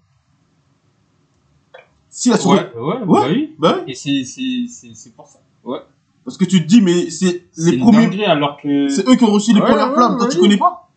Si 2.19 2.31
la 2.31 2.39
soirée. 2.39 2.67
ouais, 2.75 2.81
ouais, 2.81 2.97
Ouais. 3.03 3.07
bah 3.07 3.27
oui. 3.29 3.55
Ben, 3.59 3.85
Et 3.87 3.95
c'est, 3.95 4.25
c'est, 4.25 4.65
c'est, 4.69 4.95
c'est 4.95 5.13
pour 5.15 5.27
ça. 5.27 5.39
Ouais. 5.65 5.81
parce 6.25 6.39
que 6.39 6.47
tu 6.47 6.63
te 6.63 6.67
dis, 6.67 6.81
mais 6.81 7.11
c'est 7.11 7.45
les 7.59 7.77
premiers. 7.77 8.07
dinguerie 8.07 8.25
alors 8.25 8.57
que. 8.57 8.89
C'est 8.89 9.07
eux 9.07 9.17
qui 9.17 9.25
ont 9.25 9.31
reçu 9.33 9.53
les 9.53 9.61
Ouais, 9.61 9.67
premières 9.67 9.93
flammes. 9.93 10.17
Toi, 10.17 10.27
ouais. 10.27 10.33
tu 10.33 10.39
connais 10.41 10.57
pas 10.57 10.89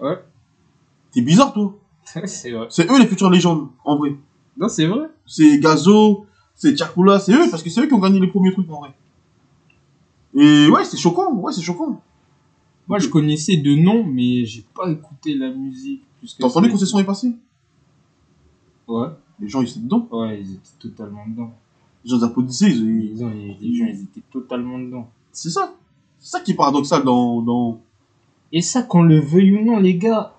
Ouais. 0.00 0.18
T'es 1.12 1.20
bizarre, 1.20 1.52
toi. 1.52 1.72
c'est 2.24 2.50
vrai. 2.50 2.66
C'est 2.68 2.90
eux 2.90 2.98
les 2.98 3.06
futures 3.06 3.30
légendes, 3.30 3.68
en 3.84 3.96
vrai. 3.96 4.16
Non, 4.58 4.68
c'est 4.68 4.86
vrai. 4.86 5.06
c'est 5.24 5.58
Gazo, 5.60 6.26
c'est 6.56 6.76
Chakula, 6.76 7.20
c'est 7.20 7.32
eux, 7.32 7.48
parce 7.48 7.62
que 7.62 7.70
c'est 7.70 7.82
eux 7.82 7.86
qui 7.86 7.94
ont 7.94 8.00
gagné 8.00 8.18
les 8.18 8.26
premiers 8.26 8.52
trucs 8.52 8.68
en 8.70 8.80
vrai. 8.80 8.90
Et 10.34 10.68
ouais, 10.68 10.84
c'est 10.84 10.96
choquant, 10.98 11.32
ouais, 11.32 11.52
c'est 11.52 11.62
choquant. 11.62 12.00
Moi, 12.88 12.98
je 12.98 13.08
connaissais 13.08 13.56
de 13.56 13.74
nom, 13.76 14.02
mais 14.04 14.44
j'ai 14.44 14.64
pas 14.74 14.90
écouté 14.90 15.34
la 15.34 15.50
musique. 15.50 16.02
T'as 16.40 16.46
entendu 16.46 16.70
quand 16.70 16.76
ce 16.78 16.86
son 16.86 16.98
est 16.98 17.04
passé? 17.04 17.32
Ouais, 18.88 19.08
Les 19.40 19.48
gens, 19.48 19.60
ils 19.62 19.68
étaient 19.70 19.80
dedans. 19.80 20.06
ouais, 20.12 20.40
ils 20.40 20.52
étaient 20.54 20.88
totalement 20.88 21.26
dedans. 21.28 21.52
Les 22.04 22.10
gens 22.10 22.18
ils 22.18 22.24
applaudissaient. 22.24 22.70
ils- 22.70 23.10
Les 23.12 23.16
gens, 23.18 23.28
les, 23.30 23.56
les 23.60 23.76
gens, 23.76 23.86
ils 23.86 24.02
étaient 24.02 24.22
totalement 24.32 24.78
dedans. 24.78 25.08
C'est 25.32 25.50
ça. 25.50 25.74
C'est 26.18 26.30
ça 26.30 26.40
qui 26.40 26.52
est 26.52 26.54
paradoxal 26.54 27.04
dans, 27.04 27.42
dans... 27.42 27.80
Et 28.52 28.62
ça, 28.62 28.82
qu'on 28.82 29.02
le 29.02 29.20
veuille 29.20 29.52
ou 29.58 29.64
non, 29.64 29.78
les 29.78 29.96
gars, 29.96 30.32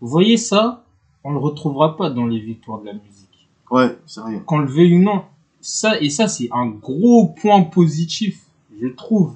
vous 0.00 0.08
voyez 0.08 0.36
ça, 0.36 0.84
on 1.22 1.32
le 1.32 1.38
retrouvera 1.38 1.96
pas 1.96 2.10
dans 2.10 2.26
les 2.26 2.40
victoires 2.40 2.80
de 2.80 2.86
la 2.86 2.92
musique. 2.94 3.48
Ouais, 3.70 3.96
c'est 4.06 4.20
rien. 4.22 4.38
Qu'on 4.40 4.58
le 4.58 4.66
veuille 4.66 4.96
ou 4.98 5.02
non, 5.02 5.22
ça, 5.60 6.00
et 6.00 6.08
ça, 6.10 6.28
c'est 6.28 6.48
un 6.52 6.66
gros 6.66 7.26
point 7.40 7.62
positif, 7.62 8.40
je 8.80 8.88
trouve, 8.88 9.34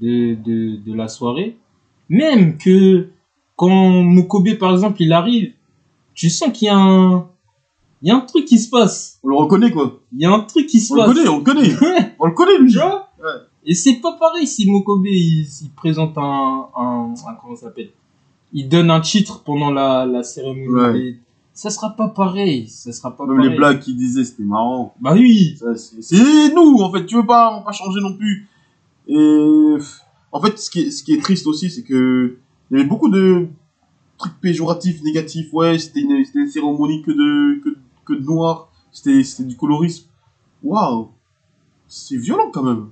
de, 0.00 0.34
de, 0.34 0.76
de 0.76 0.92
la 0.94 1.08
soirée. 1.08 1.56
Même 2.08 2.56
que 2.58 3.08
quand 3.56 4.02
Mukobe, 4.04 4.56
par 4.58 4.72
exemple, 4.72 5.02
il 5.02 5.12
arrive, 5.12 5.52
tu 6.14 6.28
sens 6.30 6.50
qu'il 6.52 6.66
y 6.66 6.68
a 6.68 6.76
un, 6.76 7.26
il 8.02 8.08
y 8.08 8.10
a 8.10 8.16
un 8.16 8.20
truc 8.20 8.44
qui 8.46 8.58
se 8.58 8.68
passe. 8.70 9.18
On 9.22 9.28
le 9.28 9.36
reconnaît, 9.36 9.70
quoi. 9.70 10.00
Il 10.12 10.20
y 10.20 10.24
a 10.26 10.32
un 10.32 10.40
truc 10.40 10.66
qui 10.66 10.80
se 10.80 10.92
On 10.92 10.96
le 10.96 11.02
passe. 11.02 11.14
connaît, 11.14 11.28
on 11.28 11.38
le 11.38 11.44
connaît. 11.44 11.74
Ouais. 11.80 12.14
On 12.18 12.26
le 12.26 12.32
connaît, 12.34 12.58
lui. 12.58 12.70
Tu 12.72 12.78
vois 12.78 13.08
Ouais. 13.22 13.28
Et 13.66 13.74
c'est 13.74 13.96
pas 13.96 14.12
pareil 14.18 14.46
si 14.46 14.70
Mokobe 14.70 15.06
il, 15.06 15.42
il 15.62 15.70
présente 15.76 16.16
un, 16.16 16.66
un, 16.76 17.12
un- 17.14 17.34
comment 17.40 17.54
ça 17.56 17.66
s'appelle? 17.66 17.90
Il 18.54 18.68
donne 18.68 18.90
un 18.90 19.00
titre 19.00 19.42
pendant 19.44 19.70
la, 19.70 20.06
la 20.06 20.22
cérémonie. 20.22 20.68
Ouais. 20.68 21.16
Ça 21.52 21.68
sera 21.68 21.90
pas 21.90 22.08
pareil. 22.08 22.66
Ça 22.68 22.90
sera 22.92 23.14
pas 23.14 23.26
Même 23.26 23.36
pareil. 23.36 23.50
les 23.50 23.56
blagues 23.56 23.80
qu'il 23.80 23.96
disait, 23.96 24.24
c'était 24.24 24.44
marrant. 24.44 24.94
Bah 25.00 25.12
oui. 25.12 25.58
C'est 26.00 26.54
nous, 26.54 26.78
en 26.80 26.90
fait. 26.90 27.04
Tu 27.04 27.16
veux 27.16 27.26
pas, 27.26 27.52
on 27.52 27.58
va 27.58 27.64
pas 27.66 27.72
changer 27.72 28.00
non 28.00 28.16
plus. 28.16 28.48
Et 29.08 29.74
en 30.32 30.40
fait, 30.40 30.58
ce 30.58 30.70
qui 30.70 30.80
est, 30.80 30.90
ce 30.90 31.02
qui 31.04 31.12
est 31.12 31.20
triste 31.20 31.46
aussi, 31.46 31.70
c'est 31.70 31.82
que 31.82 32.38
il 32.70 32.76
y 32.76 32.80
avait 32.80 32.88
beaucoup 32.88 33.08
de 33.10 33.46
trucs 34.16 34.40
péjoratifs, 34.40 35.02
négatifs. 35.02 35.52
Ouais, 35.52 35.78
c'était 35.78 36.00
une, 36.00 36.12
une 36.34 36.46
cérémonie 36.48 37.02
que 37.02 37.10
de, 37.10 37.60
que, 37.62 37.76
que 38.14 38.20
de 38.20 38.24
noir. 38.24 38.68
C'était, 38.92 39.22
c'était 39.24 39.44
du 39.44 39.56
colorisme. 39.56 40.06
Waouh, 40.62 41.10
c'est 41.86 42.16
violent 42.16 42.50
quand 42.52 42.62
même. 42.62 42.88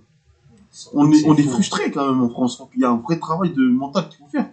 On 0.95 1.11
est, 1.11 1.27
on 1.27 1.35
est 1.35 1.43
frustré 1.43 1.91
quand 1.91 2.07
même 2.11 2.23
en 2.23 2.29
France. 2.29 2.63
Il 2.77 2.81
y 2.81 2.85
a 2.85 2.91
un 2.91 2.97
vrai 2.99 3.19
travail 3.19 3.53
de 3.53 3.63
mental 3.69 4.09
qu'il 4.09 4.19
faut 4.19 4.31
faire. 4.31 4.49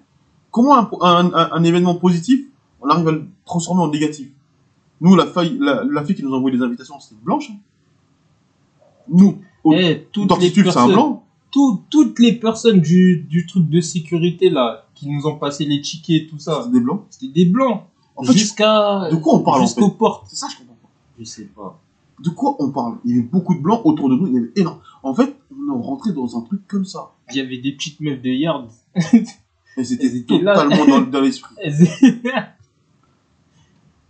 Comment 0.51 0.75
un, 0.75 0.89
un, 1.01 1.33
un, 1.33 1.51
un 1.51 1.63
événement 1.63 1.95
positif, 1.95 2.39
on 2.81 2.87
arrive 2.89 3.07
à 3.07 3.11
le 3.11 3.25
transformer 3.45 3.83
en 3.83 3.89
négatif? 3.89 4.29
Nous, 5.01 5.15
la, 5.15 5.27
faille, 5.27 5.57
la, 5.59 5.83
la 5.83 6.03
fille 6.03 6.15
qui 6.15 6.23
nous 6.23 6.33
a 6.33 6.37
envoyé 6.37 6.57
les 6.57 6.63
invitations, 6.63 6.99
c'était 6.99 7.21
blanche. 7.21 7.49
hein. 7.51 7.57
Nous, 9.07 9.37
au 9.63 9.73
Eh, 9.73 10.07
toutes 10.11 10.23
les 10.23 10.27
Tortitude, 10.29 10.63
c'est 10.63 10.69
un 10.69 10.73
personnes, 10.73 10.93
blanc. 10.93 11.23
tout- 11.51 11.81
toutes 11.89 12.19
les 12.19 12.33
personnes 12.33 12.79
du, 12.81 13.25
du 13.29 13.45
truc 13.45 13.69
de 13.69 13.81
sécurité 13.81 14.49
là, 14.49 14.85
qui 14.95 15.09
nous 15.09 15.27
ont 15.27 15.35
passé 15.37 15.65
les 15.65 15.81
tickets 15.81 16.23
et 16.23 16.27
tout 16.27 16.39
ça, 16.39 16.61
C'est 16.63 16.71
des 16.71 16.79
blancs. 16.79 17.03
c'était 17.09 17.31
des 17.31 17.45
blancs. 17.45 17.83
En 18.15 18.23
fait, 18.23 18.33
Jusqu'à, 18.33 19.09
de 19.11 19.15
quoi 19.17 19.35
on 19.35 19.39
parle 19.39 19.61
en 19.61 19.65
jusqu'aux 19.65 19.89
fait 19.89 19.97
portes. 19.97 20.27
C'est 20.29 20.37
ça, 20.37 20.47
je 20.49 20.57
comprends 20.57 20.75
pas. 20.75 20.89
Je 21.19 21.23
sais 21.25 21.45
pas. 21.45 21.79
De 22.19 22.29
quoi 22.29 22.55
on 22.59 22.71
parle? 22.71 22.97
Il 23.03 23.11
y 23.11 23.19
avait 23.19 23.27
beaucoup 23.27 23.55
de 23.55 23.59
blancs 23.59 23.81
autour 23.83 24.09
de 24.09 24.15
nous. 24.15 24.27
Il 24.27 24.33
y 24.33 24.37
avait 24.37 24.51
énorme. 24.55 24.79
En 25.03 25.13
fait, 25.13 25.35
on 25.51 25.79
est 25.79 25.83
rentré 25.83 26.13
dans 26.13 26.37
un 26.37 26.41
truc 26.41 26.65
comme 26.67 26.85
ça. 26.85 27.11
Il 27.31 27.37
y 27.37 27.41
avait 27.41 27.57
des 27.57 27.73
petites 27.73 27.99
meufs 27.99 28.21
de 28.21 28.29
yard. 28.29 28.69
Elles 28.93 29.25
étaient 29.93 30.23
totalement 30.23 30.85
dans, 30.85 31.01
dans 31.01 31.21
l'esprit. 31.21 31.55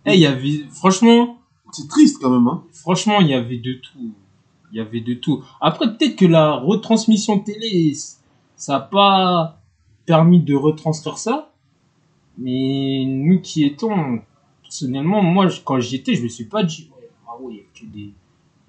Eh, 0.08 0.14
il 0.14 0.20
y 0.20 0.26
avait, 0.26 0.64
franchement, 0.70 1.38
C'est 1.72 1.88
triste 1.88 2.18
quand 2.22 2.30
même, 2.30 2.46
hein. 2.46 2.62
franchement, 2.72 3.18
il 3.20 3.26
y 3.26 3.34
avait 3.34 3.58
de 3.58 3.72
tout. 3.72 4.14
Il 4.70 4.78
y 4.78 4.80
avait 4.80 5.00
de 5.00 5.14
tout. 5.14 5.42
Après, 5.60 5.96
peut-être 5.96 6.14
que 6.14 6.26
la 6.26 6.54
retransmission 6.54 7.40
télé, 7.40 7.92
ça 8.54 8.74
n'a 8.74 8.80
pas 8.80 9.60
permis 10.06 10.40
de 10.40 10.54
retranscrire 10.54 11.18
ça. 11.18 11.50
Mais 12.38 13.04
nous 13.06 13.40
qui 13.40 13.64
étions, 13.64 14.20
personnellement, 14.62 15.22
moi, 15.22 15.48
quand 15.64 15.80
j'y 15.80 15.96
étais, 15.96 16.14
je 16.14 16.22
me 16.22 16.28
suis 16.28 16.44
pas 16.44 16.62
dit, 16.64 16.90
ouais, 16.96 17.08
ouais, 17.46 17.52
il 17.54 17.56
y 17.56 17.60
a 17.60 17.64
que 17.80 17.86
des, 17.96 18.12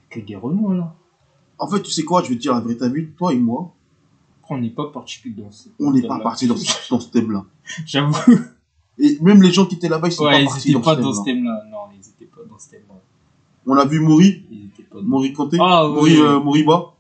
que 0.09 0.19
des 0.25 0.33
là. 0.77 0.95
En 1.59 1.67
fait, 1.67 1.81
tu 1.81 1.91
sais 1.91 2.03
quoi 2.03 2.23
Je 2.23 2.29
vais 2.29 2.35
te 2.35 2.41
dire 2.41 2.53
la 2.53 2.61
vérité. 2.61 2.87
Vu, 2.89 3.11
toi 3.17 3.33
et 3.33 3.37
moi, 3.39 3.73
on 4.49 4.57
n'est 4.59 4.69
pas 4.69 4.85
parti 4.87 5.19
que 5.21 5.29
dans 5.29 5.51
ce 5.51 5.67
on 5.79 5.91
n'est 5.91 6.01
pas 6.07 6.19
parti 6.19 6.47
dans, 6.47 6.55
ce- 6.55 6.89
dans 6.89 6.99
ce 6.99 7.09
thème-là. 7.09 7.43
J'avoue. 7.85 8.15
Et 8.99 9.17
même 9.21 9.41
les 9.41 9.51
gens 9.51 9.65
qui 9.65 9.75
étaient 9.75 9.89
là-bas, 9.89 10.07
ils 10.07 10.11
sont 10.13 10.23
Ouais, 10.23 10.31
pas 10.31 10.39
ils 10.39 10.45
partis 10.45 10.71
dans 10.73 10.81
pas 10.81 10.95
ce 10.95 11.01
dans 11.01 11.13
ce 11.13 11.23
thème-là. 11.23 11.63
Non, 11.69 11.77
ils 11.93 11.99
étaient 12.07 12.25
pas 12.33 12.41
dans 12.49 12.57
ce 12.57 12.69
thème-là. 12.69 12.95
On 13.65 13.75
a 13.75 13.85
vu 13.85 13.99
Mori, 13.99 14.43
Ils 14.49 14.65
étaient 14.67 14.83
pas 14.83 14.95
dans... 15.01 15.03
Mori 15.03 15.33
Kanté, 15.33 15.57
Ah, 15.59 15.87
Mori, 15.91 16.13
oui. 16.13 16.21
euh, 16.21 16.39
Moriba, 16.39 16.93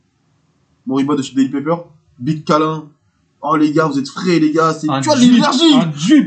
Moriba 0.85 1.15
de 1.15 1.21
chez 1.21 1.33
Daily 1.35 1.49
Pepper, 1.49 1.75
Big 2.19 2.43
Câlin. 2.43 2.89
Oh 3.41 3.55
les 3.55 3.71
gars, 3.71 3.85
vous 3.87 3.99
êtes 3.99 4.07
frais 4.09 4.39
les 4.39 4.51
gars. 4.51 4.73
C'est 4.73 4.87
tu 4.87 5.03
vois 5.05 5.15
l'énergie, 5.15 5.69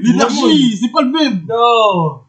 l'énergie, 0.03 0.77
c'est 0.77 0.89
pas 0.93 1.03
le 1.03 1.11
même. 1.11 1.45
Non! 1.49 2.21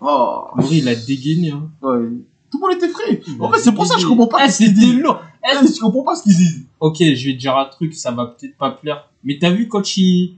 Oh, 0.00 0.44
il 0.70 0.88
a 0.88 0.94
dégainé, 0.94 1.50
hein. 1.50 1.68
ouais. 1.82 2.08
Tout 2.50 2.58
le 2.58 2.66
monde 2.68 2.76
était 2.76 2.88
frais. 2.88 3.20
Il 3.26 3.40
En 3.40 3.50
fait, 3.52 3.58
c'est 3.58 3.72
pour 3.72 3.86
ça 3.86 3.94
que 3.96 4.00
je 4.00 4.06
comprends 4.06 4.26
pas 4.26 4.46
Eh, 4.46 4.50
ce 4.50 4.58
qu'ils 4.58 4.74
c'était 4.76 4.92
lourd. 4.92 5.20
Eh, 5.44 5.48
Eh, 5.62 5.66
Je 5.66 5.78
comprends 5.80 6.02
pas 6.02 6.14
ce 6.16 6.22
qu'ils 6.22 6.36
disent. 6.36 6.64
Ok, 6.80 6.96
je 6.98 7.26
vais 7.28 7.34
te 7.34 7.38
dire 7.38 7.56
un 7.56 7.66
truc, 7.66 7.94
ça 7.94 8.10
va 8.10 8.26
peut-être 8.26 8.56
pas 8.56 8.70
plaire. 8.70 9.08
Mais 9.22 9.38
t'as 9.38 9.50
vu 9.50 9.68
quand 9.68 9.96
il... 9.98 10.36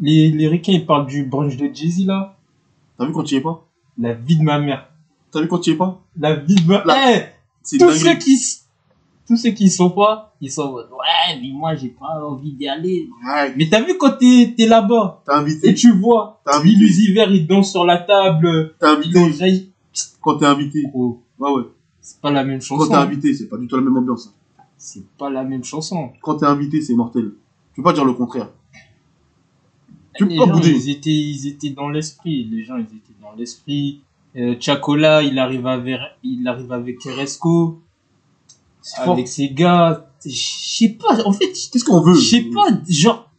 les, 0.00 0.30
les 0.30 0.46
ricains, 0.48 0.72
ils 0.72 0.86
parlent 0.86 1.06
du 1.06 1.24
brunch 1.24 1.56
de 1.56 1.68
Jay-Z, 1.74 2.04
là? 2.06 2.36
T'as 2.98 3.06
vu 3.06 3.12
quand 3.12 3.24
tu 3.24 3.34
y 3.34 3.38
es 3.38 3.40
pas? 3.40 3.66
La 3.98 4.12
vie 4.12 4.36
de 4.36 4.42
ma 4.42 4.58
mère. 4.58 4.88
T'as 5.32 5.40
vu 5.40 5.48
quand 5.48 5.58
tu 5.58 5.70
y 5.70 5.72
es 5.72 5.76
pas? 5.76 6.00
La 6.18 6.34
vie 6.36 6.54
de 6.54 6.66
ma... 6.68 6.84
La- 6.84 7.16
Eh, 7.16 7.24
C'est 7.62 7.78
tous 7.78 7.86
dingue. 7.86 7.96
ceux 7.96 8.14
qui... 8.18 8.38
Tous 9.30 9.36
ceux 9.36 9.50
qui 9.52 9.66
y 9.66 9.70
sont 9.70 9.90
pas, 9.90 10.34
ils 10.40 10.50
sont 10.50 10.72
ouais, 10.74 11.38
mais 11.40 11.50
moi, 11.52 11.76
j'ai 11.76 11.90
pas 11.90 12.20
envie 12.26 12.50
d'y 12.52 12.66
aller. 12.66 13.08
Ouais, 13.24 13.54
Mais 13.56 13.68
t'as 13.70 13.80
vu 13.80 13.96
quand 13.96 14.16
t'es, 14.18 14.54
t'es 14.56 14.66
là-bas, 14.66 15.22
t'as 15.24 15.36
et 15.36 15.40
invité. 15.40 15.72
tu 15.72 15.92
vois, 15.92 16.40
T'as 16.44 16.58
invité? 16.58 16.84
l'hiver, 16.84 17.30
il 17.30 17.46
danse 17.46 17.70
sur 17.70 17.84
la 17.84 17.98
table, 17.98 18.74
T'as 18.80 18.94
invité? 18.96 19.70
Quand 20.20 20.36
t'es 20.38 20.46
invité? 20.46 20.82
Oh, 20.92 21.20
Ouais, 21.38 21.52
ouais. 21.52 21.62
c'est 22.00 22.20
pas 22.20 22.32
la 22.32 22.42
même 22.42 22.58
Quand 22.58 22.64
chanson. 22.76 22.88
t'es 22.88 22.94
invité, 22.96 23.32
c'est 23.32 23.48
pas 23.48 23.56
du 23.56 23.68
tout 23.68 23.76
la 23.76 23.82
même 23.82 23.96
ambiance. 23.96 24.34
C'est 24.76 25.06
pas 25.16 25.30
la 25.30 25.44
même 25.44 25.62
chanson. 25.62 26.10
Quand 26.22 26.34
t'es 26.38 26.46
invité, 26.46 26.80
c'est 26.82 26.94
mortel. 26.94 27.30
Tu 27.72 27.76
peux 27.76 27.82
pas 27.84 27.92
dire 27.92 28.04
le 28.04 28.14
contraire. 28.14 28.48
Tu 30.16 30.26
peux 30.26 30.34
pas 30.36 30.46
gens, 30.46 30.52
bouder. 30.54 30.70
ils 30.72 30.90
étaient, 30.90 31.10
ils 31.10 31.46
étaient 31.46 31.70
dans 31.70 31.88
l'esprit. 31.88 32.48
Les 32.50 32.64
gens, 32.64 32.78
ils 32.78 32.82
étaient 32.82 33.14
dans 33.22 33.32
l'esprit. 33.38 34.00
Euh, 34.36 34.56
Chacola, 34.58 35.22
il 35.22 35.38
arrive 35.38 35.68
avec, 35.68 36.00
il 36.24 36.46
arrive 36.48 36.72
avec 36.72 36.98
C'est 38.82 39.02
fort. 39.04 39.14
avec 39.14 39.28
ses 39.28 39.50
gars. 39.50 40.06
Je 40.24 40.30
sais 40.34 40.90
pas, 40.90 41.24
en 41.26 41.32
fait, 41.32 41.46
Qu'est-ce 41.72 41.84
qu'on 41.84 42.00
veut? 42.00 42.14
je 42.14 42.20
sais 42.28 42.42
pas, 42.42 42.66
genre, 42.88 43.30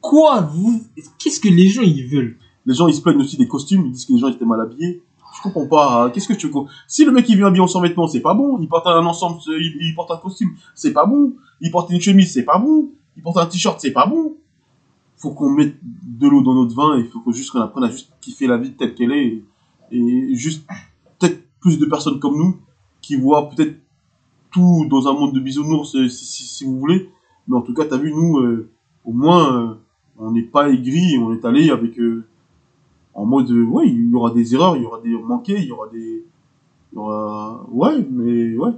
quoi, 0.00 0.40
vous, 0.40 0.82
qu'est-ce 1.18 1.40
que 1.40 1.48
les 1.48 1.68
gens, 1.68 1.82
ils 1.82 2.06
veulent? 2.08 2.36
Les 2.64 2.74
gens, 2.74 2.88
ils 2.88 2.94
se 2.94 3.00
plaignent 3.00 3.20
aussi 3.20 3.36
des 3.36 3.46
costumes. 3.46 3.86
Ils 3.86 3.92
disent 3.92 4.06
que 4.06 4.12
les 4.12 4.18
gens 4.18 4.28
étaient 4.28 4.44
mal 4.44 4.60
habillés. 4.60 5.02
Je 5.36 5.42
comprends 5.42 5.66
pas. 5.66 6.04
hein. 6.04 6.10
Qu'est-ce 6.10 6.26
que 6.28 6.32
tu 6.32 6.48
veux 6.48 6.54
Si 6.88 7.04
le 7.04 7.12
mec 7.12 7.28
il 7.28 7.36
vient 7.36 7.46
habillé 7.46 7.60
en 7.60 7.66
sans 7.66 7.80
vêtements, 7.80 8.08
c'est 8.08 8.20
pas 8.20 8.34
bon. 8.34 8.58
Il 8.60 8.68
porte 8.68 8.86
un 8.86 9.04
ensemble, 9.04 9.38
c'est- 9.44 9.50
il, 9.52 9.76
il 9.80 9.94
porte 9.94 10.10
un 10.10 10.16
costume, 10.16 10.50
c'est 10.74 10.92
pas 10.92 11.04
bon. 11.06 11.34
Il 11.60 11.70
porte 11.70 11.90
une 11.90 12.00
chemise, 12.00 12.32
c'est 12.32 12.42
pas 12.44 12.58
bon. 12.58 12.90
Il 13.16 13.22
porte 13.22 13.36
un 13.36 13.46
t-shirt, 13.46 13.78
c'est 13.80 13.92
pas 13.92 14.06
bon. 14.06 14.34
Faut 15.18 15.30
qu'on 15.32 15.50
mette 15.50 15.76
de 15.82 16.26
l'eau 16.26 16.42
dans 16.42 16.54
notre 16.54 16.74
vin 16.74 16.98
et 16.98 17.04
faut 17.04 17.32
juste 17.32 17.50
qu'on 17.50 17.60
apprenne 17.60 17.84
à 17.84 17.90
juste 17.90 18.10
kiffer 18.20 18.46
la 18.46 18.56
vie 18.56 18.72
telle 18.72 18.94
qu'elle 18.94 19.12
est 19.12 19.42
et, 19.92 19.98
et 19.98 20.34
juste 20.34 20.66
peut-être 21.18 21.40
plus 21.60 21.78
de 21.78 21.86
personnes 21.86 22.18
comme 22.18 22.36
nous 22.36 22.56
qui 23.02 23.14
voient 23.16 23.48
peut-être 23.50 23.76
tout 24.56 24.86
dans 24.88 25.06
un 25.06 25.12
monde 25.12 25.34
de 25.34 25.40
bisounours 25.40 25.94
euh, 25.96 26.08
si, 26.08 26.24
si, 26.24 26.44
si 26.44 26.64
vous 26.64 26.78
voulez. 26.78 27.10
Mais 27.46 27.56
en 27.56 27.62
tout 27.62 27.74
cas, 27.74 27.84
t'as 27.84 27.98
vu, 27.98 28.12
nous, 28.12 28.38
euh, 28.38 28.70
au 29.04 29.12
moins, 29.12 29.56
euh, 29.56 29.74
on 30.18 30.30
n'est 30.32 30.42
pas 30.42 30.70
aigri 30.70 31.18
on 31.18 31.32
est 31.34 31.44
allé 31.44 31.70
avec 31.70 31.98
euh, 31.98 32.24
en 33.14 33.26
mode 33.26 33.50
ouais 33.50 33.88
il 33.88 34.10
y 34.10 34.14
aura 34.14 34.30
des 34.30 34.54
erreurs 34.54 34.76
il 34.76 34.82
y 34.82 34.86
aura 34.86 35.00
des 35.00 35.10
manqués 35.10 35.58
il 35.58 35.66
y 35.66 35.72
aura 35.72 35.88
des 35.88 36.24
il 36.92 36.96
y 36.96 36.98
aura 36.98 37.66
ouais 37.70 38.06
mais 38.10 38.56
ouais 38.56 38.72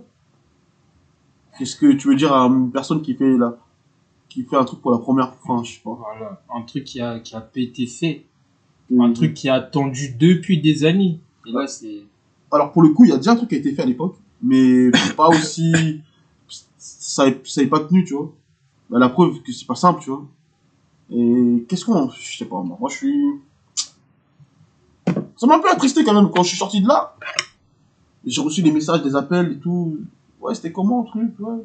qu'est-ce 1.58 1.76
que 1.76 1.92
tu 1.92 2.08
veux 2.08 2.16
dire 2.16 2.32
à 2.32 2.46
une 2.46 2.70
personne 2.70 3.02
qui 3.02 3.14
fait 3.14 3.36
la 3.36 3.56
qui 4.28 4.42
fait 4.42 4.56
un 4.56 4.64
truc 4.64 4.80
pour 4.80 4.90
la 4.90 4.98
première 4.98 5.34
fois 5.34 5.62
je 5.64 5.74
sais 5.74 5.80
pas 5.82 5.96
Voilà. 5.98 6.42
Un 6.54 6.62
truc 6.62 6.84
qui 6.84 7.00
a, 7.00 7.18
qui 7.20 7.34
a 7.34 7.40
pas 7.40 7.60
été 7.60 7.86
fait. 7.86 8.26
Un 8.98 9.12
truc 9.12 9.32
qui 9.32 9.48
a 9.48 9.54
attendu 9.54 10.14
depuis 10.18 10.60
des 10.60 10.84
années. 10.84 11.18
Et 11.46 11.52
là, 11.52 11.66
c'est, 11.66 12.02
alors 12.50 12.72
pour 12.72 12.82
le 12.82 12.90
coup 12.90 13.04
il 13.04 13.10
y 13.10 13.12
a 13.12 13.16
déjà 13.16 13.32
un 13.32 13.36
truc 13.36 13.48
qui 13.48 13.54
a 13.54 13.58
été 13.58 13.72
fait 13.72 13.82
à 13.82 13.86
l'époque 13.86 14.16
mais 14.42 14.90
pas 15.16 15.28
aussi 15.28 16.02
ça 16.38 17.24
ça 17.44 17.62
est 17.62 17.66
pas 17.66 17.80
tenu 17.80 18.04
tu 18.04 18.14
vois. 18.14 18.32
Bah, 18.90 18.98
la 18.98 19.08
preuve 19.08 19.42
que 19.42 19.52
c'est 19.52 19.66
pas 19.66 19.74
simple 19.74 20.00
tu 20.02 20.10
vois. 20.10 20.24
Et 21.10 21.64
qu'est-ce 21.68 21.84
qu'on 21.84 22.10
je 22.10 22.36
sais 22.38 22.44
pas 22.44 22.62
moi. 22.62 22.76
Moi 22.80 22.90
je 22.90 22.96
suis 22.96 23.24
ça 25.36 25.46
m'a 25.46 25.56
un 25.56 25.60
peu 25.60 25.70
attristé 25.70 26.04
quand 26.04 26.14
même. 26.14 26.30
Quand 26.30 26.42
je 26.42 26.48
suis 26.50 26.58
sorti 26.58 26.80
de 26.80 26.88
là 26.88 27.16
j'ai 28.24 28.40
reçu 28.40 28.62
des 28.62 28.72
messages 28.72 29.02
des 29.02 29.14
appels 29.16 29.52
et 29.52 29.58
tout. 29.58 29.98
Ouais 30.40 30.54
c'était 30.54 30.72
comment 30.72 31.02
le 31.02 31.06
truc? 31.08 31.34
Ouais. 31.40 31.62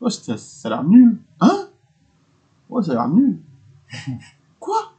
Ouais 0.00 0.10
c'était- 0.10 0.36
ça 0.36 0.68
a 0.68 0.70
l'air 0.72 0.84
nul. 0.84 1.18
Hein? 1.40 1.68
Ouais 2.68 2.82
ça 2.82 2.92
a 2.92 2.94
l'air 2.94 3.08
nul. 3.08 3.40
Quoi? 4.60 4.92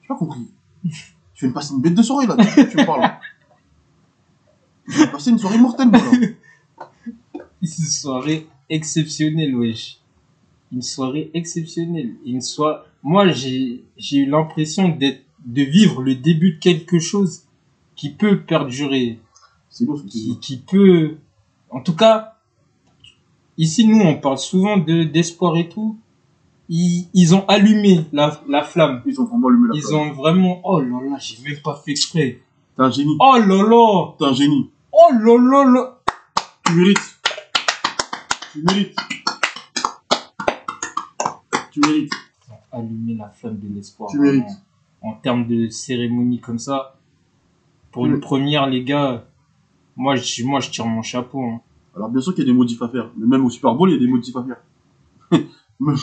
J'ai 0.00 0.08
pas 0.08 0.16
compris. 0.16 0.48
Tu 1.34 1.46
viens 1.46 1.48
de 1.48 1.54
passer 1.54 1.74
une 1.74 1.80
bête 1.80 1.94
de 1.94 2.02
soirée 2.02 2.26
là. 2.26 2.36
Tu, 2.36 2.68
tu 2.68 2.76
me 2.76 2.84
parles 2.86 3.10
de 4.98 5.10
passer 5.10 5.30
une 5.30 5.38
soirée 5.38 5.58
mortelle 5.58 5.88
moi 5.88 6.00
là 6.00 6.28
c'est 7.62 7.82
une 7.82 7.88
soirée 7.88 8.46
exceptionnelle, 8.68 9.54
wesh. 9.54 9.98
une 10.72 10.82
soirée 10.82 11.30
exceptionnelle. 11.34 12.14
Une 12.26 12.40
soirée... 12.40 12.80
Moi, 13.02 13.28
j'ai, 13.30 13.84
j'ai 13.96 14.18
eu 14.18 14.26
l'impression 14.26 14.88
d'être, 14.88 15.22
de 15.44 15.62
vivre 15.62 16.02
le 16.02 16.14
début 16.14 16.54
de 16.54 16.58
quelque 16.58 16.98
chose 16.98 17.42
qui 17.94 18.10
peut 18.10 18.40
perdurer, 18.40 19.18
C'est 19.70 19.84
beau 19.84 19.94
qui, 19.94 20.38
qui 20.40 20.56
peut, 20.58 21.16
en 21.70 21.80
tout 21.80 21.94
cas, 21.94 22.36
ici, 23.58 23.86
nous, 23.86 24.00
on 24.00 24.16
parle 24.16 24.38
souvent 24.38 24.76
de, 24.76 25.04
d'espoir 25.04 25.56
et 25.56 25.68
tout. 25.68 25.96
Ils, 26.68 27.08
ils 27.14 27.34
ont 27.34 27.44
allumé 27.48 28.06
la, 28.12 28.40
la 28.48 28.62
flamme. 28.64 29.02
Ils 29.06 29.20
ont 29.20 29.24
vraiment 29.24 29.48
allumé 29.48 29.68
la 29.68 29.76
Ils 29.76 29.82
flamme. 29.82 30.00
ont 30.00 30.12
vraiment, 30.14 30.60
oh 30.64 30.80
là 30.80 30.98
là, 31.10 31.18
j'ai 31.20 31.36
même 31.48 31.60
pas 31.62 31.80
fait 31.84 31.90
exprès. 31.92 32.40
T'es 32.76 32.82
un 32.82 32.90
génie. 32.90 33.16
Oh 33.20 33.36
là 33.38 33.62
là, 33.62 34.14
T'es 34.18 34.24
un 34.24 34.32
génie. 34.32 34.70
Oh 34.92 35.08
là. 35.12 35.98
Tu 36.66 36.72
mérites. 36.74 37.18
Tu 38.52 38.62
mérites. 38.62 38.96
Tu 41.70 41.80
mérites. 41.80 42.12
Allumé 42.70 43.14
la 43.14 43.28
flamme 43.28 43.58
de 43.58 43.68
l'espoir. 43.74 44.10
Tu 44.10 44.18
mérites. 44.18 44.42
vraiment. 44.44 44.56
En 45.02 45.14
termes 45.14 45.46
de 45.46 45.68
cérémonie 45.68 46.40
comme 46.40 46.58
ça, 46.58 46.96
pour 47.90 48.06
une 48.06 48.20
première, 48.20 48.66
les 48.66 48.84
gars, 48.84 49.24
moi, 49.96 50.16
je, 50.16 50.44
moi, 50.44 50.60
je 50.60 50.70
tire 50.70 50.86
mon 50.86 51.02
chapeau. 51.02 51.42
hein. 51.42 51.60
Alors 51.94 52.08
bien 52.08 52.20
sûr 52.22 52.34
qu'il 52.34 52.44
y 52.44 52.48
a 52.48 52.50
des 52.52 52.56
modifs 52.56 52.80
à 52.80 52.88
faire. 52.88 53.10
Mais 53.18 53.26
même 53.26 53.44
au 53.44 53.50
Super 53.50 53.74
Bowl, 53.74 53.90
il 53.90 53.94
y 53.94 53.96
a 53.96 53.98
des 54.00 54.06
modifs 54.06 54.34
à 54.36 54.44
faire. 54.44 54.60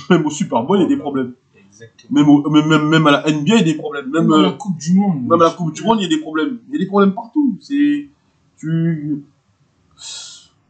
même 0.10 0.26
au 0.26 0.30
Super 0.30 0.64
Bowl, 0.64 0.78
il 0.80 0.82
y 0.84 0.86
a 0.86 0.88
des 0.90 0.98
problèmes. 0.98 1.34
Exactement. 1.68 2.12
Même, 2.20 2.30
au- 2.30 2.50
même, 2.50 2.68
même, 2.68 2.88
même 2.90 3.08
à 3.08 3.12
la 3.12 3.32
NBA, 3.32 3.56
il 3.56 3.58
y 3.58 3.62
a 3.62 3.64
des 3.64 3.74
problèmes. 3.76 4.10
Même, 4.12 4.30
la 4.30 4.50
euh, 4.50 4.52
Coupe 4.52 4.78
du 4.78 4.94
Monde. 4.94 5.24
même 5.24 5.42
à 5.42 5.46
la 5.46 5.52
Coupe 5.52 5.74
du 5.74 5.82
Monde, 5.84 6.00
il 6.02 6.04
y 6.04 6.06
a 6.06 6.10
des 6.10 6.22
problèmes. 6.22 6.60
Il 6.68 6.74
y 6.74 6.76
a 6.76 6.80
des 6.80 6.86
problèmes 6.88 7.14
partout. 7.14 7.58
C'est... 7.62 8.08
Tu... 8.60 9.24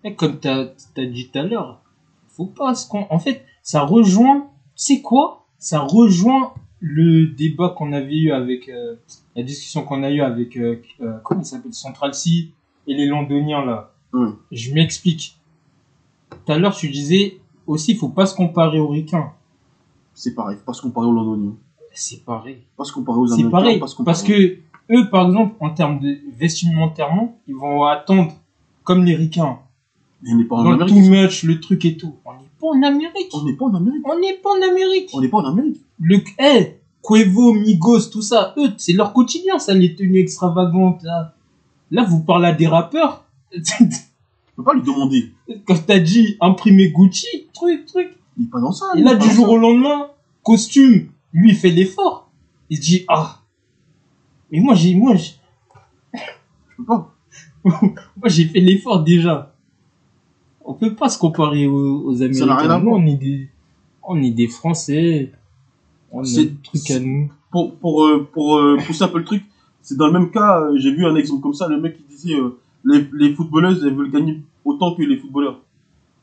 Et 0.04 0.16
comme 0.16 0.40
t'as 0.40 0.68
as 0.98 1.06
dit 1.06 1.30
tout 1.30 1.40
à 1.40 1.44
l'heure, 1.44 1.82
faut 2.28 2.46
pas 2.46 2.74
se 2.76 2.88
con... 2.88 3.06
En 3.10 3.20
fait, 3.20 3.44
ça 3.64 3.82
rejoint, 3.82 4.48
c'est 4.76 5.02
quoi? 5.02 5.46
Ça 5.58 5.80
rejoint 5.82 6.54
le 6.80 7.28
débat 7.28 7.70
qu'on 7.78 7.92
avait 7.92 8.18
eu 8.18 8.32
avec, 8.32 8.70
euh, 8.70 8.96
la 9.36 9.44
discussion 9.44 9.84
qu'on 9.84 10.04
a 10.04 10.10
eu 10.10 10.22
avec, 10.22 10.56
euh, 10.56 10.82
euh, 11.02 11.18
comment 11.24 11.42
il 11.42 11.46
s'appelle, 11.46 11.74
Central 11.74 12.14
C 12.14 12.52
et 12.88 12.94
les 12.94 13.06
Londoniens 13.08 13.66
là. 13.66 13.92
Je 14.52 14.74
m'explique. 14.74 15.38
Tout 16.30 16.52
à 16.52 16.58
l'heure, 16.58 16.76
tu 16.76 16.90
disais 16.90 17.38
aussi, 17.68 17.96
faut 17.96 18.10
pas 18.10 18.26
se 18.26 18.36
comparer 18.36 18.80
aux 18.80 18.88
ricains. 18.88 19.34
C'est 20.14 20.34
pareil. 20.34 20.58
Faut 20.58 20.66
pas 20.66 20.74
se 20.74 20.82
comparer 20.82 21.08
aux 21.08 21.14
Londoniens. 21.14 21.56
C'est 21.94 22.24
pareil. 22.24 22.56
Faut 22.56 22.84
pas 22.84 22.86
se 22.86 22.94
comparer 22.94 23.20
aux 23.20 23.28
C'est 23.28 23.34
Américains. 23.34 23.52
pareil. 23.52 23.76
se 23.76 23.96
comparer 23.96 24.06
Parce 24.06 24.24
que 24.24 24.60
eux, 24.92 25.10
par 25.10 25.28
exemple, 25.28 25.56
en 25.60 25.70
termes 25.72 26.00
de 26.00 26.18
vestimentairement, 26.38 27.38
ils 27.48 27.56
vont 27.56 27.84
attendre 27.86 28.34
comme 28.84 29.04
les 29.04 29.16
ricains. 29.16 29.60
Mais 30.22 30.34
on 30.34 30.38
n'est 30.38 30.44
pas 30.46 30.56
en 30.58 30.66
Amérique. 30.74 30.94
tout 30.94 31.10
match, 31.10 31.44
le 31.44 31.60
truc 31.60 31.86
et 31.86 31.96
tout. 31.96 32.16
On 32.26 32.34
n'est 32.34 32.50
pas 32.60 32.68
en 32.68 32.82
Amérique. 32.84 33.30
On 33.34 33.44
n'est 33.44 33.54
pas 33.54 33.66
en 33.66 33.76
Amérique. 33.76 34.02
On 34.06 34.20
n'est 34.20 34.34
pas 34.34 34.50
en 34.50 34.62
Amérique. 34.62 35.10
On 35.14 35.22
n'est 35.22 35.28
pas 35.30 35.38
en 35.38 35.46
Amérique. 35.46 35.82
Le, 36.00 36.18
eh, 36.40 36.80
Cuevo, 37.02 37.54
Migos, 37.54 38.10
tout 38.12 38.22
ça, 38.22 38.54
eux, 38.58 38.74
c'est 38.78 38.94
leur 38.94 39.14
quotidien, 39.14 39.60
ça, 39.60 39.74
les 39.74 39.96
tenues 39.96 40.20
extravagantes, 40.20 41.02
là. 41.04 41.34
Là, 41.92 42.04
vous 42.04 42.22
parlez 42.24 42.48
à 42.48 42.52
des 42.52 42.68
rappeurs. 42.68 43.26
Je 43.52 43.86
peux 44.56 44.64
pas 44.64 44.74
lui 44.74 44.84
demander. 44.84 45.32
Quand 45.66 45.86
t'as 45.86 46.00
dit 46.00 46.38
imprimer 46.42 46.92
Gucci, 46.92 47.48
truc, 47.54 47.86
truc. 47.86 48.10
Il 48.38 48.46
est 48.46 48.50
pas 48.50 48.60
dans 48.60 48.72
ça. 48.72 48.86
Et 48.96 49.02
là, 49.02 49.16
du 49.16 49.30
jour 49.30 49.48
ça. 49.48 49.52
au 49.52 49.58
lendemain, 49.58 50.08
costume, 50.44 51.08
lui, 51.34 51.52
il 51.52 51.56
fait 51.56 51.70
l'effort. 51.70 52.30
Il 52.70 52.78
se 52.78 52.82
dit, 52.82 53.06
ah. 53.08 53.39
Mais 54.52 54.60
moi, 54.60 54.74
j'ai, 54.76 54.96
moi, 54.96 55.16
Je 55.16 55.30
peux 56.78 56.84
pas. 56.86 57.14
moi, 57.64 58.28
j'ai 58.28 58.46
fait 58.46 58.60
l'effort 58.60 59.04
déjà. 59.04 59.54
On 60.64 60.74
peut 60.74 60.94
pas 60.96 61.10
se 61.10 61.18
comparer 61.18 61.68
aux, 61.68 62.04
aux 62.06 62.22
Américains. 62.22 62.80
Nous, 62.80 62.92
on 62.92 63.06
est 63.08 63.16
des, 63.16 63.50
on 64.04 64.22
est 64.22 64.32
des 64.32 64.48
Français. 64.48 65.32
On 66.12 66.24
a 66.24 66.26
trucs 66.64 66.90
à 66.92 67.00
nous. 67.00 67.30
pour 67.52 67.76
pour 67.76 68.06
euh, 68.06 68.28
pour 68.32 68.58
euh, 68.58 68.78
pousser 68.86 69.04
un 69.04 69.08
peu 69.10 69.20
le 69.20 69.26
truc, 69.26 69.44
c'est 69.82 69.98
dans 69.98 70.08
le 70.08 70.14
même 70.14 70.32
cas. 70.32 70.62
euh, 70.62 70.78
J'ai 70.78 70.92
vu 70.92 71.06
un 71.06 71.16
exemple 71.16 71.42
comme 71.42 71.54
ça. 71.54 71.68
Le 71.68 71.80
mec 71.80 71.98
il 72.00 72.06
disait 72.16 72.36
euh, 72.36 72.58
les 72.84 73.06
les 73.14 73.34
footballeuses 73.36 73.84
elles 73.86 73.94
veulent 73.96 74.12
gagner 74.12 74.42
autant 74.66 74.96
que 74.96 75.04
les 75.04 75.18
footballeurs. 75.18 75.60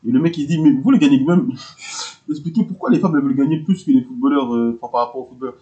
Et 0.07 0.11
le 0.11 0.21
mec 0.21 0.37
il 0.39 0.47
dit 0.47 0.61
mais 0.61 0.71
vous 0.73 0.91
les 0.91 0.99
gagnez 0.99 1.23
même. 1.23 1.53
Expliquez 2.31 2.65
pourquoi 2.65 2.91
les 2.91 2.99
femmes 2.99 3.15
elles 3.17 3.23
veulent 3.23 3.37
gagner 3.37 3.59
plus 3.61 3.85
que 3.85 3.91
les 3.93 4.03
footballeurs 4.03 4.53
euh, 4.55 4.79
enfin, 4.81 4.91
par 4.91 5.07
rapport 5.07 5.21
aux 5.23 5.29
footballeurs. 5.29 5.57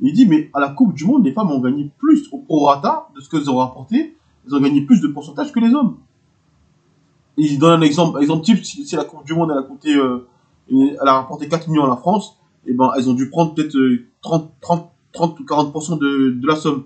Il 0.00 0.12
dit 0.12 0.26
mais 0.26 0.50
à 0.54 0.60
la 0.60 0.68
Coupe 0.70 0.94
du 0.94 1.04
Monde 1.04 1.24
les 1.24 1.32
femmes 1.32 1.50
ont 1.50 1.60
gagné 1.60 1.90
plus 1.98 2.28
au 2.32 2.38
prorata 2.38 3.08
de 3.14 3.20
ce 3.20 3.28
qu'elles 3.28 3.50
ont 3.50 3.56
rapporté. 3.56 4.16
Elles 4.46 4.54
ont 4.54 4.60
gagné 4.60 4.82
plus 4.82 5.00
de 5.00 5.08
pourcentage 5.08 5.52
que 5.52 5.60
les 5.60 5.74
hommes. 5.74 5.96
Il 7.36 7.58
donne 7.58 7.80
un 7.80 7.82
exemple 7.82 8.20
exemple 8.22 8.44
type 8.44 8.64
si, 8.64 8.84
si 8.86 8.96
la 8.96 9.04
Coupe 9.04 9.24
du 9.24 9.34
Monde 9.34 9.52
elle 9.52 9.58
a 9.58 11.10
euh, 11.10 11.12
rapporté 11.12 11.48
4 11.48 11.68
millions 11.68 11.84
à 11.84 11.88
la 11.88 11.96
France 11.96 12.36
et 12.66 12.72
ben 12.72 12.92
elles 12.96 13.08
ont 13.08 13.14
dû 13.14 13.30
prendre 13.30 13.54
peut-être 13.54 13.76
euh, 13.76 14.06
30, 14.22 14.50
30, 14.60 14.90
30 15.12 15.40
ou 15.40 15.44
40% 15.44 15.98
de, 15.98 16.30
de 16.30 16.46
la 16.46 16.56
somme. 16.56 16.84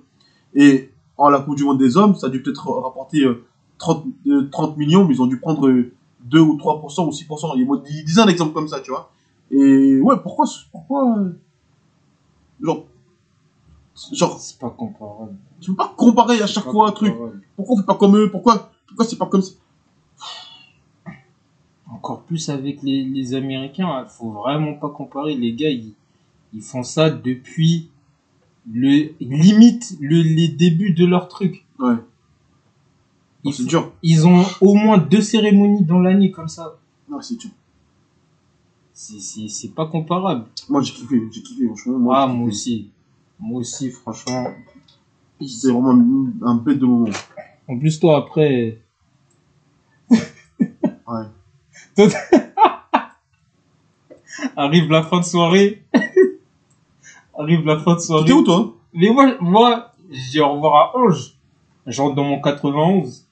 Et 0.55 0.91
en 1.17 1.29
la 1.29 1.41
Coupe 1.41 1.57
du 1.57 1.65
Monde 1.65 1.79
des 1.79 1.97
hommes, 1.97 2.15
ça 2.15 2.27
a 2.27 2.31
dû 2.31 2.43
peut-être 2.43 2.69
rapporter 2.71 3.23
euh, 3.23 3.45
30, 3.79 4.05
euh, 4.27 4.49
30 4.51 4.77
millions, 4.77 5.05
mais 5.05 5.15
ils 5.15 5.23
ont 5.23 5.27
dû 5.27 5.39
prendre 5.39 5.69
euh, 5.69 5.93
2 6.25 6.41
ou 6.41 6.57
3% 6.57 7.07
ou 7.07 7.11
6%. 7.11 7.53
Il 7.57 7.69
il 7.91 8.05
disait 8.05 8.21
un 8.21 8.29
exemple 8.29 8.53
comme 8.53 8.69
ça, 8.69 8.81
tu 8.81 8.91
vois. 8.91 9.11
Et 9.51 10.01
ouais, 10.01 10.17
pourquoi, 10.23 10.47
pourquoi, 10.73 11.19
euh, 11.19 11.31
genre, 12.63 12.85
genre, 14.13 14.39
C'est 14.41 14.59
pas 14.59 14.71
comparable. 14.71 15.37
tu 15.61 15.71
peux 15.71 15.77
pas 15.77 15.95
comparer 15.97 16.41
à 16.43 16.47
chaque 16.47 16.65
fois 16.65 16.89
un 16.89 16.93
truc. 16.93 17.15
Pourquoi 17.57 17.77
on 17.77 17.79
fait 17.81 17.87
pas 17.87 17.95
comme 17.95 18.17
eux? 18.17 18.31
Pourquoi, 18.31 18.71
pourquoi 18.87 19.05
c'est 19.05 19.17
pas 19.19 19.27
comme 19.27 19.43
ça? 19.43 19.53
Encore 21.91 22.23
plus 22.23 22.49
avec 22.49 22.83
les, 22.83 23.05
les 23.05 23.35
Américains, 23.35 24.05
il 24.05 24.09
faut 24.11 24.31
vraiment 24.31 24.75
pas 24.75 24.89
comparer. 24.89 25.37
Les 25.37 25.53
gars, 25.53 25.71
ils, 25.71 25.93
ils 26.53 26.63
font 26.63 26.83
ça 26.83 27.11
depuis 27.11 27.89
le 28.73 29.15
limite 29.21 29.97
le, 30.01 30.23
les 30.23 30.49
débuts 30.49 30.93
de 30.95 31.05
leur 31.05 31.29
truc. 31.29 31.65
Ouais. 31.79 31.95
Ils, 33.45 33.53
C'est 33.53 33.65
dur. 33.67 33.93
ils 34.03 34.27
ont 34.27 34.45
au 34.63 34.75
moins 34.75 34.97
deux 34.99 35.21
cérémonies 35.21 35.85
dans 35.85 36.01
l'année 36.01 36.31
comme 36.31 36.49
ça. 36.49 36.77
Non, 37.09 37.21
c'est 37.21 37.37
dur. 37.37 37.51
C'est- 38.93 39.21
C'est 39.21 39.49
c'est 39.49 39.69
pas 39.75 39.87
comparable. 39.87 40.47
Moi, 40.69 40.81
j'ai 40.81 40.95
kiffé, 40.95 41.21
j'ai 41.31 41.43
kiffé, 41.43 41.67
franchement. 41.67 41.99
Moi, 41.99 42.17
ah, 42.19 42.27
j'ai 42.29 42.35
moi 42.35 42.49
aussi. 42.49 42.91
Moi 43.47 43.61
aussi, 43.61 43.91
franchement. 43.91 44.47
C'était 45.39 45.71
vraiment 45.71 45.91
un, 46.47 46.55
bête 46.55 46.79
de 46.79 46.87
moment. 46.87 47.11
En 47.69 47.79
plus, 47.79 48.01
toi, 48.01 48.17
après. 48.17 48.79
Ouais. 50.11 51.27
Arrive 54.57 54.91
la 54.91 55.03
fin 55.03 55.21
de 55.21 55.25
soirée. 55.25 55.83
Arrive 57.39 57.67
la 57.67 57.79
fin 57.81 57.97
de 57.97 58.01
soirée. 58.01 58.25
T'étais 58.25 58.33
où, 58.33 58.45
toi? 58.45 58.75
Mais 58.95 59.11
moi, 59.11 59.37
moi, 59.41 59.93
je 60.11 60.31
dis 60.31 60.41
au 60.41 60.55
revoir 60.55 60.75
à 60.75 60.97
Ange. 60.99 61.35
J'entre 61.87 62.15
dans 62.15 62.25
mon 62.25 62.41
91. 62.41 63.27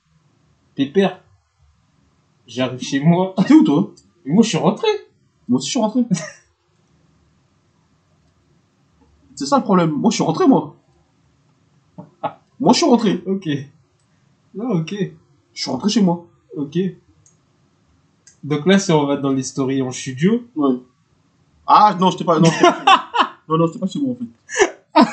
Pépère. 0.75 1.23
J'arrive 2.47 2.83
chez 2.83 3.01
moi. 3.01 3.33
T'étais 3.39 3.55
où, 3.55 3.65
toi? 3.65 3.91
Et 4.27 4.31
moi, 4.31 4.43
je 4.43 4.51
suis 4.51 4.59
rentré. 4.59 4.89
Moi 5.49 5.57
aussi, 5.57 5.69
je 5.69 5.71
suis 5.71 5.81
rentré. 5.81 6.03
c'est 9.35 9.47
ça 9.47 9.59
le 9.59 9.63
problème. 9.65 9.91
Moi, 9.91 10.11
je 10.11 10.17
suis 10.17 10.25
rentré, 10.25 10.47
moi. 10.47 10.77
Moi, 12.61 12.73
je 12.73 12.79
suis 12.79 12.87
rentré. 12.87 13.23
Ok. 13.27 13.49
Non, 14.55 14.71
ok. 14.71 14.95
Je 15.55 15.61
suis 15.61 15.71
rentré 15.71 15.91
chez 15.91 16.03
moi. 16.03 16.27
Ok. 16.57 16.79
Donc 18.45 18.67
là, 18.67 18.79
si 18.79 18.93
on 18.93 19.07
va 19.07 19.17
dans 19.17 19.33
les 19.33 19.43
stories 19.43 19.83
en 19.83 19.91
studio, 19.93 20.45
Ouais. 20.57 20.77
Ah, 21.67 21.97
non, 21.99 22.11
j'étais 22.11 22.25
pas, 22.25 22.39
non, 22.39 22.51
pas 22.51 22.51
chez 22.51 22.63
moi. 22.63 22.75
Non, 23.49 23.59
non, 23.59 23.69
pas 23.69 23.87
chez 23.87 24.01
moi, 24.01 24.15
en 24.15 24.17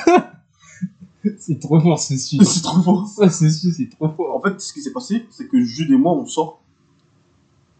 fait. 0.02 1.34
c'est 1.38 1.58
trop 1.58 1.80
fort 1.80 1.98
ceci. 1.98 2.38
C'est 2.44 2.62
trop 2.62 2.82
fort. 2.82 3.06
Ça, 3.06 3.28
ceci, 3.28 3.72
c'est 3.72 3.90
trop 3.90 4.08
fort. 4.08 4.36
En 4.36 4.40
fait, 4.40 4.60
ce 4.60 4.72
qui 4.72 4.80
s'est 4.80 4.92
passé, 4.92 5.26
c'est 5.30 5.48
que 5.48 5.60
Jude 5.60 5.90
et 5.90 5.96
moi, 5.96 6.12
on 6.12 6.26
sort. 6.26 6.60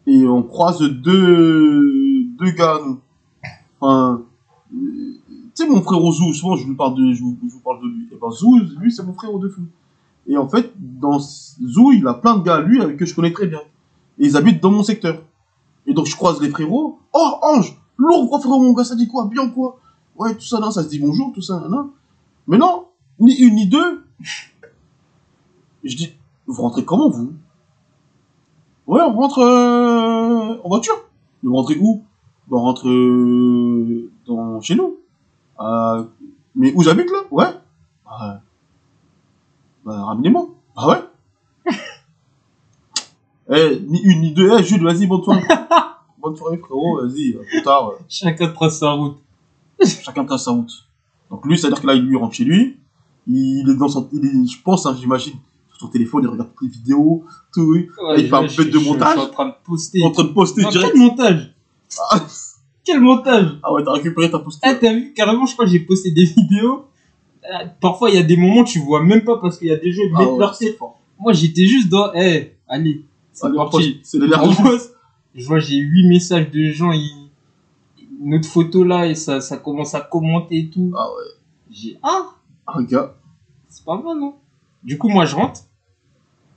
Et 0.07 0.27
on 0.27 0.43
croise 0.43 0.81
deux, 0.81 2.25
deux 2.39 2.51
gars, 2.51 2.81
nous. 2.85 2.99
Enfin, 3.81 4.23
sais, 5.63 5.69
mon 5.69 5.83
frère 5.83 6.01
Zou, 6.13 6.33
souvent, 6.33 6.57
je 6.57 6.67
vous 6.67 6.75
parle 6.75 6.95
de, 6.95 7.13
je 7.13 7.23
vous, 7.23 7.37
parle 7.65 7.81
de 7.83 7.89
lui. 7.89 8.09
Et 8.13 8.17
ben, 8.21 8.31
Zou, 8.31 8.59
lui, 8.79 8.93
c'est 8.93 9.03
mon 9.03 9.15
frère 9.15 9.39
de 9.39 9.49
fou. 9.49 9.63
Et 10.27 10.37
en 10.37 10.49
fait, 10.49 10.73
dans 10.77 11.19
Zou, 11.19 11.93
il 11.93 12.07
a 12.07 12.15
plein 12.15 12.37
de 12.37 12.43
gars, 12.43 12.61
lui, 12.61 12.81
avec 12.81 12.97
que 12.97 13.07
je 13.07 13.15
connais 13.15 13.33
très 13.33 13.47
bien. 13.47 13.61
Et 14.19 14.27
ils 14.27 14.37
habitent 14.37 14.63
dans 14.63 14.71
mon 14.71 14.83
secteur. 14.83 15.23
Et 15.87 15.95
donc, 15.95 16.07
je 16.07 16.17
croise 16.17 16.41
les 16.41 16.51
frérots. 16.51 16.99
Oh, 17.13 17.33
Ange! 17.43 17.77
Lourd, 17.97 18.29
quoi, 18.29 18.39
frérot, 18.41 18.63
mon 18.63 18.73
gars, 18.73 18.85
ça 18.85 18.95
dit 18.95 19.09
quoi? 19.09 19.27
Bien, 19.27 19.49
quoi? 19.49 19.79
Ouais, 20.17 20.35
tout 20.35 20.45
ça, 20.45 20.59
non, 20.61 20.71
ça 20.71 20.83
se 20.83 20.89
dit 20.89 20.99
bonjour, 20.99 21.33
tout 21.33 21.43
ça, 21.43 21.67
non? 21.69 21.91
Mais 22.47 22.59
non! 22.59 22.87
Ni 23.19 23.35
une, 23.37 23.55
ni 23.55 23.67
deux! 23.67 24.05
Je 25.83 25.97
dis, 25.97 26.13
vous 26.47 26.63
rentrez 26.63 26.85
comment, 26.85 27.09
vous? 27.09 27.33
Ouais, 28.87 29.01
on 29.03 29.13
rentre, 29.15 29.39
euh, 29.41 30.61
en 30.63 30.69
voiture. 30.69 30.95
Vous 31.43 31.55
rentrez 31.55 31.77
où? 31.79 32.03
Ben, 32.49 32.57
On 32.57 32.61
rentre, 32.61 32.89
euh, 32.89 34.11
dans, 34.27 34.61
chez 34.61 34.75
nous. 34.75 35.00
Euh, 35.61 36.05
mais 36.55 36.73
où 36.75 36.83
j'habite, 36.83 37.11
là? 37.11 37.19
Ouais. 37.31 37.47
Bah, 38.05 38.41
bah, 39.85 40.05
ramenez-moi. 40.05 40.49
Ah 40.77 40.89
ouais? 40.89 41.03
Eh, 43.53 43.81
ni 43.85 44.01
une, 44.03 44.21
ni 44.21 44.33
deux. 44.33 44.49
Eh, 44.57 44.63
Jules, 44.63 44.85
vas-y, 44.85 45.09
monte-toi. 45.09 45.37
bonne 46.21 46.37
soirée, 46.37 46.59
frérot, 46.59 47.01
vas-y, 47.03 47.35
euh, 47.35 47.43
plus 47.49 47.63
tard, 47.63 47.89
euh, 47.89 47.99
Chacun 48.09 48.49
trace 48.49 48.79
sa 48.79 48.93
route. 48.93 49.19
chacun 49.85 50.25
trace 50.25 50.45
sa 50.45 50.53
route. 50.53 50.71
Donc 51.31 51.45
lui, 51.47 51.59
c'est-à-dire 51.59 51.81
que 51.81 51.87
là, 51.87 51.95
il 51.95 52.03
lui 52.03 52.17
rentre 52.17 52.35
chez 52.35 52.45
lui, 52.45 52.79
il 53.27 53.69
est 53.69 53.77
dans 53.77 53.89
son, 53.89 54.09
il 54.13 54.25
est, 54.25 54.49
je 54.49 54.63
pense, 54.63 54.87
hein, 54.87 54.97
j'imagine, 54.99 55.35
sur 55.71 55.81
son 55.81 55.89
téléphone, 55.89 56.25
il 56.25 56.29
regarde 56.29 56.51
toutes 56.55 56.69
les 56.69 56.79
vidéos, 56.79 57.25
tout, 57.53 57.63
oui. 57.63 57.89
Ouais, 58.03 58.21
il 58.21 58.29
fait 58.29 58.37
un 58.37 58.47
peu 58.47 58.65
de 58.65 58.79
montage. 58.79 59.15
Je 59.17 59.21
suis 59.21 59.29
en 59.29 59.33
train 59.33 59.47
de 59.47 59.55
poster. 59.65 60.05
en 60.05 60.11
train 60.11 60.25
de 60.25 60.29
poster 60.29 60.65
direct. 60.67 60.93
Quel 60.93 61.01
montage? 61.01 61.55
Ah, 62.11 62.21
Quel 62.85 63.01
montage 63.01 63.59
ah 63.63 63.73
ouais, 63.73 63.85
t'as 63.85 63.93
récupéré 63.93 64.31
ta 64.31 64.39
poster. 64.39 64.67
Ah, 64.69 64.75
t'as 64.75 64.93
vu, 64.93 65.13
carrément, 65.13 65.47
je 65.47 65.53
crois 65.53 65.65
que 65.67 65.71
j'ai 65.71 65.81
posté 65.81 66.11
des 66.11 66.25
vidéos. 66.25 66.87
Euh, 67.45 67.67
Parfois, 67.81 68.11
il 68.11 68.17
y 68.17 68.19
a 68.19 68.23
des 68.23 68.37
moments, 68.37 68.65
tu 68.65 68.79
vois 68.81 69.03
même 69.03 69.23
pas 69.25 69.37
parce 69.39 69.59
qu'il 69.59 69.69
y 69.69 69.73
a 69.73 69.77
des 69.77 69.93
gens 69.93 70.03
qui 70.03 70.11
Ah 70.15 70.19
mettent 70.21 70.29
ouais, 70.31 70.39
leur 70.39 70.55
c'est 70.55 70.65
tête. 70.73 70.79
Moi, 71.19 71.33
j'étais 71.33 71.67
juste 71.67 71.89
dans, 71.89 72.13
eh, 72.15 72.57
allez, 72.69 73.05
c'est 73.33 73.47
Allez, 73.47 73.59
on 73.59 73.69
parti. 73.69 74.01
C'est 74.03 74.19
je 75.35 75.47
vois, 75.47 75.59
j'ai 75.61 75.77
huit 75.77 76.09
messages 76.09 76.51
de 76.51 76.71
gens, 76.71 76.91
ils... 76.93 77.29
notre 78.21 78.49
photo 78.49 78.83
là, 78.85 79.07
et 79.07 79.15
ça, 79.15 79.41
ça 79.41 79.57
commence 79.59 79.95
à 79.95 80.01
commenter 80.01 80.59
et 80.59 80.71
tout. 80.71 80.93
Ah 80.97 81.07
ouais. 81.09 81.31
J'ai, 81.71 81.99
ah, 82.03 82.31
Ah, 82.67 82.83
gars, 82.83 83.15
c'est 83.69 83.85
pas 83.85 83.97
mal, 84.01 84.19
non? 84.19 84.35
Du 84.83 84.99
coup, 84.99 85.09
moi, 85.09 85.25
je 85.27 85.37
rentre. 85.37 85.61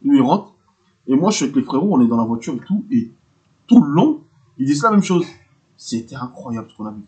lui, 0.03 0.17
il 0.17 0.21
rentre. 0.21 0.53
Et 1.07 1.15
moi, 1.15 1.29
je 1.31 1.35
suis 1.35 1.43
avec 1.45 1.55
les 1.57 1.63
frérots, 1.63 1.89
on 1.91 2.01
est 2.01 2.07
dans 2.07 2.17
la 2.17 2.23
voiture 2.23 2.53
et 2.55 2.65
tout, 2.65 2.85
et 2.89 3.11
tout 3.67 3.81
le 3.83 3.91
long, 3.91 4.21
ils 4.57 4.65
disent 4.65 4.81
la 4.83 4.91
même 4.91 5.03
chose. 5.03 5.25
C'était 5.77 6.15
incroyable 6.15 6.69
ce 6.69 6.77
qu'on 6.77 6.85
a 6.85 6.91
vécu. 6.91 7.07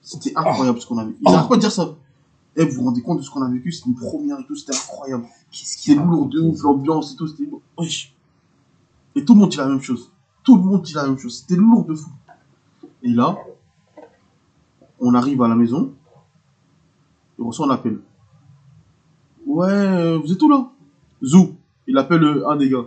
C'était 0.00 0.32
incroyable 0.36 0.80
ce 0.80 0.86
qu'on 0.86 0.98
a 0.98 1.04
vécu. 1.04 1.18
Ils 1.20 1.28
arrêtent 1.28 1.48
pas 1.48 1.56
de 1.56 1.60
dire 1.60 1.72
ça. 1.72 1.94
Eh, 2.56 2.64
vous 2.64 2.76
vous 2.76 2.84
rendez 2.84 3.02
compte 3.02 3.18
de 3.18 3.22
ce 3.22 3.30
qu'on 3.30 3.42
a 3.42 3.50
vécu? 3.50 3.72
C'était 3.72 3.90
une 3.90 3.96
première 3.96 4.38
et 4.38 4.44
tout, 4.46 4.54
c'était 4.54 4.76
incroyable. 4.76 5.26
C'était 5.50 5.94
lourd 5.94 6.26
de 6.26 6.40
ouf, 6.40 6.62
l'ambiance 6.62 7.12
et 7.12 7.16
tout, 7.16 7.26
c'était. 7.26 7.48
Wesh. 7.76 8.14
Et 9.16 9.24
tout 9.24 9.34
le 9.34 9.40
monde 9.40 9.50
dit 9.50 9.56
la 9.56 9.66
même 9.66 9.80
chose. 9.80 10.12
Tout 10.44 10.56
le 10.56 10.62
monde 10.62 10.82
dit 10.82 10.94
la 10.94 11.06
même 11.06 11.18
chose. 11.18 11.40
C'était 11.40 11.56
lourd 11.56 11.84
de 11.84 11.94
fou. 11.94 12.10
Et 13.02 13.10
là, 13.10 13.36
on 15.00 15.14
arrive 15.14 15.42
à 15.42 15.48
la 15.48 15.54
maison, 15.54 15.92
et 17.38 17.42
on 17.42 17.48
reçoit 17.48 17.66
un 17.66 17.70
appel. 17.70 18.00
Ouais, 19.46 19.68
euh, 19.68 20.18
vous 20.18 20.32
êtes 20.32 20.42
où 20.42 20.48
là? 20.48 20.70
Zou, 21.22 21.56
il 21.86 21.98
appelle 21.98 22.22
euh, 22.22 22.48
un 22.48 22.56
des 22.56 22.70
gars. 22.70 22.84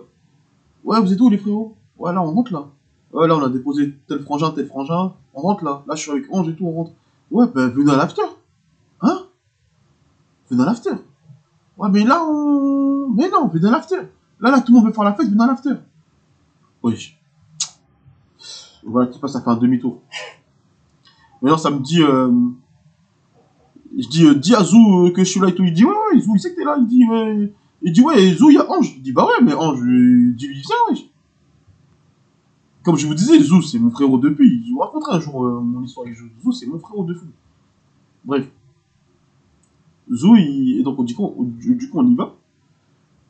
Ouais, 0.84 1.00
vous 1.02 1.12
êtes 1.14 1.20
où 1.22 1.30
les 1.30 1.38
frérots? 1.38 1.76
Ouais, 1.98 2.14
là, 2.14 2.22
on 2.22 2.34
rentre 2.34 2.54
là. 2.54 2.70
Ouais, 3.14 3.28
là, 3.28 3.36
on 3.36 3.44
a 3.44 3.50
déposé 3.50 3.96
tel 4.08 4.20
frangin, 4.20 4.52
tel 4.52 4.68
frangin. 4.68 5.14
On 5.34 5.42
rentre 5.42 5.64
là. 5.64 5.84
Là, 5.88 5.96
je 5.96 6.02
suis 6.02 6.12
avec 6.12 6.26
Ange 6.32 6.50
et 6.50 6.56
tout, 6.56 6.66
on 6.66 6.72
rentre. 6.72 6.92
Ouais, 7.32 7.46
ben, 7.54 7.68
venez 7.70 7.92
à 7.92 7.98
l'after. 7.98 8.22
Hein? 9.02 9.20
Venez 10.50 10.64
à 10.64 10.66
l'after. 10.66 10.92
Ouais, 11.78 11.90
mais 11.92 12.04
là, 12.04 12.24
on... 12.26 13.10
Mais 13.10 13.30
non, 13.30 13.48
venez 13.48 13.68
à 13.68 13.72
l'after. 13.72 13.98
Là, 14.40 14.52
là, 14.52 14.62
tout 14.62 14.72
le 14.72 14.78
monde 14.78 14.88
veut 14.88 14.94
faire 14.94 15.04
la 15.04 15.14
fête, 15.14 15.30
venez 15.30 15.44
à 15.44 15.48
l'after. 15.48 15.74
Oui. 16.84 17.16
Voilà, 18.84 19.12
tu 19.12 19.20
passes 19.20 19.36
à 19.36 19.42
faire 19.42 19.54
un 19.54 19.58
demi-tour. 19.58 20.02
Maintenant, 21.42 21.58
ça 21.58 21.72
me 21.72 21.80
dit... 21.80 22.04
Euh... 22.04 22.32
Je 23.98 24.08
dis, 24.10 24.26
euh, 24.26 24.36
dis 24.36 24.54
à 24.54 24.64
Zou 24.64 25.08
euh, 25.08 25.12
que 25.12 25.24
je 25.24 25.30
suis 25.30 25.40
là 25.40 25.48
et 25.48 25.56
tout. 25.56 25.64
Il 25.64 25.74
dit, 25.74 25.84
ouais, 25.84 25.92
ouais, 26.14 26.20
Zou, 26.20 26.36
il 26.36 26.40
sait 26.40 26.52
que 26.52 26.58
t'es 26.58 26.64
là. 26.64 26.78
Il 26.80 26.88
dit, 26.88 27.04
ouais... 27.06 27.54
Il 27.82 27.92
dit, 27.94 28.02
ouais, 28.02 28.34
Zou, 28.34 28.50
il 28.50 28.56
y 28.56 28.58
a 28.58 28.70
Ange. 28.70 28.96
Je 28.96 29.02
dis, 29.02 29.12
bah 29.12 29.26
ouais, 29.26 29.44
mais 29.44 29.54
Ange, 29.54 29.80
euh, 29.82 30.34
dis-lui, 30.36 30.62
viens, 30.62 30.76
wesh. 30.90 31.10
Comme 32.88 32.96
je 32.96 33.06
vous 33.06 33.16
disais, 33.16 33.38
Zou, 33.44 33.62
c'est 33.62 33.80
mon 33.80 33.92
frérot 33.92 34.18
depuis. 34.18 34.66
Je 34.66 34.72
vous 34.72 34.80
raconterai 34.80 35.18
un 35.18 35.20
jour 35.20 35.46
euh, 35.46 35.60
mon 35.60 35.84
histoire 35.84 36.08
avec 36.08 36.18
Zou. 36.18 36.54
C'est 36.54 36.68
mon 36.68 36.80
frérot 36.80 37.04
de 37.04 37.16
fou. 37.16 37.26
Bref. 38.24 38.50
Zou, 40.10 40.38
il... 40.38 40.80
et 40.80 40.84
donc, 40.84 41.04
du 41.04 41.14
coup, 41.14 41.36
du 41.38 41.76
du 41.76 41.90
coup, 41.90 42.00
on 42.00 42.10
y 42.10 42.16
va. 42.16 42.34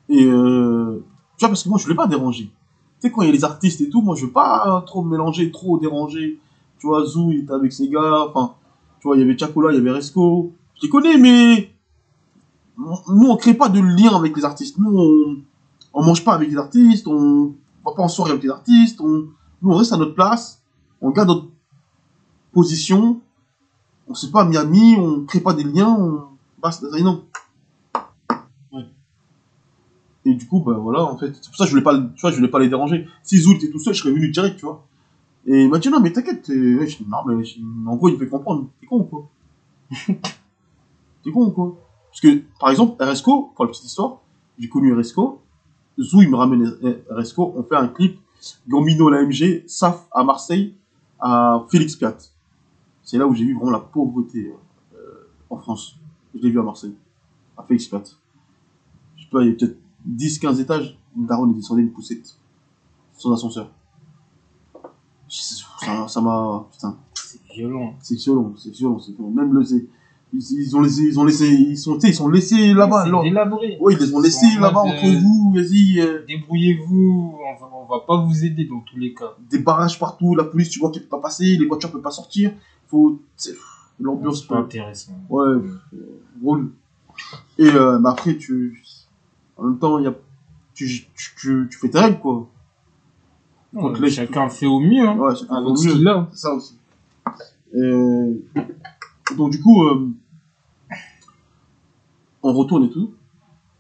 Et 0.10 0.26
euh, 0.26 1.04
tu 1.38 1.40
vois, 1.40 1.50
parce 1.50 1.64
que 1.64 1.70
moi, 1.70 1.80
je 1.80 1.86
voulais 1.86 1.96
pas 1.96 2.06
déranger. 2.06 2.44
Tu 2.44 2.52
sais, 3.00 3.12
quand 3.12 3.24
il 3.24 3.26
y 3.26 3.30
a 3.30 3.32
les 3.32 3.44
artistes 3.44 3.82
et 3.82 3.90
tout, 3.90 4.04
moi, 4.04 4.16
je 4.16 4.28
veux 4.28 4.32
pas 4.32 4.84
trop 4.86 5.02
mélanger, 5.02 5.50
trop 5.50 5.80
déranger. 5.80 6.38
Tu 6.78 6.86
vois, 6.86 7.04
Zou, 7.08 7.32
il 7.32 7.40
était 7.40 7.54
avec 7.54 7.74
ses 7.74 7.90
gars. 7.90 8.28
Enfin, 8.30 8.54
tu 9.00 9.08
vois, 9.08 9.18
il 9.18 9.22
y 9.22 9.24
avait 9.24 9.36
Chacola, 9.36 9.72
il 9.72 9.78
y 9.78 9.80
avait 9.80 9.90
Resco. 9.90 10.54
Je 10.76 10.84
les 10.84 10.90
connais, 10.90 11.18
mais 11.18 11.72
nous, 12.78 13.26
on 13.28 13.36
crée 13.38 13.56
pas 13.56 13.70
de 13.70 13.80
lien 13.80 14.16
avec 14.16 14.38
les 14.38 14.46
artistes. 14.46 14.78
Nous, 14.78 14.96
on, 14.96 15.38
on 15.96 16.06
mange 16.06 16.24
pas 16.24 16.36
avec 16.36 16.52
les 16.52 16.58
artistes, 16.58 17.08
on 17.08 17.56
va 17.84 17.94
pas 17.96 18.04
en 18.04 18.08
soirée 18.08 18.34
avec 18.34 18.44
les 18.44 18.52
artistes. 18.52 19.02
On, 19.02 19.30
nous, 19.62 19.72
on 19.72 19.76
reste 19.76 19.94
à 19.94 19.98
notre 19.98 20.14
place, 20.14 20.62
on 21.02 21.12
garde 21.12 21.30
notre 21.30 21.48
position. 22.52 23.22
On 24.08 24.14
sait 24.14 24.32
pas 24.32 24.42
à 24.42 24.46
Miami, 24.46 24.96
on 24.98 25.26
crée 25.26 25.42
pas 25.42 25.54
des 25.54 25.64
liens, 25.64 25.90
on 25.90 26.62
passe 26.62 26.82
non. 26.82 27.26
Et 30.28 30.34
du 30.34 30.46
coup, 30.46 30.60
bah 30.60 30.74
voilà, 30.74 31.06
en 31.06 31.18
fait, 31.18 31.34
c'est 31.42 31.50
pour 31.50 31.56
ça 31.56 31.64
que 31.64 31.70
je 31.70 31.72
voulais 31.72 31.84
pas, 31.84 31.98
tu 31.98 32.20
vois, 32.20 32.32
je 32.32 32.36
voulais 32.36 32.50
pas 32.50 32.60
les 32.60 32.68
déranger. 32.68 33.08
Si 33.24 33.38
Zoul 33.38 33.56
était 33.56 33.70
tout 33.70 33.80
seul, 33.80 33.94
je 33.94 34.02
serais 34.02 34.12
venu 34.12 34.30
direct, 34.30 34.58
tu 34.58 34.66
vois. 34.66 34.86
Et 35.46 35.64
il 35.64 35.70
m'a 35.70 35.80
dit, 35.80 35.88
non, 35.88 36.02
mais 36.02 36.12
t'inquiète, 36.12 36.50
ouais, 36.50 36.86
je 36.86 36.98
dis, 36.98 37.08
non, 37.08 37.20
mais 37.26 37.46
en 37.86 37.96
gros, 37.96 38.10
il 38.10 38.16
me 38.16 38.20
fait 38.20 38.28
comprendre, 38.28 38.68
t'es 38.82 38.88
con 38.88 39.00
ou 39.00 39.04
quoi? 39.04 39.30
T'es 41.24 41.32
con 41.32 41.46
ou 41.46 41.52
quoi? 41.52 41.78
Parce 42.10 42.20
que, 42.20 42.44
par 42.60 42.72
exemple, 42.72 43.02
RSCO, 43.02 43.54
pour 43.56 43.64
la 43.64 43.72
petite 43.72 43.86
histoire, 43.86 44.18
j'ai 44.60 44.68
connu 44.68 44.94
RSCO, 44.94 45.40
Zou, 45.98 46.22
il 46.22 46.30
me 46.30 46.36
ramène 46.36 46.74
RSCO, 47.10 47.54
on 47.56 47.64
fait 47.64 47.78
un 47.78 47.88
clip, 47.88 48.20
Gambino, 48.68 49.10
l'AMG, 49.10 49.64
Saf 49.68 50.08
à 50.12 50.24
Marseille, 50.24 50.76
à 51.20 51.66
Félix 51.70 51.96
Piat. 51.96 52.18
C'est 53.04 53.18
là 53.18 53.26
où 53.28 53.34
j'ai 53.34 53.46
vu 53.46 53.56
vraiment 53.56 53.72
la 53.72 53.80
pauvreté 53.80 54.54
euh, 54.96 55.30
en 55.50 55.58
France. 55.58 55.96
Je 56.36 56.40
l'ai 56.42 56.50
vu 56.52 56.60
à 56.60 56.64
Marseille, 56.64 56.96
à 57.58 57.64
Félix 57.64 57.88
Piat. 57.88 58.04
Je 59.16 59.24
sais 59.24 59.30
pas, 59.30 59.42
il 59.42 59.50
y 59.50 59.52
a 59.52 59.54
peut-être 59.56 59.78
10-15 60.08 60.60
étages, 60.62 60.98
une 61.16 61.26
daronne 61.26 61.52
est 61.52 61.56
descendue 61.56 61.82
une 61.82 61.92
poussette, 61.92 62.38
sans 63.18 63.34
ascenseur. 63.34 63.72
Ça 65.30 66.22
m'a... 66.22 66.66
Putain. 66.72 66.98
C'est 67.14 67.42
violent. 67.54 67.96
C'est 68.02 68.16
violent, 68.16 68.54
c'est 68.58 68.72
violent, 68.74 69.00
c'est 69.00 69.12
violent. 69.14 69.32
Même 69.32 69.54
le, 69.54 69.64
c'est- 69.66 69.88
ils, 70.34 70.42
ils 70.60 70.76
ont 70.76 70.82
laissé, 70.82 71.02
ils 71.04 71.20
ont 71.20 71.24
laissé, 71.24 71.48
ils 71.48 71.78
sont, 71.78 71.98
ils 72.00 72.14
sont 72.14 72.28
laissés 72.30 72.74
là-bas. 72.74 73.06
Ouais, 73.10 73.94
ils 73.94 74.00
les 74.00 74.14
ont 74.14 74.20
laissés 74.20 74.60
là-bas 74.60 74.82
entre 74.82 75.06
euh, 75.06 75.20
vous, 75.20 75.54
vas-y, 75.56 76.00
euh, 76.00 76.26
Débrouillez-vous, 76.28 77.38
on 77.40 77.60
va, 77.60 77.70
on 77.74 77.86
va 77.86 78.00
pas 78.06 78.18
vous 78.24 78.44
aider 78.46 78.66
dans 78.66 78.82
tous 78.82 78.98
les 78.98 79.14
cas. 79.14 79.34
des 79.50 79.60
barrages 79.60 79.98
partout, 80.00 80.36
la 80.36 80.44
police, 80.44 80.70
tu 80.70 80.80
vois 80.80 80.92
qu'elle 80.92 81.04
peut 81.04 81.10
pas 81.10 81.22
passer, 81.22 81.46
les 81.46 81.66
voitures 81.66 81.92
peuvent 81.92 82.02
pas 82.02 82.12
sortir. 82.12 82.52
Faut, 82.88 83.20
l'ambiance, 84.00 84.42
C'est 84.42 84.48
pas 84.48 84.58
intéressant. 84.58 85.14
ouais, 85.30 85.46
euh, 85.48 85.78
drôle. 86.42 86.72
Et, 87.58 87.68
euh, 87.68 87.98
mais 88.00 88.10
après, 88.10 88.38
tu, 88.38 88.84
en 89.58 89.64
même 89.64 89.80
temps, 89.80 89.98
il 89.98 90.04
y 90.06 90.08
a, 90.08 90.14
tu, 90.76 90.86
tu, 91.16 91.32
tu, 91.38 91.68
tu 91.72 91.78
fais 91.80 91.90
tes 91.90 92.00
règles, 92.00 92.20
quoi. 92.20 92.48
Chacun 94.10 94.50
fait 94.50 94.66
au 94.68 94.80
mieux, 94.80 95.08
hein, 95.08 95.18
Ouais, 95.18 95.34
au 95.50 95.70
mieux. 95.74 95.94
qu'il 95.94 96.08
a. 96.08 96.28
C'est 96.32 96.38
ça 96.38 96.54
aussi. 96.54 96.76
Euh, 97.76 98.34
donc 99.36 99.52
du 99.52 99.62
coup, 99.62 99.84
euh, 99.84 100.10
on 102.44 102.54
retourne 102.54 102.84
et 102.84 102.90
tout. 102.90 103.14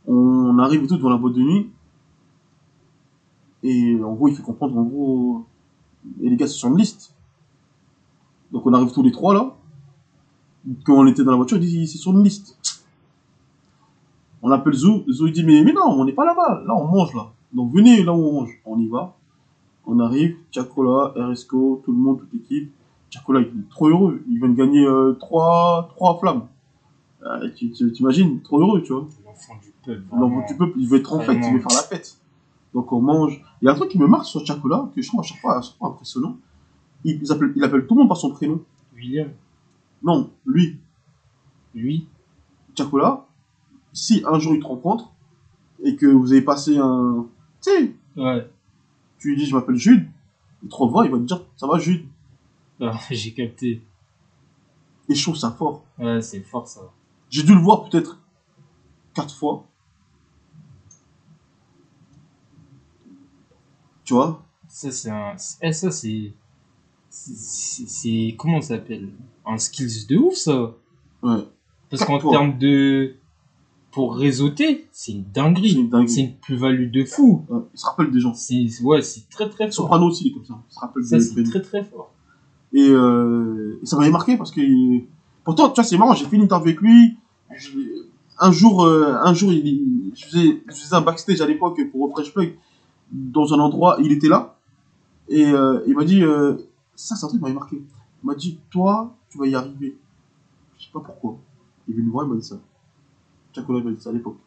On 0.07 0.57
arrive 0.59 0.83
et 0.83 0.87
tout 0.87 0.97
devant 0.97 1.09
la 1.09 1.17
boîte 1.17 1.33
de 1.33 1.41
nuit. 1.41 1.69
Et 3.63 4.01
en 4.03 4.13
gros, 4.13 4.27
il 4.27 4.35
fait 4.35 4.43
comprendre, 4.43 4.77
en 4.77 4.83
gros, 4.83 5.45
les 6.19 6.35
gars, 6.35 6.47
c'est 6.47 6.53
sur 6.53 6.69
une 6.69 6.77
liste. 6.77 7.13
Donc 8.51 8.65
on 8.65 8.73
arrive 8.73 8.91
tous 8.91 9.03
les 9.03 9.11
trois 9.11 9.33
là. 9.33 9.55
Quand 10.85 10.95
on 10.95 11.07
était 11.07 11.23
dans 11.23 11.31
la 11.31 11.37
voiture, 11.37 11.57
il 11.57 11.61
dit, 11.61 11.87
c'est 11.87 11.97
sur 11.97 12.11
une 12.11 12.23
liste. 12.23 12.57
On 14.41 14.51
appelle 14.51 14.73
Zou. 14.73 15.03
Zou, 15.09 15.27
il 15.27 15.33
dit, 15.33 15.43
mais, 15.43 15.63
mais 15.63 15.73
non, 15.73 15.85
on 15.87 16.05
n'est 16.05 16.13
pas 16.13 16.25
là-bas. 16.25 16.63
Là, 16.65 16.75
on 16.75 16.87
mange 16.87 17.13
là. 17.13 17.31
Donc 17.53 17.73
venez 17.73 18.03
là 18.03 18.13
où 18.13 18.17
on 18.17 18.41
mange. 18.41 18.61
On 18.65 18.79
y 18.79 18.87
va. 18.87 19.15
On 19.85 19.99
arrive, 19.99 20.35
Chacola, 20.51 21.13
RSCO, 21.15 21.81
tout 21.83 21.91
le 21.91 21.97
monde, 21.97 22.19
toute 22.19 22.33
l'équipe. 22.33 22.71
Chacola, 23.09 23.41
il 23.41 23.47
est 23.61 23.69
trop 23.69 23.87
heureux. 23.89 24.23
Il 24.29 24.37
vient 24.39 24.49
de 24.49 24.55
gagner 24.55 24.85
euh, 24.85 25.13
trois, 25.13 25.89
trois 25.95 26.17
flammes. 26.19 26.47
Euh, 27.23 27.49
tu- 27.55 27.71
T'imagines, 27.71 28.41
trop 28.41 28.59
heureux, 28.59 28.81
tu 28.83 28.93
vois. 28.93 29.07
L'enfant 29.25 29.55
du 29.61 29.71
peuple. 29.85 30.03
L'enfant 30.11 30.45
du 30.47 30.55
peuple, 30.57 30.73
il 30.77 30.87
veut 30.87 30.99
être 30.99 31.13
en 31.13 31.19
fête, 31.19 31.37
il 31.47 31.53
veut 31.53 31.59
faire 31.59 31.75
la 31.77 31.83
fête. 31.83 32.17
Donc 32.73 32.91
on 32.91 33.01
mange. 33.01 33.41
Il 33.61 33.65
y 33.65 33.69
a 33.69 33.71
un 33.71 33.75
truc 33.75 33.89
qui 33.89 33.97
me 33.97 34.07
marque 34.07 34.25
sur 34.25 34.45
Chacola, 34.45 34.89
que 34.95 35.01
je 35.01 35.07
trouve 35.07 35.21
à 35.21 35.23
chaque 35.23 35.39
fois, 35.39 35.57
à 35.57 35.61
chaque 35.61 35.75
fois 35.77 35.89
impressionnant. 35.89 36.37
Il, 37.03 37.19
il 37.23 37.31
appelle, 37.31 37.53
il 37.55 37.63
appelle 37.63 37.87
tout 37.87 37.95
le 37.95 37.99
monde 37.99 38.07
par 38.09 38.17
son 38.17 38.31
prénom. 38.31 38.61
William, 38.95 39.29
Non, 40.03 40.29
lui, 40.45 40.77
lui, 41.73 42.07
Chacola, 42.75 43.25
si 43.93 44.23
un 44.27 44.37
jour 44.39 44.53
il 44.55 44.61
te 44.61 44.67
rencontre, 44.67 45.11
et 45.83 45.95
que 45.95 46.07
vous 46.07 46.31
avez 46.33 46.41
passé 46.41 46.77
un... 46.77 47.25
Tu 47.61 47.69
sais, 47.71 47.95
ouais. 48.17 48.49
tu 49.19 49.29
lui 49.29 49.37
dis 49.37 49.45
je 49.45 49.55
m'appelle 49.55 49.75
Jude, 49.75 50.07
il 50.63 50.69
te 50.69 50.75
revoit, 50.75 51.05
il 51.05 51.11
va 51.11 51.17
te 51.17 51.23
dire 51.23 51.41
ça 51.55 51.67
va 51.67 51.77
Jude? 51.79 52.03
Ah, 52.82 52.99
J'ai 53.09 53.34
capté. 53.34 53.82
Et 55.09 55.15
je 55.15 55.23
trouve 55.23 55.36
ça 55.38 55.51
fort. 55.51 55.84
Ouais, 55.97 56.21
c'est 56.21 56.41
fort 56.41 56.67
ça. 56.67 56.82
J'ai 57.30 57.43
dû 57.43 57.53
le 57.55 57.61
voir 57.61 57.89
peut-être 57.89 58.19
quatre 59.13 59.34
fois. 59.34 59.65
Tu 64.03 64.13
vois? 64.13 64.43
Ça, 64.67 64.91
c'est 64.91 65.09
un. 65.09 65.36
Eh, 65.61 65.73
ça, 65.73 65.91
c'est. 65.91 66.34
c'est- 67.09 68.36
Comment 68.38 68.61
ça 68.61 68.75
s'appelle? 68.75 69.09
Un 69.45 69.57
skills 69.57 70.05
de 70.07 70.17
ouf, 70.17 70.36
ça. 70.36 70.73
Ouais. 71.23 71.39
Parce 71.89 72.03
qu'en 72.05 72.19
termes 72.19 72.57
de. 72.57 73.15
pour 73.91 74.15
réseauter, 74.17 74.88
c'est 74.91 75.13
une 75.13 75.23
dinguerie. 75.23 75.88
C'est 76.07 76.21
une 76.21 76.28
une 76.28 76.36
plus-value 76.38 76.91
de 76.91 77.05
fou. 77.05 77.45
Ouais, 77.49 77.61
il 77.73 77.80
se 77.80 77.86
rappelle 77.86 78.11
des 78.11 78.19
gens. 78.19 78.34
C'est, 78.34 78.67
ouais, 78.84 79.01
c'est 79.01 79.28
très 79.30 79.49
très 79.49 79.65
fort. 79.65 79.73
Soprano 79.73 80.07
aussi, 80.07 80.25
il 80.25 80.32
est 80.32 80.34
comme 80.34 80.45
ça. 80.45 80.61
Il 80.69 80.73
se 80.73 80.80
rappelle 80.80 81.03
Ça, 81.03 81.17
des 81.17 81.23
c'est 81.23 81.43
très 81.43 81.61
très 81.61 81.84
fort. 81.84 82.11
Et, 82.74 82.89
euh, 82.89 83.80
ça 83.84 83.97
m'avait 83.97 84.11
marqué 84.11 84.38
parce 84.38 84.51
que 84.51 84.61
pourtant 85.43 85.70
tu 85.70 85.76
vois 85.76 85.84
c'est 85.84 85.97
marrant 85.97 86.13
j'ai 86.13 86.26
fait 86.26 86.36
une 86.36 86.43
interview 86.43 86.68
avec 86.68 86.82
lui. 86.82 87.18
Un 88.39 88.51
jour 88.51 88.86
euh, 88.86 89.15
un 89.24 89.34
jour 89.34 89.51
il, 89.51 90.11
je, 90.15 90.26
faisais, 90.26 90.63
je 90.68 90.74
faisais 90.74 90.95
un 90.95 91.01
backstage 91.01 91.41
à 91.41 91.47
l'époque 91.47 91.80
pour 91.91 92.11
Fresh 92.11 92.34
Plug 92.34 92.55
dans 93.11 93.53
un 93.53 93.59
endroit 93.59 93.97
il 93.99 94.11
était 94.11 94.28
là. 94.28 94.57
Et 95.30 95.45
euh, 95.45 95.82
il 95.88 95.95
m'a 95.95 96.03
dit 96.03 96.24
euh, 96.24 96.57
ça 96.95 97.15
c'est 97.15 97.26
un 97.26 97.30
truc 97.30 97.39
qui 97.39 97.43
m'avait 97.43 97.55
marqué. 97.55 97.78
Il 97.78 98.28
m'a 98.28 98.36
dit 98.36 98.59
toi 98.70 99.15
tu 99.30 99.38
vas 99.38 99.47
y 99.47 99.55
arriver. 99.55 99.97
Je 100.78 100.86
sais 100.86 100.91
pas 100.91 100.99
pourquoi. 100.99 101.38
Il 101.88 101.93
est 101.93 101.97
venu 101.97 102.07
me 102.07 102.11
voir 102.11 102.26
il 102.26 102.30
m'a 102.30 102.36
dit 102.36 102.47
ça. 102.47 102.59
Chacola 103.53 103.84
m'a 103.84 103.91
dit 103.91 104.01
ça 104.01 104.09
à 104.09 104.13
l'époque. 104.13 104.38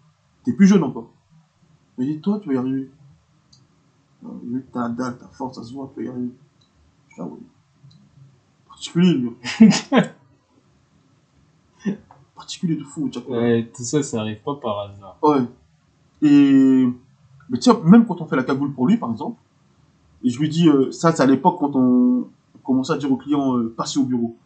T'es 0.45 0.53
plus 0.53 0.67
jeune 0.67 0.83
encore. 0.83 1.11
Il 1.99 2.07
m'a 2.07 2.13
dit 2.13 2.21
toi 2.21 2.39
tu 2.41 2.49
vas 2.49 2.55
y 2.55 2.59
arriver. 2.59 2.91
Euh, 4.25 4.29
t'as 4.73 4.83
la 4.83 4.89
dalle 4.91 5.19
ta 5.19 5.27
force 5.29 5.57
ça 5.57 5.65
se 5.65 5.73
voit 5.73 5.91
tu 5.95 6.01
vas 6.01 6.07
y 6.07 6.09
arriver. 6.09 6.31
Je 7.09 7.15
dis 7.15 7.21
ouais 7.23 7.39
particulier, 8.81 9.15
lui. 9.15 9.31
particulier 12.35 12.77
de 12.77 12.85
fou. 12.85 13.11
Ouais. 13.29 13.37
Ouais, 13.37 13.71
tout 13.75 13.83
ça, 13.83 14.03
ça 14.03 14.21
arrive 14.21 14.41
pas 14.41 14.55
par 14.57 14.81
hasard. 14.81 15.19
Et, 16.23 16.89
mais 17.51 17.59
tiens, 17.59 17.79
même 17.85 18.07
quand 18.07 18.23
on 18.23 18.27
fait 18.27 18.37
la 18.37 18.43
cagoule 18.43 18.73
pour 18.73 18.87
lui, 18.87 18.97
par 18.97 19.11
exemple, 19.11 19.39
et 20.25 20.31
je 20.31 20.39
lui 20.39 20.49
dis, 20.49 20.69
euh, 20.69 20.91
ça, 20.93 21.13
c'est 21.13 21.23
à 21.23 21.27
l'époque 21.27 21.59
quand 21.59 21.77
on, 21.77 22.29
commençait 22.65 22.93
à 22.95 22.97
dire 22.97 23.11
aux 23.13 23.17
clients, 23.17 23.57
euh, 23.57 23.75
passez 23.77 23.99
au 23.99 24.05
bureau. 24.05 24.37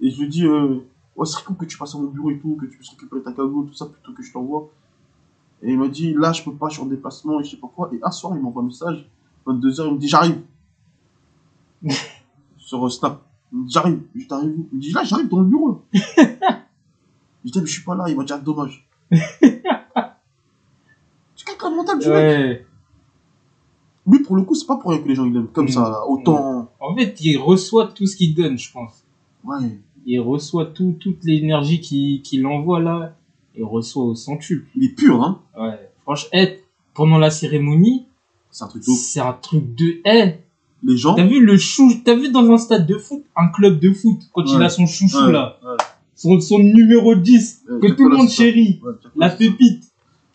Et 0.00 0.10
je 0.10 0.20
lui 0.20 0.28
dis, 0.28 0.46
euh, 0.46 0.78
ouais, 1.16 1.26
ce 1.26 1.32
serait 1.32 1.44
cool 1.44 1.56
que 1.56 1.64
tu 1.64 1.78
passes 1.78 1.94
à 1.94 1.98
mon 1.98 2.08
bureau 2.08 2.30
et 2.30 2.38
tout, 2.38 2.56
que 2.60 2.66
tu 2.66 2.76
puisses 2.78 2.90
récupérer 2.90 3.22
ta 3.22 3.32
cagoule, 3.32 3.66
tout 3.66 3.74
ça, 3.74 3.86
plutôt 3.86 4.12
que 4.12 4.22
je 4.22 4.32
t'envoie. 4.32 4.68
Et 5.62 5.72
il 5.72 5.78
m'a 5.78 5.88
dit, 5.88 6.12
là, 6.14 6.32
je 6.32 6.42
peux 6.42 6.54
pas, 6.54 6.68
je 6.68 6.74
suis 6.74 6.82
en 6.82 6.86
déplacement 6.86 7.40
et 7.40 7.44
je 7.44 7.50
sais 7.50 7.56
pas 7.56 7.70
quoi. 7.74 7.90
Et 7.92 8.00
un 8.02 8.10
soir, 8.10 8.34
il 8.36 8.42
m'envoie 8.42 8.62
un 8.62 8.66
message, 8.66 9.08
22h, 9.46 9.86
il 9.86 9.94
me 9.94 9.98
dit, 9.98 10.08
j'arrive. 10.08 10.42
Sur 12.56 12.90
Snap. 12.90 13.26
J'arrive. 13.68 14.00
Je 14.14 14.20
dis, 14.20 14.26
t'arrives 14.28 14.50
où 14.58 14.68
Il 14.72 14.76
me 14.76 14.82
dit, 14.82 14.92
là, 14.92 15.04
j'arrive 15.04 15.28
dans 15.28 15.40
le 15.40 15.46
bureau, 15.46 15.68
là. 15.92 16.00
je 17.44 17.50
dis, 17.52 17.60
mais 17.60 17.66
je 17.66 17.72
suis 17.72 17.82
pas 17.84 17.94
là. 17.94 18.04
Il 18.08 18.16
m'a 18.16 18.24
dit, 18.24 18.32
ah, 18.32 18.38
dommage. 18.38 18.86
C'est 21.34 21.46
quelqu'un 21.46 21.70
de 21.70 21.76
mental, 21.76 21.98
tu 21.98 22.08
vois. 22.08 22.16
Ouais. 22.16 22.66
Lui, 24.06 24.20
pour 24.20 24.36
le 24.36 24.42
coup, 24.42 24.54
c'est 24.54 24.66
pas 24.66 24.76
pour 24.76 24.90
rien 24.92 25.00
que 25.02 25.08
les 25.08 25.14
gens 25.14 25.24
ils 25.24 25.32
l'aiment 25.32 25.48
comme 25.48 25.66
Mm. 25.66 25.70
ça. 25.70 26.06
Autant. 26.06 26.70
En 26.80 26.94
fait, 26.94 27.20
il 27.20 27.36
reçoit 27.38 27.88
tout 27.88 28.06
ce 28.06 28.16
qu'il 28.16 28.34
donne, 28.34 28.56
je 28.58 28.70
pense. 28.72 29.04
Ouais. 29.44 29.80
Il 30.06 30.20
reçoit 30.20 30.66
tout, 30.66 30.96
toute 31.00 31.24
l'énergie 31.24 31.80
qu'il 31.80 32.46
envoie 32.46 32.80
là. 32.80 33.16
Il 33.56 33.64
reçoit 33.64 34.04
au 34.04 34.14
centuple. 34.14 34.66
Il 34.76 34.84
est 34.84 34.94
pur, 34.94 35.22
hein. 35.22 35.40
Ouais. 35.58 35.90
Franchement, 36.02 36.28
eh, 36.34 36.60
pendant 36.94 37.18
la 37.18 37.30
cérémonie, 37.30 38.06
C'est 38.50 38.64
un 38.64 38.68
truc 38.68 38.84
c'est 38.84 39.20
un 39.20 39.32
truc 39.32 39.74
de 39.74 39.96
eh. 40.04 40.34
Les 40.82 40.96
gens. 40.96 41.14
T'as 41.14 41.24
vu 41.24 41.44
le 41.44 41.56
chou, 41.58 41.90
t'as 42.04 42.14
vu 42.14 42.28
dans 42.30 42.48
un 42.50 42.58
stade 42.58 42.86
de 42.86 42.98
foot, 42.98 43.22
un 43.36 43.48
club 43.48 43.80
de 43.80 43.92
foot, 43.92 44.18
quand 44.32 44.44
il 44.46 44.62
a 44.62 44.68
son 44.68 44.86
chouchou 44.86 45.26
Ouais, 45.26 45.32
là, 45.32 45.56
ouais. 45.64 45.76
son, 46.14 46.38
son 46.40 46.58
numéro 46.58 47.14
10, 47.14 47.62
Ouais, 47.68 47.80
que 47.88 47.92
tout 47.94 48.08
le 48.08 48.16
monde 48.16 48.28
chérit, 48.28 48.80
la 49.16 49.30
pépite. 49.30 49.84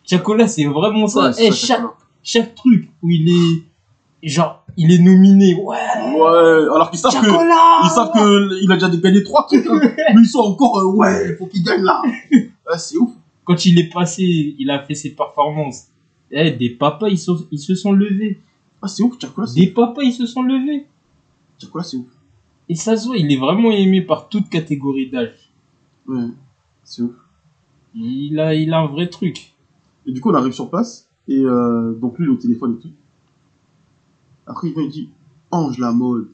Chacola, 0.04 0.48
c'est 0.48 0.64
vraiment 0.64 1.06
ça. 1.06 1.32
C'est 1.32 1.46
Eh, 1.46 1.50
ça, 1.52 1.66
chaque, 1.66 1.84
chaque 2.22 2.54
truc 2.56 2.90
où 3.02 3.08
il 3.10 3.28
est, 3.28 4.28
genre, 4.28 4.64
il 4.76 4.92
est 4.92 4.98
nominé, 4.98 5.54
ouais, 5.54 5.76
Ouais, 6.16 6.64
alors 6.74 6.90
qu'ils 6.90 6.98
savent 6.98 7.12
que. 7.12 7.24
Chacola! 7.26 7.80
Ils 7.84 7.90
savent 7.90 8.10
que 8.12 8.62
il 8.62 8.70
a 8.72 8.74
déjà 8.74 8.88
gagné 8.90 9.22
trois 9.22 9.46
trucs, 9.46 9.64
hein. 9.66 9.80
mais 10.14 10.20
ils 10.22 10.26
sont 10.26 10.40
encore, 10.40 10.78
euh, 10.78 10.86
ouais, 10.92 11.30
il 11.30 11.36
faut 11.36 11.46
qu'il 11.46 11.62
gagne 11.62 11.82
là. 11.82 12.02
Ouais, 12.32 12.78
c'est 12.78 12.96
ouf. 12.96 13.10
Quand 13.44 13.64
il 13.66 13.78
est 13.78 13.92
passé, 13.92 14.54
il 14.58 14.70
a 14.70 14.80
fait 14.84 14.94
ses 14.94 15.10
performances. 15.10 15.84
Eh, 16.30 16.52
des 16.52 16.70
papas, 16.70 17.08
ils, 17.08 17.18
sont- 17.18 17.44
ils 17.50 17.58
se 17.58 17.74
sont 17.74 17.92
levés. 17.92 18.38
Ah, 18.82 18.88
c'est 18.88 19.02
ouf, 19.02 19.16
c'est 19.20 19.54
Des 19.54 19.68
papas, 19.68 20.02
ils 20.02 20.12
se 20.12 20.26
sont 20.26 20.42
levés. 20.42 20.86
Chacola, 21.58 21.84
c'est 21.84 21.96
ouf. 21.96 22.08
Et 22.68 22.74
ça 22.74 22.96
se 22.96 23.06
voit, 23.06 23.16
il 23.16 23.30
est 23.30 23.36
vraiment 23.36 23.70
aimé 23.70 24.02
par 24.02 24.28
toute 24.28 24.48
catégorie 24.48 25.08
d'âge. 25.08 25.52
Ouais, 26.06 26.28
c'est 26.82 27.02
ouf. 27.02 27.14
Il 27.94 28.40
a, 28.40 28.54
il 28.54 28.72
a 28.72 28.80
un 28.80 28.86
vrai 28.86 29.08
truc. 29.08 29.54
Et 30.06 30.12
du 30.12 30.20
coup, 30.20 30.30
on 30.30 30.34
arrive 30.34 30.52
sur 30.52 30.68
place, 30.68 31.08
et 31.28 31.38
euh, 31.38 31.92
donc 31.92 32.18
lui, 32.18 32.26
il 32.26 32.30
est 32.30 32.32
au 32.32 32.36
téléphone 32.36 32.76
et 32.76 32.82
tout. 32.82 32.92
Après, 34.46 34.68
il 34.68 34.74
vient, 34.74 34.82
il 34.82 34.90
dit, 34.90 35.10
Ange 35.52 35.78
la 35.78 35.92
mode. 35.92 36.30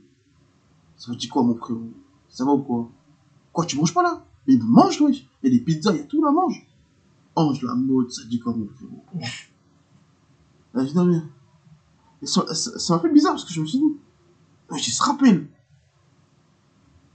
Ça 0.96 1.10
veut 1.10 1.18
dire 1.18 1.30
quoi, 1.30 1.42
mon 1.42 1.54
frérot? 1.54 1.90
Ça 2.28 2.44
va 2.44 2.52
ou 2.52 2.62
quoi? 2.62 2.88
Quoi, 3.52 3.66
tu 3.66 3.76
manges 3.76 3.92
pas 3.92 4.02
là? 4.02 4.24
Mais 4.46 4.54
il 4.54 4.64
mange, 4.64 5.00
wesh. 5.00 5.26
Il 5.42 5.52
y 5.52 5.54
a 5.54 5.58
des 5.58 5.64
pizzas, 5.64 5.92
il 5.92 5.98
y 5.98 6.00
a 6.00 6.04
tout 6.04 6.22
là, 6.22 6.30
mange. 6.30 6.66
Ange 7.36 7.62
la 7.62 7.74
mode, 7.74 8.10
ça 8.10 8.22
dit 8.24 8.38
quoi, 8.38 8.54
mon 8.54 8.66
frérot? 8.68 9.04
Non, 10.74 11.04
mais... 11.04 11.16
et 11.16 11.22
Ça 12.22 12.44
m'a 12.94 12.98
fait 13.00 13.12
bizarre, 13.12 13.32
parce 13.34 13.44
que 13.44 13.52
je 13.52 13.60
me 13.60 13.66
suis 13.66 13.78
dit, 13.78 13.84
il 14.72 14.78
se 14.80 15.02
rappelle. 15.02 15.46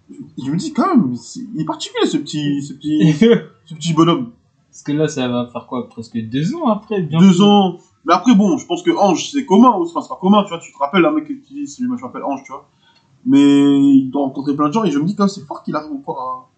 Je, 0.09 0.45
je 0.45 0.51
me 0.51 0.57
dis, 0.57 0.73
quand 0.73 0.87
même, 0.95 1.15
il 1.55 1.61
est 1.61 1.65
particulier, 1.65 2.05
ce 2.07 2.17
petit, 2.17 2.61
ce 2.61 2.73
petit, 2.73 3.13
ce 3.65 3.73
petit 3.75 3.93
bonhomme. 3.93 4.31
Parce 4.69 4.83
que 4.83 4.91
là, 4.91 5.07
ça 5.07 5.27
va 5.27 5.49
faire 5.51 5.67
quoi 5.67 5.87
Presque 5.89 6.17
deux 6.17 6.55
ans 6.55 6.67
après 6.67 7.01
bientôt. 7.01 7.25
deux 7.25 7.41
ans. 7.41 7.77
Mais 8.05 8.13
après, 8.13 8.33
bon, 8.35 8.57
je 8.57 8.65
pense 8.65 8.83
que 8.83 8.91
Ange, 8.91 9.31
c'est 9.31 9.45
commun, 9.45 9.69
enfin, 9.69 10.01
c'est 10.01 10.09
pas 10.09 10.17
commun, 10.19 10.43
tu 10.43 10.49
vois, 10.49 10.59
tu 10.59 10.71
te 10.73 10.77
rappelles, 10.77 11.05
un 11.05 11.11
mec 11.11 11.25
qui 11.25 11.53
dit, 11.53 11.67
c'est 11.67 11.81
lui, 11.81 11.87
moi, 11.87 11.97
je 11.97 12.03
m'appelle 12.03 12.23
Ange, 12.23 12.41
tu 12.43 12.51
vois. 12.51 12.67
Mais 13.25 13.39
il 13.39 14.09
doit 14.09 14.23
rencontrer 14.23 14.55
plein 14.55 14.67
de 14.67 14.73
gens, 14.73 14.83
et 14.83 14.91
je 14.91 14.99
me 14.99 15.05
dis, 15.05 15.15
quand 15.15 15.23
même, 15.23 15.29
c'est 15.29 15.45
fort 15.45 15.63
qu'il 15.63 15.75
arrive 15.75 15.93
encore 15.93 16.49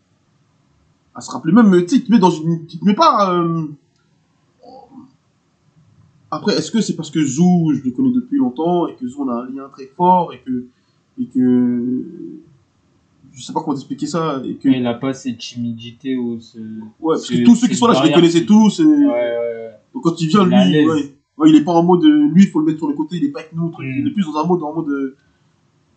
à, 1.14 1.20
à 1.20 1.22
se 1.22 1.30
rappeler, 1.32 1.54
même, 1.54 1.70
tu 1.84 1.88
sais, 1.90 1.96
il 1.98 2.04
te 2.06 2.12
met 2.12 2.18
dans 2.18 2.32
une, 2.32 2.66
il 2.70 2.80
te 2.80 2.86
met 2.86 2.96
pas, 2.96 3.34
euh... 3.36 3.68
Après, 6.36 6.58
est-ce 6.58 6.72
que 6.72 6.82
c'est 6.82 6.96
parce 6.96 7.12
que 7.12 7.24
Zou, 7.24 7.74
je 7.74 7.84
le 7.84 7.92
connais 7.92 8.12
depuis 8.12 8.38
longtemps, 8.38 8.88
et 8.88 8.96
que 8.96 9.08
Zou, 9.08 9.24
on 9.24 9.30
a 9.30 9.44
un 9.44 9.50
lien 9.50 9.70
très 9.72 9.86
fort, 9.88 10.34
et 10.34 10.40
que, 10.46 10.66
et 11.20 11.26
que, 11.26 11.94
je 13.34 13.42
sais 13.44 13.54
pas 13.54 13.62
comment 13.62 13.74
t'expliquer 13.76 14.08
ça, 14.08 14.42
et 14.46 14.56
que, 14.56 14.70
Il 14.70 14.86
a 14.88 14.94
pas 14.94 15.14
cette 15.14 15.38
timidité 15.38 16.16
ou 16.16 16.40
ce. 16.40 16.58
ouais, 16.60 17.16
parce 17.16 17.28
que 17.30 17.44
tous 17.46 17.56
ceux 17.56 17.68
qui 17.68 17.76
sont 17.76 17.88
là, 17.88 17.94
je 17.94 18.04
les 18.08 18.14
connaissais 18.14 18.46
tous, 18.46 18.80
et, 18.80 18.86
Ouais, 18.86 19.06
ouais, 19.06 19.72
donc 19.94 20.04
quand 20.04 20.20
il 20.22 20.28
vient, 20.28 20.44
Il 20.44 20.72
lui, 20.72 20.88
ouais, 20.88 21.16
ouais, 21.38 21.50
il 21.50 21.56
est 21.56 21.64
pas 21.64 21.74
en 21.74 21.84
mode, 21.84 22.04
euh, 22.06 22.30
lui, 22.34 22.44
il 22.44 22.50
faut 22.50 22.60
le 22.60 22.66
mettre 22.66 22.80
sur 22.80 22.88
le 22.88 22.94
côté, 22.96 23.18
il 23.18 23.26
est 23.26 23.30
pas 23.30 23.40
avec 23.40 23.54
nous, 23.54 23.70
truc. 23.70 23.86
Mm. 23.88 24.00
il 24.00 24.08
est 24.08 24.12
plus 24.12 24.24
dans 24.26 24.38
un 24.40 24.46
mode, 24.46 24.62
en 24.64 24.74
mode, 24.74 24.90
euh, 24.90 25.16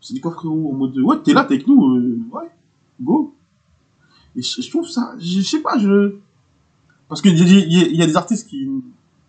c'est 0.00 0.14
dit 0.14 0.20
quoi 0.20 0.32
frérot, 0.32 0.70
en 0.72 0.76
mode, 0.76 0.96
ouais, 0.98 1.16
t'es 1.24 1.32
là, 1.32 1.44
t'es 1.44 1.54
avec 1.54 1.66
nous, 1.66 1.96
euh, 1.96 2.18
ouais, 2.32 2.48
go. 3.00 3.34
Et 4.36 4.42
je, 4.42 4.62
je 4.62 4.70
trouve 4.70 4.88
ça, 4.88 5.14
je, 5.18 5.40
je 5.40 5.42
sais 5.42 5.60
pas, 5.62 5.78
je, 5.78 6.14
parce 7.08 7.22
qu'il 7.22 7.36
y, 7.36 7.44
des- 7.44 7.60
il 7.66 7.72
y, 7.72 7.80
il 7.90 7.96
y 7.96 8.02
a 8.02 8.06
des 8.06 8.16
artistes 8.16 8.48
qui 8.48 8.68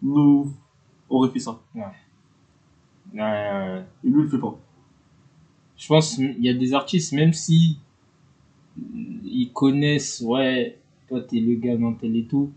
nous 0.02 0.52
auraient 1.10 1.30
fait 1.30 1.40
ça, 1.40 1.60
ouais. 1.76 1.82
Ouais, 3.14 3.20
ouais. 3.22 3.84
et 4.04 4.08
lui, 4.08 4.20
il 4.20 4.24
le 4.24 4.30
fait 4.30 4.38
pas. 4.38 4.58
Je 5.78 5.88
pense 5.88 6.16
qu'il 6.16 6.44
y 6.44 6.50
a 6.50 6.54
des 6.54 6.74
artistes, 6.74 7.14
même 7.14 7.34
si 7.34 7.80
ils 9.24 9.52
connaissent, 9.54 10.22
ouais, 10.22 10.78
toi 11.08 11.22
t'es 11.22 11.40
le 11.40 11.56
gars 11.56 11.78
dans 11.78 11.94
tel 11.94 12.16
et 12.16 12.26
tout, 12.26 12.52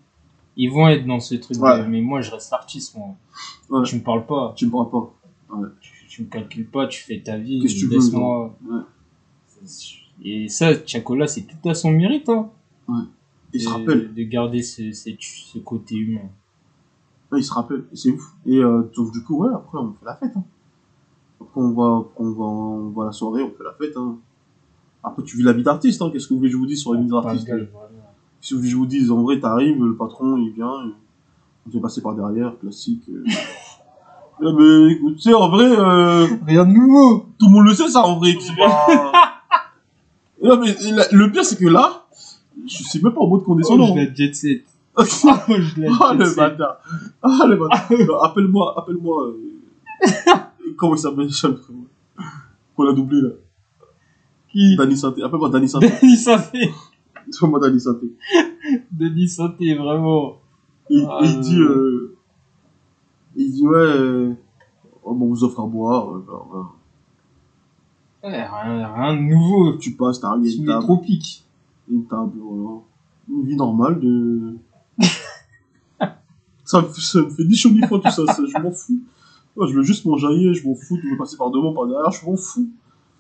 ils 0.56 0.68
vont 0.70 0.88
être 0.88 1.06
dans 1.06 1.20
ce 1.20 1.36
truc 1.36 1.58
Ouais. 1.60 1.82
de, 1.82 1.86
mais 1.86 2.00
moi 2.00 2.20
je 2.20 2.30
reste 2.30 2.52
artiste, 2.52 2.96
moi. 2.96 3.14
Ouais. 3.70 3.84
Tu 3.86 3.96
me 3.96 4.02
parles 4.02 4.26
pas, 4.26 4.52
Tu 4.56 4.66
me 4.66 4.70
parles 4.72 4.90
pas. 4.90 5.12
tu, 5.80 5.90
tu 6.08 6.22
me 6.22 6.26
calcules 6.28 6.66
pas, 6.66 6.86
tu 6.88 7.02
fais 7.02 7.20
ta 7.20 7.38
vie, 7.38 7.60
Qu'est-ce 7.60 7.74
que 7.74 7.80
tu 7.80 7.86
veux. 7.86 7.98
Ouais. 8.70 8.80
Et 10.24 10.48
ça, 10.48 10.72
Chacola, 10.86 11.26
c'est 11.26 11.42
tout 11.42 11.68
à 11.68 11.74
son 11.74 11.90
mérite, 11.90 12.28
hein. 12.28 12.50
Il 13.54 13.60
se 13.60 13.68
rappelle, 13.68 14.12
De 14.14 14.22
garder 14.22 14.62
ce, 14.62 14.92
ce, 14.92 15.10
ce 15.18 15.58
côté 15.58 15.94
humain. 15.96 16.28
Il 17.38 17.44
se 17.44 17.52
rappelle, 17.52 17.84
c'est 17.94 18.10
ouf. 18.12 18.32
Et 18.46 18.58
euh, 18.58 18.82
donc, 18.96 19.12
du 19.12 19.22
coup, 19.22 19.38
ouais, 19.44 19.50
après, 19.54 19.78
on 19.78 19.92
fait 19.92 20.04
la 20.04 20.14
fête. 20.16 20.32
Hein. 20.36 20.42
Après, 21.40 21.60
on 21.60 21.70
va, 21.72 22.04
on 22.16 22.30
va, 22.30 22.44
on 22.44 22.88
va 22.90 23.02
à 23.04 23.06
la 23.06 23.12
soirée, 23.12 23.42
on 23.42 23.50
fait 23.50 23.64
la 23.64 23.72
fête. 23.72 23.96
Hein. 23.96 24.16
Après, 25.04 25.22
tu 25.24 25.36
vis 25.36 25.42
la 25.42 25.52
vie 25.52 25.62
d'artiste. 25.62 26.00
Hein. 26.02 26.10
Qu'est-ce 26.12 26.28
que 26.28 26.34
vous 26.34 26.38
voulez 26.40 26.50
que 26.50 26.54
je 26.56 26.58
vous 26.58 26.66
dise 26.66 26.80
sur 26.80 26.94
la 26.94 27.00
vie 27.00 27.08
d'artiste? 27.08 27.46
vraiment. 27.48 27.66
Si 28.40 28.54
vous 28.54 28.58
voulez 28.60 28.68
que 28.68 28.72
je 28.72 28.76
vous 28.78 28.86
dise, 28.86 29.10
en 29.10 29.22
vrai, 29.22 29.38
t'arrives, 29.40 29.82
le 29.84 29.94
patron, 29.96 30.36
il 30.36 30.50
vient, 30.52 30.70
on 31.66 31.68
te 31.70 31.74
fait 31.74 31.80
passer 31.80 32.00
par 32.02 32.14
derrière, 32.14 32.58
classique. 32.58 33.02
Euh... 33.08 33.24
Ouais, 34.40 34.52
mais 34.58 34.92
écoute, 34.94 35.14
tu 35.16 35.22
sais, 35.22 35.34
en 35.34 35.48
vrai, 35.48 35.64
euh, 35.66 36.26
Rien 36.46 36.64
de 36.64 36.72
nouveau. 36.72 37.26
tout 37.38 37.46
le 37.46 37.52
monde 37.52 37.66
le 37.66 37.74
sait, 37.74 37.88
ça, 37.88 38.02
en 38.04 38.18
vrai. 38.18 38.34
que 38.34 38.56
pas... 38.56 39.42
non, 40.42 40.58
mais 40.60 40.74
la- 40.92 41.06
le 41.12 41.30
pire, 41.30 41.44
c'est 41.44 41.56
que 41.58 41.66
là, 41.68 42.06
je 42.66 42.82
suis 42.82 43.00
même 43.02 43.12
pas 43.14 43.20
en 43.20 43.28
mode 43.28 43.42
Oh, 43.42 43.46
condescendant. 43.46 43.86
je 43.94 44.00
l'ai 44.00 44.14
jet 44.14 44.34
set. 44.34 44.64
Ah, 44.94 45.02
Oh, 45.48 45.54
je 45.58 45.80
l'ai 45.80 45.88
Ah, 45.88 46.12
jet 46.12 46.18
le 46.18 46.36
bâtard. 46.36 46.76
Ah, 47.22 47.46
le 47.48 47.56
bâtard. 47.56 47.90
Non, 48.06 48.20
appelle-moi, 48.20 48.74
appelle-moi. 48.78 49.26
euh, 49.28 50.34
Comment 50.76 50.94
il 50.94 50.98
s'appelle, 50.98 51.30
frérot 51.30 51.56
Qu'on 52.76 52.88
a 52.88 52.92
doublé, 52.92 53.20
là. 53.22 53.30
Qui 54.50 54.76
Danny 54.76 54.96
Santé. 54.96 55.22
Appelle-moi 55.22 55.48
Danny 55.48 55.68
Santé. 55.68 55.88
Denis 56.02 56.16
Santé. 56.18 56.70
Appelle-moi 57.16 57.60
Danny 57.60 57.80
Santé. 57.80 58.12
Denis 58.90 59.28
Santé, 59.28 59.74
vraiment. 59.74 60.36
Et, 60.90 61.02
Ah, 61.08 61.20
il 61.22 61.40
dit, 61.40 61.58
euh. 61.58 61.68
euh, 61.68 62.16
il 63.36 63.50
dit, 63.50 63.66
ouais, 63.66 63.78
euh, 63.78 64.34
oh, 65.04 65.14
bon, 65.14 65.26
on 65.26 65.28
vous 65.30 65.44
offre 65.44 65.60
à 65.60 65.66
boire. 65.66 66.08
Ouais, 68.22 68.30
rien, 68.44 68.92
rien 68.94 69.14
de 69.16 69.20
nouveau. 69.20 69.76
Tu 69.78 69.92
passes, 69.92 70.20
t'as 70.20 70.36
il 70.36 70.50
Sous 70.50 70.58
une 70.60 70.66
table, 70.66 70.86
une 71.90 72.06
table, 72.06 72.32
voilà. 72.38 72.80
Une 73.30 73.44
vie 73.46 73.56
normale 73.56 73.98
de, 74.00 74.56
Ça 76.72 76.80
me, 76.80 76.86
fait- 76.88 77.00
ça 77.02 77.20
me 77.20 77.28
fait 77.28 77.44
ni 77.44 77.54
chaud 77.54 77.68
ni 77.68 77.82
froid 77.82 78.00
tout 78.00 78.10
ça, 78.10 78.24
ça, 78.26 78.42
je 78.46 78.58
m'en 78.62 78.70
fous. 78.72 78.98
Moi, 79.54 79.66
je 79.66 79.74
veux 79.74 79.82
juste 79.82 80.06
m'enjailler, 80.06 80.54
je 80.54 80.66
m'en 80.66 80.74
fous, 80.74 80.96
tu 80.98 81.10
veux 81.10 81.18
passer 81.18 81.36
par 81.36 81.50
devant, 81.50 81.74
par 81.74 81.86
derrière, 81.86 82.10
je 82.10 82.24
m'en 82.24 82.36
fous. 82.36 82.66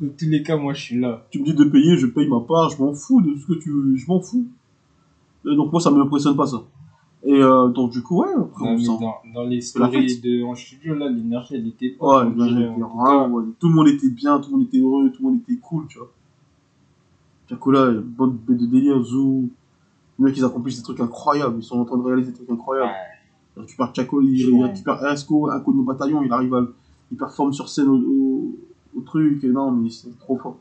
Dans 0.00 0.08
tous 0.18 0.24
les 0.24 0.42
cas, 0.42 0.56
moi, 0.56 0.72
je 0.72 0.80
suis 0.80 0.98
là. 0.98 1.26
Tu 1.30 1.38
me 1.38 1.44
dis 1.44 1.52
de 1.52 1.64
payer, 1.64 1.98
je 1.98 2.06
paye 2.06 2.26
ma 2.28 2.40
part, 2.40 2.70
je 2.70 2.82
m'en 2.82 2.94
fous 2.94 3.20
de 3.20 3.36
ce 3.36 3.46
que 3.46 3.52
tu 3.52 3.70
veux, 3.70 3.94
je 3.94 4.06
m'en 4.06 4.20
fous. 4.20 4.46
Et 5.44 5.54
donc 5.54 5.70
moi, 5.70 5.80
ça 5.82 5.90
m'impressionne 5.90 6.34
pas 6.34 6.46
ça. 6.46 6.62
Et 7.24 7.34
euh, 7.34 7.68
donc 7.68 7.90
du 7.92 8.02
coup, 8.02 8.22
ouais, 8.22 8.32
après, 8.34 8.64
Non, 8.64 8.76
on 8.94 8.98
dans, 9.00 9.14
dans 9.34 9.44
les 9.44 9.60
stories 9.60 10.18
de 10.20 10.42
en 10.44 10.54
studio, 10.54 10.94
là, 10.94 11.08
l'énergie, 11.10 11.54
elle 11.56 11.68
était 11.68 11.90
pas. 11.90 12.24
Ouais, 12.24 12.32
dirait, 12.34 12.68
ouais, 12.68 12.82
en 12.82 13.28
tout 13.28 13.36
ouais. 13.36 13.52
le 13.62 13.68
monde 13.68 13.88
était 13.88 14.08
bien, 14.08 14.40
tout 14.40 14.50
le 14.50 14.56
monde 14.56 14.66
était 14.66 14.78
heureux, 14.78 15.10
tout 15.10 15.22
le 15.22 15.28
monde 15.30 15.40
était 15.46 15.60
cool, 15.60 15.86
tu 15.88 15.98
vois. 15.98 16.10
Jacola, 17.50 17.92
bonne 18.00 18.38
bête 18.48 18.56
de 18.58 18.66
délire, 18.66 19.00
Zou. 19.02 19.50
Les 20.18 20.24
mecs, 20.24 20.36
ils 20.36 20.44
accomplissent 20.44 20.78
des 20.78 20.82
trucs 20.82 21.00
incroyables, 21.00 21.56
ils 21.58 21.62
sont 21.62 21.78
en 21.78 21.84
train 21.84 21.98
de 21.98 22.02
réaliser 22.02 22.30
des 22.30 22.36
trucs 22.38 22.50
incroyables. 22.50 22.90
Il 23.56 23.60
récupère 23.62 23.94
Chaco, 23.94 24.20
il, 24.22 24.38
il 24.40 24.50
Ouais. 24.52 24.68
récupère 24.68 25.04
Esco, 25.06 25.50
inconnu 25.50 25.80
au 25.80 25.84
bataillon, 25.84 26.22
il 26.22 26.32
arrive 26.32 26.54
à, 26.54 26.66
il 27.10 27.16
performe 27.18 27.52
sur 27.52 27.68
scène 27.68 27.88
au, 27.88 27.96
au, 27.98 28.56
au 28.96 29.00
truc, 29.02 29.44
et 29.44 29.48
non, 29.48 29.70
mais 29.72 29.90
c'est 29.90 30.18
trop 30.18 30.36
fort. 30.38 30.58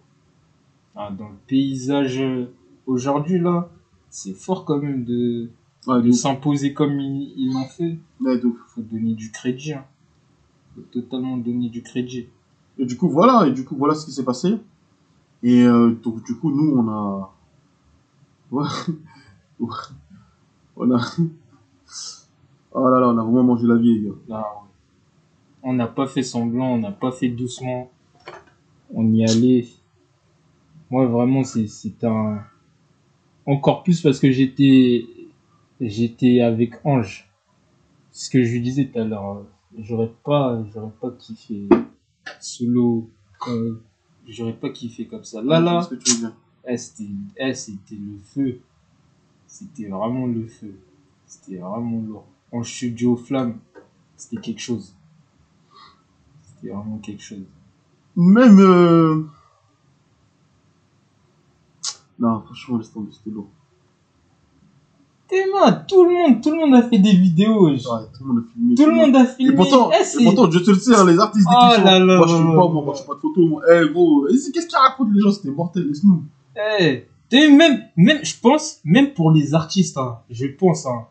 Ah, 0.95 1.09
dans 1.17 1.29
le 1.29 1.35
paysage 1.47 2.19
euh, 2.19 2.45
aujourd'hui, 2.85 3.39
là, 3.39 3.69
c'est 4.09 4.33
fort 4.33 4.65
quand 4.65 4.77
même 4.79 5.05
de, 5.05 5.49
Ouais, 5.87 6.01
de 6.01 6.11
s'imposer 6.11 6.73
comme 6.73 6.99
ils 6.99 7.33
ils 7.37 7.53
l'ont 7.53 7.65
fait. 7.65 7.97
ouais, 8.19 8.43
ouf. 8.45 8.55
Faut 8.67 8.81
donner 8.81 9.13
du 9.13 9.31
crédit. 9.31 9.73
Hein. 9.73 9.85
Faut 10.75 10.81
totalement 10.91 11.37
donner 11.37 11.69
du 11.69 11.81
crédit. 11.81 12.27
Et 12.77 12.85
du 12.85 12.97
coup, 12.97 13.09
voilà, 13.09 13.47
et 13.47 13.51
du 13.51 13.63
coup, 13.65 13.75
voilà 13.75 13.95
ce 13.95 14.05
qui 14.05 14.11
s'est 14.11 14.23
passé. 14.25 14.57
Et 15.43 15.63
euh, 15.63 15.91
donc, 16.03 16.23
du 16.23 16.35
coup, 16.35 16.51
nous, 16.51 16.75
on 16.77 16.87
a. 16.89 17.33
Ouais. 18.51 18.67
on 20.75 20.91
a. 20.91 21.01
Oh 22.73 22.87
là 22.87 22.99
là, 22.99 23.09
on 23.09 23.17
a 23.17 23.23
vraiment 23.23 23.43
mangé 23.43 23.67
la 23.67 23.75
vie, 23.75 23.99
les 23.99 24.09
gars. 24.09 24.37
Ouais. 24.37 24.43
On 25.63 25.73
n'a 25.73 25.87
pas 25.87 26.07
fait 26.07 26.23
semblant, 26.23 26.73
on 26.73 26.77
n'a 26.79 26.91
pas 26.91 27.11
fait 27.11 27.29
doucement. 27.29 27.91
On 28.93 29.11
y 29.13 29.23
allait. 29.23 29.67
Moi, 30.89 31.05
vraiment, 31.05 31.43
c'est, 31.43 32.03
un. 32.03 32.43
Encore 33.45 33.83
plus 33.83 34.01
parce 34.01 34.19
que 34.19 34.31
j'étais. 34.31 35.05
J'étais 35.79 36.41
avec 36.41 36.85
Ange. 36.85 37.29
Ce 38.11 38.29
que 38.29 38.43
je 38.43 38.53
lui 38.53 38.61
disais 38.61 38.85
tout 38.85 38.99
à 38.99 39.03
l'heure. 39.03 39.45
J'aurais 39.77 40.11
pas, 40.23 40.63
j'aurais 40.73 40.91
pas 40.99 41.11
kiffé 41.11 41.67
solo. 42.39 43.09
euh, 43.47 43.81
j'aurais 44.27 44.53
pas 44.53 44.69
kiffé 44.69 45.05
comme 45.05 45.23
ça. 45.23 45.41
Là, 45.41 45.59
là. 45.59 45.87
Eh, 46.67 46.77
c'était, 46.77 47.09
eh, 47.37 47.53
c'était 47.53 47.95
le 47.95 48.19
feu. 48.23 48.59
C'était 49.47 49.87
vraiment 49.87 50.27
le 50.27 50.45
feu. 50.45 50.75
C'était 51.25 51.57
vraiment 51.57 52.01
lourd. 52.01 52.27
En 52.51 52.63
studio 52.63 53.15
flamme, 53.15 53.59
c'était 54.17 54.37
quelque 54.41 54.59
chose. 54.61 54.93
C'était 56.43 56.73
vraiment 56.73 56.97
quelque 56.97 57.23
chose. 57.23 57.43
Même. 58.15 58.59
Euh... 58.59 59.23
Non, 62.19 62.41
franchement, 62.41 62.77
laisse 62.77 62.91
tomber, 62.91 63.11
c'était 63.11 63.31
lourd. 63.33 63.47
Théma, 65.27 65.71
tout 65.87 66.03
le 66.03 66.11
monde, 66.11 66.43
tout 66.43 66.51
le 66.51 66.57
monde 66.57 66.75
a 66.75 66.83
fait 66.83 66.99
des 66.99 67.13
vidéos. 67.13 67.69
Ouais, 67.69 67.77
tout 67.79 68.23
le 68.23 68.33
monde 68.33 68.43
a 68.43 68.53
filmé. 68.53 68.75
Tout 68.75 68.85
le 68.85 68.91
monde 68.91 69.15
a 69.15 69.25
filmé. 69.25 69.53
Et 69.53 69.55
pourtant, 69.55 69.89
Eh, 69.93 70.21
et 70.21 70.23
pourtant, 70.25 70.51
je 70.51 70.59
te 70.59 70.71
le 70.71 70.75
sais, 70.77 70.93
hein, 70.93 71.05
les 71.05 71.17
artistes 71.17 71.47
Oh 71.49 71.73
sont- 71.75 71.83
là 71.83 71.99
là 71.99 72.17
moi 72.17 72.27
je 72.27 72.35
suis 72.35 72.43
pas, 72.43 72.51
moi, 72.51 72.69
moi 72.83 72.93
je 72.93 72.97
suis 72.99 73.07
pas 73.07 73.15
de 73.15 73.19
photos, 73.19 73.47
moi. 73.49 73.61
Eh 73.71 73.89
gros, 73.89 74.27
qu'est-ce 74.27 74.67
qu'ils 74.67 74.77
racontent 74.77 75.09
les 75.13 75.21
gens, 75.21 75.31
c'était 75.31 75.51
mortel, 75.51 75.87
laisse-nous. 75.87 76.23
Eh, 76.79 77.05
vu, 77.31 77.55
même, 77.55 77.81
même, 77.95 78.23
je 78.25 78.35
pense, 78.41 78.81
même 78.83 79.13
pour 79.13 79.31
les 79.31 79.53
artistes, 79.53 79.97
hein, 79.97 80.19
je 80.29 80.47
pense, 80.47 80.85
hein, 80.85 81.05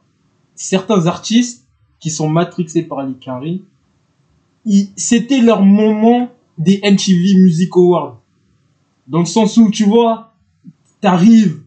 certains 0.63 1.07
artistes 1.07 1.65
qui 2.01 2.11
sont 2.11 2.29
matrixés 2.29 2.83
par 2.83 3.01
ils- 4.67 4.91
c'était 4.97 5.41
leur 5.41 5.63
moment 5.63 6.31
des 6.59 6.81
MTV 6.83 7.37
Music 7.41 7.71
Awards. 7.75 8.21
Dans 9.09 9.21
le 9.21 9.27
sens 9.27 9.57
où, 9.57 9.71
tu 9.71 9.85
vois, 9.85 10.35
t'arrives, 11.01 11.63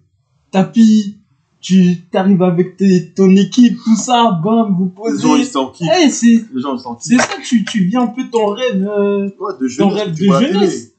tapis, 0.51 1.17
tu 1.59 2.01
t'arrives 2.11 2.43
avec 2.43 2.77
tes, 2.77 3.09
ton 3.09 3.35
équipe, 3.35 3.77
tout 3.83 3.95
ça, 3.95 4.39
bam, 4.43 4.75
vous 4.77 4.91
Les 5.11 5.19
gens, 5.19 5.35
ils 5.35 5.39
posez. 5.39 5.47
étaient 5.49 5.57
en 5.57 5.67
kiff. 5.69 5.87
Eh, 6.05 6.09
c'est, 6.09 6.27
Les 6.53 6.61
gens, 6.61 6.75
ils 6.75 6.79
étaient 6.79 6.87
en 6.87 6.97
c'est 6.99 7.17
ça, 7.17 7.27
tu, 7.43 7.65
tu 7.65 7.83
vis 7.85 7.97
un 7.97 8.07
peu 8.07 8.23
ton 8.29 8.47
rêve, 8.47 8.85
euh, 8.87 9.29
Ouais, 9.39 9.53
de 9.59 9.67
ton 9.77 9.89
rêve 9.89 10.11
de 10.11 10.23
jeunesse. 10.53 10.92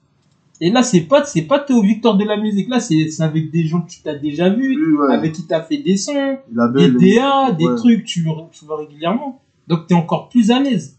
Et 0.61 0.71
là, 0.71 0.83
c'est 0.83 1.03
pas, 1.03 1.25
c'est 1.25 1.43
pas 1.43 1.59
Théo 1.59 1.83
Victor 1.83 2.17
de 2.17 2.25
la 2.25 2.37
musique. 2.37 2.69
Là, 2.69 2.79
c'est, 2.81 3.09
c'est 3.11 3.23
avec 3.23 3.51
des 3.51 3.67
gens 3.67 3.81
que 3.81 3.91
tu 3.91 4.01
t'as 4.03 4.15
déjà 4.15 4.49
vu, 4.49 4.77
Oui, 4.77 4.97
ouais. 4.99 5.15
avec 5.15 5.33
qui 5.33 5.47
t'as 5.47 5.63
fait 5.63 5.79
des 5.79 5.97
sons, 5.97 6.39
des. 6.49 6.91
DA, 6.91 7.53
des 7.53 7.67
ouais. 7.67 7.75
trucs, 7.77 8.05
tu, 8.05 8.25
tu 8.53 8.65
vois 8.65 8.79
régulièrement. 8.79 9.43
Donc, 9.67 9.87
t'es 9.87 9.95
encore 9.95 10.29
plus 10.29 10.51
à 10.51 10.61
l'aise. 10.61 10.99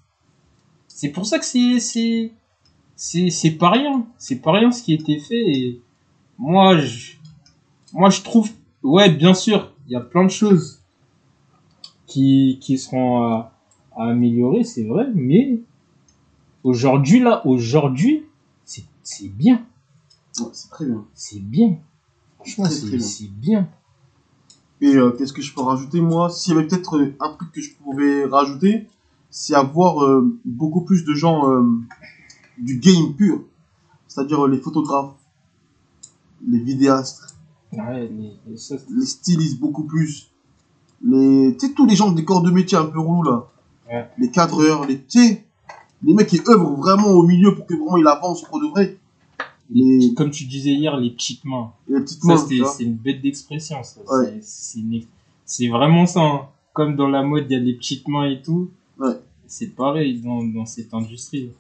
C'est 0.88 1.10
pour 1.10 1.26
ça 1.26 1.40
que 1.40 1.45
c'est, 1.45 1.80
c'est, 1.80 2.32
c'est, 2.95 3.30
c'est 3.30 3.52
pas 3.52 3.69
rien. 3.69 4.06
C'est 4.18 4.41
pas 4.41 4.52
rien 4.52 4.72
ce 4.72 4.84
qui 4.84 4.91
a 4.91 4.95
été 4.95 5.19
fait. 5.19 5.41
Et 5.41 5.82
moi, 6.38 6.77
je, 6.77 7.14
moi, 7.94 8.10
je 8.10 8.22
trouve, 8.22 8.49
ouais, 8.84 9.10
bien 9.10 9.34
sûr, 9.34 9.72
il 9.88 9.94
y 9.94 9.95
a 9.95 10.02
plein 10.02 10.26
de 10.26 10.32
choses 10.32 10.82
qui, 12.07 12.57
qui 12.61 12.77
seront 12.77 13.23
à, 13.23 13.53
à 13.95 14.10
améliorer, 14.10 14.64
c'est 14.64 14.84
vrai, 14.84 15.07
mais 15.14 15.60
aujourd'hui, 16.64 17.19
là, 17.19 17.45
aujourd'hui, 17.45 18.23
c'est, 19.06 19.30
bien. 19.30 19.65
Ouais, 20.40 20.48
c'est 20.52 20.69
très 20.69 20.86
bien. 20.86 21.06
C'est 21.14 21.40
bien. 21.40 21.77
Franchement, 22.36 22.65
c'est, 22.65 22.88
très 22.88 22.98
bien. 22.98 23.06
c'est 23.06 23.30
bien. 23.30 23.69
Et 24.82 24.95
euh, 24.95 25.11
qu'est-ce 25.11 25.32
que 25.32 25.41
je 25.41 25.53
peux 25.53 25.61
rajouter 25.61 26.02
moi? 26.02 26.30
S'il 26.30 26.53
y 26.53 26.57
avait 26.57 26.68
peut-être 26.68 26.98
euh, 26.98 27.15
un 27.22 27.30
truc 27.34 27.52
que 27.53 27.61
je 27.61 27.73
pouvais 27.76 28.26
rajouter, 28.26 28.88
c'est 29.30 29.56
avoir 29.56 30.03
euh, 30.03 30.38
beaucoup 30.44 30.82
plus 30.82 31.06
de 31.06 31.14
gens 31.14 31.49
euh, 31.49 31.64
du 32.57 32.77
game 32.80 33.14
pur, 33.15 33.41
c'est-à-dire 34.07 34.48
les 34.48 34.57
photographes, 34.57 35.14
les 36.48 36.60
vidéastes, 36.60 37.22
Ouais, 37.73 38.10
les 38.48 39.06
stylistes 39.06 39.60
beaucoup 39.60 39.84
plus, 39.84 40.32
les 41.03 41.57
tu 41.60 41.68
sais 41.68 41.73
tous 41.73 41.86
les 41.86 41.95
gens 41.95 42.11
des 42.11 42.23
corps 42.23 42.41
de 42.41 42.49
métier 42.52 42.77
un 42.77 42.86
peu 42.86 42.99
relous 42.99 43.23
là, 43.23 43.48
Ouais. 43.90 44.10
les 44.18 44.32
cadreurs, 44.32 44.86
les 44.88 45.02
tu 45.02 45.19
sais, 45.19 45.45
les 46.06 46.14
mecs 46.14 46.27
qui 46.27 46.40
œuvrent 46.48 46.76
vraiment 46.77 47.10
au 47.10 47.23
milieu 47.23 47.56
pour 47.56 47.65
que 47.65 47.73
vraiment 47.73 47.98
il 47.98 48.07
avance 48.07 48.44
pour 48.44 48.61
de 48.61 48.68
vrai, 48.68 48.98
les, 49.72 50.14
comme 50.15 50.30
tu 50.30 50.45
disais 50.45 50.72
hier, 50.72 50.95
les 50.98 51.10
petites 51.10 51.44
mains. 51.44 51.72
les 51.90 51.99
petites 52.02 52.22
Ça, 52.22 52.27
mains, 52.27 52.38
c'est 52.38 52.84
une 52.84 52.94
bête 52.95 53.22
d'expression. 53.22 53.77
ça. 53.84 53.99
Ouais. 54.10 54.40
C'est- 54.41 55.68
vraiment 55.68 56.06
ça. 56.06 56.22
hein. 56.22 56.41
Comme 56.73 56.95
dans 56.95 57.07
la 57.07 57.23
mode, 57.23 57.45
il 57.49 57.53
y 57.53 57.56
a 57.56 57.60
les 57.60 57.73
petites 57.73 58.07
mains 58.07 58.26
et 58.30 58.41
tout. 58.41 58.69
Ouais. 58.99 59.14
C'est 59.48 59.76
pareil 59.76 60.19
dans, 60.22 60.44
dans 60.44 60.65
cette 60.65 60.94
industrie. 60.94 61.52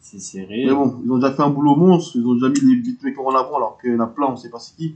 C'est 0.00 0.42
réel. 0.44 0.68
Mais 0.68 0.74
bon, 0.74 0.96
ils 1.04 1.10
ont 1.12 1.16
déjà 1.18 1.32
fait 1.32 1.42
un 1.42 1.50
boulot 1.50 1.76
monstre, 1.76 2.16
ils 2.16 2.26
ont 2.26 2.34
déjà 2.34 2.48
mis 2.48 2.60
les 2.74 2.76
beatmakers 2.80 3.24
en 3.26 3.34
avant 3.34 3.56
alors 3.56 3.78
qu'il 3.80 3.90
y 3.92 3.94
en 3.94 4.00
a 4.00 4.06
plein, 4.06 4.26
on 4.28 4.36
sait 4.36 4.48
pas 4.50 4.58
c'est 4.58 4.74
qui. 4.76 4.94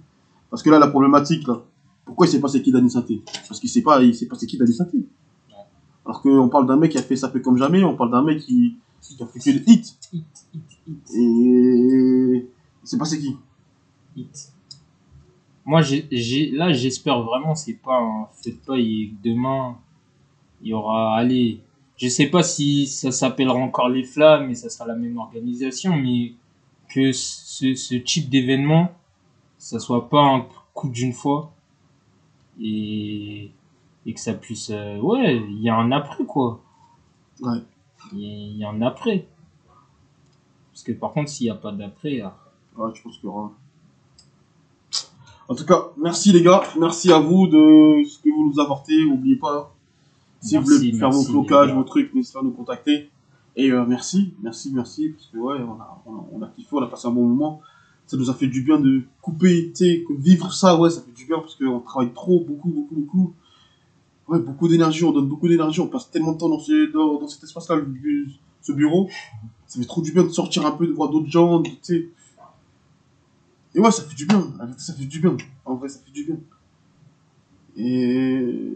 Parce 0.50 0.62
que 0.62 0.70
là, 0.70 0.78
la 0.78 0.88
problématique, 0.88 1.46
là, 1.46 1.62
pourquoi 2.04 2.26
il 2.26 2.30
sait 2.30 2.40
pas 2.40 2.48
c'est 2.48 2.62
qui 2.62 2.72
Danny 2.72 2.90
Sainté 2.90 3.22
Parce 3.46 3.60
qu'il 3.60 3.68
sait 3.68 3.82
pas, 3.82 4.02
il 4.02 4.14
sait 4.14 4.26
pas 4.26 4.36
c'est 4.36 4.46
qui 4.46 4.56
Danny 4.56 4.72
Sainté. 4.72 4.98
Alors 6.06 6.20
qu'on 6.22 6.48
parle 6.48 6.66
d'un 6.66 6.76
mec 6.76 6.92
qui 6.92 6.98
a 6.98 7.02
fait 7.02 7.16
ça 7.16 7.30
fait 7.30 7.40
comme 7.40 7.56
jamais, 7.56 7.82
on 7.82 7.96
parle 7.96 8.10
d'un 8.10 8.22
mec 8.22 8.40
qui, 8.40 8.76
qui 9.00 9.22
a 9.22 9.26
fait 9.26 9.38
que 9.38 9.50
des 9.50 9.72
hits. 9.72 9.94
Hit, 10.12 10.46
hit, 10.54 10.64
hit, 10.86 11.10
Et 11.14 11.20
il 11.20 12.46
c'est 12.82 13.18
qui? 13.18 13.36
hit. 14.16 14.52
Moi, 15.66 15.80
j'ai, 15.80 16.50
là, 16.50 16.72
j'espère 16.72 17.22
vraiment, 17.22 17.54
c'est 17.54 17.74
pas 17.74 17.96
un 17.96 18.28
faites 18.42 18.60
pas, 18.64 18.76
et 18.76 19.10
que 19.10 19.28
demain, 19.28 19.78
il 20.60 20.68
y 20.68 20.72
aura, 20.74 21.16
allez, 21.16 21.60
je 21.96 22.08
sais 22.08 22.26
pas 22.26 22.42
si 22.42 22.86
ça 22.86 23.10
s'appellera 23.10 23.56
encore 23.56 23.88
les 23.88 24.04
flammes 24.04 24.50
et 24.50 24.54
ça 24.54 24.68
sera 24.68 24.86
la 24.86 24.94
même 24.94 25.16
organisation, 25.16 25.96
mais 25.96 26.34
que 26.88 27.12
ce, 27.12 27.74
ce 27.74 27.94
type 27.94 28.28
d'événement, 28.28 28.92
ça 29.56 29.78
soit 29.78 30.10
pas 30.10 30.20
un 30.20 30.46
coup 30.74 30.90
d'une 30.90 31.14
fois 31.14 31.52
et, 32.60 33.50
et 34.06 34.14
que 34.14 34.20
ça 34.20 34.34
puisse, 34.34 34.70
euh, 34.70 34.98
ouais, 35.00 35.36
il 35.36 35.60
y 35.62 35.68
a 35.68 35.76
un 35.76 35.90
après, 35.92 36.24
quoi. 36.24 36.60
Ouais. 37.40 37.58
Il 38.12 38.56
y, 38.58 38.64
a- 38.64 38.68
un 38.70 38.82
après. 38.82 39.26
Parce 40.72 40.82
que 40.84 40.92
par 40.92 41.12
contre, 41.12 41.30
s'il 41.30 41.46
y 41.46 41.50
a 41.50 41.54
pas 41.54 41.72
d'après, 41.72 42.20
ah, 42.20 42.36
Ouais, 42.76 42.90
je 42.92 43.02
pense 43.02 43.14
qu'il 43.18 43.24
y 43.24 43.28
aura. 43.28 43.52
En 45.48 45.54
tout 45.54 45.64
cas, 45.66 45.90
merci 45.96 46.32
les 46.32 46.42
gars, 46.42 46.62
merci 46.78 47.12
à 47.12 47.18
vous 47.20 47.46
de 47.46 48.02
ce 48.04 48.18
que 48.18 48.30
vous 48.30 48.50
nous 48.50 48.60
apportez. 48.60 49.04
N'oubliez 49.04 49.36
pas, 49.36 49.72
si 50.40 50.56
vous 50.56 50.64
voulez 50.64 50.92
faire 50.92 51.10
vos 51.10 51.22
merci, 51.42 51.48
gars. 51.48 51.66
vos 51.66 51.84
trucs, 51.84 52.12
n'hésitez 52.14 52.32
pas 52.34 52.40
à 52.40 52.42
nous 52.42 52.50
contacter. 52.50 53.10
Et 53.56 53.70
euh, 53.70 53.84
merci, 53.86 54.34
merci, 54.42 54.72
merci, 54.74 55.10
parce 55.10 55.26
que 55.26 55.36
ouais, 55.38 55.58
on 55.62 55.80
a, 55.80 56.02
on 56.06 56.14
a, 56.16 56.24
on 56.32 56.42
a 56.42 56.48
kiffé, 56.48 56.68
on 56.72 56.82
a 56.82 56.86
passé 56.88 57.06
un 57.06 57.12
bon 57.12 57.26
moment. 57.28 57.60
Ça 58.06 58.16
nous 58.16 58.28
a 58.28 58.34
fait 58.34 58.48
du 58.48 58.62
bien 58.62 58.80
de 58.80 59.02
couper, 59.22 59.70
tu 59.74 59.84
sais, 59.84 60.04
vivre 60.18 60.52
ça, 60.52 60.76
ouais, 60.78 60.90
ça 60.90 61.00
fait 61.02 61.12
du 61.12 61.26
bien 61.26 61.38
parce 61.38 61.54
qu'on 61.54 61.78
travaille 61.80 62.12
trop, 62.12 62.40
beaucoup, 62.40 62.68
beaucoup, 62.70 62.94
beaucoup. 62.96 63.32
Ouais, 64.28 64.38
beaucoup 64.38 64.68
d'énergie, 64.68 65.04
on 65.04 65.12
donne 65.12 65.28
beaucoup 65.28 65.48
d'énergie, 65.48 65.80
on 65.80 65.88
passe 65.88 66.10
tellement 66.10 66.32
de 66.32 66.38
temps 66.38 66.48
dans, 66.48 66.58
ce, 66.58 66.90
dans, 66.92 67.20
dans 67.20 67.28
cet 67.28 67.44
espace-là, 67.44 67.80
ce 68.62 68.72
bureau. 68.72 69.10
Ça 69.66 69.78
fait 69.80 69.86
trop 69.86 70.00
du 70.00 70.12
bien 70.12 70.22
de 70.22 70.28
sortir 70.28 70.64
un 70.64 70.72
peu, 70.72 70.86
de 70.86 70.92
voir 70.92 71.10
d'autres 71.10 71.30
gens, 71.30 71.62
tu 71.62 71.76
sais. 71.82 72.08
Et 73.74 73.80
ouais, 73.80 73.90
ça 73.90 74.04
fait 74.04 74.14
du 74.14 74.24
bien. 74.26 74.52
Ça 74.78 74.94
fait 74.94 75.04
du 75.04 75.20
bien. 75.20 75.36
En 75.64 75.74
vrai, 75.74 75.88
ça 75.88 75.98
fait 75.98 76.12
du 76.12 76.24
bien. 76.24 76.36
Et 77.76 78.72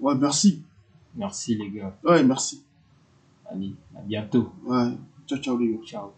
ouais, 0.00 0.14
merci. 0.16 0.62
Merci 1.16 1.56
les 1.56 1.70
gars. 1.70 1.96
Ouais, 2.04 2.22
merci. 2.22 2.62
Allez, 3.46 3.74
à 3.96 4.02
bientôt. 4.02 4.52
Ouais. 4.64 4.92
Ciao, 5.26 5.38
ciao, 5.38 5.56
les 5.56 5.72
gars. 5.72 5.82
Ciao. 5.84 6.17